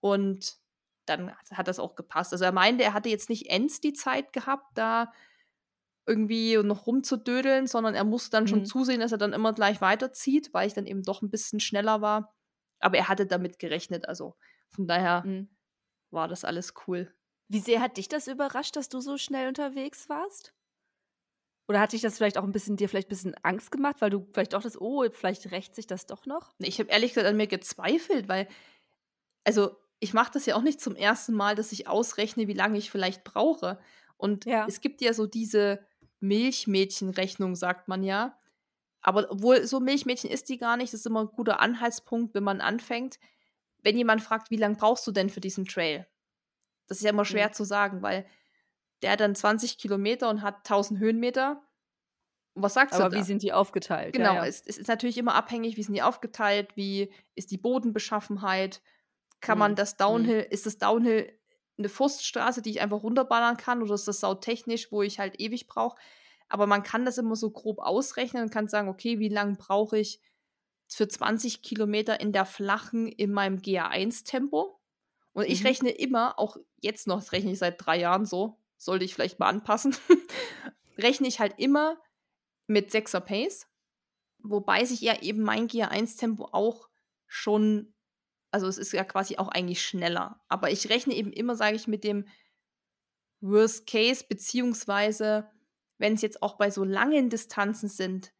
Und 0.00 0.56
dann 1.06 1.34
hat 1.36 1.68
das 1.68 1.78
auch 1.78 1.94
gepasst. 1.94 2.32
Also 2.32 2.44
er 2.44 2.52
meinte, 2.52 2.82
er 2.82 2.92
hatte 2.92 3.08
jetzt 3.08 3.28
nicht 3.28 3.50
ends 3.50 3.80
die 3.80 3.92
Zeit 3.92 4.32
gehabt, 4.32 4.66
da 4.74 5.12
irgendwie 6.06 6.56
noch 6.58 6.86
rumzudödeln, 6.86 7.66
sondern 7.66 7.94
er 7.94 8.04
musste 8.04 8.30
dann 8.30 8.46
schon 8.48 8.64
Mhm. 8.64 8.64
zusehen, 8.64 9.00
dass 9.00 9.12
er 9.12 9.18
dann 9.18 9.32
immer 9.32 9.52
gleich 9.52 9.80
weiterzieht, 9.80 10.52
weil 10.52 10.66
ich 10.68 10.74
dann 10.74 10.86
eben 10.86 11.02
doch 11.02 11.22
ein 11.22 11.30
bisschen 11.30 11.60
schneller 11.60 12.00
war. 12.00 12.34
Aber 12.80 12.98
er 12.98 13.08
hatte 13.08 13.26
damit 13.26 13.58
gerechnet, 13.58 14.08
also 14.08 14.34
von 14.70 14.86
daher 14.88 15.24
Mhm. 15.24 15.48
war 16.10 16.28
das 16.28 16.44
alles 16.44 16.74
cool. 16.86 17.14
Wie 17.46 17.60
sehr 17.60 17.80
hat 17.80 17.98
dich 17.98 18.08
das 18.08 18.26
überrascht, 18.26 18.74
dass 18.74 18.88
du 18.88 19.00
so 19.00 19.16
schnell 19.16 19.46
unterwegs 19.46 20.08
warst? 20.08 20.52
Oder 21.68 21.80
hat 21.80 21.92
dich 21.92 22.02
das 22.02 22.16
vielleicht 22.16 22.38
auch 22.38 22.44
ein 22.44 22.52
bisschen 22.52 22.76
dir 22.76 22.88
vielleicht 22.88 23.06
ein 23.08 23.10
bisschen 23.10 23.34
Angst 23.42 23.70
gemacht, 23.70 23.96
weil 24.00 24.10
du 24.10 24.26
vielleicht 24.32 24.54
auch 24.54 24.62
das, 24.62 24.80
oh, 24.80 25.08
vielleicht 25.10 25.50
rächt 25.52 25.74
sich 25.74 25.86
das 25.86 26.06
doch 26.06 26.26
noch? 26.26 26.52
Ich 26.58 26.78
habe 26.78 26.90
ehrlich 26.90 27.10
gesagt 27.12 27.26
an 27.28 27.36
mir 27.36 27.46
gezweifelt, 27.46 28.28
weil, 28.28 28.48
also 29.44 29.76
ich 30.00 30.14
mache 30.14 30.32
das 30.32 30.46
ja 30.46 30.56
auch 30.56 30.62
nicht 30.62 30.80
zum 30.80 30.96
ersten 30.96 31.34
Mal, 31.34 31.54
dass 31.54 31.72
ich 31.72 31.88
ausrechne, 31.88 32.48
wie 32.48 32.54
lange 32.54 32.78
ich 32.78 32.90
vielleicht 32.90 33.24
brauche. 33.24 33.80
Und 34.16 34.46
Ja. 34.46 34.66
es 34.66 34.80
gibt 34.80 35.00
ja 35.02 35.14
so 35.14 35.26
diese 35.26 35.86
Milchmädchenrechnung, 36.22 37.54
sagt 37.56 37.88
man 37.88 38.02
ja. 38.02 38.38
Aber 39.02 39.30
obwohl 39.30 39.66
so 39.66 39.80
Milchmädchen 39.80 40.30
ist 40.30 40.48
die 40.48 40.58
gar 40.58 40.76
nicht, 40.76 40.92
das 40.92 41.00
ist 41.00 41.06
immer 41.06 41.22
ein 41.22 41.28
guter 41.28 41.60
Anhaltspunkt, 41.60 42.34
wenn 42.34 42.44
man 42.44 42.60
anfängt. 42.60 43.18
Wenn 43.82 43.96
jemand 43.96 44.22
fragt, 44.22 44.50
wie 44.50 44.56
lange 44.56 44.76
brauchst 44.76 45.06
du 45.06 45.12
denn 45.12 45.28
für 45.30 45.40
diesen 45.40 45.64
Trail? 45.66 46.06
Das 46.88 46.98
ist 46.98 47.04
ja 47.04 47.10
immer 47.10 47.24
schwer 47.24 47.48
Mhm. 47.48 47.52
zu 47.54 47.64
sagen, 47.64 48.02
weil 48.02 48.26
der 49.02 49.12
hat 49.12 49.20
dann 49.20 49.34
20 49.34 49.78
Kilometer 49.78 50.30
und 50.30 50.42
hat 50.42 50.64
1000 50.64 51.00
Höhenmeter. 51.00 51.62
Und 52.54 52.62
was 52.62 52.74
sagst 52.74 52.94
Aber 52.94 53.10
du 53.10 53.16
wie 53.16 53.20
da? 53.20 53.24
sind 53.24 53.42
die 53.42 53.52
aufgeteilt? 53.52 54.14
Genau, 54.14 54.34
ja, 54.34 54.34
ja. 54.34 54.46
Es, 54.46 54.62
es 54.66 54.78
ist 54.78 54.88
natürlich 54.88 55.18
immer 55.18 55.34
abhängig, 55.34 55.76
wie 55.76 55.82
sind 55.82 55.94
die 55.94 56.02
aufgeteilt, 56.02 56.76
wie 56.76 57.12
ist 57.34 57.50
die 57.50 57.58
Bodenbeschaffenheit, 57.58 58.82
kann 59.40 59.58
man 59.58 59.72
Mhm. 59.72 59.76
das 59.76 59.96
Downhill, 59.96 60.46
ist 60.50 60.66
das 60.66 60.78
Downhill 60.78 61.32
eine 61.78 61.88
Forststraße, 61.88 62.62
die 62.62 62.70
ich 62.70 62.80
einfach 62.80 63.02
runterballern 63.02 63.56
kann, 63.56 63.82
oder 63.82 63.94
ist 63.94 64.08
das 64.08 64.20
sautechnisch, 64.20 64.92
wo 64.92 65.02
ich 65.02 65.18
halt 65.18 65.40
ewig 65.40 65.66
brauche? 65.66 65.96
Aber 66.48 66.66
man 66.66 66.82
kann 66.82 67.04
das 67.04 67.18
immer 67.18 67.36
so 67.36 67.50
grob 67.50 67.78
ausrechnen 67.78 68.42
und 68.44 68.50
kann 68.50 68.68
sagen, 68.68 68.88
okay, 68.88 69.18
wie 69.18 69.28
lange 69.30 69.56
brauche 69.56 69.98
ich 69.98 70.20
für 70.88 71.08
20 71.08 71.62
Kilometer 71.62 72.20
in 72.20 72.32
der 72.32 72.44
flachen 72.44 73.08
in 73.08 73.32
meinem 73.32 73.58
GA1-Tempo? 73.62 74.78
Und 75.32 75.46
ich 75.48 75.60
Mhm. 75.60 75.66
rechne 75.66 75.90
immer, 75.90 76.38
auch 76.38 76.58
jetzt 76.80 77.06
noch, 77.06 77.20
das 77.20 77.32
rechne 77.32 77.52
ich 77.52 77.58
seit 77.58 77.84
drei 77.84 77.98
Jahren 77.98 78.26
so, 78.26 78.58
sollte 78.76 79.04
ich 79.04 79.14
vielleicht 79.14 79.38
mal 79.38 79.48
anpassen, 79.48 79.96
rechne 80.98 81.26
ich 81.28 81.40
halt 81.40 81.58
immer 81.58 81.96
mit 82.66 82.90
6er 82.90 83.20
Pace, 83.20 83.66
wobei 84.38 84.84
sich 84.84 85.00
ja 85.00 85.20
eben 85.22 85.42
mein 85.42 85.68
GA1-Tempo 85.68 86.50
auch 86.52 86.88
schon, 87.26 87.91
also 88.52 88.66
es 88.68 88.78
ist 88.78 88.92
ja 88.92 89.04
quasi 89.04 89.38
auch 89.38 89.48
eigentlich 89.48 89.84
schneller. 89.84 90.40
Aber 90.48 90.70
ich 90.70 90.88
rechne 90.88 91.14
eben 91.14 91.32
immer, 91.32 91.56
sage 91.56 91.76
ich, 91.76 91.88
mit 91.88 92.04
dem 92.04 92.26
Worst 93.40 93.86
Case, 93.86 94.24
beziehungsweise 94.28 95.50
wenn 95.98 96.14
es 96.14 96.22
jetzt 96.22 96.42
auch 96.42 96.56
bei 96.56 96.70
so 96.70 96.84
langen 96.84 97.30
Distanzen 97.30 97.88
sind, 97.88 98.32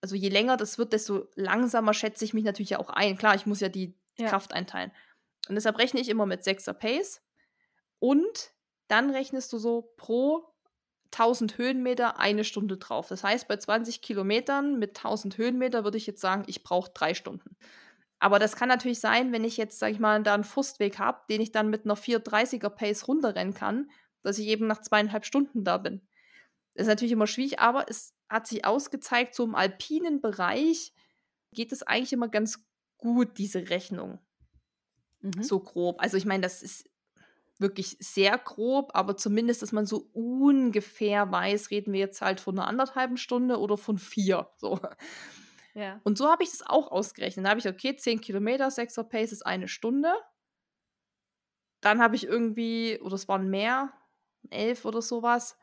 also 0.00 0.14
je 0.16 0.28
länger 0.28 0.56
das 0.56 0.78
wird, 0.78 0.92
desto 0.92 1.28
langsamer 1.34 1.94
schätze 1.94 2.24
ich 2.24 2.34
mich 2.34 2.44
natürlich 2.44 2.76
auch 2.76 2.90
ein. 2.90 3.16
Klar, 3.16 3.34
ich 3.34 3.46
muss 3.46 3.60
ja 3.60 3.68
die 3.68 3.98
Ja. 4.18 4.28
Kraft 4.28 4.52
einteilen. 4.52 4.92
Und 5.48 5.54
deshalb 5.54 5.78
rechne 5.78 6.00
ich 6.00 6.08
immer 6.08 6.26
mit 6.26 6.42
6er 6.42 6.74
Pace. 6.74 7.22
Und 7.98 8.52
dann 8.88 9.10
rechnest 9.10 9.52
du 9.52 9.58
so 9.58 9.92
pro 9.96 10.52
1000 11.12 11.56
Höhenmeter 11.58 12.18
eine 12.18 12.44
Stunde 12.44 12.76
drauf. 12.78 13.08
Das 13.08 13.22
heißt, 13.22 13.48
bei 13.48 13.56
20 13.56 14.02
Kilometern 14.02 14.78
mit 14.78 14.96
1000 14.96 15.38
Höhenmeter 15.38 15.84
würde 15.84 15.98
ich 15.98 16.06
jetzt 16.06 16.20
sagen, 16.20 16.44
ich 16.46 16.62
brauche 16.62 16.90
drei 16.92 17.14
Stunden. 17.14 17.56
Aber 18.22 18.38
das 18.38 18.54
kann 18.54 18.68
natürlich 18.68 19.00
sein, 19.00 19.32
wenn 19.32 19.42
ich 19.42 19.56
jetzt, 19.56 19.80
sag 19.80 19.90
ich 19.90 19.98
mal, 19.98 20.22
da 20.22 20.34
einen 20.34 20.44
Frustweg 20.44 21.00
habe, 21.00 21.22
den 21.28 21.40
ich 21.40 21.50
dann 21.50 21.70
mit 21.70 21.84
einer 21.84 21.96
430er 21.96 22.68
Pace 22.68 23.08
runterrennen 23.08 23.52
kann, 23.52 23.90
dass 24.22 24.38
ich 24.38 24.46
eben 24.46 24.68
nach 24.68 24.80
zweieinhalb 24.80 25.26
Stunden 25.26 25.64
da 25.64 25.76
bin. 25.76 26.06
Das 26.74 26.82
ist 26.82 26.88
natürlich 26.88 27.10
immer 27.10 27.26
schwierig, 27.26 27.58
aber 27.58 27.90
es 27.90 28.14
hat 28.28 28.46
sich 28.46 28.64
ausgezeigt, 28.64 29.34
so 29.34 29.42
im 29.42 29.56
alpinen 29.56 30.20
Bereich 30.20 30.92
geht 31.52 31.72
es 31.72 31.82
eigentlich 31.82 32.12
immer 32.12 32.28
ganz 32.28 32.64
gut, 32.96 33.38
diese 33.38 33.70
Rechnung. 33.70 34.20
Mhm. 35.20 35.42
So 35.42 35.58
grob. 35.58 36.00
Also 36.00 36.16
ich 36.16 36.24
meine, 36.24 36.42
das 36.42 36.62
ist 36.62 36.88
wirklich 37.58 37.96
sehr 37.98 38.38
grob, 38.38 38.92
aber 38.94 39.16
zumindest, 39.16 39.62
dass 39.62 39.72
man 39.72 39.84
so 39.84 40.08
ungefähr 40.12 41.32
weiß, 41.32 41.72
reden 41.72 41.92
wir 41.92 41.98
jetzt 41.98 42.22
halt 42.22 42.38
von 42.38 42.56
einer 42.56 42.68
anderthalben 42.68 43.16
Stunde 43.16 43.58
oder 43.58 43.76
von 43.76 43.98
vier. 43.98 44.48
So. 44.58 44.78
Ja. 45.74 46.00
Und 46.04 46.18
so 46.18 46.30
habe 46.30 46.42
ich 46.42 46.50
das 46.50 46.62
auch 46.62 46.90
ausgerechnet. 46.90 47.46
Da 47.46 47.50
habe 47.50 47.60
ich, 47.60 47.68
okay, 47.68 47.96
10 47.96 48.20
Kilometer, 48.20 48.70
6er 48.70 49.04
Pace 49.04 49.32
ist 49.32 49.46
eine 49.46 49.68
Stunde. 49.68 50.12
Dann 51.80 52.00
habe 52.00 52.14
ich 52.16 52.24
irgendwie, 52.24 53.00
oder 53.00 53.14
es 53.14 53.28
waren 53.28 53.48
mehr, 53.48 53.92
elf 54.50 54.84
oder 54.84 55.02
sowas. 55.02 55.56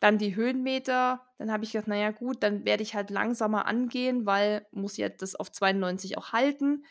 Dann 0.00 0.18
die 0.18 0.36
Höhenmeter. 0.36 1.26
Dann 1.38 1.50
habe 1.50 1.64
ich 1.64 1.72
gedacht, 1.72 1.88
naja, 1.88 2.10
gut, 2.10 2.42
dann 2.42 2.64
werde 2.64 2.82
ich 2.82 2.94
halt 2.94 3.10
langsamer 3.10 3.66
angehen, 3.66 4.26
weil 4.26 4.66
muss 4.70 4.96
ja 4.96 5.08
das 5.08 5.34
auf 5.34 5.50
92 5.50 6.18
auch 6.18 6.32
halten. 6.32 6.84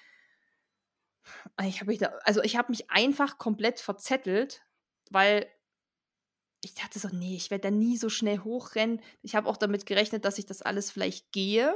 Ich 1.64 1.84
mich 1.86 2.00
da, 2.00 2.08
also 2.24 2.42
ich 2.44 2.56
habe 2.56 2.72
mich 2.72 2.90
einfach 2.92 3.38
komplett 3.38 3.80
verzettelt, 3.80 4.64
weil 5.10 5.48
ich 6.62 6.74
dachte 6.74 7.00
so, 7.00 7.10
nee, 7.12 7.36
ich 7.36 7.52
werde 7.52 7.70
da 7.70 7.72
nie 7.72 7.98
so 7.98 8.10
schnell 8.10 8.40
hochrennen. 8.40 9.02
Ich 9.22 9.36
habe 9.36 9.48
auch 9.48 9.58
damit 9.58 9.86
gerechnet, 9.86 10.26
dass 10.26 10.40
ich 10.40 10.46
das 10.46 10.62
alles 10.62 10.92
vielleicht 10.92 11.32
gehe, 11.32 11.76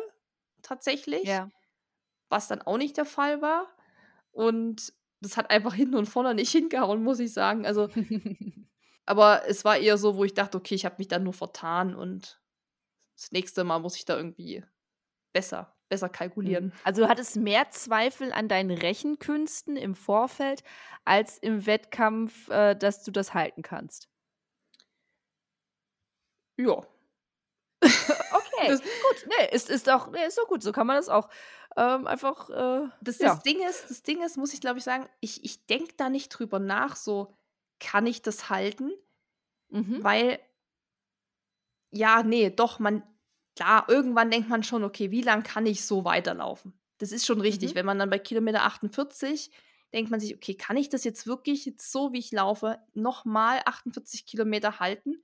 tatsächlich, 0.61 1.23
Ja. 1.23 1.49
was 2.29 2.47
dann 2.47 2.61
auch 2.61 2.77
nicht 2.77 2.97
der 2.97 3.05
Fall 3.05 3.41
war. 3.41 3.67
Und 4.31 4.93
das 5.21 5.35
hat 5.37 5.49
einfach 5.51 5.73
hinten 5.73 5.95
und 5.95 6.05
vorne 6.07 6.33
nicht 6.35 6.51
hingehauen, 6.51 7.03
muss 7.03 7.19
ich 7.19 7.33
sagen. 7.33 7.65
Also, 7.65 7.89
aber 9.05 9.47
es 9.47 9.65
war 9.65 9.77
eher 9.77 9.97
so, 9.97 10.15
wo 10.15 10.23
ich 10.23 10.33
dachte, 10.33 10.57
okay, 10.57 10.75
ich 10.75 10.85
habe 10.85 10.95
mich 10.97 11.07
dann 11.07 11.23
nur 11.23 11.33
vertan 11.33 11.95
und 11.95 12.41
das 13.15 13.31
nächste 13.31 13.63
Mal 13.63 13.79
muss 13.79 13.97
ich 13.97 14.05
da 14.05 14.15
irgendwie 14.15 14.63
besser, 15.33 15.75
besser 15.89 16.07
kalkulieren. 16.09 16.71
Also 16.85 17.01
du 17.03 17.09
hattest 17.09 17.35
mehr 17.35 17.69
Zweifel 17.71 18.31
an 18.31 18.47
deinen 18.47 18.71
Rechenkünsten 18.71 19.75
im 19.75 19.93
Vorfeld 19.95 20.63
als 21.03 21.37
im 21.37 21.65
Wettkampf, 21.65 22.49
äh, 22.49 22.75
dass 22.75 23.03
du 23.03 23.11
das 23.11 23.33
halten 23.33 23.61
kannst. 23.61 24.07
Ja. 26.57 26.85
Okay, 28.59 28.67
Das- 28.69 28.81
gut. 28.81 29.27
Nee, 29.27 29.49
ist, 29.55 29.69
ist, 29.69 29.87
doch, 29.87 30.11
nee, 30.11 30.25
ist 30.25 30.37
doch 30.37 30.47
gut. 30.47 30.61
So 30.63 30.71
kann 30.71 30.87
man 30.87 30.95
das 30.97 31.09
auch 31.09 31.29
ähm, 31.77 32.07
einfach. 32.07 32.49
Äh, 32.49 32.89
Das, 33.01 33.19
ja. 33.19 33.33
das 33.33 33.43
Ding 33.43 33.61
ist, 33.61 33.89
das 33.89 34.03
Ding 34.03 34.21
ist, 34.23 34.37
muss 34.37 34.53
ich 34.53 34.61
glaube 34.61 34.77
ich 34.79 34.83
sagen, 34.83 35.07
ich, 35.19 35.43
ich 35.43 35.65
denke 35.67 35.93
da 35.97 36.09
nicht 36.09 36.29
drüber 36.29 36.59
nach, 36.59 36.95
so 36.95 37.33
kann 37.79 38.05
ich 38.07 38.21
das 38.21 38.49
halten, 38.49 38.91
Mhm. 39.69 40.03
weil 40.03 40.39
ja, 41.91 42.23
nee, 42.23 42.49
doch, 42.49 42.79
man, 42.79 43.03
klar, 43.55 43.85
irgendwann 43.87 44.31
denkt 44.31 44.49
man 44.49 44.63
schon, 44.63 44.83
okay, 44.83 45.11
wie 45.11 45.21
lang 45.21 45.43
kann 45.43 45.65
ich 45.65 45.85
so 45.85 46.03
weiterlaufen? 46.05 46.73
Das 46.99 47.11
ist 47.11 47.25
schon 47.25 47.41
richtig. 47.41 47.71
Mhm. 47.71 47.75
Wenn 47.75 47.85
man 47.85 47.99
dann 47.99 48.09
bei 48.09 48.19
Kilometer 48.19 48.63
48 48.63 49.51
denkt 49.93 50.11
man 50.11 50.19
sich, 50.19 50.35
okay, 50.35 50.53
kann 50.53 50.77
ich 50.77 50.89
das 50.89 51.03
jetzt 51.03 51.25
wirklich 51.25 51.65
jetzt 51.65 51.91
so, 51.91 52.13
wie 52.13 52.19
ich 52.19 52.31
laufe, 52.31 52.77
nochmal 52.93 53.61
48 53.65 54.25
Kilometer 54.27 54.79
halten? 54.79 55.23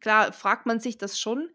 Klar, 0.00 0.32
fragt 0.32 0.66
man 0.66 0.80
sich 0.80 0.98
das 0.98 1.18
schon, 1.18 1.48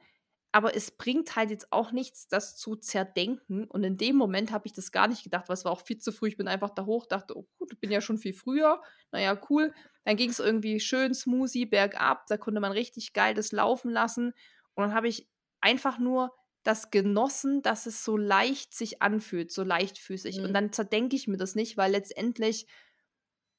aber 0.51 0.76
es 0.76 0.91
bringt 0.91 1.35
halt 1.35 1.51
jetzt 1.51 1.71
auch 1.71 1.91
nichts, 1.91 2.27
das 2.27 2.57
zu 2.57 2.76
zerdenken. 2.76 3.65
Und 3.65 3.84
in 3.84 3.97
dem 3.97 4.15
Moment 4.15 4.51
habe 4.51 4.65
ich 4.65 4.73
das 4.73 4.91
gar 4.91 5.07
nicht 5.07 5.23
gedacht, 5.23 5.47
weil 5.47 5.53
es 5.53 5.65
war 5.65 5.71
auch 5.71 5.85
viel 5.85 5.99
zu 5.99 6.11
früh. 6.11 6.30
Ich 6.30 6.38
bin 6.38 6.47
einfach 6.47 6.71
da 6.71 6.85
hoch, 6.85 7.05
dachte, 7.05 7.38
oh 7.38 7.47
gut, 7.59 7.71
ich 7.71 7.80
bin 7.80 7.91
ja 7.91 8.01
schon 8.01 8.17
viel 8.17 8.34
früher. 8.34 8.81
Naja, 9.11 9.39
cool. 9.49 9.73
Dann 10.05 10.15
ging 10.15 10.31
es 10.31 10.39
irgendwie 10.39 10.80
schön 10.80 11.13
smoothie 11.13 11.67
bergab. 11.67 12.26
Da 12.27 12.38
konnte 12.38 12.61
man 12.61 12.71
richtig 12.71 13.13
geil 13.13 13.35
das 13.35 13.51
laufen 13.51 13.91
lassen. 13.91 14.34
Und 14.73 14.84
dann 14.84 14.93
habe 14.95 15.07
ich 15.07 15.30
einfach 15.61 15.99
nur 15.99 16.34
das 16.63 16.89
genossen, 16.89 17.61
dass 17.61 17.85
es 17.85 18.03
so 18.03 18.17
leicht 18.17 18.73
sich 18.73 19.03
anfühlt, 19.03 19.51
so 19.51 19.63
leichtfüßig. 19.63 20.39
Mhm. 20.39 20.45
Und 20.45 20.53
dann 20.53 20.73
zerdenke 20.73 21.15
ich 21.15 21.27
mir 21.27 21.38
das 21.38 21.53
nicht, 21.53 21.77
weil 21.77 21.91
letztendlich 21.91 22.65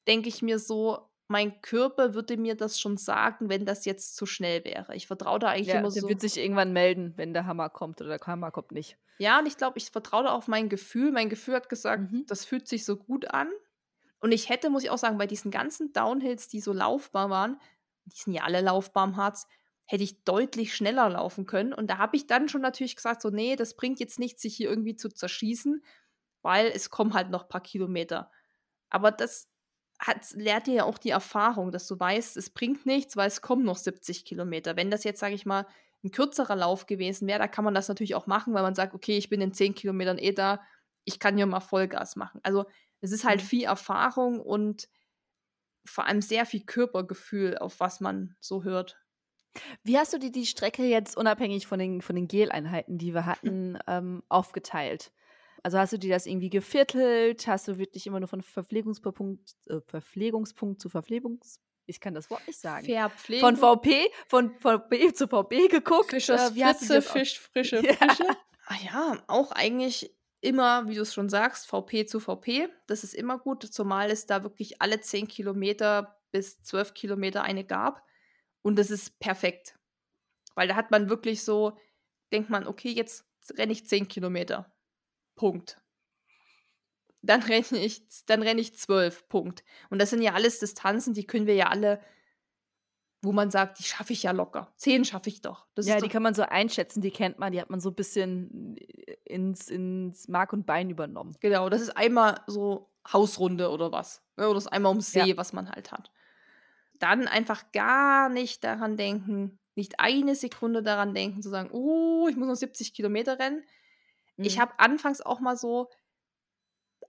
denke 0.09 0.29
ich 0.29 0.43
mir 0.43 0.59
so, 0.59 1.10
mein 1.31 1.61
Körper 1.63 2.15
würde 2.15 2.37
mir 2.37 2.57
das 2.57 2.81
schon 2.81 2.97
sagen, 2.97 3.49
wenn 3.49 3.65
das 3.67 3.85
jetzt 3.85 4.17
zu 4.17 4.27
schnell 4.27 4.65
wäre. 4.65 4.95
Ich 4.97 5.07
vertraue 5.07 5.39
da 5.39 5.49
eigentlich 5.49 5.69
Ja, 5.69 5.79
immer 5.79 5.91
der 5.91 6.03
so. 6.03 6.09
wird 6.09 6.21
sich 6.21 6.37
irgendwann 6.39 6.73
melden, 6.73 7.15
wenn 7.17 7.33
der 7.33 7.47
Hammer 7.47 7.71
kommt 7.71 8.01
oder 8.01 8.19
der 8.19 8.27
Hammer 8.27 8.51
kommt 8.51 8.73
nicht. 8.73 8.99
Ja, 9.19 9.39
und 9.39 9.47
ich 9.47 9.57
glaube, 9.57 9.79
ich 9.79 9.91
vertraue 9.91 10.25
da 10.25 10.31
auf 10.33 10.49
mein 10.49 10.69
Gefühl. 10.69 11.13
Mein 11.13 11.29
Gefühl 11.29 11.55
hat 11.55 11.69
gesagt, 11.69 12.11
Mhm. 12.11 12.25
das 12.27 12.45
fühlt 12.45 12.67
sich 12.69 12.85
so 12.85 12.97
gut 12.97 13.31
an. 13.31 13.51
Und 14.21 14.33
ich 14.33 14.49
hätte, 14.49 14.71
muss 14.71 14.83
ich 14.85 14.91
auch 14.91 14.99
sagen, 14.99 15.19
bei 15.19 15.27
diesen 15.27 15.51
ganzen 15.51 15.93
Downhills, 15.93 16.49
die 16.49 16.61
so 16.61 16.73
laufbar 16.73 17.31
waren, 17.31 17.61
die 18.07 18.17
sind 18.17 18.35
ja 18.35 18.43
alle 18.45 18.61
laufbar 18.61 19.07
im 19.07 19.17
Harz, 19.17 19.47
hätte 19.87 20.05
ich 20.05 20.25
deutlich 20.25 20.75
schneller 20.75 21.09
laufen 21.11 21.47
können. 21.47 21.73
Und 21.73 21.89
da 21.91 21.99
habe 21.99 22.17
ich 22.17 22.27
dann 22.27 22.49
schon 22.49 22.61
natürlich 22.63 22.97
gesagt, 22.97 23.23
so, 23.23 23.31
nee, 23.31 23.57
das 23.57 23.77
bringt 23.77 24.01
jetzt 24.01 24.19
nichts, 24.19 24.43
sich 24.43 24.57
hier 24.57 24.69
irgendwie 24.71 24.97
zu 24.97 25.09
zerschießen, 25.09 25.85
weil 26.43 26.67
es 26.69 26.91
kommen 26.91 27.15
halt 27.15 27.31
noch 27.31 27.43
ein 27.45 27.49
paar 27.49 27.63
Kilometer. 27.63 28.31
Aber 28.91 29.11
das 29.13 29.50
hat, 30.01 30.33
lehrt 30.33 30.67
dir 30.67 30.75
ja 30.75 30.85
auch 30.85 30.99
die 30.99 31.11
Erfahrung, 31.11 31.73
dass 31.73 31.87
du 31.87 31.99
weißt, 32.01 32.37
es 32.37 32.51
bringt 32.51 32.87
nichts, 32.87 33.17
weil 33.17 33.29
es 33.29 33.43
kommen 33.43 33.65
noch 33.65 33.77
70 33.77 34.25
Kilometer. 34.25 34.77
Wenn 34.77 34.91
das 34.91 35.05
jetzt, 35.05 35.21
sage 35.21 35.35
ich 35.35 35.47
mal, 35.47 35.67
ein 36.03 36.11
kürzerer 36.11 36.57
Lauf 36.57 36.87
gewesen 36.87 37.29
wäre, 37.29 37.39
da 37.39 37.49
kann 37.49 37.65
man 37.65 37.75
das 37.75 37.89
natürlich 37.89 38.15
auch 38.15 38.27
machen, 38.27 38.55
weil 38.55 38.63
man 38.63 38.75
sagt, 38.75 38.95
okay, 38.95 39.19
ich 39.19 39.29
bin 39.29 39.41
in 39.43 39.53
10 39.55 39.75
Kilometern 39.75 40.19
eh 40.19 40.33
da, 40.33 40.63
ich 41.05 41.19
kann 41.21 41.37
hier 41.37 41.47
mal 41.47 41.61
Vollgas 41.61 42.17
machen. 42.17 42.41
Also 42.43 42.65
es 43.03 43.13
ist 43.13 43.25
halt 43.25 43.43
Mhm. 43.43 43.45
viel 43.45 43.65
Erfahrung 43.65 44.41
und 44.41 44.89
vor 45.85 46.07
allem 46.07 46.23
sehr 46.23 46.47
viel 46.47 46.65
Körpergefühl, 46.65 47.59
auf 47.59 47.81
was 47.81 48.01
man 48.01 48.35
so 48.41 48.65
hört. 48.65 48.99
Wie 49.83 49.99
hast 49.99 50.13
du 50.13 50.19
dir 50.19 50.31
die 50.33 50.47
Strecke 50.47 50.85
jetzt 50.85 51.17
unabhängig 51.17 51.67
von 51.67 51.79
den, 51.79 52.03
von 52.03 52.17
den 52.17 52.29
Geleinheiten, 52.29 52.99
die 52.99 53.15
wir 53.15 53.27
hatten, 53.27 53.79
ähm, 53.87 54.23
aufgeteilt? 54.29 55.13
Also 55.63 55.79
hast 55.79 55.93
du 55.93 55.99
dir 55.99 56.15
das 56.15 56.27
irgendwie 56.27 56.51
geviertelt? 56.51 57.47
Hast 57.47 57.69
du 57.69 57.79
wirklich 57.79 58.07
immer 58.07 58.21
nur 58.21 58.29
von 58.29 58.43
Verpflegungspunkt, 58.43 59.55
äh, 59.67 59.81
Verpflegungspunkt 59.81 60.81
zu 60.81 60.89
Verpflegungs 60.89 61.61
ich 61.91 62.01
kann 62.01 62.15
das 62.15 62.31
Wort 62.31 62.47
nicht 62.47 62.59
sagen. 62.59 62.87
Verpflegung. 62.87 63.57
Von 63.57 63.79
VP, 63.81 64.11
von 64.29 64.55
VP 64.61 65.13
zu 65.13 65.27
VP 65.27 65.69
geguckt. 65.69 66.13
Äh, 66.13 66.55
wie 66.55 66.65
hast 66.65 66.83
du 66.83 66.87
Fritze, 66.87 67.03
Fisch, 67.03 67.39
frische 67.41 67.77
Ja. 67.85 67.95
Fische. 67.95 68.25
Ah 68.67 68.77
ja, 68.85 69.23
auch 69.27 69.51
eigentlich 69.51 70.15
immer, 70.41 70.89
wie 70.89 70.95
du 70.95 71.03
es 71.03 71.13
schon 71.13 71.29
sagst, 71.29 71.67
VP 71.67 72.07
zu 72.07 72.21
VP. 72.21 72.69
Das 72.87 73.03
ist 73.03 73.15
immer 73.15 73.39
gut, 73.39 73.65
zumal 73.65 74.11
es 74.11 74.27
da 74.27 74.45
wirklich 74.45 74.81
alle 74.81 75.01
10 75.01 75.27
Kilometer 75.27 76.17
bis 76.31 76.63
12 76.63 76.95
Kilometer 76.95 77.43
eine 77.43 77.65
gab. 77.65 78.03
Und 78.63 78.79
das 78.79 78.91
ist 78.91 79.19
perfekt. 79.19 79.77
Weil 80.55 80.69
da 80.69 80.77
hat 80.77 80.91
man 80.93 81.11
wirklich 81.11 81.43
so, 81.43 81.77
denkt 82.33 82.51
man, 82.51 82.67
okay, 82.67 82.91
jetzt 82.93 83.25
renne 83.59 83.73
ich 83.73 83.87
10 83.87 84.07
Kilometer. 84.07 84.73
Punkt. 85.41 85.81
Dann 87.23 87.43
renne 87.43 87.79
ich, 87.83 88.03
dann 88.27 88.43
renne 88.43 88.61
ich 88.61 88.77
12. 88.77 89.27
Punkt. 89.29 89.65
Und 89.89 89.99
das 90.01 90.11
sind 90.11 90.21
ja 90.21 90.35
alles 90.35 90.59
Distanzen, 90.59 91.15
die 91.15 91.27
können 91.27 91.47
wir 91.47 91.55
ja 91.55 91.69
alle, 91.69 91.99
wo 93.23 93.33
man 93.33 93.51
sagt, 93.51 93.79
die 93.79 93.83
schaffe 93.85 94.13
ich 94.13 94.23
ja 94.23 94.33
locker. 94.33 94.71
10 94.77 95.07
schaffe 95.07 95.31
ich 95.31 95.41
doch. 95.41 95.67
Das 95.75 95.87
Ja, 95.87 95.95
ist 95.97 96.03
die 96.03 96.09
doch 96.09 96.13
kann 96.13 96.23
man 96.23 96.35
so 96.35 96.43
einschätzen, 96.43 97.01
die 97.01 97.11
kennt 97.11 97.39
man, 97.39 97.53
die 97.53 97.61
hat 97.61 97.71
man 97.71 97.81
so 97.81 97.89
ein 97.89 97.95
bisschen 97.95 98.77
ins, 99.25 99.69
ins 99.71 100.29
Mark 100.29 100.53
und 100.53 100.67
Bein 100.67 100.91
übernommen. 100.91 101.35
Genau, 101.41 101.71
das 101.71 101.81
ist 101.81 101.97
einmal 101.97 102.41
so 102.47 102.91
Hausrunde 103.11 103.71
oder 103.71 103.93
was. 103.93 104.23
Ne? 104.37 104.45
Oder 104.45 104.55
das 104.57 104.65
ist 104.67 104.73
einmal 104.73 104.91
ums 104.91 105.11
See, 105.11 105.25
Ja. 105.25 105.37
was 105.39 105.55
man 105.55 105.71
halt 105.71 105.91
hat. 105.91 106.11
Dann 106.99 107.29
einfach 107.29 107.73
gar 107.73 108.29
nicht 108.29 108.63
daran 108.63 108.99
denken, 108.99 109.59
nicht 109.75 110.01
eine 110.01 110.35
Sekunde 110.35 110.83
daran 110.83 111.15
denken, 111.15 111.41
zu 111.41 111.49
sagen, 111.49 111.71
oh, 111.73 112.29
ich 112.29 112.37
muss 112.37 112.49
noch 112.49 112.57
70 112.57 112.93
Kilometer 112.93 113.39
rennen. 113.39 113.65
Ich 114.43 114.59
Mhm. 114.59 114.61
habe 114.61 114.79
anfangs 114.79 115.21
auch 115.21 115.41
mal 115.41 115.57
so 115.57 115.91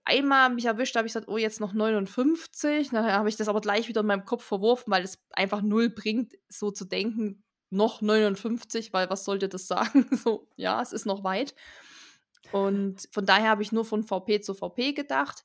einmal 0.04 0.50
mich 0.50 0.64
erwischt, 0.64 0.94
da 0.94 0.98
habe 0.98 1.06
ich 1.06 1.12
gesagt, 1.12 1.28
oh, 1.28 1.36
jetzt 1.36 1.60
noch 1.60 1.72
59. 1.72 2.90
Dann 2.90 3.04
habe 3.06 3.28
ich 3.28 3.36
das 3.36 3.48
aber 3.48 3.60
gleich 3.60 3.88
wieder 3.88 4.00
in 4.00 4.06
meinem 4.06 4.24
Kopf 4.24 4.44
verworfen, 4.44 4.90
weil 4.92 5.04
es 5.04 5.18
einfach 5.32 5.62
null 5.62 5.90
bringt, 5.90 6.34
so 6.48 6.70
zu 6.70 6.84
denken, 6.84 7.44
noch 7.70 8.00
59, 8.02 8.92
weil 8.92 9.08
was 9.10 9.24
sollte 9.24 9.48
das 9.48 9.66
sagen? 9.68 10.08
So, 10.16 10.48
ja, 10.56 10.80
es 10.82 10.92
ist 10.92 11.06
noch 11.06 11.24
weit. 11.24 11.54
Und 12.50 13.08
von 13.12 13.26
daher 13.26 13.50
habe 13.50 13.62
ich 13.62 13.72
nur 13.72 13.84
von 13.84 14.04
VP 14.04 14.40
zu 14.40 14.54
VP 14.54 14.92
gedacht. 14.92 15.44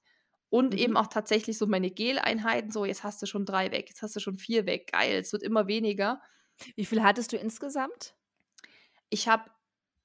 Und 0.49 0.73
Mhm. 0.73 0.77
eben 0.77 0.95
auch 0.97 1.07
tatsächlich 1.07 1.57
so 1.57 1.67
meine 1.67 1.91
Gel-Einheiten, 1.91 2.71
so 2.71 2.85
jetzt 2.85 3.03
hast 3.03 3.21
du 3.21 3.25
schon 3.25 3.45
drei 3.45 3.71
weg, 3.71 3.87
jetzt 3.89 4.01
hast 4.01 4.15
du 4.15 4.21
schon 4.21 4.37
vier 4.37 4.65
weg, 4.65 4.89
geil, 4.93 5.17
es 5.17 5.33
wird 5.33 5.43
immer 5.43 5.67
weniger. 5.67 6.21
Wie 6.77 6.85
viel 6.85 7.03
hattest 7.03 7.33
du 7.33 7.37
insgesamt? 7.37 8.15
Ich 9.09 9.27
habe 9.27 9.49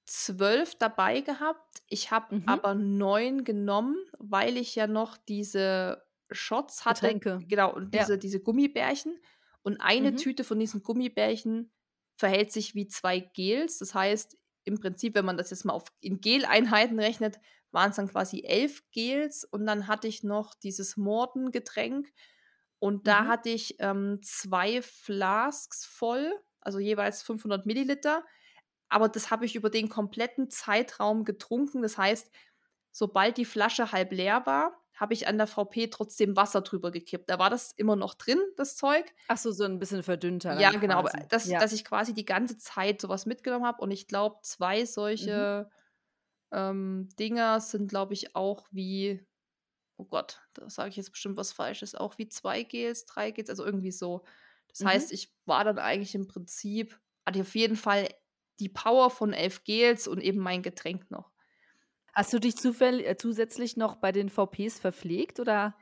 zwölf 0.07 0.75
dabei 0.77 1.21
gehabt. 1.21 1.83
Ich 1.89 2.11
habe 2.11 2.37
Mhm. 2.37 2.49
aber 2.49 2.75
neun 2.75 3.45
genommen, 3.45 3.97
weil 4.19 4.57
ich 4.57 4.75
ja 4.75 4.87
noch 4.87 5.17
diese 5.17 6.05
Shots 6.31 6.85
hatte. 6.85 7.07
Getränke. 7.09 7.39
Genau, 7.49 7.73
und 7.75 7.95
Ja. 7.95 8.01
diese, 8.01 8.19
diese 8.19 8.41
Gummibärchen. 8.41 9.19
Und 9.63 9.81
eine 9.81 10.13
Mhm. 10.13 10.17
Tüte 10.17 10.45
von 10.45 10.59
diesen 10.59 10.83
Gummibärchen 10.83 11.73
verhält 12.17 12.53
sich 12.53 12.75
wie 12.75 12.89
zwei 12.89 13.21
Gels. 13.21 13.79
Das 13.79 13.95
heißt, 13.95 14.37
im 14.65 14.79
Prinzip, 14.81 15.15
wenn 15.15 15.25
man 15.25 15.37
das 15.37 15.51
jetzt 15.51 15.65
mal 15.65 15.73
auf, 15.73 15.85
in 16.01 16.21
Gel-Einheiten 16.21 16.99
rechnet, 16.99 17.39
waren 17.71 17.91
es 17.91 17.97
dann 17.97 18.09
quasi 18.09 18.43
elf 18.45 18.83
Gels. 18.93 19.45
Und 19.45 19.67
dann 19.67 19.87
hatte 19.89 20.09
ich 20.09 20.23
noch 20.25 20.55
dieses 20.55 20.97
Morten-Getränk. 20.97 22.13
Und 22.79 23.07
da 23.07 23.25
Mhm. 23.25 23.29
hatte 23.29 23.51
ich 23.51 23.77
ähm, 23.79 24.21
zwei 24.23 24.83
Flasks 24.83 25.85
voll, 25.85 26.33
also 26.61 26.79
jeweils 26.81 27.23
500 27.23 27.67
Milliliter. 27.67 28.25
Aber 28.93 29.09
das 29.09 29.31
habe 29.31 29.47
ich 29.47 29.57
über 29.57 29.71
den 29.71 29.89
kompletten 29.89 30.51
Zeitraum 30.51 31.25
getrunken. 31.25 31.83
Das 31.83 31.97
heißt, 31.97 32.31
sobald 32.91 33.39
die 33.39 33.45
Flasche 33.45 33.91
halb 33.91 34.13
leer 34.13 34.45
war, 34.45 34.79
habe 34.95 35.15
ich 35.15 35.27
an 35.27 35.39
der 35.39 35.47
VP 35.47 35.89
trotzdem 35.89 36.37
Wasser 36.37 36.61
drüber 36.61 36.91
gekippt. 36.91 37.31
Da 37.31 37.39
war 37.39 37.49
das 37.49 37.73
immer 37.73 37.97
noch 37.97 38.15
drin, 38.15 38.39
das 38.57 38.77
Zeug. 38.77 39.13
Ach 39.29 39.39
so, 39.39 39.51
so 39.51 39.65
ein 39.65 39.79
bisschen 39.79 40.03
verdünnter. 40.03 40.61
Ja, 40.61 40.71
genau. 40.73 41.09
Das, 41.31 41.47
ja. 41.47 41.59
dass 41.59 41.73
ich 41.73 41.85
quasi 41.85 42.13
die 42.13 42.27
ganze 42.27 42.59
Zeit 42.59 43.01
sowas 43.01 43.25
mitgenommen 43.25 43.65
habe. 43.65 43.81
Und 43.81 43.91
ich 43.91 44.07
glaube, 44.07 44.37
zwei 44.43 44.85
solche 44.85 45.71
ähm, 46.53 47.09
Dinger 47.19 47.61
sind, 47.61 47.89
glaube 47.89 48.13
ich, 48.13 48.37
auch 48.37 48.67
wie, 48.71 49.27
oh 49.97 50.05
Gott, 50.05 50.41
da 50.53 50.69
sage 50.69 50.91
ich 50.91 50.97
jetzt 50.97 51.13
bestimmt 51.13 51.39
was 51.39 51.53
Falsches, 51.53 51.95
auch 51.95 52.19
wie 52.19 52.29
zwei 52.29 52.63
Gels, 52.63 53.07
drei 53.07 53.31
Gels, 53.31 53.49
also 53.49 53.65
irgendwie 53.65 53.93
so. 53.93 54.23
Das 54.69 54.81
Mhm. 54.81 54.89
heißt, 54.89 55.13
ich 55.13 55.33
war 55.47 55.65
dann 55.65 55.79
eigentlich 55.79 56.15
im 56.15 56.29
Prinzip, 56.29 57.01
hatte 57.27 57.41
auf 57.41 57.55
jeden 57.55 57.77
Fall 57.77 58.09
die 58.61 58.69
Power 58.69 59.11
von 59.11 59.33
elf 59.33 59.65
Gels 59.65 60.09
und 60.09 60.21
eben 60.21 60.39
mein 60.39 60.63
Getränk 60.63 61.11
noch. 61.11 61.31
Hast 62.13 62.33
du 62.33 62.39
dich 62.39 62.55
äh, 62.65 63.17
zusätzlich 63.17 63.77
noch 63.77 63.97
bei 63.97 64.13
den 64.13 64.29
VPs 64.29 64.79
verpflegt 64.79 65.41
oder? 65.41 65.75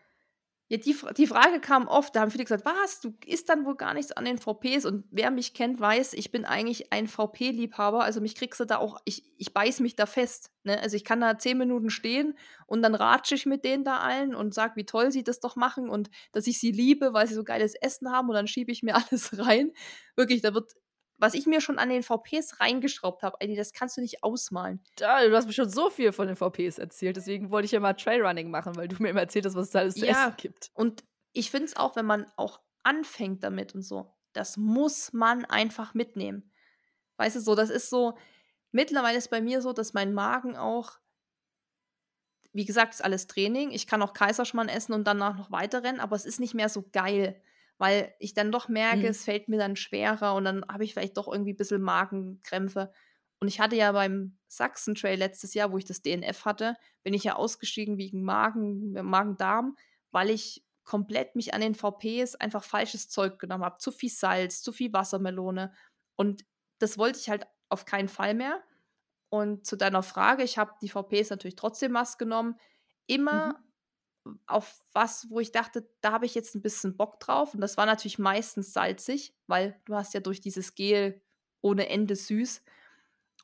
Ja, 0.73 0.77
die, 0.77 0.97
die 1.17 1.27
Frage 1.27 1.59
kam 1.59 1.89
oft, 1.89 2.15
da 2.15 2.21
haben 2.21 2.31
viele 2.31 2.45
gesagt, 2.45 2.65
was, 2.65 3.01
du 3.01 3.13
isst 3.27 3.49
dann 3.49 3.67
wohl 3.67 3.75
gar 3.75 3.93
nichts 3.93 4.13
an 4.13 4.25
den 4.25 4.39
VPs 4.39 4.87
und 4.87 5.05
wer 5.11 5.33
mich 5.33 5.53
kennt, 5.53 5.81
weiß, 5.81 6.13
ich 6.13 6.31
bin 6.31 6.45
eigentlich 6.45 6.93
ein 6.93 7.09
VP-Liebhaber, 7.09 8.05
also 8.05 8.21
mich 8.21 8.37
kriegst 8.37 8.61
du 8.61 8.67
da 8.67 8.77
auch, 8.79 9.01
ich, 9.05 9.25
ich 9.37 9.53
beiß 9.53 9.81
mich 9.81 9.97
da 9.97 10.07
fest, 10.07 10.53
ne? 10.63 10.79
also 10.81 10.95
ich 10.95 11.05
kann 11.05 11.21
da 11.21 11.37
zehn 11.39 11.59
Minuten 11.59 11.91
stehen 11.91 12.39
und 12.69 12.83
dann 12.83 12.95
ratsche 12.95 13.35
ich 13.35 13.47
mit 13.47 13.65
denen 13.65 13.83
da 13.83 13.99
allen 13.99 14.33
und 14.33 14.55
sag, 14.55 14.77
wie 14.77 14.87
toll 14.87 15.11
sie 15.11 15.25
das 15.25 15.41
doch 15.41 15.57
machen 15.57 15.91
und 15.91 16.09
dass 16.31 16.47
ich 16.47 16.61
sie 16.61 16.71
liebe, 16.71 17.13
weil 17.15 17.27
sie 17.27 17.35
so 17.35 17.43
geiles 17.43 17.75
Essen 17.75 18.13
haben 18.13 18.29
und 18.29 18.35
dann 18.35 18.47
schiebe 18.47 18.71
ich 18.71 18.85
mir 18.85 18.95
alles 19.11 19.37
rein. 19.41 19.73
Wirklich, 20.15 20.41
da 20.41 20.55
wird, 20.55 20.71
was 21.21 21.35
ich 21.35 21.47
mir 21.47 21.61
schon 21.61 21.79
an 21.79 21.91
den 21.91 22.03
VPs 22.03 22.61
reingeschraubt 22.61 23.23
habe, 23.23 23.37
Eddie, 23.41 23.57
das 23.57 23.73
kannst 23.73 23.97
du 23.97 24.01
nicht 24.01 24.25
ausmalen. 24.25 24.83
Da, 24.97 25.25
du 25.27 25.37
hast 25.37 25.47
mir 25.47 25.53
schon 25.53 25.69
so 25.69 25.91
viel 25.91 26.13
von 26.13 26.27
den 26.27 26.37
VPs 26.37 26.79
erzählt, 26.79 27.17
deswegen 27.17 27.51
wollte 27.51 27.67
ich 27.67 27.73
ja 27.73 27.81
mal 27.81 27.93
Trailrunning 27.95 28.51
machen, 28.51 28.75
weil 28.77 28.89
du 28.89 28.97
mir 29.03 29.11
immer 29.11 29.21
erzählt 29.21 29.47
hast, 29.47 29.55
was 29.55 29.67
es 29.67 29.71
da 29.71 29.81
alles 29.81 29.95
zu 29.95 30.07
Ja. 30.07 30.29
essen 30.29 30.35
gibt. 30.39 30.71
Und 30.75 31.05
ich 31.33 31.51
finde 31.51 31.67
es 31.67 31.77
auch, 31.77 31.95
wenn 31.95 32.07
man 32.07 32.27
auch 32.37 32.61
anfängt 32.83 33.45
damit 33.45 33.75
und 33.75 33.83
so, 33.83 34.13
das 34.33 34.57
muss 34.57 35.13
man 35.13 35.45
einfach 35.45 35.95
mitnehmen. 35.95 36.51
Weißt 37.19 37.37
du, 37.37 37.41
so, 37.41 37.55
das 37.55 37.69
ist 37.71 37.91
so, 37.91 38.17
mittlerweile 38.73 39.19
ist 39.19 39.29
bei 39.31 39.41
mir 39.43 39.61
so, 39.61 39.73
dass 39.73 39.93
mein 39.93 40.15
Magen 40.15 40.57
auch, 40.57 40.93
wie 42.53 42.65
gesagt, 42.65 42.95
ist 42.95 43.05
alles 43.05 43.27
Training. 43.27 43.71
Ich 43.71 43.87
kann 43.87 44.03
auch 44.03 44.13
Kaiserschmarrn 44.13 44.69
essen 44.69 44.93
und 44.93 45.05
danach 45.07 45.37
noch 45.37 45.51
weiter 45.53 45.83
rennen, 45.85 46.01
aber 46.01 46.17
es 46.17 46.25
ist 46.25 46.41
nicht 46.41 46.55
mehr 46.55 46.69
so 46.69 46.85
geil, 46.93 47.41
weil 47.81 48.15
ich 48.19 48.35
dann 48.35 48.53
doch 48.53 48.69
merke, 48.69 48.99
Mhm. 48.99 49.07
es 49.07 49.25
fällt 49.25 49.49
mir 49.49 49.59
dann 49.59 49.75
schwerer 49.75 50.35
und 50.35 50.45
dann 50.45 50.65
habe 50.71 50.85
ich 50.85 50.93
vielleicht 50.93 51.17
doch 51.17 51.27
irgendwie 51.27 51.55
ein 51.55 51.57
bisschen 51.57 51.81
Magenkrämpfe. 51.81 52.93
Und 53.41 53.49
ich 53.49 53.59
hatte 53.59 53.75
ja 53.75 53.91
beim 53.93 54.37
Sachsen-Trail 54.49 55.19
letztes 55.19 55.55
Jahr, 55.55 55.73
wo 55.73 55.79
ich 55.79 55.87
das 55.87 56.03
DNF 56.03 56.45
hatte, 56.45 56.77
bin 57.03 57.15
ich 57.15 57.25
ja 57.25 57.37
ausgestiegen 57.37 57.97
wegen 57.97 58.23
Magen, 58.23 58.93
Magen-Darm, 58.93 59.77
weil 60.11 60.29
ich 60.29 60.63
komplett 60.85 61.37
mich 61.37 61.55
an 61.55 61.63
den 61.63 61.75
VPs 61.75 62.35
einfach 62.35 62.65
falsches 62.65 63.09
Zeug 63.09 63.39
genommen 63.39 63.65
habe. 63.65 63.79
Zu 63.79 63.93
viel 63.93 64.11
Salz, 64.11 64.61
zu 64.61 64.73
viel 64.73 64.93
Wassermelone. 64.93 65.73
Und 66.17 66.45
das 66.81 66.99
wollte 66.99 67.19
ich 67.19 67.31
halt 67.31 67.47
auf 67.71 67.87
keinen 67.87 68.09
Fall 68.09 68.35
mehr. 68.35 68.63
Und 69.31 69.65
zu 69.65 69.77
deiner 69.77 70.03
Frage, 70.03 70.43
ich 70.43 70.59
habe 70.59 70.75
die 70.83 70.91
VPs 70.91 71.31
natürlich 71.31 71.57
trotzdem 71.57 71.95
was 71.95 72.19
genommen. 72.19 72.57
Immer 73.07 73.63
auf 74.47 74.85
was, 74.93 75.29
wo 75.31 75.41
ich 75.41 75.53
dachte, 75.53 75.89
da 76.01 76.13
habe 76.13 76.27
ich 76.27 76.35
jetzt 76.35 76.55
ein 76.55 76.63
bisschen 76.63 76.97
Bock 76.97 77.21
drauf. 77.21 77.55
Und 77.55 77.61
das 77.61 77.77
war 77.77 77.87
natürlich 77.87 78.19
meistens 78.19 78.73
salzig, 78.73 79.35
weil 79.47 79.81
du 79.87 79.95
hast 79.95 80.15
ja 80.15 80.21
durch 80.21 80.41
dieses 80.41 80.75
Gel 80.75 81.21
ohne 81.63 81.89
Ende 81.89 82.17
süß. 82.17 82.63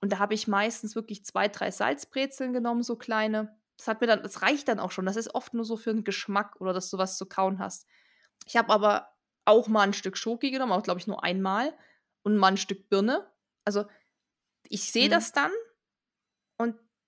Und 0.00 0.12
da 0.12 0.18
habe 0.18 0.34
ich 0.34 0.46
meistens 0.48 0.94
wirklich 0.94 1.24
zwei, 1.24 1.48
drei 1.48 1.70
Salzbrezeln 1.70 2.52
genommen, 2.52 2.82
so 2.82 2.96
kleine. 2.96 3.56
Das 3.78 3.88
hat 3.88 4.00
mir 4.00 4.06
dann, 4.06 4.22
das 4.22 4.42
reicht 4.42 4.68
dann 4.68 4.78
auch 4.80 4.90
schon. 4.90 5.06
Das 5.06 5.16
ist 5.16 5.34
oft 5.34 5.54
nur 5.54 5.64
so 5.64 5.76
für 5.76 5.90
einen 5.90 6.04
Geschmack 6.04 6.60
oder 6.60 6.72
dass 6.72 6.90
du 6.90 6.98
was 6.98 7.16
zu 7.18 7.26
kauen 7.26 7.58
hast. 7.58 7.86
Ich 8.46 8.56
habe 8.56 8.72
aber 8.72 9.08
auch 9.44 9.68
mal 9.68 9.82
ein 9.82 9.92
Stück 9.94 10.16
Schoki 10.16 10.50
genommen, 10.50 10.72
auch 10.72 10.82
glaube 10.82 11.00
ich 11.00 11.06
nur 11.06 11.24
einmal 11.24 11.72
und 12.22 12.36
mal 12.36 12.48
ein 12.48 12.56
Stück 12.56 12.88
Birne. 12.90 13.26
Also 13.64 13.86
ich 14.68 14.90
sehe 14.92 15.06
Mhm. 15.06 15.12
das 15.12 15.32
dann 15.32 15.50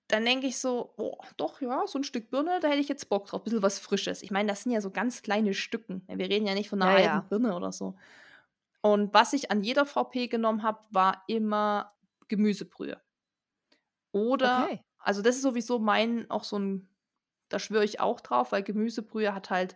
dann 0.09 0.25
denke 0.25 0.47
ich 0.47 0.57
so, 0.59 0.93
oh, 0.97 1.17
doch, 1.37 1.61
ja, 1.61 1.87
so 1.87 1.99
ein 1.99 2.03
Stück 2.03 2.31
Birne, 2.31 2.59
da 2.61 2.69
hätte 2.69 2.79
ich 2.81 2.89
jetzt 2.89 3.09
Bock 3.09 3.27
drauf. 3.27 3.41
Ein 3.41 3.43
bisschen 3.45 3.61
was 3.63 3.79
Frisches. 3.79 4.23
Ich 4.23 4.31
meine, 4.31 4.49
das 4.49 4.63
sind 4.63 4.71
ja 4.73 4.81
so 4.81 4.91
ganz 4.91 5.21
kleine 5.21 5.53
Stücken. 5.53 6.03
Wir 6.07 6.29
reden 6.29 6.47
ja 6.47 6.55
nicht 6.55 6.69
von 6.69 6.81
einer 6.81 6.91
Ja, 6.91 6.93
halben 6.93 7.21
ja. 7.21 7.29
Birne 7.29 7.55
oder 7.55 7.71
so. 7.71 7.95
Und 8.81 9.13
was 9.13 9.33
ich 9.33 9.51
an 9.51 9.63
jeder 9.63 9.85
VP 9.85 10.27
genommen 10.27 10.63
habe, 10.63 10.81
war 10.91 11.23
immer 11.27 11.93
Gemüsebrühe. 12.29 13.01
Oder, 14.11 14.67
Okay. 14.67 14.81
also 14.99 15.21
das 15.21 15.35
ist 15.37 15.41
sowieso 15.43 15.79
mein, 15.79 16.29
auch 16.29 16.43
so 16.43 16.57
ein, 16.57 16.89
da 17.49 17.59
schwöre 17.59 17.83
ich 17.85 17.99
auch 17.99 18.21
drauf, 18.21 18.51
weil 18.51 18.63
Gemüsebrühe 18.63 19.33
hat 19.33 19.49
halt 19.49 19.75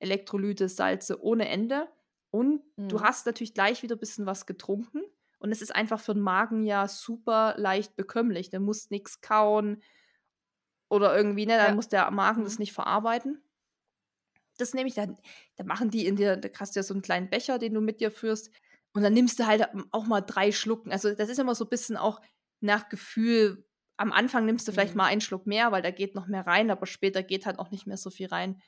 Elektrolyte, 0.00 0.68
Salze 0.68 1.22
ohne 1.22 1.48
Ende. 1.48 1.88
Und 2.30 2.62
du 2.88 3.00
Mhm. 3.00 3.02
hast 3.02 3.26
natürlich 3.26 3.54
gleich 3.54 3.82
wieder 3.82 3.96
ein 3.96 4.00
bisschen 4.00 4.26
was 4.26 4.46
getrunken. 4.46 5.02
Und 5.38 5.52
es 5.52 5.62
ist 5.62 5.74
einfach 5.74 6.00
für 6.00 6.14
den 6.14 6.22
Magen 6.22 6.64
ja 6.64 6.88
super 6.88 7.54
leicht 7.58 7.96
bekömmlich. 7.96 8.50
Der 8.50 8.60
muss 8.60 8.90
nichts 8.90 9.20
kauen 9.20 9.82
oder 10.88 11.16
irgendwie, 11.16 11.46
ne, 11.46 11.56
dann 11.56 11.68
Ja. 11.68 11.74
muss 11.74 11.88
der 11.88 12.10
Magen 12.10 12.44
das 12.44 12.54
Mhm. 12.54 12.58
nicht 12.58 12.72
verarbeiten. 12.72 13.42
das 14.58 14.74
nehme 14.74 14.88
ich 14.88 14.94
dann, 14.94 15.16
da 15.56 15.64
machen 15.64 15.90
die 15.90 16.06
in 16.06 16.16
dir, 16.16 16.36
da 16.36 16.48
hast 16.58 16.74
du 16.74 16.80
ja 16.80 16.82
so 16.84 16.94
einen 16.94 17.02
kleinen 17.02 17.30
Becher, 17.30 17.58
den 17.58 17.74
du 17.74 17.80
mit 17.80 18.00
dir 18.00 18.10
führst. 18.10 18.50
Und 18.92 19.02
dann 19.02 19.12
nimmst 19.12 19.38
du 19.38 19.46
halt 19.46 19.68
auch 19.92 20.06
mal 20.06 20.20
drei 20.20 20.50
Schlucken. 20.52 20.90
Also 20.90 21.14
das 21.14 21.28
ist 21.28 21.38
immer 21.38 21.54
so 21.54 21.64
ein 21.64 21.68
bisschen 21.70 21.96
auch 21.96 22.20
nach 22.60 22.88
Gefühl. 22.88 23.64
Am 23.96 24.12
Anfang 24.12 24.46
nimmst 24.46 24.66
du 24.66 24.72
vielleicht 24.72 24.94
mhm. 24.94 24.98
mal 24.98 25.06
einen 25.06 25.20
Schluck 25.20 25.46
mehr, 25.46 25.70
weil 25.72 25.82
da 25.82 25.90
geht 25.90 26.14
noch 26.14 26.26
mehr 26.26 26.46
rein, 26.46 26.70
aber 26.70 26.86
später 26.86 27.22
geht 27.22 27.46
halt 27.46 27.58
auch 27.58 27.70
nicht 27.70 27.86
mehr 27.86 27.96
so 27.96 28.10
viel 28.10 28.26
rein. 28.28 28.60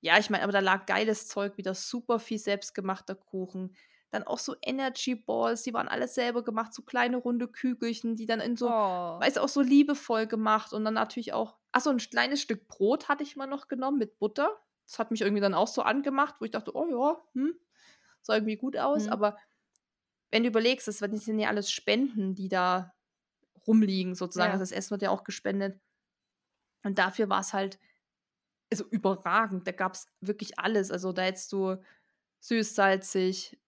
Ja, 0.00 0.18
ich 0.18 0.30
meine, 0.30 0.44
aber 0.44 0.52
da 0.52 0.60
lag 0.60 0.86
geiles 0.86 1.26
Zeug, 1.28 1.56
wieder 1.58 1.74
super 1.74 2.20
viel 2.20 2.38
selbstgemachter 2.38 3.14
Kuchen. 3.16 3.74
Dann 4.10 4.22
auch 4.22 4.38
so 4.38 4.54
Energy 4.62 5.14
Balls, 5.14 5.62
die 5.62 5.74
waren 5.74 5.88
alles 5.88 6.14
selber 6.14 6.44
gemacht, 6.44 6.72
so 6.72 6.82
kleine 6.82 7.16
runde 7.16 7.48
Kügelchen, 7.48 8.14
die 8.14 8.26
dann 8.26 8.40
in 8.40 8.56
so, 8.56 8.68
oh. 8.68 9.20
weißt 9.20 9.36
du, 9.36 9.42
auch 9.42 9.48
so 9.48 9.60
liebevoll 9.60 10.26
gemacht. 10.26 10.72
Und 10.72 10.84
dann 10.84 10.94
natürlich 10.94 11.32
auch, 11.32 11.56
achso, 11.72 11.90
ein 11.90 11.98
kleines 11.98 12.40
Stück 12.40 12.68
Brot 12.68 13.08
hatte 13.08 13.24
ich 13.24 13.36
mal 13.36 13.46
noch 13.46 13.68
genommen 13.68 13.98
mit 13.98 14.18
Butter. 14.18 14.50
Das 14.86 14.98
hat 14.98 15.10
mich 15.10 15.22
irgendwie 15.22 15.40
dann 15.40 15.54
auch 15.54 15.66
so 15.66 15.82
angemacht, 15.82 16.36
wo 16.38 16.44
ich 16.44 16.52
dachte, 16.52 16.74
oh 16.76 16.86
ja, 16.88 17.20
hm, 17.34 17.54
sah 18.22 18.34
irgendwie 18.34 18.56
gut 18.56 18.76
aus. 18.76 19.06
Mhm. 19.06 19.12
Aber 19.12 19.36
wenn 20.30 20.44
du 20.44 20.48
überlegst, 20.48 20.86
das 20.86 20.98
sind 20.98 21.38
ja 21.38 21.48
alles 21.48 21.70
Spenden, 21.70 22.34
die 22.34 22.48
da 22.48 22.94
rumliegen, 23.66 24.14
sozusagen. 24.14 24.50
Ja. 24.50 24.52
Also 24.52 24.62
das 24.62 24.72
Essen 24.72 24.92
wird 24.92 25.02
ja 25.02 25.10
auch 25.10 25.24
gespendet. 25.24 25.80
Und 26.84 26.98
dafür 26.98 27.28
war 27.28 27.40
es 27.40 27.52
halt 27.52 27.80
also 28.70 28.84
überragend. 28.90 29.66
Da 29.66 29.72
gab 29.72 29.94
es 29.94 30.06
wirklich 30.20 30.58
alles. 30.58 30.90
Also 30.90 31.12
da 31.12 31.22
hättest 31.22 31.52
du 31.52 31.76
süß, 32.40 32.74
salzig, 32.74 33.58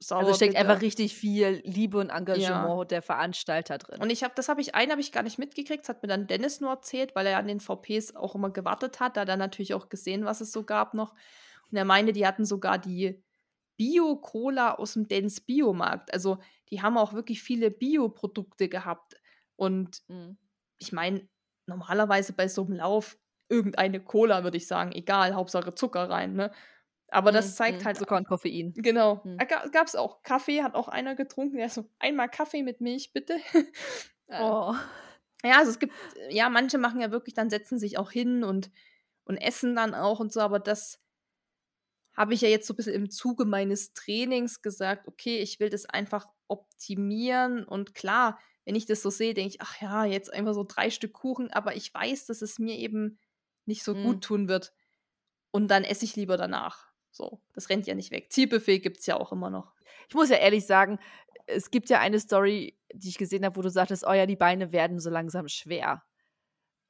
sauer. 0.00 0.20
Also 0.20 0.34
steckt 0.34 0.54
bitter. 0.54 0.68
einfach 0.68 0.82
richtig 0.82 1.14
viel 1.14 1.62
Liebe 1.64 1.98
und 1.98 2.10
Engagement 2.10 2.78
ja. 2.78 2.84
der 2.84 3.02
Veranstalter 3.02 3.78
drin. 3.78 4.00
Und 4.02 4.10
ich 4.10 4.24
habe, 4.24 4.34
das 4.34 4.48
habe 4.48 4.60
ich, 4.60 4.74
einen 4.74 4.90
habe 4.90 5.00
ich 5.00 5.12
gar 5.12 5.22
nicht 5.22 5.38
mitgekriegt, 5.38 5.82
das 5.82 5.90
hat 5.90 6.02
mir 6.02 6.08
dann 6.08 6.26
Dennis 6.26 6.60
nur 6.60 6.70
erzählt, 6.70 7.14
weil 7.14 7.26
er 7.26 7.38
an 7.38 7.46
den 7.46 7.60
VPs 7.60 8.16
auch 8.16 8.34
immer 8.34 8.50
gewartet 8.50 8.98
hat. 8.98 9.16
Da 9.16 9.22
hat 9.22 9.28
er 9.28 9.36
natürlich 9.36 9.74
auch 9.74 9.88
gesehen, 9.88 10.24
was 10.24 10.40
es 10.40 10.52
so 10.52 10.64
gab 10.64 10.94
noch. 10.94 11.14
Und 11.70 11.76
er 11.76 11.84
meinte, 11.84 12.12
die 12.12 12.26
hatten 12.26 12.44
sogar 12.44 12.78
die 12.78 13.22
Bio-Cola 13.76 14.74
aus 14.74 14.94
dem 14.94 15.06
Dens 15.06 15.40
Biomarkt. 15.40 16.12
Also 16.12 16.38
die 16.70 16.82
haben 16.82 16.98
auch 16.98 17.12
wirklich 17.12 17.42
viele 17.42 17.70
Bioprodukte 17.70 18.68
gehabt. 18.68 19.14
Und 19.56 20.02
mhm. 20.08 20.38
ich 20.78 20.92
meine, 20.92 21.28
normalerweise 21.66 22.32
bei 22.32 22.48
so 22.48 22.64
einem 22.64 22.74
Lauf 22.74 23.18
irgendeine 23.48 24.00
Cola, 24.00 24.44
würde 24.44 24.56
ich 24.56 24.66
sagen, 24.66 24.92
egal, 24.92 25.34
Hauptsache 25.34 25.74
Zucker 25.74 26.08
rein, 26.08 26.34
ne? 26.34 26.52
Aber 27.10 27.32
das 27.32 27.48
mhm, 27.50 27.54
zeigt 27.54 27.80
mhm. 27.80 27.84
halt. 27.86 27.96
Zucker 27.98 28.16
und 28.16 28.26
Koffein. 28.26 28.72
Genau. 28.74 29.20
Mhm. 29.24 29.38
Gab 29.72 29.86
es 29.86 29.96
auch 29.96 30.22
Kaffee, 30.22 30.62
hat 30.62 30.74
auch 30.74 30.88
einer 30.88 31.14
getrunken, 31.14 31.56
der 31.56 31.68
so, 31.68 31.86
einmal 31.98 32.28
Kaffee 32.28 32.62
mit 32.62 32.80
Milch, 32.80 33.12
bitte. 33.12 33.38
Äh, 34.32 34.44
oh. 34.44 34.76
Ja, 35.44 35.58
also 35.58 35.72
es 35.72 35.80
gibt, 35.80 35.92
ja, 36.28 36.48
manche 36.50 36.78
machen 36.78 37.00
ja 37.00 37.10
wirklich, 37.10 37.34
dann 37.34 37.50
setzen 37.50 37.80
sich 37.80 37.98
auch 37.98 38.12
hin 38.12 38.44
und, 38.44 38.70
und 39.24 39.38
essen 39.38 39.74
dann 39.74 39.92
auch 39.92 40.20
und 40.20 40.32
so, 40.32 40.40
aber 40.40 40.60
das 40.60 41.02
habe 42.16 42.32
ich 42.34 42.42
ja 42.42 42.48
jetzt 42.48 42.68
so 42.68 42.74
ein 42.74 42.76
bisschen 42.76 42.94
im 42.94 43.10
Zuge 43.10 43.44
meines 43.44 43.92
Trainings 43.92 44.62
gesagt, 44.62 45.08
okay, 45.08 45.38
ich 45.38 45.58
will 45.58 45.68
das 45.68 45.84
einfach 45.84 46.28
optimieren 46.46 47.64
und 47.64 47.92
klar, 47.92 48.38
wenn 48.64 48.76
ich 48.76 48.86
das 48.86 49.02
so 49.02 49.10
sehe, 49.10 49.34
denke 49.34 49.54
ich, 49.54 49.60
ach 49.60 49.80
ja, 49.80 50.04
jetzt 50.04 50.32
einfach 50.32 50.54
so 50.54 50.64
drei 50.64 50.90
Stück 50.90 51.12
Kuchen, 51.12 51.50
aber 51.50 51.74
ich 51.74 51.92
weiß, 51.92 52.26
dass 52.26 52.42
es 52.42 52.60
mir 52.60 52.76
eben 52.76 53.18
nicht 53.66 53.82
so 53.82 53.94
mhm. 53.94 54.04
gut 54.04 54.24
tun 54.24 54.48
wird. 54.48 54.72
Und 55.50 55.68
dann 55.68 55.82
esse 55.82 56.04
ich 56.04 56.14
lieber 56.14 56.36
danach. 56.36 56.89
So, 57.10 57.40
das 57.54 57.68
rennt 57.68 57.86
ja 57.86 57.94
nicht 57.94 58.10
weg. 58.10 58.32
Zielbuffet 58.32 58.80
gibt 58.80 59.00
es 59.00 59.06
ja 59.06 59.16
auch 59.16 59.32
immer 59.32 59.50
noch. 59.50 59.72
Ich 60.08 60.14
muss 60.14 60.30
ja 60.30 60.36
ehrlich 60.36 60.66
sagen, 60.66 60.98
es 61.46 61.70
gibt 61.70 61.88
ja 61.88 61.98
eine 61.98 62.20
Story, 62.20 62.78
die 62.92 63.08
ich 63.08 63.18
gesehen 63.18 63.44
habe, 63.44 63.56
wo 63.56 63.62
du 63.62 63.70
sagtest, 63.70 64.04
oh 64.06 64.12
ja, 64.12 64.26
die 64.26 64.36
Beine 64.36 64.72
werden 64.72 65.00
so 65.00 65.10
langsam 65.10 65.48
schwer. 65.48 66.02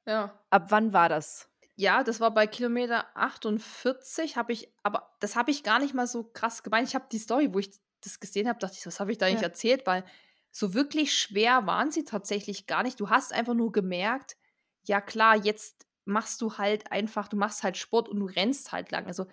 Ja. 0.05 0.39
Ab 0.49 0.65
wann 0.69 0.93
war 0.93 1.09
das? 1.09 1.49
Ja, 1.75 2.03
das 2.03 2.19
war 2.19 2.31
bei 2.31 2.47
Kilometer 2.47 3.05
48, 3.15 4.37
habe 4.37 4.53
ich, 4.53 4.71
aber 4.83 5.15
das 5.19 5.35
habe 5.35 5.51
ich 5.51 5.63
gar 5.63 5.79
nicht 5.79 5.93
mal 5.93 6.07
so 6.07 6.23
krass 6.23 6.63
gemeint. 6.63 6.87
Ich 6.87 6.95
habe 6.95 7.07
die 7.11 7.17
Story, 7.17 7.53
wo 7.53 7.59
ich 7.59 7.71
das 8.01 8.19
gesehen 8.19 8.47
habe, 8.47 8.59
dachte 8.59 8.75
ich, 8.77 8.85
was 8.85 8.99
habe 8.99 9.11
ich 9.11 9.17
da 9.17 9.27
ja. 9.27 9.39
erzählt? 9.39 9.85
Weil 9.85 10.03
so 10.51 10.73
wirklich 10.73 11.13
schwer 11.13 11.65
waren 11.65 11.91
sie 11.91 12.03
tatsächlich 12.03 12.67
gar 12.67 12.83
nicht. 12.83 12.99
Du 12.99 13.09
hast 13.09 13.33
einfach 13.33 13.53
nur 13.53 13.71
gemerkt, 13.71 14.35
ja 14.83 15.01
klar, 15.01 15.37
jetzt 15.37 15.87
machst 16.05 16.41
du 16.41 16.57
halt 16.57 16.91
einfach, 16.91 17.27
du 17.27 17.37
machst 17.37 17.63
halt 17.63 17.77
Sport 17.77 18.09
und 18.09 18.19
du 18.19 18.25
rennst 18.25 18.71
halt 18.71 18.91
lang. 18.91 19.07
Also 19.07 19.27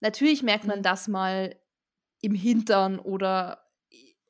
natürlich 0.00 0.42
merkt 0.42 0.64
man 0.64 0.78
mhm. 0.78 0.84
das 0.84 1.08
mal 1.08 1.56
im 2.20 2.34
Hintern 2.34 2.98
oder 2.98 3.64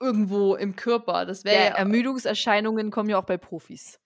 irgendwo 0.00 0.54
im 0.54 0.76
Körper. 0.76 1.26
Das 1.26 1.44
wäre 1.44 1.70
ja, 1.70 1.76
Ermüdungserscheinungen 1.76 2.90
kommen 2.90 3.10
ja 3.10 3.18
auch 3.18 3.26
bei 3.26 3.36
Profis 3.36 4.00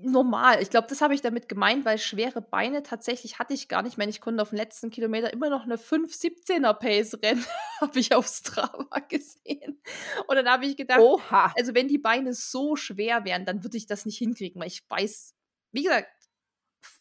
normal. 0.00 0.60
Ich 0.60 0.70
glaube, 0.70 0.86
das 0.88 1.00
habe 1.00 1.14
ich 1.14 1.22
damit 1.22 1.48
gemeint, 1.48 1.84
weil 1.84 1.98
schwere 1.98 2.40
Beine 2.40 2.82
tatsächlich 2.82 3.38
hatte 3.38 3.54
ich 3.54 3.68
gar 3.68 3.82
nicht. 3.82 3.92
Ich 3.92 3.98
meine, 3.98 4.10
ich 4.10 4.20
konnte 4.20 4.42
auf 4.42 4.50
den 4.50 4.58
letzten 4.58 4.90
Kilometer 4.90 5.32
immer 5.32 5.50
noch 5.50 5.64
eine 5.64 5.76
5-17er 5.76 6.74
Pace 6.74 7.18
rennen, 7.22 7.44
habe 7.80 7.98
ich 7.98 8.14
auf 8.14 8.26
Strava 8.26 8.98
gesehen. 9.08 9.80
Und 10.26 10.36
dann 10.36 10.48
habe 10.48 10.66
ich 10.66 10.76
gedacht, 10.76 11.00
Oha. 11.00 11.52
also 11.56 11.74
wenn 11.74 11.88
die 11.88 11.98
Beine 11.98 12.34
so 12.34 12.76
schwer 12.76 13.24
wären, 13.24 13.44
dann 13.44 13.62
würde 13.62 13.76
ich 13.76 13.86
das 13.86 14.04
nicht 14.04 14.18
hinkriegen, 14.18 14.60
weil 14.60 14.68
ich 14.68 14.82
weiß, 14.88 15.34
wie 15.72 15.84
gesagt, 15.84 16.10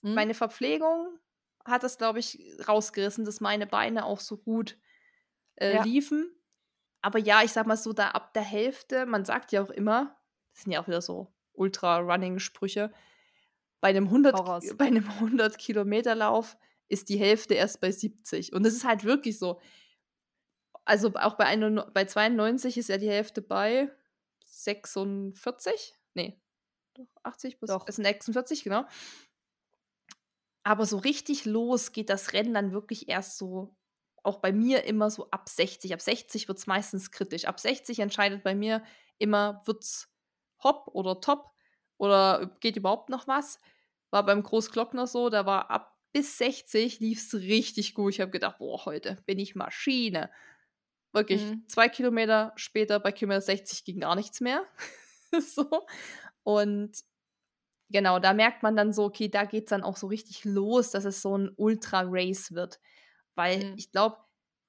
hm? 0.01 0.13
meine 0.13 0.33
Verpflegung 0.33 1.19
hat 1.65 1.83
das, 1.83 1.97
glaube 1.97 2.19
ich, 2.19 2.39
rausgerissen, 2.67 3.25
dass 3.25 3.41
meine 3.41 3.67
Beine 3.67 4.05
auch 4.05 4.19
so 4.19 4.37
gut 4.37 4.77
äh, 5.55 5.75
ja. 5.75 5.83
liefen. 5.83 6.29
Aber 7.01 7.19
ja, 7.19 7.43
ich 7.43 7.51
sag 7.51 7.67
mal 7.67 7.77
so, 7.77 7.93
da 7.93 8.09
ab 8.09 8.33
der 8.33 8.43
Hälfte, 8.43 9.05
man 9.05 9.25
sagt 9.25 9.51
ja 9.51 9.61
auch 9.61 9.69
immer, 9.69 10.17
das 10.53 10.63
sind 10.63 10.71
ja 10.71 10.81
auch 10.81 10.87
wieder 10.87 11.01
so 11.01 11.33
Ultra-Running-Sprüche. 11.53 12.91
Bei 13.81 13.89
einem 13.89 14.05
100, 14.05 14.35
bei 14.77 14.85
einem 14.85 15.07
100 15.07 15.57
Kilometer 15.57 16.15
Lauf 16.15 16.57
ist 16.87 17.09
die 17.09 17.17
Hälfte 17.17 17.55
erst 17.55 17.81
bei 17.81 17.91
70. 17.91 18.53
Und 18.53 18.63
das 18.65 18.73
ist 18.73 18.85
halt 18.85 19.03
wirklich 19.03 19.39
so. 19.39 19.59
Also 20.85 21.13
auch 21.15 21.35
bei, 21.35 21.45
ein, 21.45 21.81
bei 21.93 22.05
92 22.05 22.77
ist 22.77 22.89
ja 22.89 22.97
die 22.97 23.09
Hälfte 23.09 23.41
bei 23.41 23.89
46? 24.45 25.93
Nee, 26.13 26.41
80 27.23 27.59
bis 27.59 27.69
Doch. 27.69 27.85
Es 27.87 27.95
sind 27.95 28.05
46, 28.05 28.63
genau. 28.63 28.85
Aber 30.63 30.85
so 30.85 30.97
richtig 30.97 31.45
los 31.45 31.91
geht 31.91 32.09
das 32.09 32.33
Rennen 32.33 32.53
dann 32.53 32.71
wirklich 32.71 33.09
erst 33.09 33.37
so, 33.37 33.75
auch 34.23 34.37
bei 34.37 34.53
mir 34.53 34.85
immer 34.85 35.09
so 35.09 35.29
ab 35.31 35.49
60. 35.49 35.93
Ab 35.93 36.01
60 36.01 36.47
wird 36.47 36.57
es 36.57 36.67
meistens 36.67 37.11
kritisch. 37.11 37.45
Ab 37.45 37.59
60 37.59 37.99
entscheidet 37.99 38.43
bei 38.43 38.55
mir 38.55 38.83
immer, 39.17 39.61
wird 39.65 39.83
es 39.83 40.09
hopp 40.63 40.87
oder 40.93 41.19
top 41.19 41.51
oder 41.97 42.55
geht 42.61 42.77
überhaupt 42.77 43.09
noch 43.09 43.27
was. 43.27 43.59
War 44.11 44.25
beim 44.25 44.43
Großglockner 44.43 45.07
so, 45.07 45.29
da 45.29 45.45
war 45.45 45.69
ab 45.69 45.93
bis 46.13 46.37
60 46.37 46.99
lief 46.99 47.19
es 47.19 47.33
richtig 47.33 47.95
gut. 47.95 48.13
Ich 48.13 48.21
habe 48.21 48.31
gedacht, 48.31 48.59
boah, 48.59 48.85
heute 48.85 49.21
bin 49.25 49.39
ich 49.39 49.55
Maschine. 49.55 50.29
Wirklich, 51.11 51.41
mhm. 51.41 51.67
zwei 51.67 51.89
Kilometer 51.89 52.53
später 52.55 52.99
bei 52.99 53.11
Kilometer 53.11 53.41
60 53.41 53.83
ging 53.83 53.99
gar 53.99 54.15
nichts 54.15 54.39
mehr. 54.39 54.63
so. 55.39 55.85
Und 56.43 57.03
genau, 57.93 58.19
da 58.19 58.33
merkt 58.33 58.63
man 58.63 58.75
dann 58.75 58.91
so, 58.91 59.05
okay, 59.05 59.29
da 59.29 59.45
geht 59.45 59.65
es 59.65 59.69
dann 59.69 59.83
auch 59.83 59.95
so 59.95 60.07
richtig 60.07 60.43
los, 60.43 60.91
dass 60.91 61.05
es 61.05 61.21
so 61.21 61.37
ein 61.37 61.51
Ultra-Race 61.55 62.51
wird. 62.51 62.81
Weil 63.35 63.71
mhm. 63.71 63.73
ich 63.77 63.91
glaube, 63.91 64.17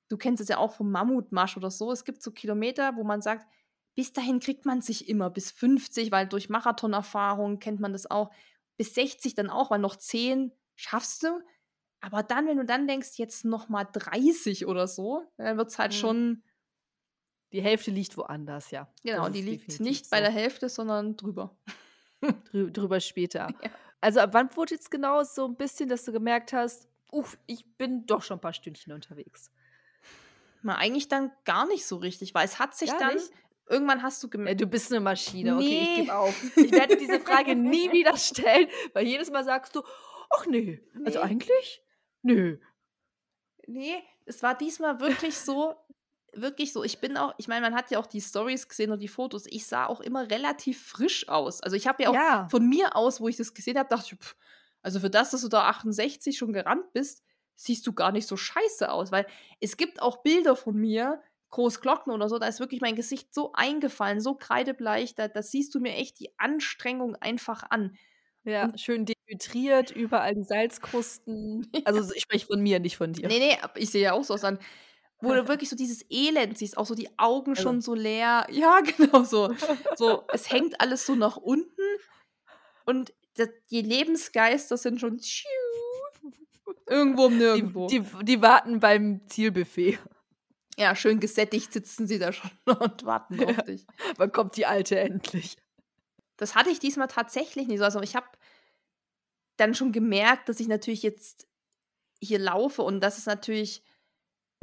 du 0.08 0.16
kennst 0.16 0.40
es 0.40 0.48
ja 0.48 0.58
auch 0.58 0.74
vom 0.74 0.92
Mammutmarsch 0.92 1.56
oder 1.56 1.70
so. 1.70 1.90
Es 1.90 2.04
gibt 2.04 2.22
so 2.22 2.30
Kilometer, 2.30 2.94
wo 2.96 3.02
man 3.02 3.22
sagt, 3.22 3.48
bis 3.96 4.12
dahin 4.12 4.38
kriegt 4.38 4.66
man 4.66 4.82
sich 4.82 5.08
immer 5.08 5.30
bis 5.30 5.50
50, 5.50 6.12
weil 6.12 6.28
durch 6.28 6.48
Marathonerfahrung 6.48 7.58
kennt 7.58 7.80
man 7.80 7.92
das 7.92 8.08
auch. 8.08 8.30
Bis 8.76 8.94
60 8.94 9.34
dann 9.34 9.50
auch, 9.50 9.70
weil 9.70 9.78
noch 9.78 9.96
10 9.96 10.52
schaffst 10.76 11.22
du. 11.22 11.40
Aber 12.00 12.22
dann, 12.22 12.46
wenn 12.46 12.58
du 12.58 12.64
dann 12.64 12.86
denkst, 12.86 13.12
jetzt 13.16 13.44
noch 13.44 13.68
mal 13.68 13.84
30 13.84 14.66
oder 14.66 14.86
so, 14.86 15.22
dann 15.38 15.56
wird 15.56 15.70
es 15.70 15.78
halt 15.78 15.92
mhm. 15.92 15.96
schon. 15.96 16.42
Die 17.52 17.62
Hälfte 17.62 17.92
liegt 17.92 18.16
woanders, 18.16 18.70
ja. 18.72 18.92
Genau, 19.02 19.28
die 19.28 19.40
liegt 19.40 19.80
nicht 19.80 20.06
so. 20.06 20.10
bei 20.10 20.20
der 20.20 20.30
Hälfte, 20.30 20.68
sondern 20.68 21.16
drüber. 21.16 21.56
Drü 22.50 22.70
drüber 22.70 23.00
später. 23.00 23.48
Ja. 23.62 23.70
Also 24.00 24.20
ab 24.20 24.30
wann 24.32 24.54
wurde 24.54 24.74
jetzt 24.74 24.90
genau 24.90 25.22
so 25.22 25.46
ein 25.46 25.56
bisschen, 25.56 25.88
dass 25.88 26.04
du 26.04 26.12
gemerkt 26.12 26.52
hast, 26.52 26.88
uff, 27.10 27.38
ich 27.46 27.64
bin 27.78 28.04
doch 28.04 28.22
schon 28.22 28.36
ein 28.36 28.40
paar 28.40 28.52
Stündchen 28.52 28.92
unterwegs? 28.92 29.50
Na, 30.62 30.76
eigentlich 30.76 31.08
dann 31.08 31.32
gar 31.46 31.66
nicht 31.66 31.86
so 31.86 31.96
richtig, 31.96 32.34
weil 32.34 32.44
es 32.44 32.58
hat 32.58 32.74
sich 32.74 32.90
gar 32.90 32.98
dann, 32.98 33.14
nicht? 33.14 33.30
Irgendwann 33.66 34.02
hast 34.02 34.22
du 34.22 34.28
gemerkt. 34.28 34.60
Ja, 34.60 34.66
du 34.66 34.70
bist 34.70 34.92
eine 34.92 35.00
Maschine. 35.00 35.54
Nee. 35.54 35.64
Okay, 35.64 35.88
ich 35.90 35.96
gebe 36.00 36.14
auf. 36.14 36.56
Ich 36.56 36.72
werde 36.72 36.96
diese 36.98 37.18
Frage 37.20 37.54
nie 37.54 37.90
wieder 37.92 38.14
stellen, 38.18 38.68
weil 38.92 39.06
jedes 39.06 39.30
Mal 39.30 39.42
sagst 39.42 39.74
du, 39.74 39.82
ach 40.28 40.44
nee, 40.46 40.82
also 40.92 40.98
nee. 40.98 41.06
also 41.06 41.20
eigentlich? 41.20 41.82
Nö. 42.20 42.58
Nee, 43.66 44.02
es 44.26 44.42
war 44.42 44.54
diesmal 44.54 45.00
wirklich 45.00 45.38
so, 45.38 45.74
wirklich 46.36 46.72
so. 46.72 46.84
Ich 46.84 46.98
bin 46.98 47.16
auch, 47.16 47.34
ich 47.38 47.48
meine, 47.48 47.60
man 47.60 47.74
hat 47.74 47.90
ja 47.90 47.98
auch 47.98 48.06
die 48.06 48.20
Stories 48.20 48.68
gesehen 48.68 48.90
und 48.92 49.00
die 49.00 49.08
Fotos. 49.08 49.46
Ich 49.46 49.66
sah 49.66 49.86
auch 49.86 50.00
immer 50.00 50.30
relativ 50.30 50.86
frisch 50.86 51.28
aus. 51.28 51.60
Also 51.60 51.76
ich 51.76 51.86
habe 51.86 52.02
ja 52.02 52.10
auch 52.10 52.14
ja. 52.14 52.48
von 52.50 52.68
mir 52.68 52.96
aus, 52.96 53.20
wo 53.20 53.28
ich 53.28 53.36
das 53.36 53.54
gesehen 53.54 53.78
habe, 53.78 53.88
dachte 53.88 54.10
ich, 54.12 54.18
pff, 54.18 54.36
also 54.82 55.00
für 55.00 55.10
das, 55.10 55.30
dass 55.30 55.40
du 55.40 55.48
da 55.48 55.64
68 55.68 56.36
schon 56.36 56.52
gerannt 56.52 56.92
bist, 56.92 57.22
siehst 57.56 57.86
du 57.86 57.92
gar 57.92 58.12
nicht 58.12 58.26
so 58.26 58.36
scheiße 58.36 58.90
aus. 58.90 59.12
Weil 59.12 59.26
es 59.60 59.76
gibt 59.76 60.02
auch 60.02 60.22
Bilder 60.22 60.56
von 60.56 60.76
mir, 60.76 61.22
Großglocken 61.50 62.12
oder 62.12 62.28
so, 62.28 62.38
da 62.38 62.48
ist 62.48 62.58
wirklich 62.58 62.80
mein 62.80 62.96
Gesicht 62.96 63.32
so 63.32 63.52
eingefallen, 63.52 64.20
so 64.20 64.34
kreidebleich, 64.34 65.14
da, 65.14 65.28
da 65.28 65.40
siehst 65.40 65.72
du 65.74 65.80
mir 65.80 65.94
echt 65.94 66.18
die 66.18 66.36
Anstrengung 66.36 67.14
einfach 67.16 67.62
an. 67.70 67.96
Ja, 68.42 68.64
und, 68.64 68.80
schön 68.80 69.06
hydriert, 69.26 69.90
überall 69.90 70.34
die 70.34 70.42
Salzkrusten. 70.44 71.70
Also 71.84 72.12
ich 72.14 72.22
spreche 72.22 72.46
von 72.46 72.60
mir, 72.60 72.80
nicht 72.80 72.96
von 72.96 73.12
dir. 73.12 73.28
Nee, 73.28 73.38
nee, 73.38 73.56
ich 73.76 73.90
sehe 73.90 74.02
ja 74.02 74.12
auch 74.12 74.24
so 74.24 74.34
aus 74.34 74.44
an, 74.44 74.58
wo 75.24 75.34
du 75.34 75.48
wirklich 75.48 75.68
so 75.70 75.76
dieses 75.76 76.04
Elend 76.10 76.56
siehst, 76.58 76.76
auch 76.76 76.86
so 76.86 76.94
die 76.94 77.18
Augen 77.18 77.50
Also 77.52 77.62
schon 77.62 77.80
so 77.80 77.94
leer. 77.94 78.46
Ja, 78.50 78.80
genau 78.80 79.24
so. 79.24 79.54
So, 79.96 80.24
es 80.32 80.50
hängt 80.50 80.80
alles 80.80 81.06
so 81.06 81.14
nach 81.14 81.36
unten 81.36 81.82
und 82.84 83.12
das, 83.36 83.48
die 83.70 83.82
Lebensgeister 83.82 84.76
sind 84.76 85.00
schon 85.00 85.20
irgendwo 86.86 87.28
Nirgendwo. 87.28 87.86
Die, 87.88 88.00
die, 88.00 88.24
die 88.24 88.42
warten 88.42 88.80
beim 88.80 89.26
Zielbuffet. 89.28 89.98
ja, 90.76 90.94
schön 90.96 91.20
gesättigt 91.20 91.72
sitzen 91.72 92.06
sie 92.06 92.18
da 92.18 92.32
schon 92.32 92.50
und 92.66 93.04
warten 93.04 93.42
auf 93.44 93.56
Ja. 93.56 93.62
dich. 93.62 93.86
Wann 94.16 94.32
kommt 94.32 94.56
die 94.56 94.66
Alte 94.66 94.98
endlich? 94.98 95.56
Das 96.36 96.54
hatte 96.54 96.70
ich 96.70 96.78
diesmal 96.80 97.08
tatsächlich 97.08 97.66
nicht 97.68 97.78
so. 97.78 97.84
Also 97.84 98.00
ich 98.02 98.16
habe 98.16 98.26
dann 99.56 99.74
schon 99.74 99.92
gemerkt, 99.92 100.48
dass 100.48 100.58
ich 100.60 100.66
natürlich 100.66 101.02
jetzt 101.04 101.46
hier 102.20 102.38
laufe 102.40 102.82
und 102.82 103.00
dass 103.00 103.18
es 103.18 103.26
natürlich 103.26 103.82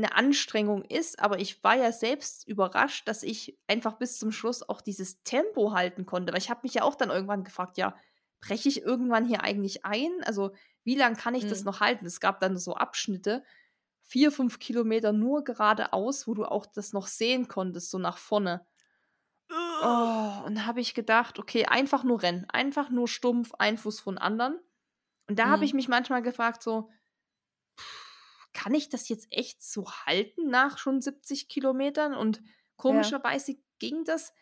eine 0.03 0.15
Anstrengung 0.15 0.83
ist, 0.83 1.19
aber 1.19 1.39
ich 1.39 1.63
war 1.63 1.75
ja 1.77 1.91
selbst 1.91 2.47
überrascht, 2.47 3.07
dass 3.07 3.23
ich 3.23 3.59
einfach 3.67 3.93
bis 3.97 4.17
zum 4.19 4.31
Schluss 4.31 4.67
auch 4.67 4.81
dieses 4.81 5.23
Tempo 5.23 5.73
halten 5.73 6.05
konnte. 6.05 6.33
Weil 6.33 6.39
ich 6.41 6.49
habe 6.49 6.61
mich 6.63 6.73
ja 6.75 6.83
auch 6.83 6.95
dann 6.95 7.09
irgendwann 7.09 7.43
gefragt, 7.43 7.77
ja, 7.77 7.95
breche 8.41 8.69
ich 8.69 8.81
irgendwann 8.81 9.25
hier 9.25 9.43
eigentlich 9.43 9.85
ein? 9.85 10.11
Also 10.23 10.51
wie 10.83 10.95
lange 10.95 11.15
kann 11.15 11.35
ich 11.35 11.47
das 11.47 11.63
Mhm. 11.63 11.65
noch 11.65 11.79
halten? 11.79 12.05
Es 12.05 12.19
gab 12.19 12.39
dann 12.39 12.57
so 12.57 12.75
Abschnitte, 12.75 13.43
vier, 14.01 14.31
fünf 14.31 14.59
Kilometer 14.59 15.13
nur 15.13 15.43
geradeaus, 15.43 16.27
wo 16.27 16.33
du 16.33 16.45
auch 16.45 16.65
das 16.65 16.93
noch 16.93 17.07
sehen 17.07 17.47
konntest, 17.47 17.91
so 17.91 17.99
nach 17.99 18.17
vorne. 18.17 18.65
Oh, 19.79 20.43
und 20.45 20.55
da 20.55 20.65
habe 20.65 20.79
ich 20.81 20.93
gedacht, 20.93 21.39
okay, 21.39 21.65
einfach 21.65 22.03
nur 22.03 22.21
rennen, 22.21 22.45
einfach 22.51 22.89
nur 22.89 23.07
stumpf, 23.07 23.51
ein 23.57 23.77
Fuß 23.77 23.99
von 23.99 24.17
anderen. 24.17 24.59
Und 25.29 25.39
da 25.39 25.49
habe 25.49 25.65
Mhm. 25.65 25.65
ich 25.65 25.73
mich 25.73 25.87
manchmal 25.87 26.21
gefragt, 26.23 26.63
so, 26.63 26.89
kann 28.53 28.73
ich 28.73 28.89
das 28.89 29.09
jetzt 29.09 29.27
echt 29.31 29.63
so 29.63 29.89
halten 29.91 30.49
nach 30.49 30.77
schon 30.77 31.01
70 31.01 31.49
Kilometern? 31.49 32.15
Und 32.15 32.41
komischerweise 32.77 33.55
ging 33.79 34.03
das, 34.03 34.33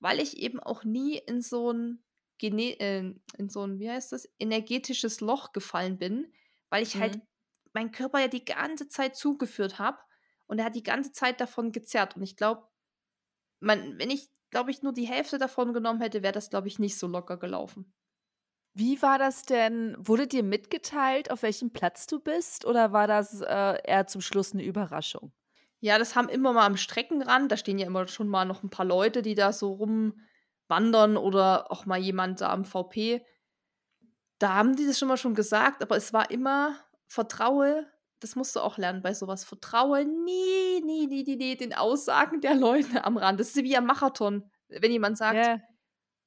weil 0.00 0.20
ich 0.20 0.36
eben 0.38 0.60
auch 0.60 0.84
nie 0.84 1.18
in 1.18 1.40
so 1.42 1.72
ein, 1.72 2.04
Gene 2.38 2.78
äh, 2.80 3.14
in 3.38 3.48
so 3.48 3.66
ein, 3.66 3.78
wie 3.78 3.90
heißt 3.90 4.12
das, 4.12 4.28
energetisches 4.38 5.20
Loch 5.20 5.52
gefallen 5.52 5.98
bin, 5.98 6.32
weil 6.70 6.82
ich 6.82 6.98
halt 6.98 7.18
Mhm. 7.18 7.26
meinen 7.72 7.92
Körper 7.92 8.20
ja 8.20 8.28
die 8.28 8.44
ganze 8.44 8.88
Zeit 8.88 9.16
zugeführt 9.16 9.78
habe 9.78 9.98
und 10.46 10.58
er 10.58 10.66
hat 10.66 10.74
die 10.76 10.82
ganze 10.82 11.12
Zeit 11.12 11.40
davon 11.40 11.72
gezerrt. 11.72 12.16
Und 12.16 12.22
ich 12.22 12.36
glaube, 12.36 12.68
man, 13.60 13.98
wenn 13.98 14.10
ich, 14.10 14.30
glaube 14.50 14.70
ich, 14.72 14.82
nur 14.82 14.92
die 14.94 15.08
Hälfte 15.08 15.38
davon 15.38 15.74
genommen 15.74 16.00
hätte, 16.02 16.22
wäre 16.22 16.32
das, 16.34 16.50
glaube 16.50 16.68
ich, 16.68 16.78
nicht 16.78 16.98
so 16.98 17.06
locker 17.08 17.38
gelaufen. 17.38 17.94
Wie 18.78 19.00
war 19.00 19.18
das 19.18 19.44
denn? 19.44 19.96
Wurde 19.98 20.26
dir 20.26 20.42
mitgeteilt, 20.42 21.30
auf 21.30 21.42
welchem 21.42 21.72
Platz 21.72 22.06
du 22.06 22.20
bist? 22.20 22.66
Oder 22.66 22.92
war 22.92 23.06
das 23.06 23.40
äh, 23.40 23.78
eher 23.82 24.06
zum 24.06 24.20
Schluss 24.20 24.52
eine 24.52 24.64
Überraschung? 24.64 25.32
Ja, 25.80 25.98
das 25.98 26.14
haben 26.14 26.28
immer 26.28 26.52
mal 26.52 26.66
am 26.66 26.76
Streckenrand, 26.76 27.50
da 27.50 27.56
stehen 27.56 27.78
ja 27.78 27.86
immer 27.86 28.06
schon 28.06 28.28
mal 28.28 28.44
noch 28.44 28.62
ein 28.62 28.68
paar 28.68 28.84
Leute, 28.84 29.22
die 29.22 29.34
da 29.34 29.52
so 29.54 29.72
rumwandern 29.72 31.16
oder 31.16 31.72
auch 31.72 31.86
mal 31.86 31.98
jemand 31.98 32.42
da 32.42 32.52
am 32.52 32.66
VP. 32.66 33.24
Da 34.38 34.54
haben 34.54 34.76
die 34.76 34.86
das 34.86 34.98
schon 34.98 35.08
mal 35.08 35.16
schon 35.16 35.34
gesagt, 35.34 35.82
aber 35.82 35.96
es 35.96 36.12
war 36.12 36.30
immer 36.30 36.76
Vertraue, 37.06 37.86
das 38.20 38.36
musst 38.36 38.56
du 38.56 38.60
auch 38.60 38.76
lernen 38.76 39.00
bei 39.02 39.14
sowas. 39.14 39.44
Vertraue 39.44 40.04
nie, 40.04 40.82
nie, 40.84 41.06
nie, 41.06 41.22
nie, 41.24 41.36
nie 41.36 41.56
den 41.56 41.72
Aussagen 41.74 42.40
der 42.42 42.54
Leute 42.54 43.04
am 43.04 43.16
Rand. 43.16 43.40
Das 43.40 43.48
ist 43.48 43.56
wie 43.56 43.76
am 43.76 43.86
Marathon. 43.86 44.50
Wenn 44.68 44.92
jemand 44.92 45.16
sagt, 45.16 45.36
Ja. 45.36 45.60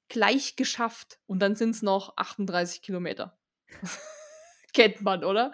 Gleich 0.09 0.55
geschafft 0.55 1.19
und 1.27 1.39
dann 1.39 1.55
sind 1.55 1.71
es 1.71 1.81
noch 1.81 2.17
38 2.17 2.81
Kilometer. 2.81 3.39
Kennt 4.73 5.01
man, 5.01 5.23
oder? 5.23 5.51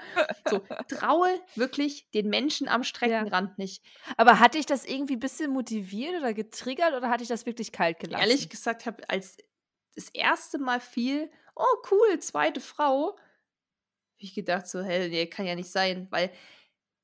So, 0.49 0.60
traue 0.90 1.30
wirklich 1.56 2.10
den 2.11 2.30
Menschen 2.30 2.68
am 2.68 2.84
Streckenrand 2.84 3.57
nicht. 3.57 3.82
Aber 4.18 4.40
hat 4.41 4.56
dich 4.56 4.65
das 4.65 4.84
irgendwie 4.86 5.14
ein 5.15 5.19
bisschen 5.22 5.52
motiviert 5.52 6.15
oder 6.19 6.34
getriggert 6.34 6.94
oder 6.94 7.10
hat 7.10 7.22
dich 7.22 7.30
das 7.30 7.45
wirklich 7.45 7.72
kalt 7.72 7.99
gelassen? 7.99 8.22
Ehrlich 8.30 8.49
gesagt, 8.49 8.86
habe 8.86 9.10
als 9.10 9.38
das 9.95 10.10
erste 10.10 10.57
Mal 10.57 10.82
viel, 10.82 11.32
oh 11.56 11.64
cool, 11.91 12.19
zweite 12.19 12.60
Frau, 12.60 13.15
hab 13.15 13.19
ich 14.18 14.34
gedacht 14.36 14.68
so, 14.68 14.82
hell, 14.84 15.10
nee, 15.10 15.27
kann 15.27 15.45
ja 15.45 15.56
nicht 15.56 15.72
sein, 15.72 16.07
weil 16.10 16.30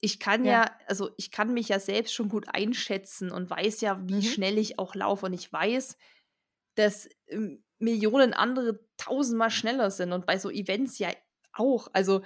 ich 0.02 0.20
kann 0.20 0.44
ja. 0.44 0.64
Ja. 0.64 0.80
also 0.88 1.12
ich 1.18 1.32
kann 1.32 1.54
mich 1.54 1.70
ja 1.70 1.80
selbst 1.80 2.14
schon 2.14 2.28
gut 2.28 2.48
einschätzen 2.50 3.32
und 3.32 3.50
weiß 3.50 3.80
ja, 3.82 3.98
wie 4.04 4.16
Mhm. 4.16 4.22
schnell 4.24 4.58
ich 4.58 4.80
auch 4.80 4.96
laufe 4.96 5.28
und 5.28 5.34
ich 5.34 5.52
weiß, 5.52 5.96
dass 6.82 7.10
ähm, 7.28 7.64
Millionen 7.80 8.34
andere 8.34 8.86
tausendmal 8.98 9.50
schneller 9.52 9.92
sind 9.92 10.14
und 10.14 10.26
bei 10.26 10.38
so 10.38 10.50
Events 10.50 11.00
ja 11.00 11.10
auch. 11.54 11.88
Also 11.94 12.22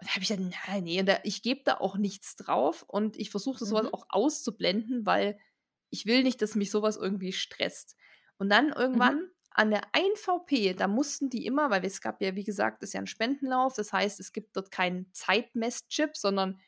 da 0.00 0.08
habe 0.10 0.22
ich 0.22 0.28
dann, 0.28 0.52
na, 0.68 0.80
nee, 0.80 1.00
und 1.00 1.06
da, 1.08 1.18
ich 1.24 1.42
gebe 1.42 1.62
da 1.64 1.76
auch 1.78 1.96
nichts 1.96 2.36
drauf 2.36 2.84
und 2.88 3.16
ich 3.18 3.30
versuche 3.30 3.64
sowas 3.64 3.86
Mhm. 3.86 3.92
auch 3.92 4.06
auszublenden, 4.08 5.06
weil 5.06 5.38
ich 5.90 6.06
will 6.06 6.22
nicht, 6.22 6.40
dass 6.42 6.54
mich 6.54 6.70
sowas 6.70 6.96
irgendwie 6.96 7.32
stresst. 7.32 7.96
Und 8.38 8.50
dann 8.50 8.70
irgendwann 8.70 9.28
an 9.50 9.70
der 9.70 9.82
1VP, 9.94 10.74
da 10.74 10.86
mussten 10.88 11.28
die 11.28 11.44
immer, 11.44 11.70
weil 11.70 11.84
es 11.84 12.00
gab 12.00 12.22
ja, 12.22 12.36
wie 12.36 12.44
gesagt, 12.44 12.82
das 12.82 12.90
ist 12.90 12.94
ja 12.94 13.00
ein 13.00 13.06
Spendenlauf, 13.06 13.74
das 13.74 13.92
heißt, 13.92 14.20
es 14.20 14.32
gibt 14.32 14.56
dort 14.56 14.70
keinen 14.70 15.12
Zeitmesschip, 15.12 16.16
sondern 16.16 16.60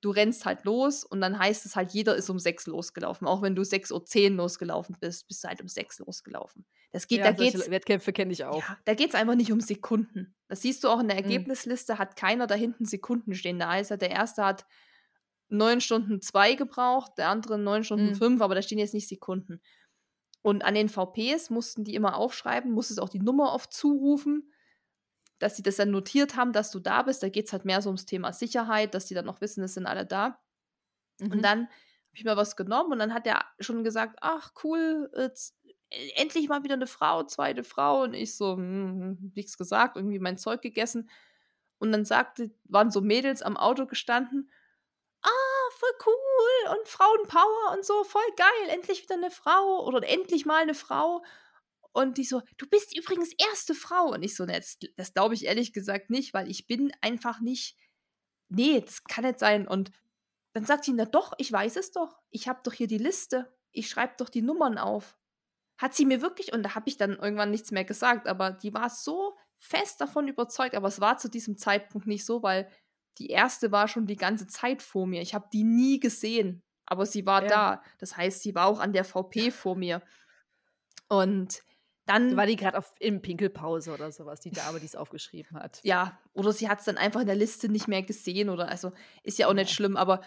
du 0.00 0.10
rennst 0.10 0.44
halt 0.46 0.64
los 0.64 1.04
und 1.04 1.20
dann 1.20 1.38
heißt 1.38 1.66
es 1.66 1.76
halt, 1.76 1.92
jeder 1.92 2.16
ist 2.16 2.30
um 2.30 2.38
6 2.38 2.66
losgelaufen. 2.66 3.26
Auch 3.26 3.42
wenn 3.42 3.54
du 3.54 3.62
6.10 3.64 4.30
Uhr 4.32 4.36
losgelaufen 4.38 4.96
bist, 4.98 5.28
bist 5.28 5.44
du 5.44 5.48
halt 5.48 5.60
um 5.60 5.68
6 5.68 5.98
losgelaufen. 5.98 6.64
Das 6.92 7.06
geht, 7.06 7.18
ja, 7.20 7.26
da 7.26 7.32
geht's, 7.32 7.70
Wettkämpfe 7.70 8.12
kenne 8.12 8.32
ich 8.32 8.44
auch. 8.44 8.62
ja, 8.68 8.78
da 8.84 8.94
geht 8.94 9.10
es 9.10 9.14
einfach 9.14 9.34
nicht 9.34 9.52
um 9.52 9.60
Sekunden. 9.60 10.34
Das 10.48 10.62
siehst 10.62 10.82
du 10.84 10.88
auch 10.88 11.00
in 11.00 11.08
der 11.08 11.16
Mhm. 11.18 11.24
Ergebnisliste, 11.24 11.98
hat 11.98 12.16
keiner 12.16 12.46
da 12.46 12.54
hinten 12.54 12.84
Sekunden 12.86 13.34
stehen. 13.34 13.58
Da 13.58 13.68
heißt 13.70 13.90
ja, 13.90 13.96
der 13.96 14.10
erste 14.10 14.44
hat 14.44 14.64
9 15.48 15.80
Stunden 15.80 16.20
2 16.22 16.54
gebraucht, 16.54 17.12
der 17.18 17.28
andere 17.28 17.58
9 17.58 17.84
Stunden 17.84 18.10
Mhm. 18.10 18.14
5, 18.14 18.40
aber 18.40 18.54
da 18.54 18.62
stehen 18.62 18.78
jetzt 18.78 18.94
nicht 18.94 19.08
Sekunden. 19.08 19.60
Und 20.42 20.64
an 20.64 20.74
den 20.74 20.88
VPs 20.88 21.50
mussten 21.50 21.84
die 21.84 21.94
immer 21.94 22.16
aufschreiben, 22.16 22.72
musstest 22.72 23.00
auch 23.00 23.08
die 23.10 23.20
Nummer 23.20 23.52
oft 23.52 23.72
zurufen, 23.72 24.50
dass 25.40 25.56
sie 25.56 25.62
das 25.64 25.76
dann 25.76 25.90
notiert 25.92 26.36
haben, 26.36 26.52
dass 26.54 26.70
du 26.72 26.80
da 26.80 27.02
bist. 27.02 27.22
Da 27.24 27.30
geht 27.30 27.46
es 27.48 27.52
halt 27.54 27.66
mehr 27.66 27.82
so 27.82 27.90
ums 27.90 28.06
Thema 28.06 28.32
Sicherheit, 28.34 28.94
dass 28.94 29.06
die 29.06 29.14
dann 29.14 29.26
noch 29.26 29.40
wissen, 29.42 29.64
es 29.64 29.74
sind 29.74 29.86
alle 29.86 30.06
da. 30.06 30.40
Und 31.30 31.42
Mhm. 31.42 31.42
dann 31.44 31.60
habe 31.66 31.70
ich 32.14 32.24
mir 32.24 32.36
was 32.36 32.56
genommen 32.56 32.92
und 32.92 32.98
dann 32.98 33.14
hat 33.14 33.26
er 33.26 33.44
schon 33.60 33.84
gesagt, 33.84 34.18
ach 34.20 34.52
cool, 34.64 35.10
jetzt, 35.16 35.56
äh, 35.90 36.10
endlich 36.16 36.48
mal 36.48 36.64
wieder 36.64 36.74
eine 36.74 36.86
Frau, 36.86 37.22
zweite 37.24 37.64
Frau. 37.64 38.02
Und 38.04 38.14
ich 38.14 38.36
so, 38.36 38.54
hm, 38.56 39.32
nichts 39.34 39.58
gesagt, 39.58 39.96
irgendwie 39.96 40.18
mein 40.18 40.38
Zeug 40.38 40.62
gegessen. 40.62 41.10
Und 41.78 41.92
dann 41.92 42.04
sagte, 42.04 42.50
waren 42.64 42.90
so 42.90 43.00
Mädels 43.00 43.42
am 43.42 43.56
Auto 43.56 43.86
gestanden, 43.86 44.50
ah, 45.22 45.30
voll 45.78 45.90
cool 46.06 46.76
und 46.78 46.88
Frauenpower 46.88 47.74
und 47.74 47.84
so, 47.84 48.04
voll 48.04 48.22
geil, 48.36 48.68
endlich 48.70 49.02
wieder 49.02 49.16
eine 49.16 49.30
Frau 49.30 49.84
oder 49.86 50.06
endlich 50.08 50.46
mal 50.46 50.62
eine 50.62 50.74
Frau. 50.74 51.22
Und 51.92 52.18
die 52.18 52.24
so, 52.24 52.42
du 52.56 52.66
bist 52.68 52.96
übrigens 52.96 53.32
erste 53.50 53.74
Frau. 53.74 54.12
Und 54.12 54.22
ich 54.22 54.36
so, 54.36 54.44
ne, 54.44 54.54
das, 54.58 54.78
das 54.96 55.12
glaube 55.12 55.34
ich 55.34 55.44
ehrlich 55.46 55.72
gesagt 55.72 56.10
nicht, 56.10 56.32
weil 56.34 56.50
ich 56.50 56.66
bin 56.66 56.92
einfach 57.00 57.40
nicht, 57.40 57.76
nee, 58.48 58.80
das 58.80 59.02
kann 59.04 59.24
nicht 59.24 59.38
sein. 59.40 59.66
Und 59.66 59.90
dann 60.52 60.64
sagt 60.64 60.84
sie, 60.84 60.92
na 60.92 61.04
doch, 61.04 61.32
ich 61.38 61.50
weiß 61.50 61.76
es 61.76 61.92
doch. 61.92 62.18
Ich 62.30 62.48
habe 62.48 62.60
doch 62.64 62.72
hier 62.72 62.86
die 62.86 62.98
Liste. 62.98 63.56
Ich 63.72 63.88
schreibe 63.88 64.14
doch 64.18 64.28
die 64.28 64.42
Nummern 64.42 64.78
auf. 64.78 65.16
Hat 65.78 65.94
sie 65.94 66.04
mir 66.04 66.20
wirklich, 66.22 66.52
und 66.52 66.62
da 66.62 66.74
habe 66.74 66.88
ich 66.88 66.96
dann 66.96 67.16
irgendwann 67.16 67.50
nichts 67.50 67.70
mehr 67.70 67.84
gesagt, 67.84 68.28
aber 68.28 68.50
die 68.52 68.74
war 68.74 68.90
so 68.90 69.36
fest 69.58 70.00
davon 70.00 70.28
überzeugt, 70.28 70.74
aber 70.74 70.88
es 70.88 71.00
war 71.00 71.18
zu 71.18 71.28
diesem 71.28 71.56
Zeitpunkt 71.56 72.06
nicht 72.06 72.24
so, 72.24 72.42
weil 72.42 72.70
die 73.18 73.28
erste 73.28 73.72
war 73.72 73.88
schon 73.88 74.06
die 74.06 74.16
ganze 74.16 74.46
Zeit 74.46 74.82
vor 74.82 75.06
mir. 75.06 75.22
Ich 75.22 75.34
habe 75.34 75.48
die 75.52 75.64
nie 75.64 75.98
gesehen, 76.00 76.62
aber 76.86 77.06
sie 77.06 77.26
war 77.26 77.42
Ja. 77.42 77.48
da. 77.48 77.82
Das 77.98 78.16
heißt, 78.16 78.42
sie 78.42 78.54
war 78.54 78.66
auch 78.66 78.80
an 78.80 78.92
der 78.92 79.04
VP 79.04 79.50
vor 79.50 79.76
mir. 79.76 80.02
Und 81.08 81.62
dann 82.10 82.36
War 82.36 82.46
die 82.46 82.56
gerade 82.56 82.82
in 82.98 83.22
Pinkelpause 83.22 83.92
oder 83.92 84.10
sowas, 84.12 84.40
die 84.40 84.52
Dame, 84.52 84.80
die 84.80 84.86
es 84.86 84.96
aufgeschrieben 84.96 85.58
hat? 85.58 85.82
ja, 85.82 86.18
oder 86.34 86.52
sie 86.52 86.68
hat 86.68 86.80
es 86.80 86.84
dann 86.84 86.98
einfach 86.98 87.20
in 87.20 87.26
der 87.26 87.36
Liste 87.36 87.68
nicht 87.68 87.88
mehr 87.88 88.02
gesehen 88.02 88.50
oder 88.50 88.68
also 88.68 88.92
ist 89.22 89.38
ja 89.38 89.48
auch 89.48 89.54
nicht 89.54 89.70
Ja. 89.70 89.74
schlimm, 89.74 89.96
aber 89.96 90.20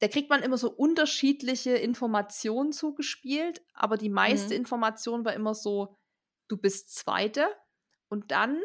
da 0.00 0.08
kriegt 0.08 0.30
man 0.30 0.42
immer 0.42 0.58
so 0.58 0.70
unterschiedliche 0.70 1.70
Informationen 1.76 2.72
zugespielt, 2.72 3.62
aber 3.72 3.96
die 3.96 4.08
meiste 4.08 4.54
Mhm. 4.54 4.60
Information 4.60 5.24
war 5.24 5.32
immer 5.32 5.54
so, 5.54 5.96
du 6.48 6.56
bist 6.56 6.94
Zweite 6.94 7.46
und 8.08 8.30
dann 8.32 8.60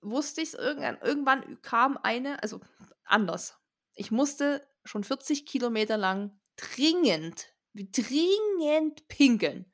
wusste 0.00 0.40
ich 0.42 0.48
es 0.48 0.54
irgendwann, 0.54 0.98
irgendwann 1.02 1.62
kam 1.62 1.96
eine, 2.02 2.42
also 2.42 2.60
anders. 3.04 3.58
Ich 3.94 4.10
musste 4.10 4.66
schon 4.84 5.04
40 5.04 5.46
Kilometer 5.46 5.96
lang 5.96 6.38
dringend, 6.56 7.54
dringend 7.74 9.08
pinkeln. 9.08 9.72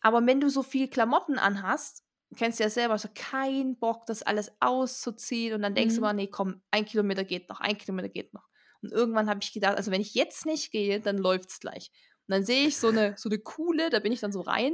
Aber 0.00 0.24
wenn 0.26 0.40
du 0.40 0.48
so 0.48 0.62
viel 0.62 0.88
Klamotten 0.88 1.38
anhast, 1.38 2.04
kennst 2.36 2.58
du 2.60 2.64
ja 2.64 2.70
selber, 2.70 2.96
so 2.98 3.08
kein 3.14 3.76
Bock, 3.78 4.06
das 4.06 4.22
alles 4.22 4.52
auszuziehen. 4.60 5.54
Und 5.54 5.62
dann 5.62 5.74
denkst 5.74 5.94
du 5.96 6.00
Mhm. 6.00 6.04
mal, 6.06 6.12
nee, 6.14 6.28
komm, 6.28 6.62
ein 6.70 6.84
Kilometer 6.84 7.24
geht 7.24 7.48
noch, 7.48 7.60
ein 7.60 7.76
Kilometer 7.76 8.08
geht 8.08 8.32
noch. 8.34 8.48
Und 8.82 8.92
irgendwann 8.92 9.28
habe 9.28 9.40
ich 9.42 9.52
gedacht, 9.52 9.76
also 9.76 9.90
wenn 9.90 10.00
ich 10.00 10.14
jetzt 10.14 10.46
nicht 10.46 10.70
gehe, 10.72 11.00
dann 11.00 11.18
läuft's 11.18 11.60
gleich. 11.60 11.90
Und 12.28 12.34
dann 12.34 12.44
sehe 12.44 12.66
ich 12.68 12.78
so 12.78 12.88
eine, 12.88 13.14
so 13.18 13.28
eine 13.28 13.38
Kuhle, 13.38 13.90
da 13.90 13.98
bin 13.98 14.12
ich 14.12 14.20
dann 14.20 14.32
so 14.32 14.40
rein. 14.40 14.72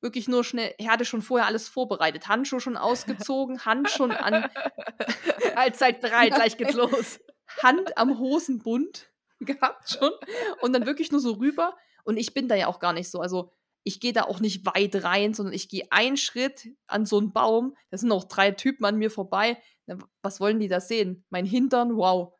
wirklich 0.00 0.28
nur 0.28 0.44
schnell, 0.44 0.74
er 0.76 0.90
hatte 0.92 1.06
schon 1.06 1.22
vorher 1.22 1.46
alles 1.46 1.66
vorbereitet. 1.68 2.28
Handschuhe 2.28 2.60
schon 2.60 2.76
ausgezogen, 2.76 3.64
Hand 3.64 3.88
schon 3.88 4.10
an. 4.12 4.50
Allzeit 5.56 6.00
bereit, 6.02 6.34
gleich 6.34 6.56
geht's 6.58 6.74
los. 6.74 7.20
Hand 7.62 7.96
am 7.96 8.18
Hosenbund 8.18 9.10
gehabt 9.40 9.88
schon. 9.90 10.10
Und 10.60 10.72
dann 10.74 10.84
wirklich 10.86 11.10
nur 11.10 11.20
so 11.20 11.32
rüber. 11.32 11.74
Und 12.04 12.16
ich 12.18 12.34
bin 12.34 12.48
da 12.48 12.54
ja 12.54 12.66
auch 12.66 12.80
gar 12.80 12.92
nicht 12.92 13.10
so. 13.10 13.20
Also 13.20 13.52
ich 13.84 14.00
gehe 14.00 14.12
da 14.12 14.22
auch 14.24 14.40
nicht 14.40 14.64
weit 14.66 15.04
rein, 15.04 15.34
sondern 15.34 15.52
ich 15.54 15.68
gehe 15.68 15.86
einen 15.90 16.16
Schritt 16.16 16.68
an 16.86 17.06
so 17.06 17.18
einen 17.18 17.32
Baum. 17.32 17.76
Da 17.90 17.98
sind 17.98 18.08
noch 18.08 18.24
drei 18.24 18.50
Typen 18.50 18.84
an 18.86 18.96
mir 18.96 19.10
vorbei. 19.10 19.62
Na, 19.86 19.98
was 20.22 20.40
wollen 20.40 20.58
die 20.58 20.68
da 20.68 20.80
sehen? 20.80 21.24
Mein 21.30 21.44
Hintern, 21.44 21.96
wow. 21.96 22.32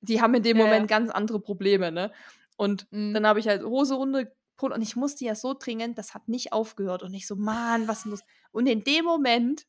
Die 0.00 0.20
haben 0.20 0.34
in 0.34 0.42
dem 0.42 0.56
Ja, 0.58 0.64
Moment 0.64 0.90
ja. 0.90 0.98
ganz 0.98 1.10
andere 1.10 1.40
Probleme, 1.40 1.90
ne? 1.92 2.12
Und 2.56 2.86
Mhm. 2.90 3.14
dann 3.14 3.26
habe 3.26 3.38
ich 3.40 3.46
halt 3.48 3.62
Hose 3.62 3.94
runter 3.94 4.24
und 4.60 4.82
ich 4.82 4.96
musste 4.96 5.24
ja 5.24 5.36
so 5.36 5.54
dringend, 5.54 5.98
das 5.98 6.14
hat 6.14 6.26
nicht 6.26 6.52
aufgehört. 6.52 7.04
Und 7.04 7.14
ich 7.14 7.28
so, 7.28 7.36
Mann, 7.36 7.86
was 7.86 8.02
denn 8.02 8.10
los? 8.10 8.22
Und 8.50 8.66
in 8.66 8.82
dem 8.82 9.04
Moment 9.04 9.66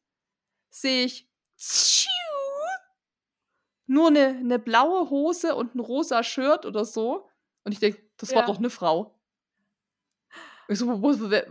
sehe 0.71 1.05
ich 1.05 1.29
tschiu, 1.57 2.09
nur 3.85 4.07
eine, 4.07 4.27
eine 4.29 4.59
blaue 4.59 5.09
Hose 5.09 5.55
und 5.55 5.75
ein 5.75 5.79
rosa 5.79 6.23
Shirt 6.23 6.65
oder 6.65 6.85
so. 6.85 7.27
Und 7.63 7.71
ich 7.71 7.79
denke, 7.79 8.01
das 8.17 8.31
war 8.33 8.41
Ja. 8.41 8.45
doch 8.47 8.57
eine 8.57 8.69
Frau. 8.69 9.18
Ich 10.69 10.79
so, 10.79 10.87
wo, 10.87 11.01
wo, 11.01 11.29
wer, 11.29 11.47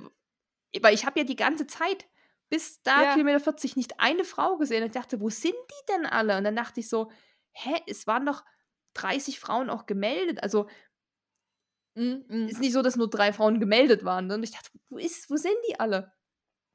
weil 0.83 0.95
ich 0.95 1.07
habe 1.07 1.21
ja 1.21 1.25
die 1.27 1.37
ganze 1.37 1.67
Zeit 1.67 2.07
bis 2.51 2.83
da 2.83 3.03
Ja. 3.05 3.13
Kilometer 3.13 3.41
40 3.41 3.77
nicht 3.77 4.01
eine 4.01 4.25
Frau 4.25 4.57
gesehen. 4.57 4.83
Und 4.83 4.89
ich 4.89 4.93
dachte, 4.95 5.21
wo 5.21 5.29
sind 5.31 5.55
die 5.55 5.93
denn 5.93 6.07
alle? 6.07 6.39
Und 6.39 6.45
dann 6.45 6.57
dachte 6.57 6.81
ich 6.81 6.89
so, 6.89 7.11
hä, 7.53 7.75
es 7.87 8.07
waren 8.07 8.25
doch 8.27 8.45
30 8.95 9.39
Frauen 9.41 9.69
auch 9.71 9.87
gemeldet. 9.87 10.43
Also 10.43 10.67
Mhm, 11.95 12.25
mhm. 12.29 12.49
ist 12.49 12.61
nicht 12.61 12.73
so, 12.73 12.83
dass 12.83 12.97
nur 12.97 13.11
drei 13.11 13.33
Frauen 13.33 13.61
gemeldet 13.61 14.05
waren. 14.05 14.31
Und 14.31 14.43
ich 14.43 14.53
dachte, 14.53 14.71
wo, 14.89 14.99
ist, 14.99 15.31
wo 15.31 15.37
sind 15.37 15.55
die 15.69 15.81
alle? 15.81 16.13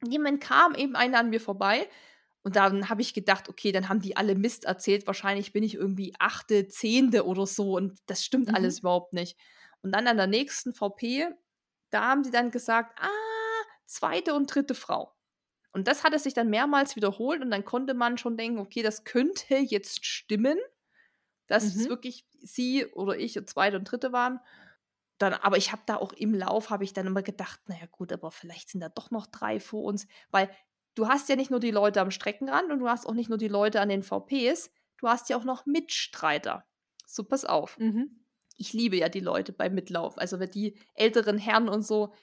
Und 0.02 0.12
jemand 0.12 0.40
kam 0.42 0.74
eben 0.74 0.96
eine 0.96 1.18
an 1.18 1.30
mir 1.30 1.40
vorbei. 1.40 1.88
Und 2.42 2.56
dann 2.56 2.90
habe 2.90 3.02
ich 3.02 3.14
gedacht, 3.14 3.48
okay, 3.48 3.72
dann 3.72 3.88
haben 3.88 4.00
die 4.00 4.16
alle 4.16 4.34
Mist 4.34 4.64
erzählt. 4.66 5.06
Wahrscheinlich 5.06 5.52
bin 5.52 5.64
ich 5.64 5.74
irgendwie 5.76 6.14
achte, 6.18 6.68
zehnte 6.68 7.26
oder 7.26 7.46
so. 7.46 7.76
Und 7.76 7.98
das 8.06 8.24
stimmt 8.24 8.48
Mhm. 8.48 8.54
alles 8.56 8.80
überhaupt 8.80 9.14
nicht. 9.14 9.38
Und 9.82 9.92
dann 9.92 10.06
an 10.08 10.18
der 10.18 10.26
nächsten 10.26 10.74
VP, 10.74 11.28
da 11.94 12.02
haben 12.08 12.22
die 12.24 12.30
dann 12.32 12.50
gesagt, 12.50 12.98
ah, 13.00 13.08
zweite 13.86 14.34
und 14.34 14.54
dritte 14.54 14.74
Frau. 14.74 15.14
Und 15.72 15.88
das 15.88 16.04
hat 16.04 16.14
es 16.14 16.24
sich 16.24 16.34
dann 16.34 16.50
mehrmals 16.50 16.96
wiederholt. 16.96 17.42
Und 17.42 17.50
dann 17.50 17.64
konnte 17.64 17.94
man 17.94 18.18
schon 18.18 18.36
denken, 18.36 18.58
okay, 18.60 18.82
das 18.82 19.04
könnte 19.04 19.56
jetzt 19.56 20.06
stimmen, 20.06 20.58
dass 21.46 21.74
es 21.74 21.74
Mhm. 21.74 21.88
wirklich 21.88 22.26
sie 22.42 22.86
oder 22.86 23.16
ich 23.18 23.38
und 23.38 23.48
zweite 23.48 23.76
und 23.76 23.84
dritte 23.84 24.12
waren. 24.12 24.40
Dann, 25.18 25.34
aber 25.34 25.56
ich 25.56 25.72
habe 25.72 25.82
da 25.86 25.96
auch 25.96 26.12
im 26.12 26.34
Lauf, 26.34 26.70
habe 26.70 26.84
ich 26.84 26.92
dann 26.92 27.06
immer 27.06 27.22
gedacht, 27.22 27.60
naja 27.68 27.86
gut, 27.90 28.12
aber 28.12 28.30
vielleicht 28.30 28.70
sind 28.70 28.80
da 28.80 28.88
doch 28.88 29.10
noch 29.10 29.26
drei 29.26 29.60
vor 29.60 29.84
uns, 29.84 30.06
weil 30.30 30.50
du 30.96 31.08
hast 31.08 31.28
ja 31.28 31.36
nicht 31.36 31.50
nur 31.50 31.60
die 31.60 31.70
Leute 31.70 32.00
am 32.00 32.10
Streckenrand 32.10 32.72
und 32.72 32.80
du 32.80 32.88
hast 32.88 33.06
auch 33.06 33.14
nicht 33.14 33.28
nur 33.28 33.38
die 33.38 33.48
Leute 33.48 33.80
an 33.80 33.88
den 33.88 34.02
VPs, 34.02 34.70
du 34.98 35.08
hast 35.08 35.28
ja 35.28 35.36
auch 35.36 35.44
noch 35.44 35.66
Mitstreiter. 35.66 36.66
So, 37.06 37.24
pass 37.24 37.44
auf. 37.44 37.78
Mhm. 37.78 38.23
Ich 38.56 38.72
liebe 38.72 38.96
ja 38.96 39.08
die 39.08 39.20
Leute 39.20 39.52
beim 39.52 39.74
Mitlauf. 39.74 40.18
Also 40.18 40.40
wenn 40.40 40.50
die 40.50 40.76
älteren 40.94 41.38
Herren 41.38 41.68
und 41.68 41.82
so, 41.82 42.14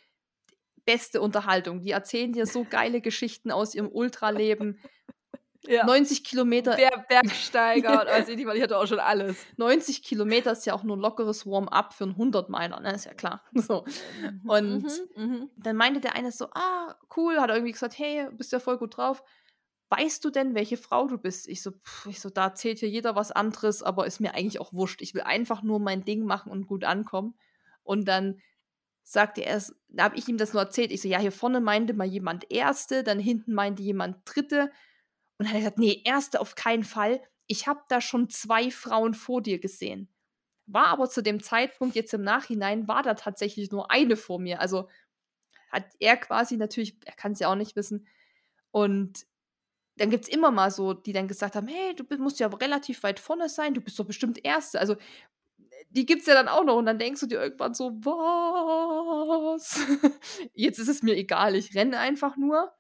beste 0.85 1.21
Unterhaltung. 1.21 1.81
Die 1.81 1.91
erzählen 1.91 2.33
dir 2.33 2.45
so 2.45 2.65
geile 2.69 3.01
Geschichten 3.01 3.51
aus 3.51 3.75
ihrem 3.75 3.89
Ultraleben. 3.89 4.79
Ja. 5.67 5.85
90 5.85 6.23
Kilometer 6.23 6.75
Ber 6.75 7.05
Bergsteiger 7.07 8.01
und 8.01 8.47
weil 8.47 8.57
ich 8.57 8.63
hatte 8.63 8.79
auch 8.79 8.87
schon 8.87 8.99
alles. 8.99 9.45
90 9.57 10.01
Kilometer 10.01 10.53
ist 10.53 10.65
ja 10.65 10.73
auch 10.73 10.81
nur 10.81 10.97
ein 10.97 11.01
lockeres 11.01 11.45
Warm-up 11.45 11.93
für 11.93 12.05
einen 12.05 12.15
100-Meiler, 12.15 12.79
ne? 12.79 12.95
Ist 12.95 13.05
ja 13.05 13.13
klar. 13.13 13.43
So. 13.53 13.85
Und 14.47 14.83
Mhm, 15.15 15.23
mhm. 15.23 15.49
dann 15.57 15.75
meinte 15.75 15.99
der 15.99 16.15
eine 16.15 16.31
so, 16.31 16.47
ah, 16.55 16.95
cool, 17.15 17.39
hat 17.39 17.51
irgendwie 17.51 17.73
gesagt, 17.73 17.95
hey, 17.99 18.27
bist 18.31 18.51
ja 18.51 18.59
voll 18.59 18.79
gut 18.79 18.97
drauf. 18.97 19.23
Weißt 19.93 20.23
du 20.23 20.29
denn, 20.29 20.55
welche 20.55 20.77
Frau 20.77 21.05
du 21.05 21.17
bist? 21.17 21.49
Ich 21.49 21.61
so, 21.61 21.71
pff, 21.71 22.05
ich 22.05 22.21
so, 22.21 22.29
da 22.29 22.45
erzählt 22.45 22.79
hier 22.79 22.87
jeder 22.87 23.17
was 23.17 23.29
anderes, 23.29 23.83
aber 23.83 24.07
ist 24.07 24.21
mir 24.21 24.33
eigentlich 24.33 24.61
auch 24.61 24.71
wurscht. 24.71 25.01
Ich 25.01 25.13
will 25.13 25.23
einfach 25.23 25.63
nur 25.63 25.81
mein 25.81 26.05
Ding 26.05 26.23
machen 26.23 26.49
und 26.49 26.65
gut 26.65 26.85
ankommen. 26.85 27.35
Und 27.83 28.07
dann 28.07 28.39
sagte 29.03 29.41
er 29.41 29.61
da 29.89 30.05
habe 30.05 30.15
ich 30.15 30.29
ihm 30.29 30.37
das 30.37 30.53
nur 30.53 30.61
erzählt. 30.61 30.93
Ich 30.93 31.01
so, 31.01 31.09
ja, 31.09 31.19
hier 31.19 31.33
vorne 31.33 31.59
meinte 31.59 31.93
mal 31.93 32.07
jemand 32.07 32.49
Erste, 32.49 33.03
dann 33.03 33.19
hinten 33.19 33.53
meinte 33.53 33.83
jemand 33.83 34.19
Dritte. 34.23 34.71
Und 35.37 35.45
dann 35.45 35.47
hat 35.49 35.55
er 35.55 35.59
gesagt, 35.59 35.79
nee, 35.79 36.01
Erste 36.05 36.39
auf 36.39 36.55
keinen 36.55 36.85
Fall. 36.85 37.21
Ich 37.47 37.67
habe 37.67 37.81
da 37.89 37.99
schon 37.99 38.29
zwei 38.29 38.71
Frauen 38.71 39.13
vor 39.13 39.41
dir 39.41 39.59
gesehen. 39.59 40.07
War 40.67 40.87
aber 40.87 41.09
zu 41.09 41.21
dem 41.21 41.43
Zeitpunkt 41.43 41.95
jetzt 41.97 42.13
im 42.13 42.21
Nachhinein, 42.23 42.87
war 42.87 43.03
da 43.03 43.15
tatsächlich 43.15 43.71
nur 43.71 43.91
eine 43.91 44.15
vor 44.15 44.39
mir. 44.39 44.61
Also 44.61 44.87
hat 45.69 45.83
er 45.99 46.15
quasi 46.15 46.55
natürlich, 46.55 46.95
er 47.03 47.15
kann 47.15 47.33
es 47.33 47.39
ja 47.39 47.49
auch 47.51 47.55
nicht 47.55 47.75
wissen. 47.75 48.07
Und 48.71 49.25
dann 49.97 50.09
gibt 50.09 50.25
es 50.25 50.29
immer 50.29 50.51
mal 50.51 50.71
so, 50.71 50.93
die 50.93 51.13
dann 51.13 51.27
gesagt 51.27 51.55
haben, 51.55 51.67
hey, 51.67 51.95
du 51.95 52.05
musst 52.17 52.39
ja 52.39 52.47
relativ 52.47 53.03
weit 53.03 53.19
vorne 53.19 53.49
sein, 53.49 53.73
du 53.73 53.81
bist 53.81 53.99
doch 53.99 54.05
bestimmt 54.05 54.43
Erste. 54.43 54.79
Also 54.79 54.95
die 55.89 56.05
gibt 56.05 56.21
es 56.21 56.27
ja 56.27 56.33
dann 56.33 56.47
auch 56.47 56.63
noch 56.63 56.77
und 56.77 56.85
dann 56.85 56.99
denkst 56.99 57.19
du 57.21 57.27
dir 57.27 57.41
irgendwann 57.41 57.73
so, 57.73 57.91
was? 58.03 59.79
Jetzt 60.53 60.79
ist 60.79 60.87
es 60.87 61.03
mir 61.03 61.15
egal, 61.15 61.55
ich 61.55 61.75
renne 61.75 61.99
einfach 61.99 62.37
nur. 62.37 62.71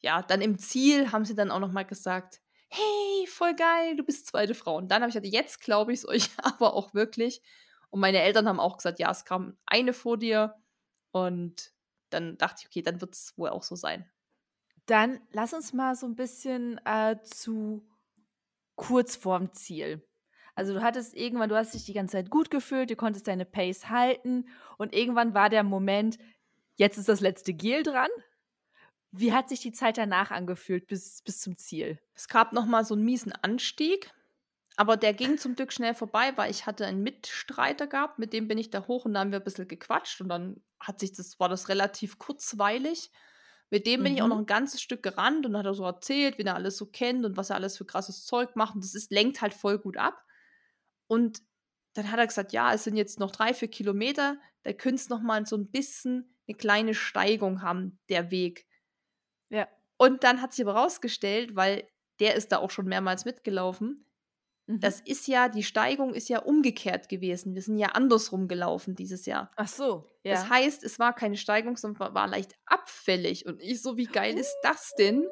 Ja, 0.00 0.22
dann 0.22 0.40
im 0.40 0.58
Ziel 0.58 1.12
haben 1.12 1.24
sie 1.24 1.34
dann 1.34 1.50
auch 1.50 1.60
noch 1.60 1.72
mal 1.72 1.84
gesagt, 1.84 2.40
hey, 2.68 3.26
voll 3.26 3.54
geil, 3.54 3.96
du 3.96 4.02
bist 4.04 4.26
zweite 4.26 4.54
Frau. 4.54 4.76
Und 4.76 4.88
dann 4.90 5.02
habe 5.02 5.08
ich 5.10 5.14
gesagt, 5.14 5.32
jetzt 5.32 5.60
glaube 5.60 5.92
ich 5.92 6.00
es 6.00 6.08
euch 6.08 6.30
aber 6.42 6.74
auch 6.74 6.94
wirklich. 6.94 7.40
Und 7.90 8.00
meine 8.00 8.20
Eltern 8.20 8.48
haben 8.48 8.60
auch 8.60 8.76
gesagt, 8.78 8.98
ja, 8.98 9.10
es 9.10 9.24
kam 9.24 9.56
eine 9.66 9.92
vor 9.92 10.18
dir. 10.18 10.54
Und 11.12 11.72
dann 12.10 12.36
dachte 12.38 12.56
ich, 12.60 12.66
okay, 12.66 12.82
dann 12.82 13.00
wird 13.00 13.14
es 13.14 13.34
wohl 13.36 13.50
auch 13.50 13.62
so 13.62 13.76
sein. 13.76 14.10
Dann 14.86 15.20
lass 15.32 15.54
uns 15.54 15.72
mal 15.72 15.94
so 15.94 16.06
ein 16.06 16.16
bisschen 16.16 16.78
äh, 16.84 17.16
zu 17.22 17.86
kurz 18.76 19.16
vorm 19.16 19.52
Ziel. 19.52 20.06
Also 20.54 20.72
du 20.74 20.82
hattest 20.82 21.14
irgendwann, 21.14 21.48
du 21.48 21.56
hast 21.56 21.74
dich 21.74 21.84
die 21.84 21.94
ganze 21.94 22.12
Zeit 22.12 22.30
gut 22.30 22.50
gefühlt, 22.50 22.90
du 22.90 22.96
konntest 22.96 23.26
deine 23.26 23.44
Pace 23.44 23.88
halten 23.88 24.48
und 24.78 24.94
irgendwann 24.94 25.34
war 25.34 25.48
der 25.48 25.64
Moment, 25.64 26.18
jetzt 26.76 26.96
ist 26.96 27.08
das 27.08 27.20
letzte 27.20 27.54
Gel 27.54 27.82
dran. 27.82 28.10
Wie 29.10 29.32
hat 29.32 29.48
sich 29.48 29.60
die 29.60 29.72
Zeit 29.72 29.96
danach 29.96 30.30
angefühlt 30.30 30.86
bis, 30.86 31.22
bis 31.22 31.40
zum 31.40 31.56
Ziel? 31.56 32.00
Es 32.14 32.28
gab 32.28 32.52
noch 32.52 32.66
mal 32.66 32.84
so 32.84 32.94
einen 32.94 33.04
miesen 33.04 33.32
Anstieg, 33.32 34.12
aber 34.76 34.96
der 34.96 35.14
ging 35.14 35.38
zum 35.38 35.54
Glück 35.54 35.72
schnell 35.72 35.94
vorbei, 35.94 36.32
weil 36.36 36.50
ich 36.50 36.66
hatte 36.66 36.86
einen 36.86 37.02
Mitstreiter 37.02 37.86
gehabt, 37.86 38.18
mit 38.18 38.32
dem 38.32 38.48
bin 38.48 38.58
ich 38.58 38.70
da 38.70 38.86
hoch 38.86 39.04
und 39.04 39.14
da 39.14 39.20
haben 39.20 39.30
wir 39.30 39.40
ein 39.40 39.44
bisschen 39.44 39.68
gequatscht 39.68 40.20
und 40.20 40.28
dann 40.28 40.62
hat 40.80 41.00
sich 41.00 41.12
das, 41.12 41.38
war 41.38 41.48
das 41.48 41.68
relativ 41.68 42.18
kurzweilig. 42.18 43.10
Mit 43.74 43.88
dem 43.88 44.04
bin 44.04 44.14
ich 44.14 44.22
auch 44.22 44.26
Mhm. 44.26 44.30
noch 44.30 44.38
ein 44.38 44.46
ganzes 44.46 44.80
Stück 44.80 45.02
gerannt 45.02 45.44
und 45.46 45.56
hat 45.56 45.66
er 45.66 45.74
so 45.74 45.82
erzählt, 45.82 46.38
wen 46.38 46.46
er 46.46 46.54
alles 46.54 46.76
so 46.76 46.86
kennt 46.86 47.24
und 47.24 47.36
was 47.36 47.50
er 47.50 47.56
alles 47.56 47.76
für 47.76 47.84
krasses 47.84 48.24
Zeug 48.24 48.54
macht. 48.54 48.76
Und 48.76 48.84
das 48.84 48.94
ist, 48.94 49.10
lenkt 49.10 49.42
halt 49.42 49.52
voll 49.52 49.80
gut 49.80 49.96
ab. 49.96 50.24
Und 51.08 51.42
dann 51.94 52.08
hat 52.08 52.20
er 52.20 52.26
gesagt, 52.28 52.52
ja, 52.52 52.72
es 52.72 52.84
sind 52.84 52.94
jetzt 52.96 53.18
noch 53.18 53.32
drei, 53.32 53.52
vier 53.52 53.66
Kilometer, 53.66 54.36
da 54.62 54.72
könnte 54.72 55.02
es 55.02 55.08
noch 55.08 55.20
mal 55.20 55.44
so 55.44 55.56
ein 55.56 55.72
bisschen 55.72 56.36
eine 56.46 56.56
kleine 56.56 56.94
Steigung 56.94 57.62
haben, 57.62 57.98
der 58.08 58.30
Weg. 58.30 58.64
Ja. 59.48 59.66
Und 59.96 60.22
dann 60.22 60.40
hat 60.40 60.52
sich 60.52 60.64
aber 60.64 60.76
rausgestellt, 60.78 61.56
weil 61.56 61.88
der 62.20 62.36
ist 62.36 62.52
da 62.52 62.58
auch 62.58 62.70
schon 62.70 62.86
mehrmals 62.86 63.24
mitgelaufen, 63.24 64.06
Mhm. 64.66 64.80
das 64.80 65.00
ist 65.00 65.26
ja, 65.28 65.48
die 65.48 65.62
Steigung 65.62 66.14
ist 66.14 66.28
ja 66.28 66.40
umgekehrt 66.40 67.08
gewesen. 67.08 67.54
Wir 67.54 67.62
sind 67.62 67.76
ja 67.76 67.88
andersrum 67.88 68.48
gelaufen 68.48 68.94
dieses 68.94 69.26
Jahr. 69.26 69.50
Ach 69.56 69.68
so, 69.68 70.10
ja. 70.22 70.32
Das 70.32 70.48
heißt, 70.48 70.84
es 70.84 70.98
war 70.98 71.14
keine 71.14 71.36
Steigung, 71.36 71.76
sondern 71.76 72.00
war, 72.00 72.14
war 72.14 72.28
leicht 72.28 72.54
abfällig. 72.64 73.46
Und 73.46 73.60
ich 73.62 73.82
so, 73.82 73.96
wie 73.96 74.06
geil 74.06 74.38
ist 74.38 74.56
das 74.62 74.94
denn, 74.98 75.26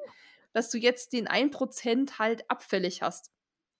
dass 0.52 0.68
du 0.68 0.78
jetzt 0.78 1.12
den 1.12 1.28
1% 1.28 2.18
halt 2.18 2.48
abfällig 2.50 3.02
hast? 3.02 3.30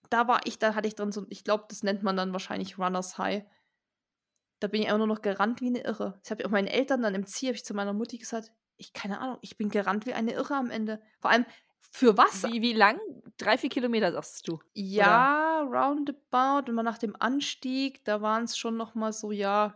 Da 0.09 0.27
war 0.27 0.41
ich, 0.45 0.59
da 0.59 0.75
hatte 0.75 0.87
ich 0.87 0.95
dran 0.95 1.11
so, 1.11 1.25
ich 1.29 1.43
glaube, 1.43 1.65
das 1.69 1.83
nennt 1.83 2.03
man 2.03 2.17
dann 2.17 2.33
wahrscheinlich 2.33 2.77
Runners 2.77 3.17
High. 3.17 3.43
Da 4.59 4.67
bin 4.67 4.81
ich 4.81 4.87
einfach 4.87 4.99
nur 4.99 5.07
noch 5.07 5.21
gerannt 5.21 5.61
wie 5.61 5.67
eine 5.67 5.83
Irre. 5.83 6.19
Ich 6.23 6.31
habe 6.31 6.45
auch 6.45 6.49
meinen 6.49 6.67
Eltern 6.67 7.01
dann 7.01 7.15
im 7.15 7.25
Ziel, 7.25 7.49
habe 7.49 7.57
ich 7.57 7.65
zu 7.65 7.73
meiner 7.73 7.93
Mutti 7.93 8.17
gesagt, 8.17 8.51
ich 8.77 8.93
keine 8.93 9.19
Ahnung, 9.19 9.37
ich 9.41 9.57
bin 9.57 9.69
gerannt 9.69 10.05
wie 10.05 10.13
eine 10.13 10.33
Irre 10.33 10.55
am 10.55 10.71
Ende. 10.71 11.01
Vor 11.19 11.31
allem 11.31 11.45
für 11.91 12.17
was? 12.17 12.43
wie, 12.43 12.61
wie 12.61 12.73
lang? 12.73 12.99
Drei, 13.37 13.57
vier 13.57 13.69
Kilometer, 13.69 14.11
sagst 14.11 14.47
du. 14.47 14.59
Ja, 14.73 15.61
roundabout. 15.61 16.71
Und 16.71 16.75
nach 16.75 16.97
dem 16.97 17.15
Anstieg, 17.19 18.03
da 18.05 18.21
waren 18.21 18.43
es 18.43 18.57
schon 18.57 18.77
noch 18.77 18.95
mal 18.95 19.11
so, 19.13 19.31
ja, 19.31 19.75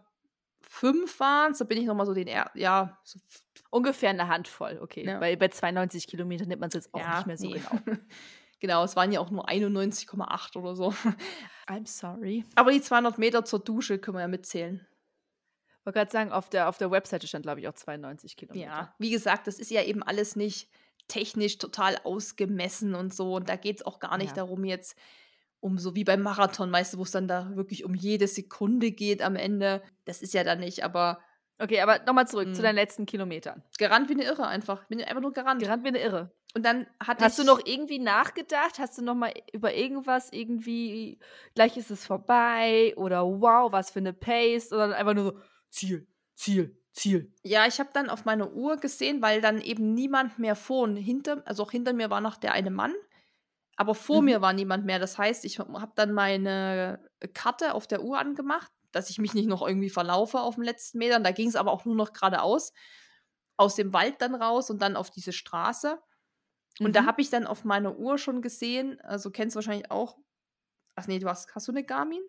fünf 0.61 1.19
waren 1.19 1.51
es. 1.51 1.57
Da 1.57 1.65
bin 1.65 1.77
ich 1.77 1.85
noch 1.85 1.95
mal 1.95 2.05
so 2.05 2.13
den, 2.13 2.27
er 2.27 2.51
ja, 2.53 2.97
so, 3.03 3.19
Ungefähr 3.69 4.09
eine 4.09 4.27
Handvoll, 4.27 4.79
okay. 4.81 5.05
Ja. 5.05 5.19
Weil 5.19 5.37
bei 5.37 5.49
92 5.49 6.07
Kilometern 6.07 6.47
nimmt 6.47 6.61
man 6.61 6.69
es 6.69 6.75
jetzt 6.75 6.93
auch 6.93 6.99
ja, 6.99 7.17
nicht 7.17 7.27
mehr 7.27 7.37
so 7.37 7.47
nee. 7.47 7.53
genau. 7.59 7.97
genau, 8.59 8.83
es 8.83 8.95
waren 8.95 9.11
ja 9.11 9.19
auch 9.19 9.29
nur 9.29 9.47
91,8 9.47 10.57
oder 10.57 10.75
so. 10.75 10.93
I'm 11.67 11.85
sorry. 11.85 12.45
Aber 12.55 12.71
die 12.71 12.81
200 12.81 13.17
Meter 13.17 13.43
zur 13.43 13.59
Dusche 13.59 13.99
können 13.99 14.17
wir 14.17 14.21
ja 14.21 14.27
mitzählen. 14.27 14.87
Ich 15.79 15.85
wollte 15.85 15.99
gerade 15.99 16.11
sagen, 16.11 16.31
auf 16.31 16.49
der, 16.49 16.69
auf 16.69 16.77
der 16.77 16.91
Webseite 16.91 17.27
stand, 17.27 17.43
glaube 17.43 17.59
ich, 17.59 17.67
auch 17.67 17.73
92 17.73 18.35
Kilometer. 18.37 18.65
Ja, 18.65 18.95
wie 18.99 19.09
gesagt, 19.09 19.47
das 19.47 19.59
ist 19.59 19.71
ja 19.71 19.83
eben 19.83 20.03
alles 20.03 20.35
nicht 20.35 20.69
technisch 21.07 21.57
total 21.57 21.97
ausgemessen 22.03 22.95
und 22.95 23.13
so. 23.13 23.35
Und 23.35 23.49
da 23.49 23.55
geht 23.55 23.77
es 23.77 23.85
auch 23.85 23.99
gar 23.99 24.17
nicht 24.17 24.29
Ja. 24.29 24.43
darum, 24.43 24.63
jetzt 24.65 24.97
um 25.59 25.77
so 25.77 25.95
wie 25.95 26.03
beim 26.03 26.21
Marathon, 26.21 26.71
weißt 26.71 26.93
du, 26.93 26.97
wo 26.99 27.03
es 27.03 27.11
dann 27.11 27.27
da 27.27 27.55
wirklich 27.55 27.83
um 27.83 27.95
jede 27.95 28.27
Sekunde 28.27 28.91
geht 28.91 29.21
am 29.21 29.35
Ende. 29.35 29.81
Das 30.05 30.21
ist 30.21 30.33
ja 30.33 30.43
dann 30.43 30.59
nicht, 30.59 30.83
aber 30.83 31.19
Okay, 31.59 31.81
aber 31.81 31.97
nochmal 32.05 32.27
zurück 32.27 32.53
zu 32.53 32.61
Mhm. 32.61 32.65
deinen 32.65 32.75
letzten 32.75 33.05
Kilometern. 33.07 33.63
Gerannt 33.79 34.09
wie 34.09 34.13
eine 34.13 34.25
Irre 34.25 34.45
einfach. 34.45 34.85
Bin 34.89 35.03
einfach 35.03 35.21
nur 35.23 35.33
gerannt. 35.33 35.59
Gerannt 35.59 35.83
wie 35.83 35.87
eine 35.87 35.99
Irre. 35.99 36.31
Und 36.53 36.63
dann 36.63 36.85
hatte 36.99 37.25
Hast 37.25 37.39
du 37.39 37.43
noch 37.43 37.65
irgendwie 37.65 37.97
nachgedacht? 37.97 38.77
Hast 38.77 38.99
du 38.99 39.01
noch 39.03 39.15
mal 39.15 39.33
über 39.53 39.73
irgendwas 39.73 40.31
irgendwie, 40.31 41.17
gleich 41.55 41.75
ist 41.75 41.89
es 41.89 42.05
vorbei 42.05 42.93
oder 42.95 43.23
wow, 43.25 43.71
was 43.71 43.89
für 43.89 43.97
eine 43.97 44.13
Pace 44.13 44.71
oder 44.71 44.95
einfach 44.95 45.15
nur 45.15 45.23
so 45.23 45.39
Ziel, 45.71 46.07
Ziel, 46.35 46.77
Ziel. 46.97 47.31
Ja, 47.43 47.65
ich 47.67 47.79
habe 47.79 47.89
dann 47.93 48.09
auf 48.09 48.25
meine 48.25 48.51
Uhr 48.51 48.77
gesehen, 48.77 49.21
weil 49.21 49.41
dann 49.41 49.61
eben 49.61 49.93
niemand 49.93 50.37
mehr 50.39 50.55
vor 50.55 50.83
und 50.83 50.95
hinter, 50.97 51.43
also 51.45 51.63
auch 51.63 51.71
hinter 51.71 51.93
mir 51.93 52.09
war 52.09 52.19
noch 52.21 52.35
der 52.37 52.51
eine 52.53 52.71
Mann, 52.71 52.93
aber 53.77 53.95
vor 53.95 54.21
Mhm. 54.21 54.23
mir 54.23 54.41
war 54.41 54.53
niemand 54.53 54.85
mehr. 54.85 54.99
Das 54.99 55.17
heißt, 55.17 55.45
ich 55.45 55.59
habe 55.59 55.91
dann 55.95 56.13
meine 56.13 57.01
Karte 57.33 57.73
auf 57.75 57.87
der 57.87 58.03
Uhr 58.03 58.19
angemacht, 58.19 58.71
dass 58.91 59.09
ich 59.09 59.19
mich 59.19 59.33
nicht 59.35 59.47
noch 59.49 59.65
irgendwie 59.67 59.89
verlaufe 59.89 60.39
auf 60.41 60.55
den 60.55 60.65
letzten 60.65 60.99
Metern. 60.99 61.23
Da 61.23 61.31
ging 61.31 61.49
es 61.49 61.55
aber 61.57 61.71
auch 61.73 61.85
nur 61.85 61.95
noch 61.95 62.13
geradeaus, 62.13 62.73
aus 63.57 63.75
dem 63.75 63.93
Wald 63.93 64.21
dann 64.21 64.35
raus 64.35 64.69
und 64.69 64.81
dann 64.81 64.95
auf 64.97 65.11
diese 65.11 65.33
Straße. 65.33 65.99
Und 66.83 66.95
da 66.95 67.05
Mhm. 67.05 67.07
habe 67.07 67.21
ich 67.21 67.29
dann 67.31 67.47
auf 67.47 67.65
meiner 67.65 67.97
Uhr 67.97 68.17
schon 68.19 68.41
gesehen, 68.41 69.01
also 69.01 69.31
kennst 69.31 69.55
du 69.55 69.57
wahrscheinlich 69.57 69.91
auch, 69.91 70.17
ach 70.95 71.07
nee, 71.07 71.19
du 71.19 71.29
hast, 71.29 71.53
hast 71.55 71.67
du 71.67 71.73
eine 71.73 71.85
Garmin? 71.85 72.21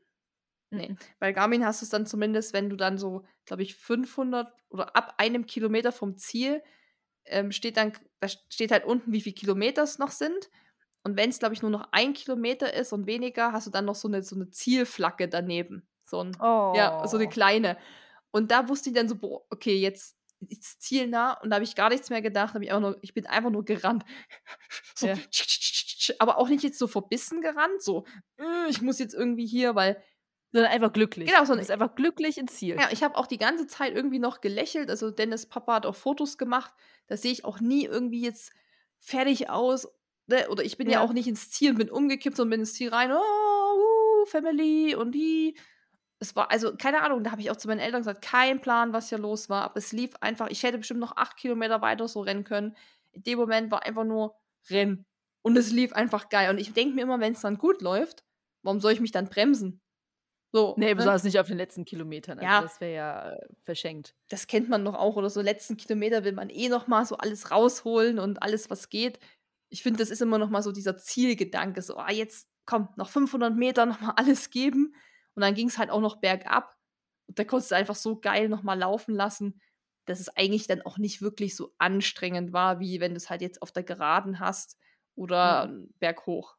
Nee. 0.70 0.96
Bei 1.18 1.32
Garmin 1.32 1.64
hast 1.64 1.80
du 1.80 1.84
es 1.84 1.90
dann 1.90 2.06
zumindest, 2.06 2.52
wenn 2.52 2.68
du 2.68 2.76
dann 2.76 2.98
so, 2.98 3.24
glaube 3.46 3.62
ich, 3.62 3.74
500 3.74 4.52
oder 4.68 4.94
ab 4.96 5.14
einem 5.18 5.46
Kilometer 5.46 5.92
vom 5.92 6.16
Ziel 6.16 6.62
ähm, 7.24 7.52
steht 7.52 7.76
dann, 7.76 7.92
da 8.20 8.28
steht 8.28 8.70
halt 8.70 8.84
unten, 8.84 9.12
wie 9.12 9.20
viele 9.20 9.34
Kilometer 9.34 9.82
es 9.82 9.98
noch 9.98 10.10
sind. 10.10 10.50
Und 11.04 11.16
wenn 11.16 11.30
es, 11.30 11.38
glaube 11.38 11.54
ich, 11.54 11.62
nur 11.62 11.70
noch 11.70 11.88
ein 11.92 12.12
Kilometer 12.12 12.74
ist 12.74 12.92
und 12.92 13.06
weniger, 13.06 13.52
hast 13.52 13.66
du 13.66 13.70
dann 13.70 13.84
noch 13.84 13.94
so 13.94 14.08
eine, 14.08 14.22
so 14.22 14.36
eine 14.36 14.50
Zielflagge 14.50 15.28
daneben. 15.28 15.88
So 16.04 16.22
ein, 16.22 16.36
Oh. 16.40 16.72
ja, 16.76 17.06
so 17.06 17.16
eine 17.16 17.28
kleine. 17.28 17.78
Und 18.30 18.50
da 18.50 18.68
wusste 18.68 18.90
ich 18.90 18.96
dann 18.96 19.08
so, 19.08 19.16
boah, 19.16 19.42
okay, 19.50 19.76
jetzt 19.76 20.16
ist 20.46 20.82
zielnah 20.82 21.34
und 21.40 21.50
da 21.50 21.56
habe 21.56 21.64
ich 21.64 21.74
gar 21.74 21.88
nichts 21.88 22.10
mehr 22.10 22.22
gedacht, 22.22 22.54
ich, 22.60 22.70
nur, 22.70 22.98
ich 23.02 23.14
bin 23.14 23.26
einfach 23.26 23.50
nur 23.50 23.64
gerannt. 23.64 24.04
So, 24.94 25.06
Ja. 25.06 25.16
Aber 26.18 26.38
auch 26.38 26.48
nicht 26.48 26.64
jetzt 26.64 26.78
so 26.78 26.86
verbissen 26.86 27.40
gerannt, 27.40 27.82
so, 27.82 28.04
äh, 28.38 28.68
ich 28.68 28.80
muss 28.82 28.98
jetzt 28.98 29.14
irgendwie 29.14 29.46
hier, 29.46 29.74
weil 29.74 30.02
Sondern 30.52 30.70
einfach 30.72 30.92
glücklich. 30.92 31.28
Genau, 31.28 31.40
so 31.44 31.48
du 31.48 31.52
ein- 31.54 31.58
bist 31.58 31.70
einfach 31.70 31.94
glücklich 31.94 32.38
ins 32.38 32.56
Ziel. 32.56 32.76
ja, 32.76 32.88
ich 32.90 33.02
habe 33.02 33.16
auch 33.16 33.26
die 33.26 33.38
ganze 33.38 33.66
Zeit 33.66 33.94
irgendwie 33.94 34.18
noch 34.18 34.40
gelächelt. 34.40 34.88
Also 34.90 35.10
Dennis 35.10 35.46
Papa 35.46 35.74
hat 35.74 35.86
auch 35.86 35.94
Fotos 35.94 36.38
gemacht. 36.38 36.72
Da 37.06 37.16
sehe 37.16 37.32
ich 37.32 37.44
auch 37.44 37.60
nie 37.60 37.84
irgendwie 37.84 38.22
jetzt 38.22 38.52
fertig 38.98 39.50
aus. 39.50 39.88
Ne? 40.26 40.48
Oder 40.48 40.64
ich 40.64 40.78
bin 40.78 40.88
ja. 40.88 40.94
Ja. 40.94 41.00
auch 41.04 41.12
nicht 41.12 41.26
ins 41.28 41.50
Ziel 41.50 41.72
und 41.72 41.78
bin 41.78 41.90
umgekippt, 41.90 42.36
sondern 42.36 42.50
bin 42.50 42.60
ins 42.60 42.74
Ziel 42.74 42.88
rein. 42.88 43.12
Oh, 43.12 44.22
uh, 44.22 44.26
Family 44.26 44.94
und 44.94 45.12
die. 45.12 45.56
Es 46.20 46.34
war, 46.34 46.50
also, 46.50 46.74
keine 46.76 47.02
Ahnung, 47.02 47.22
da 47.22 47.30
habe 47.30 47.40
ich 47.40 47.50
auch 47.50 47.56
zu 47.56 47.68
meinen 47.68 47.78
Eltern 47.78 48.00
gesagt, 48.00 48.22
kein 48.22 48.60
Plan, 48.60 48.92
was 48.92 49.08
hier 49.08 49.18
los 49.18 49.48
war. 49.48 49.62
Aber 49.62 49.76
es 49.76 49.92
lief 49.92 50.10
einfach, 50.20 50.48
ich 50.48 50.62
hätte 50.64 50.78
bestimmt 50.78 50.98
noch 51.00 51.16
acht 51.16 51.36
Kilometer 51.36 51.80
weiter 51.80 52.08
so 52.08 52.20
rennen 52.20 52.42
können. 52.44 52.76
In 53.12 53.22
dem 53.22 53.38
Moment 53.38 53.70
war 53.70 53.84
einfach 53.84 54.04
nur 54.04 54.34
Rennen. 54.68 55.06
Und 55.42 55.56
es 55.56 55.70
lief 55.70 55.92
einfach 55.92 56.28
geil. 56.28 56.50
Und 56.50 56.58
ich 56.58 56.72
denke 56.72 56.94
mir 56.94 57.02
immer, 57.02 57.20
wenn 57.20 57.34
es 57.34 57.40
dann 57.42 57.56
gut 57.56 57.82
läuft, 57.82 58.24
warum 58.62 58.80
soll 58.80 58.92
ich 58.92 59.00
mich 59.00 59.12
dann 59.12 59.28
bremsen? 59.28 59.80
So, 60.52 60.74
Nee, 60.78 60.86
ne? 60.86 60.96
besonders 60.96 61.24
nicht 61.24 61.38
auf 61.38 61.46
den 61.46 61.58
letzten 61.58 61.84
Kilometern. 61.84 62.38
Also 62.38 62.50
Ja. 62.50 62.62
Das 62.62 62.80
wäre 62.80 62.94
ja 62.94 63.32
äh, 63.32 63.48
verschenkt. 63.64 64.14
das 64.28 64.46
kennt 64.46 64.68
man 64.68 64.84
doch 64.84 64.94
auch, 64.94 65.16
oder 65.16 65.28
so 65.28 65.40
letzten 65.42 65.76
Kilometer 65.76 66.24
will 66.24 66.32
man 66.32 66.48
eh 66.48 66.68
noch 66.68 66.86
mal 66.86 67.04
so 67.04 67.16
alles 67.18 67.50
rausholen 67.50 68.18
und 68.18 68.42
alles, 68.42 68.70
was 68.70 68.88
geht. 68.88 69.18
Ich 69.68 69.82
finde, 69.82 69.98
das 69.98 70.08
ist 70.10 70.22
immer 70.22 70.38
noch 70.38 70.48
mal 70.48 70.62
so 70.62 70.72
dieser 70.72 70.96
Zielgedanke, 70.96 71.82
so, 71.82 71.96
ah, 71.98 72.10
jetzt 72.10 72.48
komm, 72.64 72.88
noch 72.96 73.10
500 73.10 73.54
Meter 73.54 73.86
noch 73.86 74.00
mal 74.00 74.12
alles 74.16 74.50
geben. 74.50 74.94
Und 75.34 75.42
dann 75.42 75.54
ging 75.54 75.68
es 75.68 75.78
halt 75.78 75.90
auch 75.90 76.00
noch 76.00 76.16
bergab. 76.16 76.74
Und 77.26 77.38
da 77.38 77.44
konntest 77.44 77.70
du 77.70 77.76
einfach 77.76 77.94
so 77.94 78.18
geil 78.18 78.48
noch 78.48 78.62
mal 78.62 78.78
laufen 78.78 79.14
lassen, 79.14 79.60
dass 80.06 80.20
es 80.20 80.30
eigentlich 80.34 80.66
dann 80.66 80.80
auch 80.82 80.96
nicht 80.96 81.20
wirklich 81.20 81.54
so 81.54 81.74
anstrengend 81.78 82.52
war, 82.54 82.80
wie 82.80 83.00
wenn 83.00 83.12
du 83.12 83.18
es 83.18 83.28
halt 83.28 83.42
jetzt 83.42 83.60
auf 83.60 83.70
der 83.70 83.82
Geraden 83.82 84.40
hast 84.40 84.78
oder 85.14 85.70
berghoch. 85.98 86.56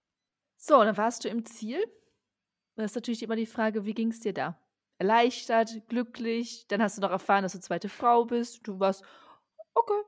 So, 0.58 0.84
dann 0.84 0.98
warst 0.98 1.24
du 1.26 1.30
im 1.30 1.46
Ziel. 1.46 1.84
Dann 2.80 2.86
ist 2.86 2.96
natürlich 2.96 3.22
immer 3.24 3.36
die 3.36 3.46
Frage, 3.46 3.84
wie 3.84 3.94
ging 3.94 4.10
es 4.10 4.22
dir 4.22 4.34
da? 4.34 4.58
Erleichtert, 5.00 5.70
glücklich? 5.90 6.66
Dann 6.70 6.82
hast 6.82 6.98
du 6.98 7.02
noch 7.02 7.12
erfahren, 7.12 7.44
dass 7.44 7.52
du 7.52 7.60
zweite 7.60 7.90
Frau 7.90 8.24
bist. 8.24 8.66
Du 8.66 8.80
warst, 8.80 9.04
okay. 9.74 10.02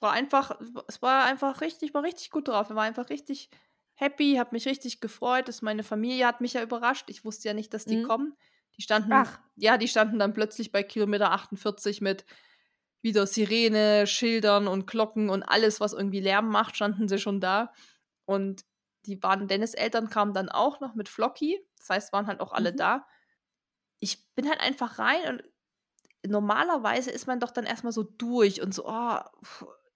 war 0.00 0.10
einfach, 0.10 0.58
es 0.88 1.00
war 1.02 1.24
einfach 1.24 1.60
richtig, 1.60 1.94
war 1.94 2.02
richtig 2.02 2.32
gut 2.32 2.48
drauf. 2.48 2.68
Ich 2.68 2.74
war 2.74 2.82
einfach 2.82 3.10
richtig 3.10 3.48
happy, 3.94 4.34
habe 4.38 4.50
mich 4.56 4.66
richtig 4.66 5.00
gefreut. 5.00 5.46
Dass 5.46 5.62
meine 5.62 5.84
Familie 5.84 6.26
hat 6.26 6.40
mich 6.40 6.54
ja 6.54 6.64
überrascht. 6.64 7.08
Ich 7.10 7.24
wusste 7.24 7.46
ja 7.46 7.54
nicht, 7.54 7.72
dass 7.72 7.84
die 7.84 7.98
Mhm. 7.98 8.08
kommen. 8.08 8.34
Die 8.76 8.82
standen, 8.82 9.12
Ach. 9.12 9.38
ja, 9.54 9.78
die 9.78 9.86
standen 9.86 10.18
dann 10.18 10.32
plötzlich 10.32 10.72
bei 10.72 10.82
Kilometer 10.82 11.30
48 11.30 12.00
mit 12.00 12.24
wieder 13.02 13.24
Sirene, 13.24 14.08
Schildern 14.08 14.66
und 14.66 14.88
Glocken 14.88 15.30
und 15.30 15.44
alles, 15.44 15.78
was 15.78 15.92
irgendwie 15.92 16.18
Lärm 16.18 16.48
macht, 16.48 16.74
standen 16.74 17.06
sie 17.06 17.20
schon 17.20 17.40
da. 17.40 17.72
Und 18.24 18.64
die 19.06 19.22
waren, 19.22 19.48
Dennis 19.48 19.74
Eltern 19.74 20.10
kamen 20.10 20.34
dann 20.34 20.48
auch 20.48 20.80
noch 20.80 20.94
mit 20.94 21.08
Flocky. 21.08 21.64
Das 21.78 21.90
heißt, 21.90 22.12
waren 22.12 22.26
halt 22.26 22.40
auch 22.40 22.52
alle 22.52 22.72
Mhm. 22.72 22.76
da. 22.76 23.06
Ich 24.00 24.26
bin 24.34 24.48
halt 24.48 24.60
einfach 24.60 24.98
rein 24.98 25.40
und 26.22 26.30
normalerweise 26.30 27.10
ist 27.10 27.26
man 27.26 27.40
doch 27.40 27.50
dann 27.50 27.64
erstmal 27.64 27.92
so 27.92 28.02
durch 28.02 28.60
und 28.62 28.74
so, 28.74 28.86
oh, 28.86 29.18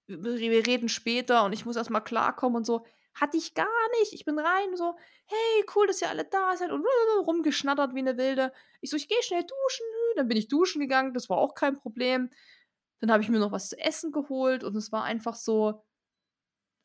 wir 0.07 0.67
reden 0.67 0.89
später 0.89 1.45
und 1.45 1.53
ich 1.53 1.65
muss 1.67 1.77
erstmal 1.77 2.05
klarkommen 2.05 2.57
und 2.57 2.65
so. 2.67 2.85
Hatte 3.15 3.37
ich 3.37 3.55
gar 3.55 3.67
nicht. 4.01 4.13
Ich 4.13 4.25
bin 4.25 4.39
rein 4.39 4.77
so, 4.77 4.97
hey, 5.27 5.65
cool, 5.75 5.87
dass 5.87 6.01
ihr 6.01 6.09
alle 6.09 6.25
da 6.25 6.57
seid 6.57 6.71
und 6.71 6.85
rumgeschnattert 7.27 7.95
wie 7.95 8.01
eine 8.01 8.17
Wilde. 8.17 8.53
Ich 8.81 8.91
so, 8.91 8.97
ich 8.97 9.09
gehe 9.09 9.23
schnell 9.23 9.43
duschen. 9.43 9.87
Dann 10.17 10.29
bin 10.29 10.37
ich 10.37 10.49
duschen 10.49 10.81
gegangen, 10.81 11.13
das 11.15 11.29
war 11.29 11.39
auch 11.39 11.55
kein 11.55 11.77
Problem. 11.77 12.31
Dann 13.01 13.11
habe 13.11 13.23
ich 13.23 13.29
mir 13.29 13.39
noch 13.39 13.53
was 13.53 13.69
zu 13.69 13.79
essen 13.79 14.13
geholt 14.13 14.65
und 14.65 14.77
es 14.77 14.93
war 14.93 15.05
einfach 15.05 15.35
so, 15.35 15.85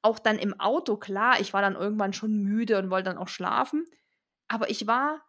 auch 0.06 0.20
dann 0.20 0.38
im 0.40 0.58
Auto, 0.60 0.96
klar, 0.98 1.40
ich 1.42 1.52
war 1.54 1.62
dann 1.62 1.76
irgendwann 1.76 2.14
schon 2.14 2.42
müde 2.44 2.80
und 2.80 2.90
wollte 2.90 3.10
dann 3.10 3.18
auch 3.18 3.28
schlafen. 3.28 3.86
Aber 4.48 4.70
ich 4.70 4.88
war 4.88 5.22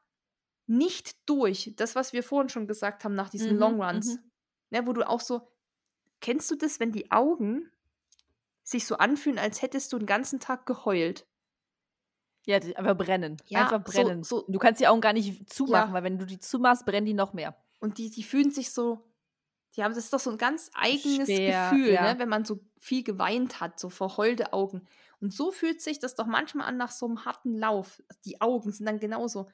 nicht 0.67 1.17
durch. 1.29 1.73
Das, 1.77 1.95
was 1.95 2.13
wir 2.13 2.23
vorhin 2.23 2.49
schon 2.49 2.67
gesagt 2.67 3.05
haben 3.05 3.15
nach 3.15 3.29
diesen 3.31 3.55
Mhm, 3.55 3.59
Longruns. 3.59 4.15
mhm. 4.17 4.31
Ne, 4.71 4.87
wo 4.87 4.93
du 4.93 5.09
auch 5.09 5.21
so, 5.21 5.49
kennst 6.21 6.51
du 6.51 6.57
das, 6.57 6.81
wenn 6.81 6.93
die 6.93 7.11
Augen 7.11 7.71
sich 8.63 8.85
so 8.87 8.97
anfühlen, 8.99 9.39
als 9.39 9.63
hättest 9.63 9.93
du 9.93 9.99
den 9.99 10.07
ganzen 10.07 10.41
Tag 10.41 10.67
geheult? 10.67 11.27
Ja, 12.45 12.57
einfach 12.57 12.97
brennen. 12.97 13.37
Ja, 13.47 13.63
einfach 13.69 13.85
so- 13.87 14.03
brennen. 14.03 14.23
so- 14.25 14.45
du 14.49 14.59
kannst 14.59 14.81
die 14.81 14.87
Augen 14.89 15.01
gar 15.01 15.13
nicht 15.13 15.53
zumachen, 15.53 15.91
Ja. 15.91 15.95
weil 15.95 16.03
wenn 16.05 16.19
du 16.19 16.27
die 16.27 16.39
zumachst, 16.39 16.85
brennen 16.85 17.07
die 17.07 17.15
noch 17.15 17.33
mehr. 17.33 17.57
Und 17.81 17.99
die, 17.99 18.11
die 18.11 18.23
fühlen 18.23 18.51
sich 18.51 18.71
so, 18.73 19.05
die 19.75 19.83
haben, 19.85 19.95
das 19.95 20.05
ist 20.05 20.13
doch 20.13 20.21
so 20.21 20.31
ein 20.31 20.39
ganz 20.39 20.71
eigenes 20.75 21.27
Schwer, 21.29 21.71
Gefühl, 21.71 21.93
ja. 21.93 22.13
ne, 22.15 22.19
wenn 22.19 22.29
man 22.29 22.45
so 22.45 22.61
viel 22.79 23.03
geweint 23.03 23.61
hat, 23.61 23.79
so 23.79 23.91
verheulte 23.91 24.53
Augen. 24.53 24.87
Und 25.21 25.33
so 25.35 25.51
fühlt 25.51 25.81
sich 25.83 25.99
das 25.99 26.15
doch 26.15 26.27
manchmal 26.27 26.67
an 26.67 26.77
nach 26.77 26.91
so 26.91 27.07
einem 27.07 27.25
harten 27.25 27.55
Lauf. 27.59 28.03
Die 28.25 28.41
Augen 28.41 28.71
sind 28.73 28.87
dann 28.87 29.01
genauso. 29.01 29.49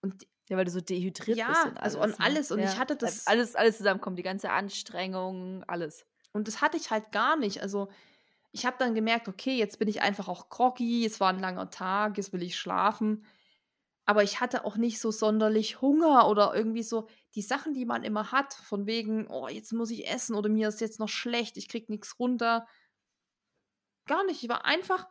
Und 0.00 0.26
Ja, 0.48 0.56
weil 0.56 0.64
du 0.64 0.70
so 0.70 0.80
dehydriert 0.80 1.36
Ja, 1.36 1.48
bist. 1.52 1.66
und 1.66 1.76
also 1.78 2.00
und 2.00 2.10
ne? 2.10 2.24
alles. 2.24 2.50
Und 2.50 2.60
ich 2.60 2.78
hatte 2.78 2.96
das- 2.96 3.26
Alles, 3.26 3.54
alles 3.54 3.76
zusammenkommt, 3.78 4.18
die 4.18 4.22
ganze 4.22 4.50
Anstrengung, 4.50 5.62
alles. 5.66 6.06
Und 6.32 6.48
das 6.48 6.60
hatte 6.60 6.76
ich 6.76 6.90
halt 6.90 7.12
gar 7.12 7.36
nicht. 7.36 7.60
Also 7.62 7.88
ich 8.52 8.64
habe 8.66 8.76
dann 8.78 8.94
gemerkt, 8.94 9.28
okay, 9.28 9.56
jetzt 9.56 9.78
bin 9.78 9.88
ich 9.88 10.00
einfach 10.00 10.26
auch 10.28 10.48
groggy, 10.48 11.04
es 11.04 11.20
war 11.20 11.28
ein 11.30 11.38
langer 11.40 11.70
Tag, 11.70 12.16
jetzt 12.16 12.32
will 12.32 12.42
ich 12.42 12.56
schlafen. 12.56 13.24
Aber 14.06 14.22
ich 14.22 14.40
hatte 14.40 14.64
auch 14.64 14.76
nicht 14.76 15.00
so 15.00 15.10
sonderlich 15.10 15.82
Hunger 15.82 16.28
oder 16.28 16.54
irgendwie 16.54 16.82
so 16.82 17.08
die 17.34 17.42
Sachen, 17.42 17.74
die 17.74 17.84
man 17.84 18.02
immer 18.02 18.32
hat, 18.32 18.54
von 18.54 18.86
wegen, 18.86 19.26
oh, 19.28 19.48
jetzt 19.48 19.72
muss 19.72 19.90
ich 19.90 20.08
essen 20.08 20.34
oder 20.34 20.48
mir 20.48 20.68
ist 20.68 20.80
jetzt 20.80 20.98
noch 20.98 21.08
schlecht, 21.08 21.56
ich 21.56 21.68
krieg 21.68 21.88
nichts 21.88 22.18
runter. 22.18 22.66
Gar 24.06 24.24
nicht. 24.24 24.42
Ich 24.42 24.48
war 24.48 24.64
einfach, 24.64 25.06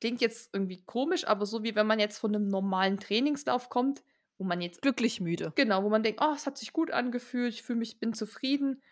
klingt 0.00 0.20
jetzt 0.20 0.50
irgendwie 0.52 0.82
komisch, 0.84 1.26
aber 1.26 1.46
so 1.46 1.62
wie 1.62 1.74
wenn 1.74 1.86
man 1.86 2.00
jetzt 2.00 2.18
von 2.18 2.34
einem 2.34 2.48
normalen 2.48 2.98
Trainingslauf 2.98 3.68
kommt, 3.68 4.02
wo 4.38 4.44
man 4.44 4.60
jetzt 4.60 4.82
Glücklich 4.82 5.20
müde. 5.20 5.52
Genau, 5.54 5.84
wo 5.84 5.88
man 5.88 6.02
denkt, 6.02 6.20
oh, 6.22 6.32
es 6.34 6.46
hat 6.46 6.58
sich 6.58 6.72
gut 6.72 6.90
angefühlt, 6.90 7.54
ich 7.54 7.62
fühle 7.62 7.78
mich, 7.78 8.00
bin 8.00 8.12
zufrieden. 8.12 8.82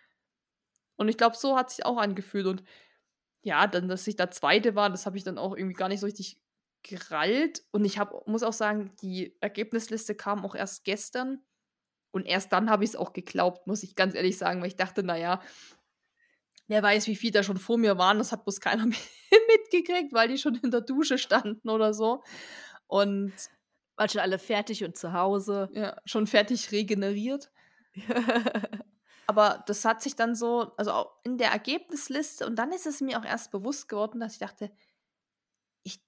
Und 0.97 1.09
ich 1.09 1.17
glaube, 1.17 1.37
so 1.37 1.57
hat 1.57 1.71
sich 1.71 1.85
auch 1.85 1.97
angefühlt. 1.97 2.47
Und 2.47 2.63
ja, 3.43 3.67
dann, 3.67 3.89
dass 3.89 4.07
ich 4.07 4.17
da 4.17 4.31
Zweite 4.31 4.75
war, 4.75 4.91
das 4.91 5.07
habe 5.07 5.17
ich 5.17 5.25
dann 5.25 5.39
auch 5.39 5.57
irgendwie 5.57 5.75
gar 5.75 5.89
nicht 5.89 6.01
so 6.01 6.07
richtig 6.07 6.41
gerallt. 6.83 7.65
Und 7.73 7.85
ich 7.85 7.99
hab, 7.99 8.27
muss 8.29 8.43
auch 8.43 8.53
sagen, 8.53 8.93
die 9.03 9.37
Ergebnisliste 9.41 10.15
kam 10.15 10.45
auch 10.45 10.55
erst 10.55 10.85
gestern. 10.85 11.43
Und 12.13 12.27
erst 12.27 12.53
dann 12.53 12.71
habe 12.71 12.85
ich 12.85 12.91
es 12.91 12.97
auch 12.97 13.13
geglaubt, 13.13 13.67
muss 13.67 13.83
ich 13.83 13.95
ganz 13.95 14.15
ehrlich 14.15 14.37
sagen, 14.37 14.61
weil 14.61 14.69
ich 14.69 14.77
dachte, 14.77 15.03
naja, 15.03 15.41
wer 16.67 16.83
weiß, 16.83 17.07
wie 17.09 17.17
viele 17.17 17.33
da 17.33 17.43
schon 17.43 17.59
vor 17.59 17.79
mir 17.79 17.99
waren. 17.99 18.19
Das 18.19 18.33
hat 18.33 18.45
bloß 18.45 18.61
keiner 18.61 18.87
mitgekriegt, 19.49 20.13
weil 20.13 20.29
die 20.29 20.39
schon 20.39 20.55
in 20.57 20.71
der 20.71 20.81
Dusche 20.81 21.19
standen 21.19 21.69
oder 21.69 21.93
so. 21.93 22.23
Und 22.87 23.33
Waren 23.97 24.09
schon 24.09 24.21
alle 24.21 24.39
fertig 24.39 24.85
und 24.85 24.97
zu 24.97 25.13
Hause. 25.13 25.69
ja, 25.75 25.97
schon 26.05 26.27
fertig 26.27 26.73
regeneriert. 26.73 27.51
Aber 29.27 29.63
das 29.67 29.85
hat 29.85 30.03
sich 30.03 30.17
dann 30.17 30.35
so, 30.35 30.73
also 30.77 30.93
auch 30.93 31.17
in 31.23 31.39
der 31.39 31.51
Ergebnisliste, 31.51 32.47
und 32.47 32.57
dann 32.57 32.73
ist 32.73 32.87
es 32.87 33.01
mir 33.01 33.21
auch 33.21 33.25
erst 33.25 33.53
bewusst 33.53 33.89
geworden, 33.89 34.19
dass 34.19 34.33
ich 34.33 34.39
dachte, 34.39 34.73
ich, 35.85 36.01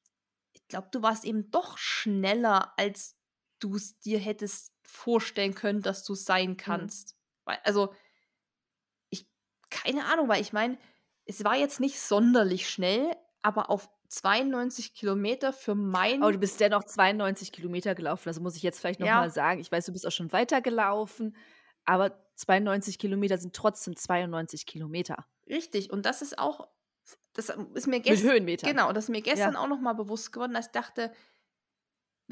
ich 0.54 0.66
glaube, 0.66 0.88
du 0.90 1.02
warst 1.02 1.24
eben 1.24 1.50
doch 1.50 1.78
schneller, 1.78 2.72
als 2.76 3.16
du 3.60 3.76
es 3.76 3.98
dir 3.98 4.18
hättest 4.18 4.71
vorstellen 4.92 5.54
können, 5.54 5.80
dass 5.82 6.04
du 6.04 6.14
sein 6.14 6.56
kannst. 6.56 7.16
Also, 7.64 7.92
ich, 9.10 9.26
keine 9.70 10.04
Ahnung, 10.06 10.28
weil 10.28 10.40
ich 10.40 10.52
meine, 10.52 10.78
es 11.24 11.44
war 11.44 11.56
jetzt 11.56 11.80
nicht 11.80 11.98
sonderlich 12.00 12.68
schnell, 12.68 13.14
aber 13.42 13.70
auf 13.70 13.88
92 14.08 14.94
Kilometer 14.94 15.52
für 15.52 15.74
mein. 15.74 16.22
Aber 16.22 16.32
du 16.32 16.38
bist 16.38 16.60
dennoch 16.60 16.84
92 16.84 17.52
Kilometer 17.52 17.94
gelaufen. 17.94 18.28
Also 18.28 18.40
muss 18.42 18.56
ich 18.56 18.62
jetzt 18.62 18.80
vielleicht 18.80 19.00
nochmal 19.00 19.28
Ja. 19.28 19.30
sagen. 19.30 19.60
Ich 19.60 19.72
weiß, 19.72 19.86
du 19.86 19.92
bist 19.92 20.06
auch 20.06 20.12
schon 20.12 20.32
weiter 20.32 20.60
gelaufen, 20.60 21.34
aber 21.84 22.18
92 22.36 22.98
Kilometer 22.98 23.38
sind 23.38 23.54
trotzdem 23.56 23.96
92 23.96 24.66
Kilometer. 24.66 25.26
Richtig, 25.48 25.90
und 25.90 26.04
das 26.04 26.20
ist 26.22 26.38
auch, 26.38 26.68
das 27.32 27.48
ist 27.48 27.86
mir 27.86 27.96
Mit 27.96 28.04
gestern, 28.04 28.46
genau, 28.46 28.92
das 28.92 29.04
ist 29.04 29.10
mir 29.10 29.22
gestern 29.22 29.56
auch 29.56 29.68
nochmal 29.68 29.94
bewusst 29.94 30.32
geworden, 30.32 30.52
dass 30.52 30.66
ich 30.66 30.72
dachte, 30.72 31.12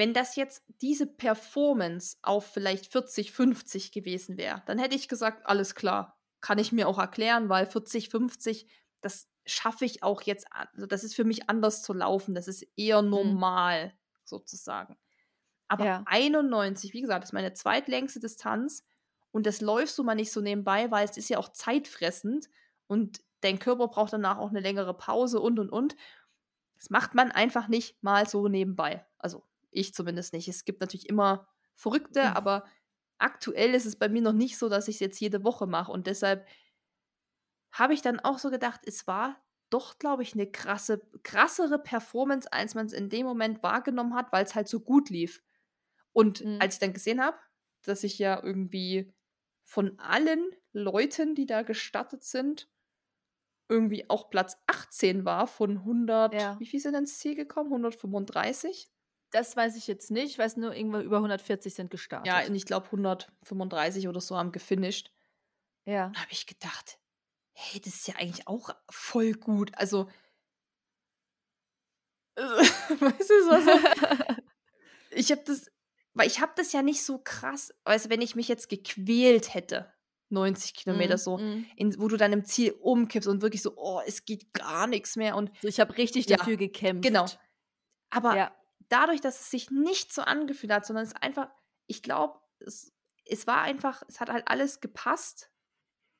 wenn 0.00 0.14
das 0.14 0.36
jetzt 0.36 0.64
diese 0.82 1.06
Performance 1.06 2.18
auf 2.22 2.46
vielleicht 2.46 2.92
40, 2.92 3.32
50 3.32 3.92
gewesen 3.92 4.38
wäre, 4.38 4.62
dann 4.66 4.78
hätte 4.80 4.96
ich 4.96 5.08
gesagt, 5.08 5.46
alles 5.46 5.76
klar, 5.76 6.20
kann 6.42 6.58
ich 6.58 6.72
mir 6.72 6.88
auch 6.88 6.98
erklären, 6.98 7.50
weil 7.50 7.66
40, 7.66 8.10
50, 8.10 8.68
das 9.02 9.28
schaffe 9.46 9.84
ich 9.86 10.02
auch 10.02 10.22
jetzt, 10.22 10.48
also 10.52 10.86
das 10.86 11.04
ist 11.04 11.16
für 11.16 11.24
mich 11.24 11.50
anders 11.50 11.82
zu 11.82 11.94
laufen, 11.94 12.34
das 12.34 12.48
ist 12.48 12.66
eher 12.76 13.02
normal 13.02 13.94
sozusagen. 14.24 14.98
Aber 15.68 15.84
Ja. 15.84 16.04
91, 16.06 16.92
wie 16.94 17.00
gesagt, 17.02 17.24
ist 17.24 17.32
meine 17.32 17.54
zweitlängste 17.54 18.20
Distanz 18.20 18.84
und 19.32 19.46
das 19.46 19.60
läufst 19.60 19.98
du 19.98 20.04
mal 20.04 20.14
nicht 20.16 20.32
so 20.32 20.40
nebenbei, 20.40 20.90
weil 20.90 21.04
es 21.06 21.16
ist 21.16 21.30
ja 21.30 21.38
auch 21.38 21.50
zeitfressend 21.50 22.48
und 22.88 23.22
dein 23.42 23.58
Körper 23.60 23.88
braucht 23.88 24.12
danach 24.12 24.38
auch 24.38 24.50
eine 24.50 24.60
längere 24.60 24.94
Pause 24.96 25.40
und 25.40 25.58
und 25.58 25.70
und. 25.70 25.96
Das 26.76 26.90
macht 26.90 27.14
man 27.14 27.30
einfach 27.32 27.68
nicht 27.68 28.02
mal 28.02 28.28
so 28.28 28.48
nebenbei. 28.48 29.06
Also 29.18 29.44
ich 29.70 29.94
zumindest 29.94 30.32
nicht. 30.32 30.48
Es 30.48 30.64
gibt 30.64 30.80
natürlich 30.80 31.08
immer 31.08 31.48
Verrückte, 31.74 32.22
Mhm. 32.22 32.36
aber 32.36 32.64
aktuell 33.18 33.74
ist 33.74 33.86
es 33.86 33.96
bei 33.98 34.08
mir 34.08 34.22
noch 34.22 34.32
nicht 34.32 34.58
so, 34.58 34.68
dass 34.68 34.88
ich 34.88 34.96
es 34.96 35.00
jetzt 35.00 35.20
jede 35.20 35.44
Woche 35.44 35.66
mache 35.66 35.92
und 35.92 36.06
deshalb 36.06 36.46
habe 37.72 37.94
ich 37.94 38.02
dann 38.02 38.20
auch 38.20 38.38
so 38.38 38.50
gedacht, 38.50 38.80
es 38.84 39.06
war 39.06 39.42
doch, 39.70 39.98
glaube 39.98 40.22
ich, 40.22 40.34
eine 40.34 40.50
krasse, 40.50 41.00
krassere 41.22 41.78
Performance, 41.78 42.52
als 42.52 42.74
man 42.74 42.86
es 42.86 42.92
in 42.92 43.08
dem 43.08 43.26
Moment 43.26 43.62
wahrgenommen 43.62 44.14
hat, 44.14 44.32
weil 44.32 44.44
es 44.44 44.54
halt 44.56 44.68
so 44.68 44.80
gut 44.80 45.10
lief. 45.10 45.42
Und 46.12 46.44
Mhm. 46.44 46.58
als 46.58 46.74
ich 46.74 46.80
dann 46.80 46.92
gesehen 46.92 47.22
habe, 47.22 47.38
dass 47.82 48.04
ich 48.04 48.18
ja 48.18 48.42
irgendwie 48.42 49.14
von 49.64 49.98
allen 50.00 50.50
Leuten, 50.72 51.34
die 51.36 51.46
da 51.46 51.62
gestartet 51.62 52.24
sind, 52.24 52.68
irgendwie 53.68 54.10
auch 54.10 54.30
Platz 54.30 54.58
18 54.66 55.24
war 55.24 55.46
von 55.46 55.84
100, 55.84 56.32
Ja. 56.32 56.58
wie 56.58 56.66
viel 56.66 56.80
sind 56.80 56.94
ins 56.94 57.18
Ziel 57.18 57.34
gekommen? 57.36 57.70
135? 57.70 58.90
Das 59.32 59.56
weiß 59.56 59.76
ich 59.76 59.86
jetzt 59.86 60.10
nicht. 60.10 60.30
Ich 60.32 60.38
weiß 60.38 60.56
nur, 60.56 60.74
irgendwann 60.74 61.02
über 61.04 61.16
140 61.18 61.72
sind 61.74 61.90
gestartet. 61.90 62.26
Ja, 62.26 62.44
und 62.46 62.54
ich 62.54 62.64
glaube 62.66 62.86
135 62.86 64.08
oder 64.08 64.20
so 64.20 64.36
haben 64.36 64.52
gefinisht. 64.52 65.12
ja. 65.86 66.08
Da 66.14 66.20
habe 66.20 66.32
ich 66.32 66.46
gedacht, 66.46 66.98
hey, 67.52 67.80
das 67.80 67.94
ist 67.94 68.08
ja 68.08 68.16
eigentlich 68.16 68.48
auch 68.48 68.70
voll 68.90 69.32
gut. 69.32 69.70
Also, 69.76 70.08
weißt 72.36 73.30
du, 73.30 73.44
so, 73.44 73.60
so, 73.60 73.70
ich 75.10 75.30
habe 75.30 75.42
das, 75.44 75.70
weil 76.14 76.26
ich 76.26 76.40
habe 76.40 76.52
das 76.56 76.72
ja 76.72 76.82
nicht 76.82 77.04
so 77.04 77.18
krass, 77.18 77.72
also 77.84 78.08
wenn 78.10 78.22
ich 78.22 78.34
mich 78.34 78.48
jetzt 78.48 78.68
gequält 78.68 79.52
hätte, 79.54 79.92
90 80.30 80.74
Kilometer 80.74 81.14
Mhm, 81.14 81.18
so, 81.18 81.38
mhm. 81.38 81.66
in, 81.76 82.00
wo 82.00 82.08
du 82.08 82.16
dann 82.16 82.32
im 82.32 82.44
Ziel 82.44 82.72
umkippst 82.80 83.28
und 83.28 83.42
wirklich 83.42 83.62
so, 83.62 83.74
oh, 83.76 84.00
es 84.06 84.24
geht 84.24 84.52
gar 84.54 84.86
nichts 84.86 85.16
mehr 85.16 85.36
und 85.36 85.50
So, 85.60 85.68
ich 85.68 85.80
habe 85.80 85.96
richtig 85.98 86.28
Ja, 86.28 86.36
dafür 86.36 86.56
gekämpft. 86.56 87.02
genau. 87.02 87.26
aber 88.10 88.36
Ja. 88.36 88.56
Dadurch, 88.90 89.20
dass 89.20 89.40
es 89.40 89.50
sich 89.50 89.70
nicht 89.70 90.12
so 90.12 90.22
angefühlt 90.22 90.72
hat, 90.72 90.84
sondern 90.84 91.04
es 91.04 91.16
einfach, 91.16 91.48
ich 91.86 92.02
glaube, 92.02 92.38
es, 92.58 92.92
es 93.24 93.46
war 93.46 93.62
einfach, 93.62 94.02
es 94.08 94.20
hat 94.20 94.30
halt 94.30 94.48
alles 94.48 94.80
gepasst, 94.80 95.50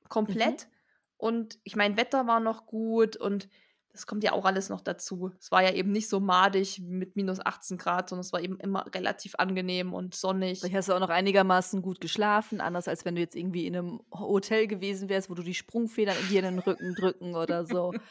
komplett. 0.08 0.68
Und 1.16 1.58
ich 1.64 1.76
meine, 1.76 1.96
Wetter 1.96 2.26
war 2.26 2.40
noch 2.40 2.66
gut 2.66 3.16
und 3.16 3.48
das 3.92 4.06
kommt 4.06 4.22
ja 4.22 4.32
auch 4.32 4.44
alles 4.44 4.68
noch 4.68 4.80
dazu. 4.80 5.32
Es 5.38 5.50
war 5.50 5.62
ja 5.62 5.72
eben 5.72 5.90
nicht 5.90 6.08
so 6.08 6.20
madig 6.20 6.80
mit 6.80 7.16
minus 7.16 7.40
18 7.40 7.76
Grad, 7.76 8.08
sondern 8.08 8.20
es 8.20 8.32
war 8.32 8.40
eben 8.40 8.58
immer 8.60 8.86
relativ 8.94 9.34
angenehm 9.36 9.92
und 9.92 10.14
sonnig. 10.14 10.60
Vielleicht 10.60 10.76
hast 10.76 10.88
du 10.88 10.94
auch 10.94 11.00
noch 11.00 11.10
einigermaßen 11.10 11.82
gut 11.82 12.00
geschlafen, 12.00 12.60
anders 12.60 12.86
als 12.86 13.04
wenn 13.04 13.16
du 13.16 13.20
jetzt 13.20 13.34
irgendwie 13.34 13.66
in 13.66 13.76
einem 13.76 14.00
Hotel 14.12 14.68
gewesen 14.68 15.08
wärst, 15.08 15.28
wo 15.28 15.34
du 15.34 15.42
die 15.42 15.54
Sprungfedern 15.54 16.16
in 16.20 16.28
dir 16.28 16.44
in 16.44 16.56
den 16.56 16.58
Rücken 16.60 16.94
drücken 16.94 17.34
oder 17.34 17.66
so. 17.66 17.92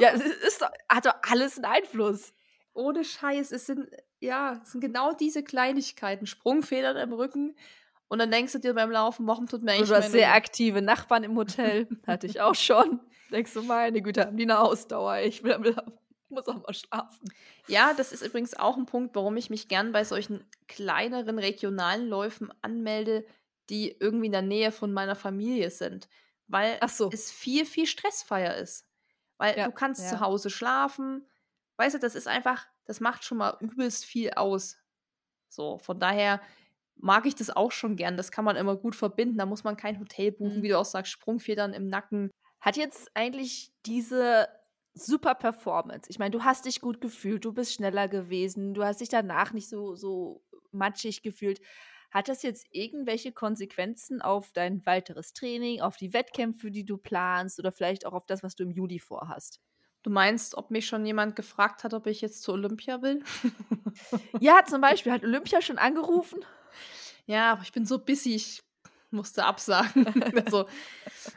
Ja, 0.00 0.12
es 0.14 0.22
ist, 0.22 0.42
ist 0.42 0.66
hat 0.88 1.04
doch 1.04 1.16
alles 1.30 1.56
einen 1.56 1.66
Einfluss. 1.66 2.32
Ohne 2.74 3.04
Scheiß, 3.04 3.52
es 3.52 3.66
sind, 3.66 3.88
ja, 4.20 4.60
es 4.62 4.72
sind 4.72 4.80
genau 4.80 5.12
diese 5.12 5.42
Kleinigkeiten, 5.42 6.26
Sprungfedern 6.26 6.96
im 6.96 7.12
Rücken. 7.12 7.56
Und 8.08 8.18
dann 8.18 8.30
denkst 8.30 8.52
du 8.52 8.58
dir 8.58 8.74
beim 8.74 8.90
Laufen, 8.90 9.26
warum 9.26 9.46
tut 9.46 9.62
mir 9.62 9.72
eigentlich 9.72 9.88
du 9.88 9.94
hast 9.94 10.04
mein 10.04 10.10
sehr 10.12 10.26
Rücken- 10.28 10.36
aktive 10.36 10.82
Nachbarn 10.82 11.24
im 11.24 11.36
Hotel. 11.36 11.88
Hatte 12.06 12.26
ich 12.26 12.40
auch 12.40 12.54
schon. 12.54 13.00
Denkst 13.30 13.54
du, 13.54 13.62
meine 13.62 14.02
Güte, 14.02 14.26
haben 14.26 14.36
die 14.36 14.42
eine 14.44 14.58
Ausdauer? 14.60 15.18
Ich 15.18 15.42
will, 15.42 15.56
will, 15.64 15.76
muss 16.28 16.46
auch 16.46 16.62
mal 16.62 16.74
schlafen. 16.74 17.32
Ja, 17.66 17.94
das 17.94 18.12
ist 18.12 18.22
übrigens 18.24 18.54
auch 18.54 18.76
ein 18.76 18.86
Punkt, 18.86 19.16
warum 19.16 19.36
ich 19.36 19.50
mich 19.50 19.68
gern 19.68 19.92
bei 19.92 20.04
solchen 20.04 20.44
kleineren 20.68 21.38
regionalen 21.38 22.06
Läufen 22.08 22.52
anmelde, 22.60 23.24
die 23.70 23.96
irgendwie 23.98 24.26
in 24.26 24.32
der 24.32 24.42
Nähe 24.42 24.70
von 24.70 24.92
meiner 24.92 25.14
Familie 25.16 25.70
sind. 25.70 26.08
Weil 26.46 26.78
so. 26.88 27.08
es 27.10 27.32
viel, 27.32 27.64
viel 27.64 27.86
stressfreier 27.86 28.56
ist. 28.56 28.86
Weil 29.38 29.56
Ja, 29.56 29.64
du 29.66 29.72
kannst 29.72 30.02
ja. 30.02 30.10
zu 30.10 30.20
Hause 30.20 30.50
schlafen. 30.50 31.26
Weißt 31.76 31.94
du, 31.94 31.98
das 31.98 32.14
ist 32.14 32.28
einfach, 32.28 32.66
das 32.86 33.00
macht 33.00 33.24
schon 33.24 33.38
mal 33.38 33.56
übelst 33.60 34.04
viel 34.04 34.30
aus. 34.32 34.78
So, 35.48 35.78
von 35.78 36.00
daher 36.00 36.40
mag 36.96 37.26
ich 37.26 37.34
das 37.34 37.50
auch 37.50 37.72
schon 37.72 37.96
gern. 37.96 38.16
Das 38.16 38.32
kann 38.32 38.44
man 38.44 38.56
immer 38.56 38.76
gut 38.76 38.94
verbinden. 38.96 39.38
Da 39.38 39.46
muss 39.46 39.64
man 39.64 39.76
kein 39.76 39.98
Hotel 40.00 40.32
buchen, 40.32 40.62
Mhm. 40.62 40.62
wie 40.62 40.68
du 40.68 40.78
auch 40.78 40.84
sagst, 40.84 41.12
Sprungfedern 41.12 41.72
im 41.72 41.88
Nacken. 41.88 42.30
Hat 42.60 42.76
jetzt 42.76 43.10
eigentlich 43.14 43.72
diese 43.86 44.48
super 44.94 45.34
Performance, 45.34 46.08
ich 46.08 46.18
meine, 46.20 46.30
du 46.30 46.44
hast 46.44 46.66
dich 46.66 46.80
gut 46.80 47.00
gefühlt, 47.00 47.44
du 47.44 47.52
bist 47.52 47.72
schneller 47.74 48.06
gewesen, 48.08 48.74
du 48.74 48.84
hast 48.84 49.00
dich 49.00 49.08
danach 49.08 49.52
nicht 49.52 49.68
so, 49.68 49.96
so 49.96 50.44
matschig 50.70 51.22
gefühlt. 51.22 51.60
Hat 52.12 52.28
das 52.28 52.42
jetzt 52.44 52.66
irgendwelche 52.70 53.32
Konsequenzen 53.32 54.22
auf 54.22 54.52
dein 54.52 54.86
weiteres 54.86 55.32
Training, 55.32 55.80
auf 55.80 55.96
die 55.96 56.12
Wettkämpfe, 56.12 56.70
die 56.70 56.84
du 56.84 56.96
planst 56.96 57.58
oder 57.58 57.72
vielleicht 57.72 58.06
auch 58.06 58.12
auf 58.12 58.26
das, 58.26 58.42
was 58.44 58.54
du 58.54 58.62
im 58.62 58.70
Juli 58.70 59.00
vorhast? 59.00 59.60
Du 60.04 60.10
meinst, 60.10 60.54
ob 60.54 60.70
mich 60.70 60.86
schon 60.86 61.04
jemand 61.06 61.34
gefragt 61.34 61.82
hat, 61.82 61.94
ob 61.94 62.06
ich 62.06 62.20
jetzt 62.20 62.42
zur 62.42 62.54
Olympia 62.54 63.02
will? 63.02 63.24
Ja, 64.40 64.64
zum 64.64 64.80
Beispiel, 64.80 65.12
hat 65.12 65.24
Olympia 65.24 65.62
schon 65.62 65.78
angerufen? 65.78 66.44
Ja, 67.26 67.52
aber 67.52 67.62
ich 67.62 67.72
bin 67.72 67.86
so 67.86 67.98
busy, 67.98 68.34
ich 68.34 68.62
musste 69.10 69.44
absagen. 69.44 70.04
also, 70.46 70.68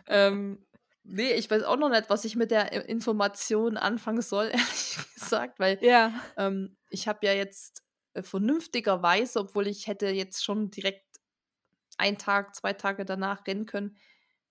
ähm, 0.08 0.66
nee, 1.04 1.32
ich 1.34 1.50
weiß 1.50 1.64
auch 1.64 1.78
noch 1.78 1.90
nicht, 1.90 2.10
was 2.10 2.26
ich 2.26 2.36
mit 2.36 2.52
der 2.52 2.74
I- 2.74 2.90
Information 2.92 3.78
anfangen 3.78 4.22
soll, 4.22 4.48
ehrlich 4.54 4.98
gesagt, 5.16 5.60
weil 5.60 5.82
Ja. 5.82 6.12
ähm, 6.36 6.76
ich 6.90 7.08
habe 7.08 7.26
ja 7.26 7.34
jetzt 7.34 7.84
äh, 8.16 8.22
vernünftigerweise, 8.24 9.40
obwohl 9.40 9.68
ich 9.68 9.88
hätte 9.88 10.08
jetzt 10.10 10.44
schon 10.44 10.72
direkt 10.72 11.06
einen 11.98 12.18
Tag, 12.18 12.56
zwei 12.56 12.74
Tage 12.74 13.06
danach 13.06 13.48
rennen 13.48 13.66
können, 13.66 13.98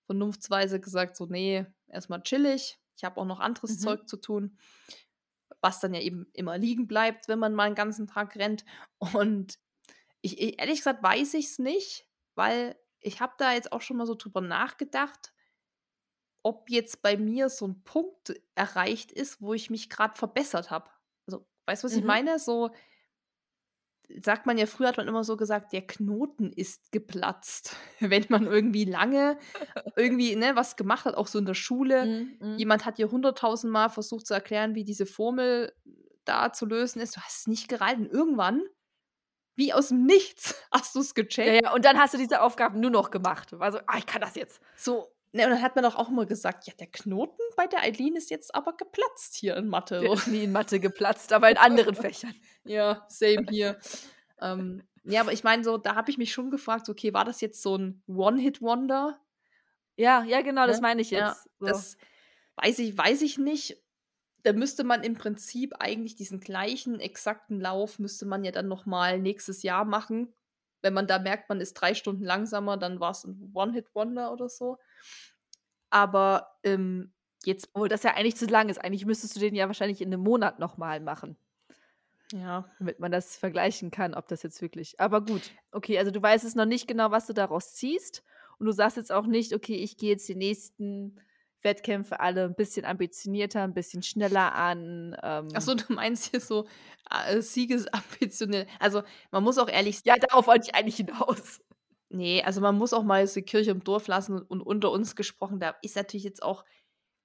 vernunftsweise 0.07 0.81
gesagt, 0.81 1.17
so, 1.17 1.27
nee, 1.27 1.67
erstmal 1.89 2.23
chillig. 2.23 2.79
Ich 2.97 3.05
habe 3.05 3.21
auch 3.21 3.27
noch 3.27 3.41
anderes 3.41 3.79
Mhm. 3.79 3.79
Zeug 3.79 4.09
zu 4.09 4.17
tun, 4.19 4.59
was 5.61 5.81
dann 5.81 5.95
ja 5.95 6.01
eben 6.01 6.27
immer 6.33 6.59
liegen 6.59 6.87
bleibt, 6.87 7.29
wenn 7.29 7.39
man 7.39 7.55
mal 7.55 7.65
einen 7.65 7.75
ganzen 7.75 8.07
Tag 8.07 8.37
rennt. 8.37 8.65
Und 8.99 9.59
ich, 10.23 10.41
ich 10.41 10.59
ehrlich 10.61 10.79
gesagt 10.81 11.03
weiß 11.03 11.35
ich 11.35 11.47
es 11.47 11.59
nicht, 11.61 12.07
weil 12.37 12.77
ich 13.01 13.21
habe 13.21 13.35
da 13.39 13.53
jetzt 13.53 13.73
auch 13.73 13.83
schon 13.83 13.97
mal 13.99 14.07
so 14.07 14.15
drüber 14.15 14.41
nachgedacht, 14.41 15.33
ob 16.43 16.71
jetzt 16.71 17.03
bei 17.03 17.17
mir 17.17 17.49
so 17.49 17.67
ein 17.67 17.83
Punkt 17.83 18.35
erreicht 18.55 19.11
ist, 19.13 19.41
wo 19.43 19.53
ich 19.55 19.71
mich 19.71 19.91
gerade 19.91 20.17
verbessert 20.17 20.71
habe. 20.71 20.91
Also, 21.27 21.49
weißt 21.67 21.83
du, 21.83 21.87
was 21.87 21.97
ich 21.97 22.05
Mhm. 22.05 22.05
meine? 22.05 22.39
So 22.39 22.71
sagt 24.23 24.47
man 24.47 24.59
ja, 24.59 24.67
früher 24.67 24.89
hat 24.89 24.97
man 24.97 25.09
immer 25.09 25.25
so 25.25 25.37
gesagt, 25.37 25.73
der 25.73 25.87
Knoten 25.87 26.53
ist 26.53 26.93
geplatzt. 26.93 27.77
Wenn 28.01 28.25
man 28.29 28.47
irgendwie 28.47 28.85
lange 28.85 29.39
irgendwie 29.97 30.37
ne, 30.37 30.57
was 30.57 30.77
gemacht 30.77 31.05
hat, 31.05 31.15
auch 31.15 31.27
so 31.27 31.39
in 31.39 31.47
der 31.47 31.55
Schule. 31.55 32.07
Mhm, 32.07 32.37
mhm. 32.41 32.59
Jemand 32.59 32.85
hat 32.85 32.99
dir 32.99 33.11
hunderttausend 33.11 33.73
Mal 33.73 33.89
versucht 33.89 34.27
zu 34.27 34.35
erklären, 34.35 34.75
wie 34.75 34.85
diese 34.85 35.07
Formel 35.07 35.73
da 36.25 36.53
zu 36.53 36.67
lösen 36.67 37.01
ist. 37.01 37.17
Du 37.17 37.21
hast 37.21 37.41
es 37.41 37.47
nicht 37.47 37.69
gereilt. 37.69 37.99
Und 37.99 38.11
irgendwann, 38.11 38.63
wie 39.55 39.73
aus 39.73 39.89
dem 39.89 40.05
Nichts, 40.05 40.55
hast 40.73 40.95
du 40.95 41.01
es 41.01 41.15
gecheckt. 41.15 41.49
Ja, 41.49 41.71
ja, 41.71 41.75
und 41.75 41.85
dann 41.85 41.99
hast 41.99 42.15
du 42.15 42.19
diese 42.19 42.43
Aufgaben 42.43 42.81
nur 42.81 42.91
noch 42.91 43.11
gemacht. 43.11 43.55
Also, 43.59 43.79
ah, 43.87 43.99
ich 43.99 44.07
kann 44.07 44.21
das 44.21 44.35
jetzt. 44.35 44.61
So, 44.77 45.09
ne, 45.37 45.45
und 45.45 45.51
dann 45.53 45.63
hat 45.63 45.75
man 45.77 45.85
doch 45.85 45.95
auch 45.97 46.09
immer 46.09 46.27
gesagt, 46.27 46.67
ja, 46.67 46.73
der 46.79 46.87
Knoten 46.89 47.41
bei 47.57 47.67
der 47.67 47.81
Eileen 47.83 48.17
ist 48.17 48.31
jetzt 48.31 48.55
aber 48.55 48.77
geplatzt 48.77 49.35
hier 49.37 49.57
in 49.57 49.69
Mathe. 49.69 50.01
Der 50.01 50.13
ist 50.13 50.27
nie 50.29 50.45
in 50.45 50.53
Mathe 50.53 50.81
geplatzt, 50.81 51.33
aber 51.33 51.51
in 51.51 51.57
anderen 51.59 51.95
Fächern. 51.95 52.35
Ja, 52.65 53.05
same 53.09 53.47
hier. 53.49 53.79
ähm, 54.41 54.83
ja, 55.05 55.21
aber 55.21 55.33
ich 55.33 55.45
meine, 55.45 55.63
so, 55.63 55.79
da 55.79 55.95
habe 55.95 56.11
ich 56.11 56.19
mich 56.19 56.33
schon 56.33 56.51
gefragt, 56.51 56.89
okay, 56.89 57.15
war 57.15 57.25
das 57.25 57.41
jetzt 57.41 57.63
so 57.63 57.77
ein 57.77 58.03
One-Hit-Wonder? 58.09 59.21
Ja, 59.97 60.25
ja, 60.25 60.43
genau, 60.43 60.67
das 60.67 60.79
Ne? 60.79 60.83
meine 60.83 61.01
ich 61.03 61.11
Ja, 61.11 61.29
jetzt. 61.29 61.49
so. 61.61 61.67
Das 61.67 61.97
weiß 62.57 62.81
ich, 62.81 62.97
weiß 62.99 63.23
ich 63.23 63.39
nicht. 63.39 63.83
Da 64.43 64.53
müsste 64.53 64.85
man 64.85 65.03
im 65.03 65.15
Prinzip 65.15 65.75
eigentlich 65.79 66.17
diesen 66.17 66.41
gleichen 66.41 67.01
exakten 67.01 67.61
Lauf 67.61 67.99
müsste 67.99 68.27
man 68.27 68.45
ja 68.45 68.53
dann 68.53 68.69
noch 68.69 68.87
mal 68.87 69.19
nächstes 69.21 69.63
Jahr 69.63 69.85
machen, 69.85 70.35
wenn 70.87 70.95
man 70.95 71.09
da 71.09 71.19
merkt, 71.19 71.49
man 71.49 71.61
ist 71.61 71.75
drei 71.75 71.95
Stunden 71.95 72.25
langsamer, 72.25 72.77
dann 72.77 73.01
war 73.01 73.11
es 73.11 73.25
ein 73.25 73.51
One-Hit-Wonder 73.53 74.33
oder 74.33 74.49
so. 74.49 74.79
Aber 75.91 76.53
ähm, 76.63 77.13
jetzt. 77.45 77.71
Obwohl 77.73 77.89
das 77.89 78.05
ja 78.05 78.15
eigentlich 78.15 78.37
zu 78.37 78.47
lang 78.47 78.69
ist. 78.69 78.79
Eigentlich 78.79 79.05
müsstest 79.05 79.35
du 79.35 79.41
den 79.41 79.57
ja 79.57 79.67
wahrscheinlich 79.67 80.01
in 80.01 80.13
einem 80.13 80.23
Monat 80.23 80.61
nochmal 80.61 81.01
machen. 81.01 81.37
Ja. 82.33 82.71
Damit 82.79 83.01
man 83.01 83.11
das 83.11 83.37
vergleichen 83.37 83.91
kann, 83.91 84.15
ob 84.15 84.29
das 84.29 84.45
jetzt 84.45 84.63
wirklich. 84.63 85.01
Aber 85.01 85.25
gut. 85.25 85.51
Okay, 85.73 85.99
also 85.99 86.13
du 86.13 86.23
weißt 86.23 86.45
es 86.45 86.55
noch 86.55 86.65
nicht 86.65 86.87
genau, 86.87 87.11
was 87.11 87.27
du 87.27 87.33
daraus 87.33 87.75
ziehst. 87.75 88.23
Und 88.59 88.67
du 88.67 88.73
sagst 88.73 88.97
jetzt 88.97 89.11
auch 89.11 89.27
nicht, 89.27 89.53
okay, 89.53 89.75
ich 89.75 89.97
gehe 89.97 90.11
jetzt 90.11 90.29
die 90.29 90.37
nächsten 90.37 91.21
Wettkämpfe 91.67 92.21
alle 92.21 92.45
ein 92.45 92.55
bisschen 92.55 92.87
ambitionierter, 92.87 93.63
ein 93.63 93.75
bisschen 93.75 94.03
schneller 94.03 94.55
an. 94.55 95.15
Ähm. 95.23 95.49
Achso, 95.53 95.75
du 95.75 95.93
meinst 95.93 96.31
hier 96.31 96.41
so 96.41 96.67
äh, 97.11 97.43
Siegesambitionell. 97.43 98.67
Also 98.81 99.03
man 99.31 99.45
muss 99.45 99.59
auch 99.59 99.69
ehrlich 99.69 100.01
Ja, 100.05 100.17
darauf 100.17 100.47
wollte 100.47 100.69
ich 100.69 100.75
eigentlich 100.75 100.97
hinaus. 100.97 101.61
Nee, 102.09 102.43
also 102.43 102.61
man 102.61 102.79
muss 102.79 102.95
auch 102.95 103.03
mal 103.03 103.27
die 103.27 103.43
Kirche 103.43 103.73
im 103.73 103.85
Dorf 103.85 104.07
lassen 104.07 104.41
und 104.41 104.63
unter 104.63 104.91
uns 104.93 105.17
gesprochen, 105.17 105.61
da 105.61 105.75
ist 105.83 105.97
natürlich 105.97 106.25
jetzt 106.25 106.43
auch 106.43 106.65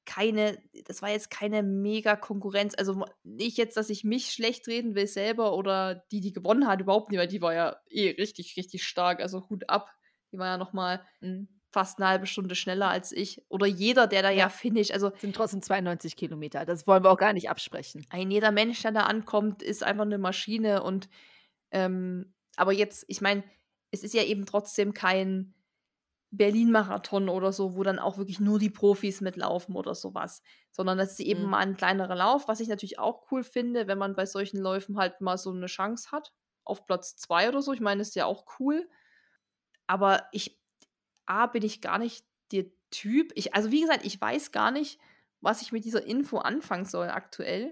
keine, 0.05 0.57
das 0.88 1.01
war 1.01 1.09
jetzt 1.09 1.30
keine 1.30 1.63
mega 1.63 2.15
Konkurrenz. 2.15 2.73
Also 2.77 3.05
nicht 3.23 3.57
jetzt, 3.57 3.77
dass 3.77 3.89
ich 3.89 4.03
mich 4.03 4.31
schlecht 4.31 4.68
reden 4.68 4.95
will 4.95 5.07
selber 5.07 5.55
oder 5.55 5.95
die, 6.11 6.22
die 6.22 6.34
gewonnen 6.34 6.68
hat, 6.68 6.81
überhaupt 6.81 7.11
nicht, 7.11 7.19
weil 7.19 7.27
die 7.27 7.41
war 7.41 7.53
ja 7.53 7.77
eh 7.89 8.09
richtig, 8.11 8.57
richtig 8.57 8.84
stark. 8.84 9.22
Also 9.22 9.47
Hut 9.49 9.69
ab. 9.69 9.93
Die 10.31 10.39
war 10.39 10.47
ja 10.47 10.57
noch 10.57 10.73
mal 10.73 11.05
mhm. 11.19 11.61
Fast 11.72 11.99
eine 11.99 12.10
halbe 12.10 12.27
Stunde 12.27 12.53
schneller 12.56 12.89
als 12.89 13.11
ich. 13.11 13.41
Oder 13.49 13.65
jeder, 13.65 14.07
der 14.07 14.22
da 14.22 14.30
ja, 14.30 14.39
ja 14.39 14.49
finish. 14.49 14.91
Also 14.91 15.11
sind 15.18 15.35
trotzdem 15.35 15.61
92 15.61 16.15
Kilometer. 16.15 16.65
Das 16.65 16.85
wollen 16.85 17.03
wir 17.03 17.11
auch 17.11 17.18
gar 17.18 17.34
nicht 17.34 17.49
absprechen. 17.49 18.06
Ein 18.10 18.30
jeder 18.30 18.52
Mensch, 18.52 18.81
der 18.81 18.91
da 18.91 19.02
ankommt, 19.03 19.64
ist 19.64 19.84
einfach 19.84 20.03
eine 20.03 20.18
Maschine. 20.18 20.84
Und 20.84 21.10
ähm, 21.72 22.34
aber 22.57 22.73
jetzt, 22.73 23.06
ich 23.07 23.22
meine, 23.22 23.43
es 23.91 24.03
ist 24.03 24.14
ja 24.14 24.23
eben 24.23 24.45
trotzdem 24.45 24.93
kein 24.93 25.53
Berlin-Marathon 26.31 27.27
oder 27.30 27.52
so, 27.52 27.76
wo 27.76 27.84
dann 27.84 27.99
auch 27.99 28.18
wirklich 28.18 28.39
nur 28.39 28.60
die 28.60 28.69
Profis 28.69 29.22
mitlaufen 29.22 29.76
oder 29.76 29.95
sowas. 29.95 30.41
Sondern 30.72 30.98
das 30.98 31.11
ist 31.11 31.19
eben 31.22 31.43
mhm. 31.43 31.49
mal 31.49 31.60
ein 31.60 31.77
kleinerer 31.77 32.15
Lauf, 32.15 32.48
was 32.48 32.60
ich 32.60 32.68
natürlich 32.68 32.99
auch 32.99 33.31
cool 33.31 33.43
finde, 33.43 33.88
wenn 33.88 33.98
man 33.98 34.15
bei 34.15 34.26
solchen 34.26 34.60
Läufen 34.60 34.98
halt 34.98 35.22
mal 35.22 35.38
so 35.38 35.52
eine 35.52 35.68
Chance 35.68 36.11
hat. 36.11 36.34
Auf 36.64 36.85
Platz 36.85 37.15
zwei 37.18 37.49
oder 37.49 37.61
so. 37.61 37.73
Ich 37.73 37.81
meine, 37.81 38.02
ist 38.02 38.15
ja 38.15 38.26
auch 38.26 38.45
cool. 38.60 38.89
Aber 39.88 40.23
ich, 40.31 40.61
A, 41.32 41.48
bin 41.48 41.64
ich 41.64 41.82
gar 41.82 41.98
nicht 41.98 42.26
der 42.52 42.66
Typ. 42.90 43.32
Ich, 43.36 43.56
also 43.56 43.72
wie 43.72 43.82
gesagt, 43.82 44.06
ich 44.06 44.20
weiß 44.20 44.52
gar 44.52 44.70
nicht, 44.72 44.99
was 45.40 45.62
ich 45.62 45.72
mit 45.72 45.86
dieser 45.86 46.06
Info 46.06 46.38
anfangen 46.38 46.86
soll 46.86 47.10
aktuell. 47.10 47.72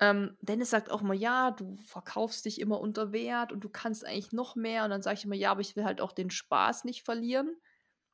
Ähm, 0.00 0.36
Dennis 0.40 0.70
sagt 0.70 0.90
auch 0.90 1.02
immer, 1.02 1.14
ja, 1.14 1.52
du 1.52 1.76
verkaufst 1.76 2.44
dich 2.44 2.60
immer 2.60 2.80
unter 2.80 3.12
Wert 3.12 3.52
und 3.52 3.60
du 3.60 3.68
kannst 3.68 4.04
eigentlich 4.04 4.32
noch 4.32 4.56
mehr. 4.56 4.84
Und 4.84 4.90
dann 4.90 5.02
sage 5.02 5.18
ich 5.18 5.24
immer, 5.24 5.36
ja, 5.36 5.52
aber 5.52 5.60
ich 5.60 5.76
will 5.76 5.84
halt 5.84 6.00
auch 6.00 6.12
den 6.12 6.30
Spaß 6.30 6.84
nicht 6.84 7.04
verlieren. 7.04 7.56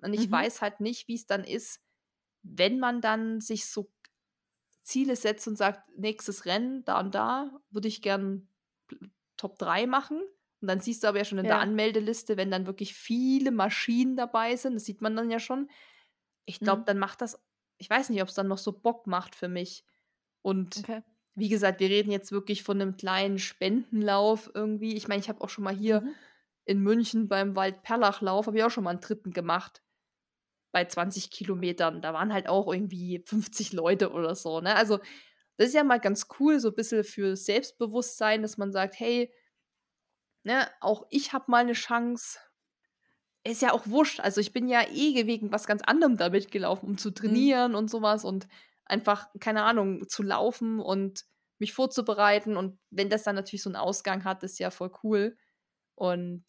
Und 0.03 0.13
ich 0.13 0.29
mhm. 0.29 0.33
weiß 0.33 0.61
halt 0.61 0.81
nicht, 0.81 1.09
wie 1.09 1.15
es 1.15 1.27
dann 1.27 1.43
ist, 1.43 1.81
wenn 2.43 2.79
man 2.79 3.01
dann 3.01 3.41
sich 3.41 3.67
so 3.67 3.91
Ziele 4.83 5.17
setzt 5.17 5.49
und 5.49 5.57
sagt, 5.57 5.89
nächstes 5.97 6.45
Rennen, 6.45 6.85
da 6.85 7.01
und 7.01 7.15
da, 7.15 7.51
würde 7.71 7.89
ich 7.89 8.03
gern 8.03 8.49
Top 9.37 9.59
3 9.59 9.87
machen. 9.87 10.21
Und 10.67 10.71
dann 10.71 10.81
siehst 10.81 11.05
du 11.05 11.09
aber 11.09 11.19
ja 11.19 11.25
schon 11.25 11.39
in 11.39 11.45
ja. 11.45 11.53
der 11.53 11.61
Anmeldeliste, 11.61 12.37
wenn 12.37 12.51
dann 12.51 12.67
wirklich 12.67 12.95
viele 12.95 13.51
Maschinen 13.51 14.17
dabei 14.17 14.57
sind, 14.57 14.75
das 14.75 14.85
sieht 14.85 15.01
man 15.01 15.15
dann 15.17 15.31
ja 15.31 15.39
schon. 15.39 15.71
Ich 16.45 16.61
glaube, 16.61 16.83
mhm. 16.83 16.87
dann 16.87 16.99
macht 16.99 17.21
das, 17.21 17.41
ich 17.79 17.89
weiß 17.89 18.11
nicht, 18.11 18.23
ob 18.23 18.29
es 18.29 18.35
dann 18.35 18.49
noch 18.49 18.59
so 18.59 18.73
Bock 18.73 19.07
macht 19.07 19.35
für 19.35 19.49
mich. 19.49 19.85
Und 20.43 20.79
okay 20.79 21.03
wie 21.37 21.51
gesagt, 21.51 21.81
wir 21.81 21.91
reden 21.91 22.11
jetzt 22.11 22.33
wirklich 22.33 22.63
von 22.63 22.81
einem 22.81 22.97
kleinen 22.97 23.39
Spendenlauf 23.39 24.51
irgendwie. 24.55 24.97
Ich 24.97 25.07
meine, 25.07 25.21
ich 25.21 25.29
habe 25.29 25.43
auch 25.43 25.51
schon 25.51 25.65
mal 25.65 25.77
hier 25.77 26.01
mhm. 26.01 26.15
in 26.65 26.81
München 26.81 27.29
beim 27.29 27.55
Waldperlachlauf, 27.55 28.47
habe 28.47 28.57
ich 28.57 28.65
auch 28.65 28.71
schon 28.71 28.85
mal 28.85 28.91
einen 28.91 29.01
dritten 29.01 29.33
gemacht. 29.33 29.83
Bei 30.73 30.87
20 30.87 31.31
Kilometern. 31.31 32.01
Da 32.01 32.15
waren 32.15 32.33
halt 32.33 32.49
auch 32.49 32.73
irgendwie 32.73 33.23
50 33.25 33.75
Leute 33.75 34.13
oder 34.13 34.35
so. 34.35 34.61
Ne? 34.61 34.75
Also, 34.75 34.99
das 35.59 35.69
ist 35.69 35.75
ja 35.75 35.85
mal 35.85 36.01
ganz 36.01 36.27
cool, 36.41 36.59
so 36.59 36.69
ein 36.69 36.75
bisschen 36.75 37.05
für 37.05 37.37
Selbstbewusstsein, 37.37 38.41
dass 38.41 38.57
man 38.57 38.73
sagt, 38.73 38.99
hey, 38.99 39.31
ne, 40.47 40.69
auch 40.81 41.07
ich 41.11 41.33
habe 41.33 41.51
mal 41.51 41.59
eine 41.59 41.75
Chance. 41.75 42.39
Ist 43.45 43.63
ja 43.63 43.73
auch 43.73 43.87
wurscht. 43.87 44.21
Also, 44.21 44.41
ich 44.41 44.53
bin 44.53 44.69
ja 44.69 44.83
eh 44.89 45.27
wegen 45.27 45.53
was 45.53 45.67
ganz 45.67 45.83
anderem 45.83 46.17
damit 46.17 46.51
gelaufen, 46.51 46.87
um 46.87 46.99
zu 46.99 47.11
mhm. 47.11 47.15
trainieren 47.15 47.73
mhm. 47.73 47.79
und 47.79 47.91
sowas. 47.91 48.25
Und 48.25 48.49
einfach, 48.85 49.29
keine 49.41 49.65
Ahnung, 49.65 50.09
zu 50.09 50.23
laufen 50.23 50.81
und 50.81 51.25
mich 51.59 51.75
vorzubereiten. 51.75 52.57
Und 52.57 52.79
wenn 52.91 53.11
das 53.11 53.25
dann 53.25 53.35
natürlich 53.35 53.63
so 53.63 53.71
einen 53.71 53.77
Ausgang 53.77 54.25
hat, 54.25 54.43
ist 54.43 54.59
ja 54.59 54.71
voll 54.71 54.93
cool. 55.03 55.37
Und 55.97 56.45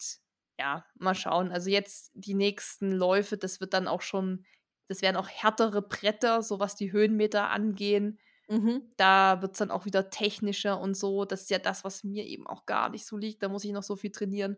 ja, 0.58 0.84
mal 0.96 1.14
schauen. 1.14 1.50
Also 1.52 1.70
jetzt 1.70 2.10
die 2.14 2.34
nächsten 2.34 2.92
Läufe, 2.92 3.36
das 3.36 3.60
wird 3.60 3.74
dann 3.74 3.88
auch 3.88 4.02
schon, 4.02 4.44
das 4.88 5.02
werden 5.02 5.16
auch 5.16 5.28
härtere 5.28 5.82
Bretter, 5.82 6.42
so 6.42 6.60
was 6.60 6.76
die 6.76 6.92
Höhenmeter 6.92 7.50
angehen. 7.50 8.18
Mhm. 8.48 8.82
Da 8.96 9.42
wird 9.42 9.52
es 9.52 9.58
dann 9.58 9.70
auch 9.70 9.84
wieder 9.84 10.10
technischer 10.10 10.80
und 10.80 10.94
so. 10.94 11.24
Das 11.24 11.42
ist 11.42 11.50
ja 11.50 11.58
das, 11.58 11.84
was 11.84 12.04
mir 12.04 12.26
eben 12.26 12.46
auch 12.46 12.66
gar 12.66 12.88
nicht 12.88 13.06
so 13.06 13.16
liegt. 13.16 13.42
Da 13.42 13.48
muss 13.48 13.64
ich 13.64 13.72
noch 13.72 13.82
so 13.82 13.96
viel 13.96 14.10
trainieren. 14.10 14.56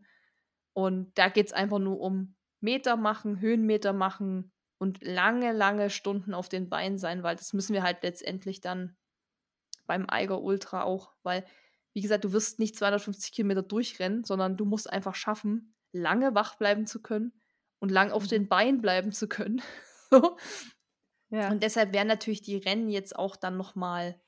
Und 0.72 1.16
da 1.18 1.28
geht 1.28 1.48
es 1.48 1.52
einfach 1.52 1.78
nur 1.78 2.00
um 2.00 2.36
Meter 2.60 2.96
machen, 2.96 3.40
Höhenmeter 3.40 3.92
machen, 3.92 4.52
und 4.80 5.04
lange, 5.04 5.52
lange 5.52 5.90
Stunden 5.90 6.32
auf 6.32 6.48
den 6.48 6.70
Beinen 6.70 6.98
sein, 6.98 7.22
weil 7.22 7.36
das 7.36 7.52
müssen 7.52 7.74
wir 7.74 7.82
halt 7.82 8.02
letztendlich 8.02 8.62
dann 8.62 8.96
beim 9.86 10.06
Eiger 10.08 10.40
Ultra 10.40 10.84
auch, 10.84 11.12
weil, 11.22 11.44
wie 11.92 12.00
gesagt, 12.00 12.24
du 12.24 12.32
wirst 12.32 12.58
nicht 12.58 12.76
250 12.76 13.32
Kilometer 13.32 13.62
durchrennen, 13.62 14.24
sondern 14.24 14.56
du 14.56 14.64
musst 14.64 14.90
einfach 14.90 15.14
schaffen, 15.14 15.74
lange 15.92 16.34
wach 16.34 16.56
bleiben 16.56 16.86
zu 16.86 17.02
können 17.02 17.38
und 17.78 17.90
lang 17.90 18.10
auf 18.10 18.24
mhm. 18.24 18.28
den 18.28 18.48
Beinen 18.48 18.80
bleiben 18.80 19.12
zu 19.12 19.28
können. 19.28 19.60
ja. 21.30 21.50
Und 21.50 21.62
deshalb 21.62 21.92
werden 21.92 22.08
natürlich 22.08 22.42
die 22.42 22.56
Rennen 22.56 22.88
jetzt 22.88 23.16
auch 23.16 23.36
dann 23.36 23.56
nochmal, 23.56 24.20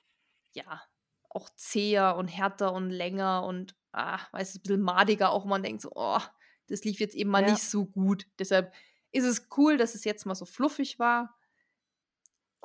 ja, 0.52 0.82
auch 1.28 1.48
zäher 1.56 2.16
und 2.16 2.28
härter 2.28 2.72
und 2.72 2.90
länger 2.90 3.44
und, 3.44 3.74
ah, 3.92 4.20
weißt 4.32 4.54
du, 4.54 4.58
ein 4.58 4.62
bisschen 4.62 4.82
madiger 4.82 5.30
auch. 5.30 5.44
Man 5.44 5.62
denkt 5.62 5.82
so, 5.82 5.90
oh, 5.94 6.20
das 6.68 6.84
lief 6.84 7.00
jetzt 7.00 7.14
eben 7.14 7.30
mal 7.30 7.42
ja. 7.42 7.50
nicht 7.50 7.62
so 7.62 7.86
gut. 7.86 8.26
Deshalb 8.38 8.72
ist 9.10 9.24
es 9.24 9.48
cool, 9.56 9.76
dass 9.76 9.94
es 9.94 10.04
jetzt 10.04 10.26
mal 10.26 10.34
so 10.34 10.44
fluffig 10.44 10.98
war. 10.98 11.36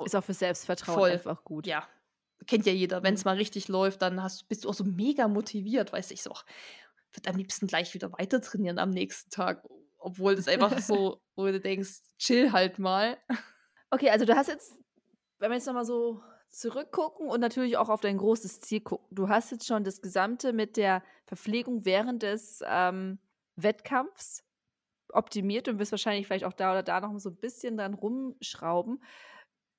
Ist 0.04 0.14
auch 0.14 0.24
für 0.24 0.34
Selbstvertrauen 0.34 0.98
Voll. 0.98 1.10
einfach 1.10 1.44
gut. 1.44 1.66
Ja. 1.66 1.88
Kennt 2.46 2.66
ja 2.66 2.72
jeder. 2.72 3.02
Wenn 3.02 3.14
es 3.14 3.24
mhm. 3.24 3.30
mal 3.30 3.36
richtig 3.36 3.68
läuft, 3.68 4.02
dann 4.02 4.22
hast, 4.22 4.48
bist 4.48 4.64
du 4.64 4.68
auch 4.68 4.74
so 4.74 4.84
mega 4.84 5.28
motiviert, 5.28 5.92
weiß 5.92 6.12
ich 6.12 6.22
so. 6.22 6.32
Würde 7.12 7.30
am 7.30 7.36
liebsten 7.36 7.66
gleich 7.66 7.94
wieder 7.94 8.12
weiter 8.12 8.40
trainieren 8.40 8.78
am 8.78 8.90
nächsten 8.90 9.30
Tag. 9.30 9.66
Obwohl 9.98 10.36
das 10.36 10.46
einfach 10.46 10.78
so, 10.78 11.20
wo 11.34 11.46
du 11.46 11.58
denkst, 11.58 12.00
chill 12.18 12.52
halt 12.52 12.78
mal. 12.78 13.18
Okay, 13.90 14.10
also 14.10 14.24
du 14.24 14.36
hast 14.36 14.48
jetzt, 14.48 14.76
wenn 15.38 15.50
wir 15.50 15.56
jetzt 15.56 15.66
nochmal 15.66 15.84
so 15.84 16.22
zurückgucken 16.50 17.28
und 17.28 17.40
natürlich 17.40 17.76
auch 17.76 17.88
auf 17.88 18.00
dein 18.00 18.18
großes 18.18 18.60
Ziel 18.60 18.80
gucken. 18.80 19.06
Du 19.10 19.28
hast 19.28 19.50
jetzt 19.50 19.66
schon 19.66 19.84
das 19.84 20.00
Gesamte 20.00 20.52
mit 20.52 20.76
der 20.76 21.02
Verpflegung 21.26 21.84
während 21.84 22.22
des 22.22 22.62
ähm, 22.66 23.18
Wettkampfs 23.56 24.44
optimiert 25.10 25.68
und 25.68 25.78
wirst 25.78 25.92
wahrscheinlich 25.92 26.26
vielleicht 26.26 26.44
auch 26.44 26.52
da 26.52 26.72
oder 26.72 26.82
da 26.82 27.00
noch 27.00 27.18
so 27.18 27.30
ein 27.30 27.36
bisschen 27.36 27.76
dran 27.76 27.94
rumschrauben. 27.94 29.02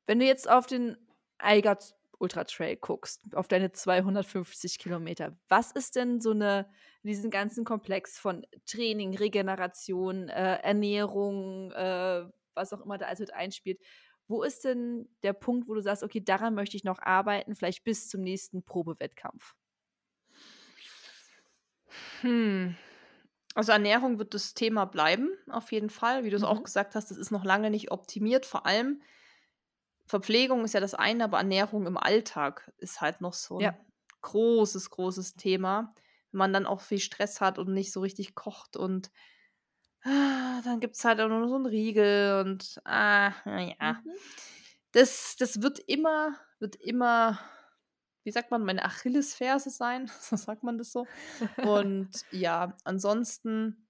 Wenn 0.07 0.19
du 0.19 0.25
jetzt 0.25 0.49
auf 0.49 0.65
den 0.65 0.97
Eigert 1.37 1.95
Ultra 2.17 2.43
Trail 2.43 2.75
guckst, 2.75 3.35
auf 3.35 3.47
deine 3.47 3.71
250 3.71 4.79
Kilometer, 4.79 5.37
was 5.47 5.71
ist 5.71 5.95
denn 5.95 6.19
so 6.19 6.31
eine, 6.31 6.69
diesen 7.03 7.31
ganzen 7.31 7.63
Komplex 7.63 8.19
von 8.19 8.45
Training, 8.65 9.15
Regeneration, 9.15 10.29
äh, 10.29 10.55
Ernährung, 10.61 11.71
äh, 11.71 12.25
was 12.53 12.73
auch 12.73 12.81
immer 12.81 12.97
da 12.97 13.07
alles 13.07 13.19
mit 13.19 13.33
einspielt, 13.33 13.79
wo 14.27 14.43
ist 14.43 14.63
denn 14.63 15.09
der 15.23 15.33
Punkt, 15.33 15.67
wo 15.67 15.73
du 15.73 15.81
sagst, 15.81 16.03
okay, 16.03 16.21
daran 16.21 16.53
möchte 16.53 16.77
ich 16.77 16.83
noch 16.83 16.99
arbeiten, 16.99 17.55
vielleicht 17.55 17.83
bis 17.83 18.07
zum 18.07 18.21
nächsten 18.21 18.63
Probewettkampf? 18.63 19.55
Hm, 22.21 22.75
also 23.55 23.71
Ernährung 23.71 24.19
wird 24.19 24.33
das 24.33 24.53
Thema 24.53 24.85
bleiben, 24.85 25.29
auf 25.49 25.71
jeden 25.71 25.89
Fall. 25.89 26.23
Wie 26.23 26.29
du 26.29 26.35
es 26.35 26.43
mhm. 26.43 26.47
auch 26.47 26.63
gesagt 26.63 26.95
hast, 26.95 27.09
das 27.09 27.17
ist 27.17 27.31
noch 27.31 27.43
lange 27.43 27.71
nicht 27.71 27.91
optimiert. 27.91 28.45
Vor 28.45 28.65
allem 28.65 29.01
Verpflegung 30.05 30.63
ist 30.63 30.73
ja 30.73 30.79
das 30.79 30.93
eine, 30.93 31.23
aber 31.23 31.39
Ernährung 31.39 31.87
im 31.87 31.97
Alltag 31.97 32.71
ist 32.77 33.01
halt 33.01 33.21
noch 33.21 33.33
so 33.33 33.57
ein 33.57 33.63
ja. 33.63 33.77
großes, 34.21 34.91
großes 34.91 35.35
Thema. 35.35 35.93
Wenn 36.31 36.37
man 36.37 36.53
dann 36.53 36.65
auch 36.67 36.81
viel 36.81 36.99
Stress 36.99 37.41
hat 37.41 37.57
und 37.57 37.73
nicht 37.73 37.91
so 37.91 38.01
richtig 38.01 38.35
kocht 38.35 38.77
und 38.77 39.11
dann 40.03 40.79
gibt 40.79 40.95
es 40.95 41.05
halt 41.05 41.19
auch 41.19 41.27
nur 41.27 41.47
so 41.47 41.55
einen 41.55 41.65
Riegel 41.65 42.43
und 42.45 42.79
ah, 42.85 43.33
naja. 43.45 44.01
Mhm. 44.03 44.11
Das, 44.91 45.35
das 45.37 45.61
wird 45.61 45.79
immer, 45.79 46.35
wird 46.59 46.75
immer 46.77 47.39
wie 48.29 48.31
sagt 48.31 48.51
man, 48.51 48.63
meine 48.63 48.85
Achillesferse 48.85 49.71
sein, 49.71 50.07
so 50.21 50.35
sagt 50.35 50.61
man 50.63 50.77
das 50.77 50.91
so. 50.91 51.07
Und 51.65 52.09
ja, 52.31 52.75
ansonsten, 52.83 53.87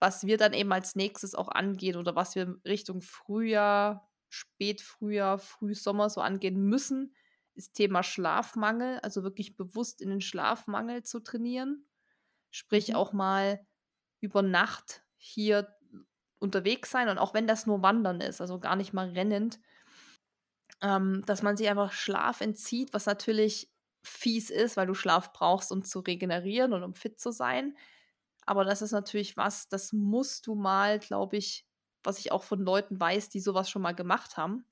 was 0.00 0.26
wir 0.26 0.38
dann 0.38 0.52
eben 0.52 0.72
als 0.72 0.96
nächstes 0.96 1.36
auch 1.36 1.48
angehen 1.48 1.96
oder 1.96 2.16
was 2.16 2.34
wir 2.34 2.56
Richtung 2.64 3.00
Frühjahr, 3.00 4.10
Spätfrühjahr, 4.28 5.38
Frühsommer 5.38 6.10
so 6.10 6.20
angehen 6.20 6.60
müssen, 6.64 7.14
ist 7.54 7.74
Thema 7.74 8.02
Schlafmangel, 8.02 8.98
also 9.00 9.22
wirklich 9.22 9.56
bewusst 9.56 10.02
in 10.02 10.10
den 10.10 10.20
Schlafmangel 10.20 11.04
zu 11.04 11.20
trainieren. 11.20 11.86
Sprich 12.50 12.88
mhm. 12.88 12.96
auch 12.96 13.12
mal 13.12 13.64
über 14.20 14.42
Nacht 14.42 15.05
hier 15.26 15.68
unterwegs 16.38 16.90
sein 16.90 17.08
und 17.08 17.18
auch 17.18 17.34
wenn 17.34 17.46
das 17.46 17.66
nur 17.66 17.82
Wandern 17.82 18.20
ist, 18.20 18.40
also 18.40 18.58
gar 18.60 18.76
nicht 18.76 18.92
mal 18.92 19.08
rennend, 19.10 19.58
ähm, 20.82 21.22
dass 21.26 21.42
man 21.42 21.56
sich 21.56 21.68
einfach 21.68 21.92
Schlaf 21.92 22.40
entzieht, 22.40 22.92
was 22.92 23.06
natürlich 23.06 23.72
fies 24.02 24.50
ist, 24.50 24.76
weil 24.76 24.86
du 24.86 24.94
Schlaf 24.94 25.32
brauchst, 25.32 25.72
um 25.72 25.82
zu 25.82 26.00
regenerieren 26.00 26.72
und 26.72 26.82
um 26.82 26.94
fit 26.94 27.18
zu 27.18 27.32
sein. 27.32 27.76
Aber 28.44 28.64
das 28.64 28.82
ist 28.82 28.92
natürlich 28.92 29.36
was, 29.36 29.68
das 29.68 29.92
musst 29.92 30.46
du 30.46 30.54
mal, 30.54 30.98
glaube 31.00 31.36
ich, 31.36 31.66
was 32.04 32.18
ich 32.20 32.30
auch 32.30 32.44
von 32.44 32.60
Leuten 32.60 33.00
weiß, 33.00 33.28
die 33.28 33.40
sowas 33.40 33.68
schon 33.68 33.82
mal 33.82 33.94
gemacht 33.94 34.36
haben, 34.36 34.64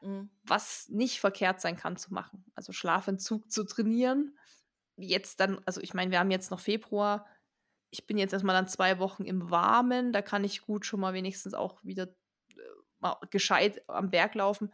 mhm. 0.00 0.30
was 0.44 0.88
nicht 0.88 1.18
verkehrt 1.18 1.60
sein 1.60 1.76
kann 1.76 1.96
zu 1.96 2.14
machen. 2.14 2.44
Also 2.54 2.72
Schlafentzug 2.72 3.50
zu 3.50 3.64
trainieren. 3.64 4.38
Jetzt 4.96 5.40
dann, 5.40 5.60
also 5.66 5.80
ich 5.80 5.94
meine, 5.94 6.12
wir 6.12 6.20
haben 6.20 6.30
jetzt 6.30 6.52
noch 6.52 6.60
Februar. 6.60 7.26
Ich 7.92 8.06
bin 8.06 8.18
jetzt 8.18 8.32
erstmal 8.32 8.56
dann 8.56 8.66
zwei 8.66 8.98
Wochen 8.98 9.24
im 9.24 9.50
Warmen. 9.50 10.12
Da 10.12 10.22
kann 10.22 10.42
ich 10.42 10.62
gut 10.62 10.84
schon 10.84 10.98
mal 10.98 11.12
wenigstens 11.12 11.54
auch 11.54 11.84
wieder 11.84 12.08
äh, 13.02 13.12
gescheit 13.30 13.88
am 13.88 14.10
Berg 14.10 14.34
laufen. 14.34 14.72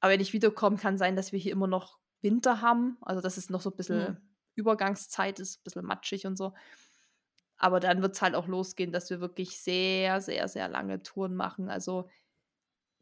Aber 0.00 0.12
wenn 0.12 0.20
ich 0.20 0.34
wiederkomme, 0.34 0.76
kann 0.76 0.98
sein, 0.98 1.16
dass 1.16 1.32
wir 1.32 1.38
hier 1.38 1.52
immer 1.52 1.68
noch 1.68 1.98
Winter 2.20 2.60
haben. 2.60 2.98
Also, 3.00 3.22
dass 3.22 3.38
es 3.38 3.48
noch 3.48 3.62
so 3.62 3.70
ein 3.70 3.76
bisschen 3.76 3.98
mhm. 3.98 4.16
Übergangszeit 4.56 5.38
ist, 5.38 5.60
ein 5.60 5.64
bisschen 5.64 5.86
matschig 5.86 6.26
und 6.26 6.36
so. 6.36 6.52
Aber 7.58 7.80
dann 7.80 8.02
wird 8.02 8.14
es 8.14 8.22
halt 8.22 8.34
auch 8.34 8.48
losgehen, 8.48 8.92
dass 8.92 9.08
wir 9.08 9.20
wirklich 9.20 9.60
sehr, 9.60 10.20
sehr, 10.20 10.48
sehr 10.48 10.68
lange 10.68 11.02
Touren 11.02 11.34
machen. 11.34 11.70
Also 11.70 12.08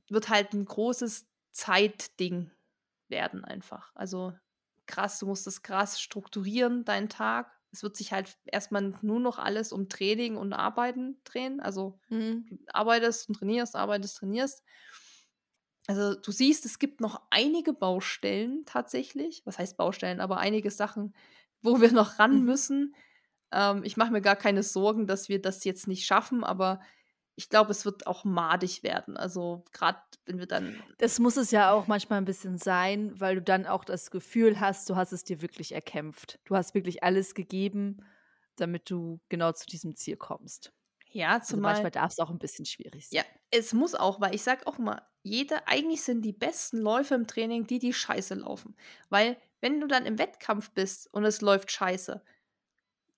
wird 0.09 0.29
halt 0.29 0.53
ein 0.53 0.65
großes 0.65 1.27
Zeitding 1.51 2.51
werden 3.09 3.45
einfach. 3.45 3.91
Also 3.95 4.33
krass, 4.87 5.19
du 5.19 5.27
musst 5.27 5.47
das 5.47 5.63
krass 5.63 6.01
strukturieren, 6.01 6.85
deinen 6.85 7.09
Tag. 7.09 7.51
Es 7.75 7.83
wird 7.83 7.97
sich 7.97 8.13
halt 8.13 8.39
erstmal 8.45 8.95
nur 9.03 9.19
noch 9.19 9.39
alles 9.39 9.73
um 9.73 9.89
Training 9.89 10.37
und 10.37 10.53
Arbeiten 10.53 11.19
drehen. 11.25 11.61
Also 11.61 11.99
mhm. 12.09 12.47
du 12.47 12.59
arbeitest 12.73 13.29
und 13.29 13.35
trainierst, 13.35 13.75
arbeitest, 13.75 14.19
trainierst. 14.19 14.63
Also 15.89 16.15
du 16.15 16.31
siehst, 16.31 16.65
es 16.65 16.79
gibt 16.79 17.01
noch 17.01 17.21
einige 17.31 17.73
Baustellen 17.73 18.63
tatsächlich. 18.65 19.43
Was 19.45 19.59
heißt 19.59 19.77
Baustellen? 19.77 20.21
Aber 20.21 20.39
einige 20.39 20.71
Sachen, 20.71 21.15
wo 21.63 21.81
wir 21.81 21.91
noch 21.91 22.21
ran 22.21 22.39
mhm. 22.39 22.45
müssen. 22.45 22.95
Ähm, 23.51 23.83
ich 23.83 23.97
mache 23.97 24.13
mir 24.13 24.23
gar 24.23 24.37
keine 24.37 24.63
Sorgen, 24.63 25.09
dass 25.09 25.29
wir 25.29 25.43
das 25.43 25.65
jetzt 25.65 25.89
nicht 25.89 26.07
schaffen, 26.07 26.45
aber 26.45 26.81
ich 27.37 27.49
glaube, 27.49 27.73
es 27.73 27.85
wird 27.85 28.07
auch 28.07 28.25
madig 28.25 28.83
werden. 28.83 29.17
Also 29.17 29.65
gerade 29.73 29.99
wenn 30.27 30.39
wir 30.39 30.47
dann. 30.47 30.81
Das 30.99 31.19
muss 31.19 31.37
es 31.37 31.51
ja 31.51 31.73
auch 31.73 31.87
manchmal 31.87 32.19
ein 32.19 32.25
bisschen 32.25 32.59
sein, 32.59 33.19
weil 33.21 33.37
du 33.37 33.43
dann 33.43 33.67
auch 33.67 33.85
das 33.85 34.11
Gefühl 34.11 34.61
hast, 34.61 34.89
du 34.89 34.97
hast 34.97 35.13
es 35.13 35.25
dir 35.25 35.43
wirklich 35.43 35.73
erkämpft. 35.73 36.39
Du 36.45 36.57
hast 36.57 36.75
wirklich 36.75 37.03
alles 37.03 37.35
gegeben, 37.35 38.05
damit 38.57 38.91
du 38.91 39.21
genau 39.29 39.53
zu 39.53 39.67
diesem 39.67 39.97
Ziel 39.97 40.17
kommst. 40.17 40.73
Ja, 41.11 41.41
zumal. 41.41 41.71
Also 41.73 41.83
manchmal 41.83 41.91
darf 41.91 42.13
es 42.13 42.19
auch 42.19 42.31
ein 42.31 42.39
bisschen 42.39 42.67
schwierig 42.67 43.09
sein. 43.09 43.19
Ja, 43.19 43.25
es 43.51 43.73
muss 43.73 43.95
auch, 43.95 44.21
weil 44.21 44.35
ich 44.35 44.43
sage 44.43 44.67
auch 44.67 44.79
mal, 44.79 45.03
jeder, 45.23 45.69
eigentlich 45.69 46.03
sind 46.03 46.23
die 46.23 46.33
besten 46.33 46.79
Läufe 46.79 47.15
im 47.15 47.27
Training 47.27 47.67
die, 47.67 47.79
die 47.79 47.93
scheiße 47.93 48.35
laufen. 48.35 48.77
Weil, 49.11 49.37
wenn 49.61 49.81
du 49.81 49.87
dann 49.87 50.07
im 50.07 50.19
Wettkampf 50.19 50.73
bist 50.73 51.13
und 51.13 51.25
es 51.25 51.41
läuft 51.41 51.71
scheiße, 51.71 52.23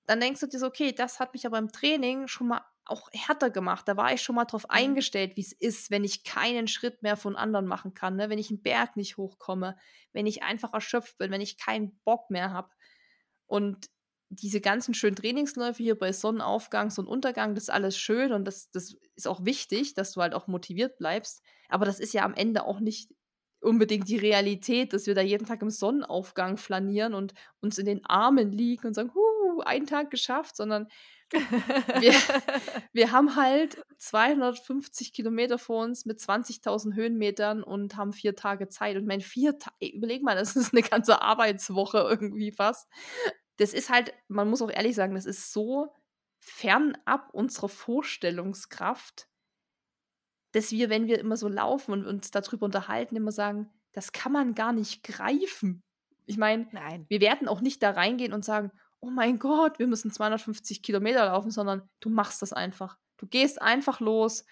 dann 0.06 0.20
denkst 0.20 0.40
du 0.40 0.46
dir 0.46 0.58
so, 0.58 0.66
okay, 0.66 0.92
das 0.92 1.20
hat 1.20 1.32
mich 1.32 1.46
aber 1.46 1.58
im 1.58 1.72
Training 1.72 2.28
schon 2.28 2.48
mal 2.48 2.64
auch 2.86 3.08
härter 3.12 3.50
gemacht. 3.50 3.86
Da 3.88 3.96
war 3.96 4.12
ich 4.12 4.22
schon 4.22 4.36
mal 4.36 4.44
drauf 4.44 4.64
mhm. 4.64 4.70
eingestellt, 4.74 5.36
wie 5.36 5.42
es 5.42 5.52
ist, 5.52 5.90
wenn 5.90 6.04
ich 6.04 6.24
keinen 6.24 6.68
Schritt 6.68 7.02
mehr 7.02 7.16
von 7.16 7.36
anderen 7.36 7.66
machen 7.66 7.94
kann, 7.94 8.16
ne? 8.16 8.30
wenn 8.30 8.38
ich 8.38 8.50
einen 8.50 8.62
Berg 8.62 8.96
nicht 8.96 9.16
hochkomme, 9.16 9.76
wenn 10.12 10.26
ich 10.26 10.42
einfach 10.42 10.72
erschöpft 10.72 11.18
bin, 11.18 11.30
wenn 11.30 11.40
ich 11.40 11.58
keinen 11.58 11.98
Bock 12.04 12.30
mehr 12.30 12.52
habe. 12.52 12.70
Und 13.46 13.88
diese 14.28 14.60
ganzen 14.60 14.94
schönen 14.94 15.16
Trainingsläufe 15.16 15.82
hier 15.82 15.98
bei 15.98 16.12
Sonnenaufgang, 16.12 16.90
Sonnenuntergang, 16.90 17.54
das 17.54 17.64
ist 17.64 17.70
alles 17.70 17.96
schön 17.96 18.32
und 18.32 18.44
das, 18.44 18.70
das 18.70 18.96
ist 19.14 19.28
auch 19.28 19.44
wichtig, 19.44 19.94
dass 19.94 20.12
du 20.12 20.20
halt 20.20 20.34
auch 20.34 20.48
motiviert 20.48 20.98
bleibst. 20.98 21.42
Aber 21.68 21.84
das 21.84 22.00
ist 22.00 22.12
ja 22.12 22.24
am 22.24 22.34
Ende 22.34 22.64
auch 22.64 22.80
nicht 22.80 23.12
unbedingt 23.60 24.08
die 24.08 24.18
Realität, 24.18 24.92
dass 24.92 25.06
wir 25.06 25.14
da 25.14 25.20
jeden 25.20 25.46
Tag 25.46 25.62
im 25.62 25.70
Sonnenaufgang 25.70 26.56
flanieren 26.56 27.14
und 27.14 27.34
uns 27.60 27.78
in 27.78 27.86
den 27.86 28.04
Armen 28.04 28.52
liegen 28.52 28.86
und 28.86 28.94
sagen, 28.94 29.12
huh, 29.14 29.60
einen 29.62 29.86
Tag 29.86 30.10
geschafft, 30.10 30.56
sondern 30.56 30.88
wir, 31.32 32.12
wir 32.92 33.12
haben 33.12 33.36
halt 33.36 33.82
250 33.98 35.12
Kilometer 35.12 35.58
vor 35.58 35.84
uns 35.84 36.06
mit 36.06 36.18
20.000 36.18 36.94
Höhenmetern 36.94 37.62
und 37.62 37.96
haben 37.96 38.12
vier 38.12 38.36
Tage 38.36 38.68
Zeit. 38.68 38.96
Und 38.96 39.06
mein 39.06 39.20
vier 39.20 39.58
Tage, 39.58 39.86
überleg 39.92 40.22
mal, 40.22 40.36
das 40.36 40.56
ist 40.56 40.72
eine 40.72 40.82
ganze 40.82 41.22
Arbeitswoche 41.22 41.98
irgendwie 41.98 42.52
fast 42.52 42.88
das 43.56 43.72
ist 43.72 43.90
halt, 43.90 44.12
man 44.28 44.48
muss 44.48 44.62
auch 44.62 44.70
ehrlich 44.70 44.94
sagen, 44.94 45.14
das 45.14 45.26
ist 45.26 45.52
so 45.52 45.92
fernab 46.38 47.30
unserer 47.32 47.68
Vorstellungskraft, 47.68 49.28
dass 50.52 50.72
wir, 50.72 50.90
wenn 50.90 51.06
wir 51.06 51.18
immer 51.18 51.36
so 51.36 51.48
laufen 51.48 51.92
und 51.92 52.06
uns 52.06 52.30
darüber 52.30 52.66
unterhalten, 52.66 53.16
immer 53.16 53.32
sagen, 53.32 53.70
das 53.92 54.12
kann 54.12 54.32
man 54.32 54.54
gar 54.54 54.72
nicht 54.72 55.02
greifen. 55.02 55.82
Ich 56.26 56.36
meine, 56.36 56.66
wir 57.08 57.20
werden 57.20 57.48
auch 57.48 57.60
nicht 57.60 57.82
da 57.82 57.90
reingehen 57.90 58.32
und 58.32 58.44
sagen, 58.44 58.70
oh 59.00 59.10
mein 59.10 59.38
Gott, 59.38 59.78
wir 59.78 59.86
müssen 59.86 60.10
250 60.10 60.82
Kilometer 60.82 61.26
laufen, 61.26 61.50
sondern 61.50 61.88
du 62.00 62.08
machst 62.08 62.42
das 62.42 62.52
einfach. 62.52 62.98
Du 63.16 63.26
gehst 63.26 63.60
einfach 63.60 64.00
los 64.00 64.44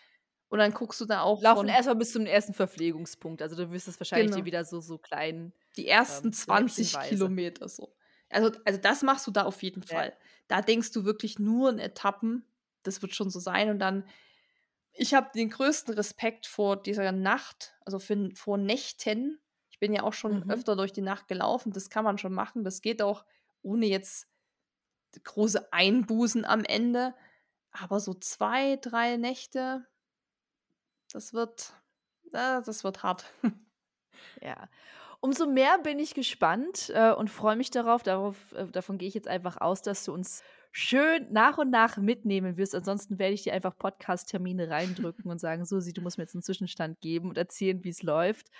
und 0.48 0.58
dann 0.58 0.72
guckst 0.72 1.00
du 1.00 1.04
da 1.04 1.22
auch. 1.22 1.42
Laufen 1.42 1.68
erstmal 1.68 1.96
bis 1.96 2.12
zum 2.12 2.26
ersten 2.26 2.54
Verpflegungspunkt. 2.54 3.42
Also 3.42 3.56
du 3.56 3.70
wirst 3.70 3.88
es 3.88 3.98
wahrscheinlich 3.98 4.32
genau. 4.32 4.44
wieder 4.44 4.64
so, 4.64 4.80
so 4.80 4.98
klein. 4.98 5.52
Die 5.76 5.88
ersten 5.88 6.28
ähm, 6.28 6.32
20 6.32 7.00
Kilometer 7.00 7.68
so. 7.68 7.94
Also, 8.30 8.52
also 8.64 8.80
das 8.80 9.02
machst 9.02 9.26
du 9.26 9.30
da 9.30 9.44
auf 9.44 9.62
jeden 9.62 9.82
Fall. 9.82 10.08
Ja. 10.08 10.26
Da 10.48 10.62
denkst 10.62 10.92
du 10.92 11.04
wirklich 11.04 11.38
nur 11.38 11.70
in 11.70 11.78
Etappen. 11.78 12.44
Das 12.82 13.02
wird 13.02 13.14
schon 13.14 13.30
so 13.30 13.40
sein. 13.40 13.70
Und 13.70 13.78
dann, 13.78 14.06
ich 14.92 15.14
habe 15.14 15.30
den 15.34 15.50
größten 15.50 15.94
Respekt 15.94 16.46
vor 16.46 16.80
dieser 16.80 17.12
Nacht, 17.12 17.74
also 17.84 17.98
für, 17.98 18.30
vor 18.34 18.58
Nächten. 18.58 19.40
Ich 19.70 19.78
bin 19.78 19.92
ja 19.92 20.02
auch 20.02 20.12
schon 20.12 20.44
mhm. 20.44 20.50
öfter 20.50 20.76
durch 20.76 20.92
die 20.92 21.02
Nacht 21.02 21.28
gelaufen. 21.28 21.72
Das 21.72 21.90
kann 21.90 22.04
man 22.04 22.18
schon 22.18 22.32
machen. 22.32 22.64
Das 22.64 22.80
geht 22.80 23.02
auch 23.02 23.24
ohne 23.62 23.86
jetzt 23.86 24.28
große 25.22 25.72
Einbußen 25.72 26.44
am 26.44 26.64
Ende. 26.64 27.14
Aber 27.70 28.00
so 28.00 28.14
zwei, 28.14 28.76
drei 28.76 29.16
Nächte, 29.16 29.86
das 31.12 31.32
wird, 31.32 31.72
das 32.32 32.84
wird 32.84 33.02
hart. 33.02 33.24
Ja. 34.40 34.68
Umso 35.20 35.46
mehr 35.46 35.78
bin 35.78 35.98
ich 35.98 36.14
gespannt 36.14 36.92
äh, 36.94 37.12
und 37.12 37.30
freue 37.30 37.56
mich 37.56 37.70
darauf. 37.70 38.02
darauf 38.02 38.36
äh, 38.52 38.66
davon 38.66 38.98
gehe 38.98 39.08
ich 39.08 39.14
jetzt 39.14 39.28
einfach 39.28 39.58
aus, 39.58 39.80
dass 39.80 40.04
du 40.04 40.12
uns 40.12 40.42
schön 40.70 41.32
nach 41.32 41.56
und 41.56 41.70
nach 41.70 41.96
mitnehmen 41.96 42.56
wirst. 42.56 42.74
Ansonsten 42.74 43.18
werde 43.18 43.32
ich 43.32 43.44
dir 43.44 43.54
einfach 43.54 43.78
Podcast-Termine 43.78 44.68
reindrücken 44.68 45.30
und 45.30 45.38
sagen, 45.38 45.64
Susi, 45.64 45.92
du 45.92 46.02
musst 46.02 46.18
mir 46.18 46.24
jetzt 46.24 46.34
einen 46.34 46.42
Zwischenstand 46.42 47.00
geben 47.00 47.28
und 47.28 47.38
erzählen, 47.38 47.82
wie 47.84 47.90
es 47.90 48.02
läuft. 48.02 48.50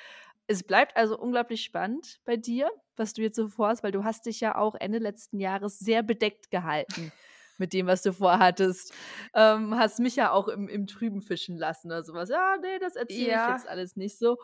Es 0.47 0.63
bleibt 0.63 0.97
also 0.97 1.19
unglaublich 1.19 1.63
spannend 1.63 2.21
bei 2.25 2.37
dir, 2.37 2.71
was 2.97 3.15
du 3.15 3.23
jetzt 3.23 3.37
so 3.37 3.49
vorhast, 3.49 3.83
weil 3.83 3.93
du 3.93 4.05
hast 4.05 4.27
dich 4.27 4.41
ja 4.41 4.57
auch 4.57 4.75
Ende 4.75 4.99
letzten 4.99 5.41
Jahres 5.41 5.79
sehr 5.79 6.03
bedeckt 6.03 6.51
gehalten 6.51 7.13
mit 7.59 7.73
dem, 7.73 7.87
was 7.87 8.03
du 8.03 8.13
vorhattest. 8.13 8.93
Ähm, 9.35 9.75
hast 9.77 10.01
mich 10.01 10.17
ja 10.17 10.33
auch 10.33 10.49
im, 10.49 10.69
im 10.69 10.87
Trüben 10.87 11.23
fischen 11.23 11.57
lassen 11.57 11.89
oder 11.89 12.03
sowas. 12.03 12.29
Ja, 12.29 12.57
nee, 12.61 12.79
das 12.81 12.97
erzähle 12.97 13.31
ja. 13.31 13.49
ich 13.49 13.55
jetzt 13.55 13.69
alles 13.69 13.97
nicht 13.97 14.19
so. 14.19 14.39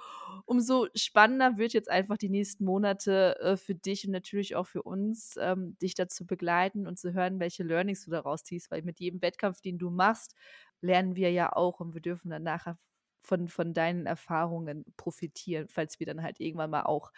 Umso 0.47 0.87
spannender 0.95 1.57
wird 1.57 1.73
jetzt 1.73 1.91
einfach 1.91 2.17
die 2.17 2.29
nächsten 2.29 2.65
Monate 2.65 3.39
äh, 3.41 3.57
für 3.57 3.75
dich 3.75 4.07
und 4.07 4.13
natürlich 4.13 4.57
auch 4.57 4.67
für 4.67 4.83
uns, 4.83 5.35
ähm, 5.41 5.77
dich 5.83 5.95
dazu 5.95 6.27
begleiten 6.27 6.87
und 6.87 6.99
zu 6.99 7.13
hören, 7.13 7.41
welche 7.41 7.65
Learnings 7.65 8.05
du 8.05 8.11
daraus 8.11 8.45
ziehst, 8.45 8.71
weil 8.71 8.83
mit 8.83 9.01
jedem 9.01 9.23
Wettkampf, 9.23 9.61
den 9.61 9.79
du 9.79 9.91
machst, 9.91 10.35
lernen 10.81 11.17
wir 11.17 11.31
ja 11.31 11.53
auch 11.53 11.81
und 11.81 11.95
wir 11.95 12.01
dürfen 12.01 12.31
dann 12.31 12.43
nachher 12.43 12.79
von, 13.23 13.49
von 13.49 13.75
deinen 13.75 14.07
Erfahrungen 14.07 14.85
profitieren, 14.97 15.69
falls 15.69 16.01
wir 16.01 16.07
dann 16.07 16.23
halt 16.23 16.41
irgendwann 16.41 16.71
mal 16.71 16.83
auch 16.83 17.13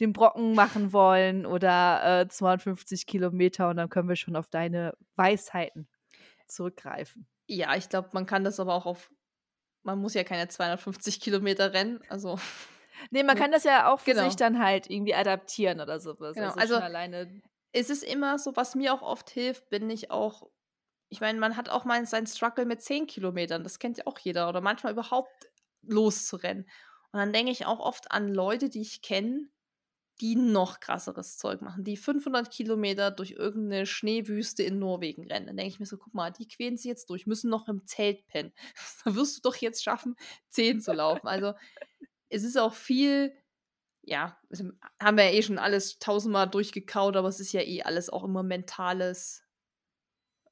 den 0.00 0.12
Brocken 0.12 0.54
machen 0.54 0.92
wollen 0.92 1.46
oder 1.46 2.22
äh, 2.22 2.28
250 2.28 3.06
Kilometer 3.06 3.68
und 3.68 3.76
dann 3.76 3.88
können 3.88 4.08
wir 4.08 4.16
schon 4.16 4.36
auf 4.36 4.48
deine 4.48 4.96
Weisheiten 5.16 5.88
zurückgreifen. 6.46 7.26
Ja, 7.46 7.76
ich 7.76 7.88
glaube, 7.88 8.10
man 8.12 8.26
kann 8.26 8.44
das 8.44 8.58
aber 8.60 8.74
auch 8.74 8.86
auf, 8.86 9.10
man 9.82 9.98
muss 9.98 10.14
ja 10.14 10.24
keine 10.24 10.48
250 10.48 11.20
Kilometer 11.20 11.72
rennen, 11.72 12.00
also. 12.08 12.38
Nee, 13.10 13.24
man 13.24 13.36
kann 13.36 13.50
das 13.50 13.64
ja 13.64 13.92
auch 13.92 13.98
für 13.98 14.12
genau. 14.12 14.24
sich 14.24 14.36
dann 14.36 14.62
halt 14.62 14.88
irgendwie 14.88 15.16
adaptieren 15.16 15.80
oder 15.80 15.98
sowas. 15.98 16.36
Genau. 16.36 16.52
Also, 16.52 16.76
also 16.76 16.76
alleine. 16.76 17.42
Es 17.72 17.90
ist 17.90 18.04
immer 18.04 18.38
so, 18.38 18.54
was 18.54 18.76
mir 18.76 18.94
auch 18.94 19.02
oft 19.02 19.28
hilft, 19.30 19.68
bin 19.68 19.90
ich 19.90 20.12
auch 20.12 20.48
ich 21.08 21.20
meine, 21.20 21.38
man 21.38 21.56
hat 21.56 21.68
auch 21.68 21.84
mal 21.84 22.04
seinen 22.06 22.26
Struggle 22.26 22.66
mit 22.66 22.82
10 22.82 23.06
Kilometern, 23.06 23.62
das 23.62 23.78
kennt 23.78 23.98
ja 23.98 24.06
auch 24.06 24.18
jeder, 24.18 24.48
oder 24.48 24.60
manchmal 24.60 24.92
überhaupt 24.92 25.30
loszurennen. 25.82 26.64
Und 27.12 27.20
dann 27.20 27.32
denke 27.32 27.52
ich 27.52 27.66
auch 27.66 27.80
oft 27.80 28.10
an 28.10 28.28
Leute, 28.28 28.68
die 28.68 28.80
ich 28.80 29.02
kenne, 29.02 29.48
die 30.20 30.36
noch 30.36 30.80
krasseres 30.80 31.38
Zeug 31.38 31.60
machen, 31.60 31.84
die 31.84 31.96
500 31.96 32.50
Kilometer 32.50 33.10
durch 33.10 33.32
irgendeine 33.32 33.86
Schneewüste 33.86 34.62
in 34.62 34.78
Norwegen 34.78 35.26
rennen. 35.26 35.46
Dann 35.46 35.56
denke 35.56 35.72
ich 35.72 35.80
mir 35.80 35.86
so, 35.86 35.96
guck 35.96 36.14
mal, 36.14 36.30
die 36.30 36.46
quälen 36.46 36.76
sich 36.76 36.86
jetzt 36.86 37.10
durch, 37.10 37.26
müssen 37.26 37.50
noch 37.50 37.68
im 37.68 37.86
Zelt 37.86 38.26
pennen. 38.28 38.52
da 39.04 39.14
wirst 39.14 39.36
du 39.36 39.40
doch 39.42 39.56
jetzt 39.56 39.82
schaffen, 39.82 40.16
10 40.50 40.80
zu 40.80 40.92
laufen. 40.92 41.26
Also 41.26 41.54
es 42.28 42.44
ist 42.44 42.58
auch 42.58 42.74
viel, 42.74 43.32
ja, 44.02 44.38
also 44.50 44.70
haben 45.02 45.16
wir 45.16 45.24
ja 45.24 45.32
eh 45.32 45.42
schon 45.42 45.58
alles 45.58 45.98
tausendmal 45.98 46.48
durchgekaut, 46.48 47.16
aber 47.16 47.28
es 47.28 47.40
ist 47.40 47.52
ja 47.52 47.62
eh 47.62 47.82
alles 47.82 48.10
auch 48.10 48.24
immer 48.24 48.42
mentales 48.42 49.43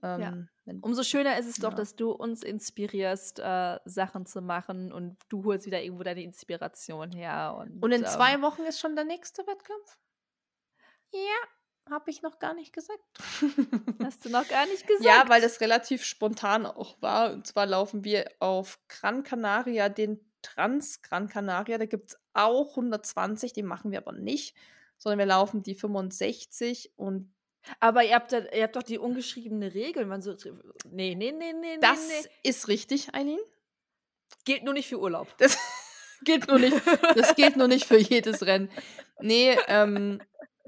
Ähm, 0.02 0.48
Ja. 0.64 0.74
Umso 0.82 1.02
schöner 1.02 1.38
ist 1.38 1.48
es 1.48 1.56
doch, 1.56 1.70
Ja. 1.70 1.76
dass 1.76 1.96
du 1.96 2.10
uns 2.12 2.42
inspirierst, 2.42 3.40
äh, 3.40 3.78
Sachen 3.84 4.26
zu 4.26 4.40
machen 4.42 4.92
und 4.92 5.16
du 5.28 5.44
holst 5.44 5.66
wieder 5.66 5.82
irgendwo 5.82 6.02
deine 6.04 6.22
Inspiration 6.22 7.10
her. 7.12 7.56
Und, 7.58 7.82
Und 7.82 7.92
in 7.92 8.02
ähm, 8.02 8.06
zwei 8.08 8.40
Wochen 8.42 8.62
ist 8.62 8.78
schon 8.80 8.94
der 8.94 9.04
nächste 9.04 9.42
Wettkampf? 9.46 9.98
Ja, 11.10 11.90
habe 11.90 12.10
ich 12.10 12.22
noch 12.22 12.38
gar 12.38 12.54
nicht 12.54 12.72
gesagt. 12.72 13.02
Hast 14.02 14.24
du 14.24 14.30
noch 14.30 14.46
gar 14.48 14.66
nicht 14.66 14.86
gesagt? 14.86 15.04
Ja, 15.04 15.24
weil 15.28 15.40
das 15.42 15.60
relativ 15.60 16.04
spontan 16.04 16.64
auch 16.64 17.00
war. 17.02 17.32
Und 17.32 17.46
zwar 17.46 17.66
laufen 17.66 18.04
wir 18.04 18.30
auf 18.38 18.78
Gran 18.88 19.24
Canaria, 19.24 19.88
den 19.88 20.20
Trans 20.42 21.02
Gran 21.02 21.28
Canaria. 21.28 21.78
Da 21.78 21.86
gibt 21.86 22.10
es 22.10 22.18
auch 22.34 22.70
120, 22.76 23.52
die 23.52 23.62
machen 23.62 23.90
wir 23.90 23.98
aber 23.98 24.12
nicht, 24.12 24.56
sondern 24.96 25.18
wir 25.18 25.26
laufen 25.26 25.62
die 25.62 25.74
65 25.74 26.92
und 26.96 27.32
Aber 27.80 28.04
ihr 28.04 28.14
habt, 28.14 28.32
da, 28.32 28.38
ihr 28.54 28.62
habt 28.64 28.76
doch 28.76 28.82
die 28.82 28.98
ungeschriebene 28.98 29.74
Regel. 29.74 30.06
Man 30.06 30.22
so, 30.22 30.34
nee, 30.90 31.14
nee, 31.14 31.32
nee, 31.32 31.52
nee, 31.52 31.78
das 31.80 32.08
nee, 32.08 32.28
ist 32.48 32.68
richtig, 32.68 33.14
Eileen. 33.14 33.38
Gilt 34.44 34.64
nur 34.64 34.74
nicht 34.74 34.88
für 34.88 34.98
Urlaub. 35.00 35.28
Das 35.38 35.58
gilt 36.24 36.46
nur 36.46 36.60
nicht, 36.60 36.76
das 37.16 37.34
gilt 37.34 37.56
nur 37.56 37.66
nicht 37.66 37.84
für 37.84 37.98
jedes 37.98 38.46
Rennen. 38.46 38.70
Nee, 39.20 39.58
ähm, 39.66 40.22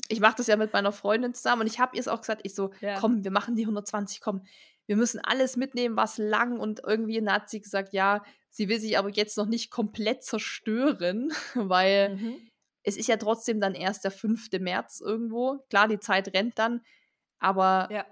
ich 0.09 0.19
mache 0.19 0.35
das 0.39 0.49
ja 0.49 0.57
mit 0.57 0.73
meiner 0.73 0.91
Freundin 0.91 1.33
zusammen 1.33 1.63
und 1.63 1.69
ich 1.69 1.79
habe 1.79 1.95
ihr 1.95 2.01
es 2.01 2.09
auch 2.09 2.21
gesagt, 2.21 2.41
ich 2.43 2.57
so, 2.57 2.73
Ja. 2.81 2.99
komm, 2.99 3.23
wir 3.23 3.31
machen 3.31 3.55
die 3.55 3.63
120, 3.63 4.21
komm, 4.21 4.45
wir 4.87 4.97
müssen 4.97 5.21
alles 5.21 5.57
mitnehmen, 5.57 5.97
was 5.97 6.19
lang 6.19 6.59
und 6.59 6.81
irgendwie 6.85 7.23
sie 7.47 7.61
gesagt, 7.61 7.93
ja, 7.93 8.25
sie 8.51 8.69
will 8.69 8.81
sich 8.81 8.99
aber 8.99 9.11
jetzt 9.11 9.37
noch 9.37 9.47
nicht 9.47 9.71
komplett 9.71 10.25
zerstören, 10.25 11.33
weil 11.55 12.17
Mhm. 12.17 12.51
Es 12.85 12.97
ist 12.97 13.09
ja 13.09 13.17
trotzdem 13.19 13.61
dann 13.61 13.75
erst 13.75 14.05
der 14.05 14.13
5. 14.13 14.61
März 14.61 15.01
irgendwo. 15.01 15.59
Klar, 15.71 15.89
die 15.89 16.01
Zeit 16.01 16.35
rennt 16.35 16.59
dann, 16.59 16.83
aber 17.41 17.89
Ja. 17.93 18.07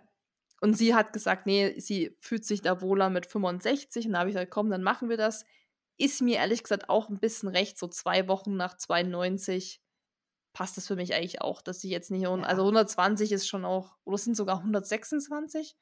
und 0.62 0.74
sie 0.76 0.94
hat 0.94 1.12
gesagt, 1.12 1.46
nee, 1.46 1.78
sie 1.80 2.16
fühlt 2.20 2.44
sich 2.46 2.62
da 2.62 2.80
wohler 2.82 3.10
mit 3.10 3.26
65. 3.26 4.06
Und 4.06 4.12
da 4.14 4.20
habe 4.20 4.30
ich 4.30 4.34
gesagt, 4.36 4.52
komm, 4.52 4.70
dann 4.70 4.82
machen 4.82 5.08
wir 5.10 5.16
das. 5.18 5.44
Ist 5.98 6.22
mir 6.22 6.36
ehrlich 6.38 6.62
gesagt 6.64 6.88
auch 6.90 7.08
ein 7.10 7.20
bisschen 7.20 7.48
recht, 7.50 7.78
so 7.78 7.88
zwei 7.88 8.28
Wochen 8.28 8.56
nach 8.56 8.76
92 8.78 9.80
passt 10.54 10.76
das 10.76 10.86
für 10.88 10.96
mich 10.96 11.14
eigentlich 11.14 11.40
auch, 11.42 11.62
dass 11.62 11.84
ich 11.84 11.90
jetzt 11.90 12.10
nicht, 12.10 12.22
Ja. 12.24 12.32
also 12.44 12.64
120 12.66 13.32
ist 13.32 13.48
schon 13.48 13.64
auch, 13.64 13.96
oder 14.04 14.16
es 14.16 14.24
sind 14.24 14.36
sogar 14.36 14.62
126. 14.62 15.76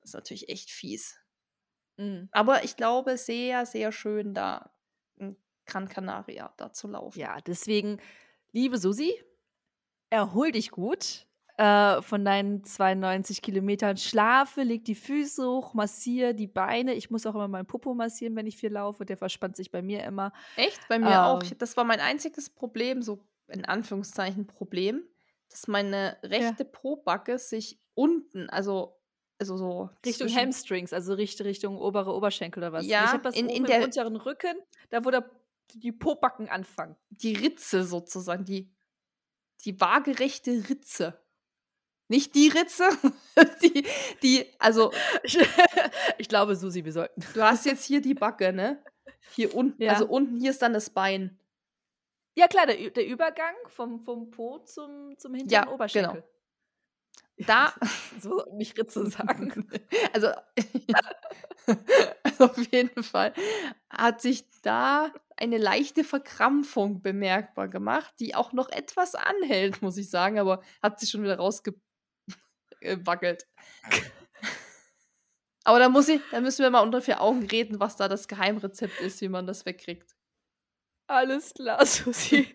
Das 0.00 0.10
ist 0.10 0.14
natürlich 0.14 0.48
echt 0.50 0.70
fies. 0.70 1.18
Mhm. 1.98 2.28
Aber 2.32 2.64
ich 2.64 2.76
glaube, 2.76 3.18
sehr, 3.18 3.66
sehr 3.66 3.92
schön 3.92 4.34
da 4.34 4.72
in 5.16 5.36
Gran 5.70 5.88
Canaria 5.88 6.52
da 6.56 6.72
zu 6.72 6.88
laufen. 6.88 7.18
Ja, 7.18 7.38
deswegen, 7.46 7.98
liebe 8.52 8.78
Susi, 8.78 9.12
erhol 10.10 10.50
dich 10.52 10.70
gut 10.70 11.26
äh, 11.56 12.00
von 12.02 12.24
deinen 12.24 12.64
92 12.64 13.42
Kilometern. 13.42 13.96
Schlafe, 13.96 14.62
leg 14.62 14.84
die 14.84 14.94
Füße 14.94 15.46
hoch, 15.46 15.74
massiere 15.74 16.34
die 16.34 16.46
Beine. 16.46 16.94
Ich 16.94 17.10
muss 17.10 17.26
auch 17.26 17.34
immer 17.34 17.48
meinen 17.48 17.66
Popo 17.66 17.94
massieren, 17.94 18.34
wenn 18.36 18.46
ich 18.46 18.56
viel 18.56 18.72
laufe. 18.72 19.04
Der 19.04 19.16
verspannt 19.16 19.56
sich 19.56 19.70
bei 19.70 19.82
mir 19.82 20.02
immer. 20.04 20.32
Echt? 20.56 20.80
Bei 20.88 20.98
mir 20.98 21.24
auch. 21.26 21.42
Ähm. 21.42 21.48
Ich- 21.52 21.58
Das 21.58 21.76
war 21.76 21.84
mein 21.84 22.00
einziges 22.00 22.48
Problem, 22.50 23.02
so 23.02 23.20
in 23.48 23.64
Anführungszeichen 23.64 24.46
Problem, 24.46 25.02
dass 25.50 25.68
meine 25.68 26.16
rechte 26.22 26.64
Pobacke 26.64 27.38
sich 27.38 27.78
unten, 27.94 28.48
also, 28.48 28.96
also 29.38 29.56
so 29.56 29.90
Richtung 30.06 30.28
Hamstrings, 30.34 30.92
also 30.92 31.12
Richt- 31.14 31.40
Richtung 31.42 31.76
obere 31.76 32.14
Oberschenkel 32.14 32.62
oder 32.62 32.72
was. 32.72 32.86
Ja, 32.86 33.04
ich 33.04 33.10
habe 33.10 33.22
das 33.24 33.34
in- 33.36 33.48
in 33.50 33.56
im 33.56 33.64
der- 33.66 33.82
unteren 33.84 34.16
Rücken, 34.16 34.54
da 34.90 35.04
wo 35.04 35.10
der, 35.10 35.28
die 35.72 35.92
Pobacken 35.92 36.48
anfangen. 36.48 36.96
die 37.10 37.34
Ritze 37.34 37.84
sozusagen, 37.84 38.44
die, 38.44 38.72
die 39.64 39.80
waagerechte 39.80 40.50
Ritze. 40.68 41.20
Nicht 42.08 42.34
die 42.34 42.48
Ritze, 42.48 42.88
die, 43.62 43.86
die, 44.22 44.46
also 44.58 44.92
Ich, 45.22 45.38
ich 46.18 46.28
glaube, 46.28 46.56
Susi, 46.56 46.84
wir 46.84 46.92
sollten. 46.92 47.22
du 47.34 47.42
hast 47.42 47.66
jetzt 47.66 47.84
hier 47.84 48.00
die 48.00 48.14
Backe, 48.14 48.52
ne? 48.52 48.82
Hier 49.32 49.54
unten, 49.54 49.80
Ja. 49.82 49.92
also 49.92 50.06
unten, 50.06 50.36
hier 50.40 50.50
ist 50.50 50.60
dann 50.62 50.72
das 50.72 50.90
Bein. 50.90 51.38
Ja, 52.34 52.48
klar, 52.48 52.66
der, 52.66 52.90
der 52.90 53.06
Übergang 53.06 53.54
vom, 53.68 54.00
vom 54.00 54.30
Po 54.30 54.58
zum, 54.60 55.16
zum 55.18 55.34
hinteren 55.34 55.66
Ja, 55.66 55.72
Oberschenkel. 55.72 56.24
Da, 57.38 57.72
So, 58.20 58.44
nicht 58.54 58.76
Ritze 58.78 59.06
sagen. 59.10 59.68
also, 60.12 60.28
also 62.22 62.44
auf 62.44 62.72
jeden 62.72 63.02
Fall 63.02 63.32
hat 63.90 64.20
sich 64.20 64.44
da 64.62 65.12
eine 65.36 65.58
leichte 65.58 66.04
Verkrampfung 66.04 67.02
bemerkbar 67.02 67.68
gemacht, 67.68 68.14
die 68.20 68.34
auch 68.34 68.52
noch 68.52 68.68
etwas 68.70 69.14
anhält, 69.14 69.82
muss 69.82 69.96
ich 69.96 70.10
sagen, 70.10 70.38
aber 70.38 70.62
hat 70.82 71.00
sich 71.00 71.10
schon 71.10 71.22
wieder 71.22 71.36
rausgewackelt. 71.38 73.46
aber 75.64 75.78
da 75.78 75.88
muss 75.88 76.08
ich, 76.08 76.20
da 76.30 76.40
müssen 76.40 76.62
wir 76.62 76.70
mal 76.70 76.80
unter 76.82 77.02
vier 77.02 77.20
Augen 77.20 77.46
reden, 77.46 77.80
was 77.80 77.96
da 77.96 78.08
das 78.08 78.28
Geheimrezept 78.28 79.00
ist, 79.00 79.20
wie 79.20 79.28
man 79.28 79.46
das 79.46 79.66
wegkriegt. 79.66 80.14
Alles 81.06 81.54
klar, 81.54 81.84
Susi. 81.86 82.52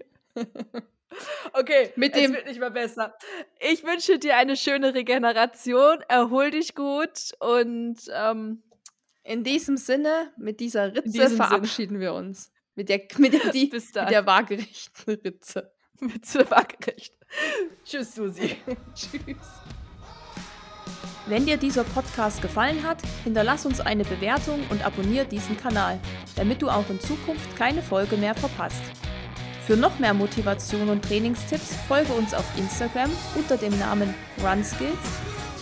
Okay, 1.53 1.93
Mit 1.95 2.13
es 2.13 2.21
dem- 2.21 2.33
wird 2.33 2.45
nicht 2.45 2.59
mehr 2.59 2.71
besser. 2.71 3.15
Ich 3.59 3.83
wünsche 3.83 4.19
dir 4.19 4.35
eine 4.35 4.57
schöne 4.57 4.93
Regeneration, 4.93 6.01
erhol 6.09 6.51
dich 6.51 6.75
gut 6.75 7.31
und 7.39 7.97
ähm, 8.13 8.63
In 9.25 9.43
diesem 9.43 9.75
Sinne, 9.75 10.31
mit 10.37 10.59
dieser 10.59 10.95
Ritze 10.95 11.31
verabschieden 11.31 11.99
wir 11.99 12.13
uns. 12.13 12.51
Mit 12.75 12.89
der, 12.89 13.01
mit 13.17 13.33
der, 13.33 13.51
die, 13.51 13.65
bis 13.71 13.91
mit 13.93 14.11
der 14.11 14.25
waagerechten 14.25 15.15
Ritze. 15.15 15.71
Mit 16.01 16.25
zur 16.25 16.51
Waagerecht. 16.51 17.13
Tschüss, 17.85 18.15
Susi. 18.15 18.57
Tschüss. 18.93 19.37
Wenn 21.25 21.45
dir 21.45 21.55
dieser 21.55 21.85
Podcast 21.85 22.41
gefallen 22.41 22.83
hat, 22.83 22.97
hinterlass 23.23 23.65
uns 23.65 23.79
eine 23.79 24.03
Bewertung 24.03 24.61
und 24.69 24.85
abonniere 24.85 25.25
diesen 25.25 25.55
Kanal, 25.55 26.01
damit 26.35 26.61
du 26.61 26.69
auch 26.69 26.89
in 26.89 26.99
Zukunft 26.99 27.55
keine 27.55 27.81
Folge 27.81 28.17
mehr 28.17 28.35
verpasst. 28.35 28.83
Für 29.65 29.77
noch 29.77 29.97
mehr 29.99 30.13
Motivation 30.13 30.89
und 30.89 31.05
Trainingstipps 31.05 31.77
folge 31.87 32.11
uns 32.11 32.33
auf 32.33 32.45
Instagram 32.57 33.09
unter 33.35 33.55
dem 33.55 33.79
Namen 33.79 34.13
RunSkills 34.43 35.34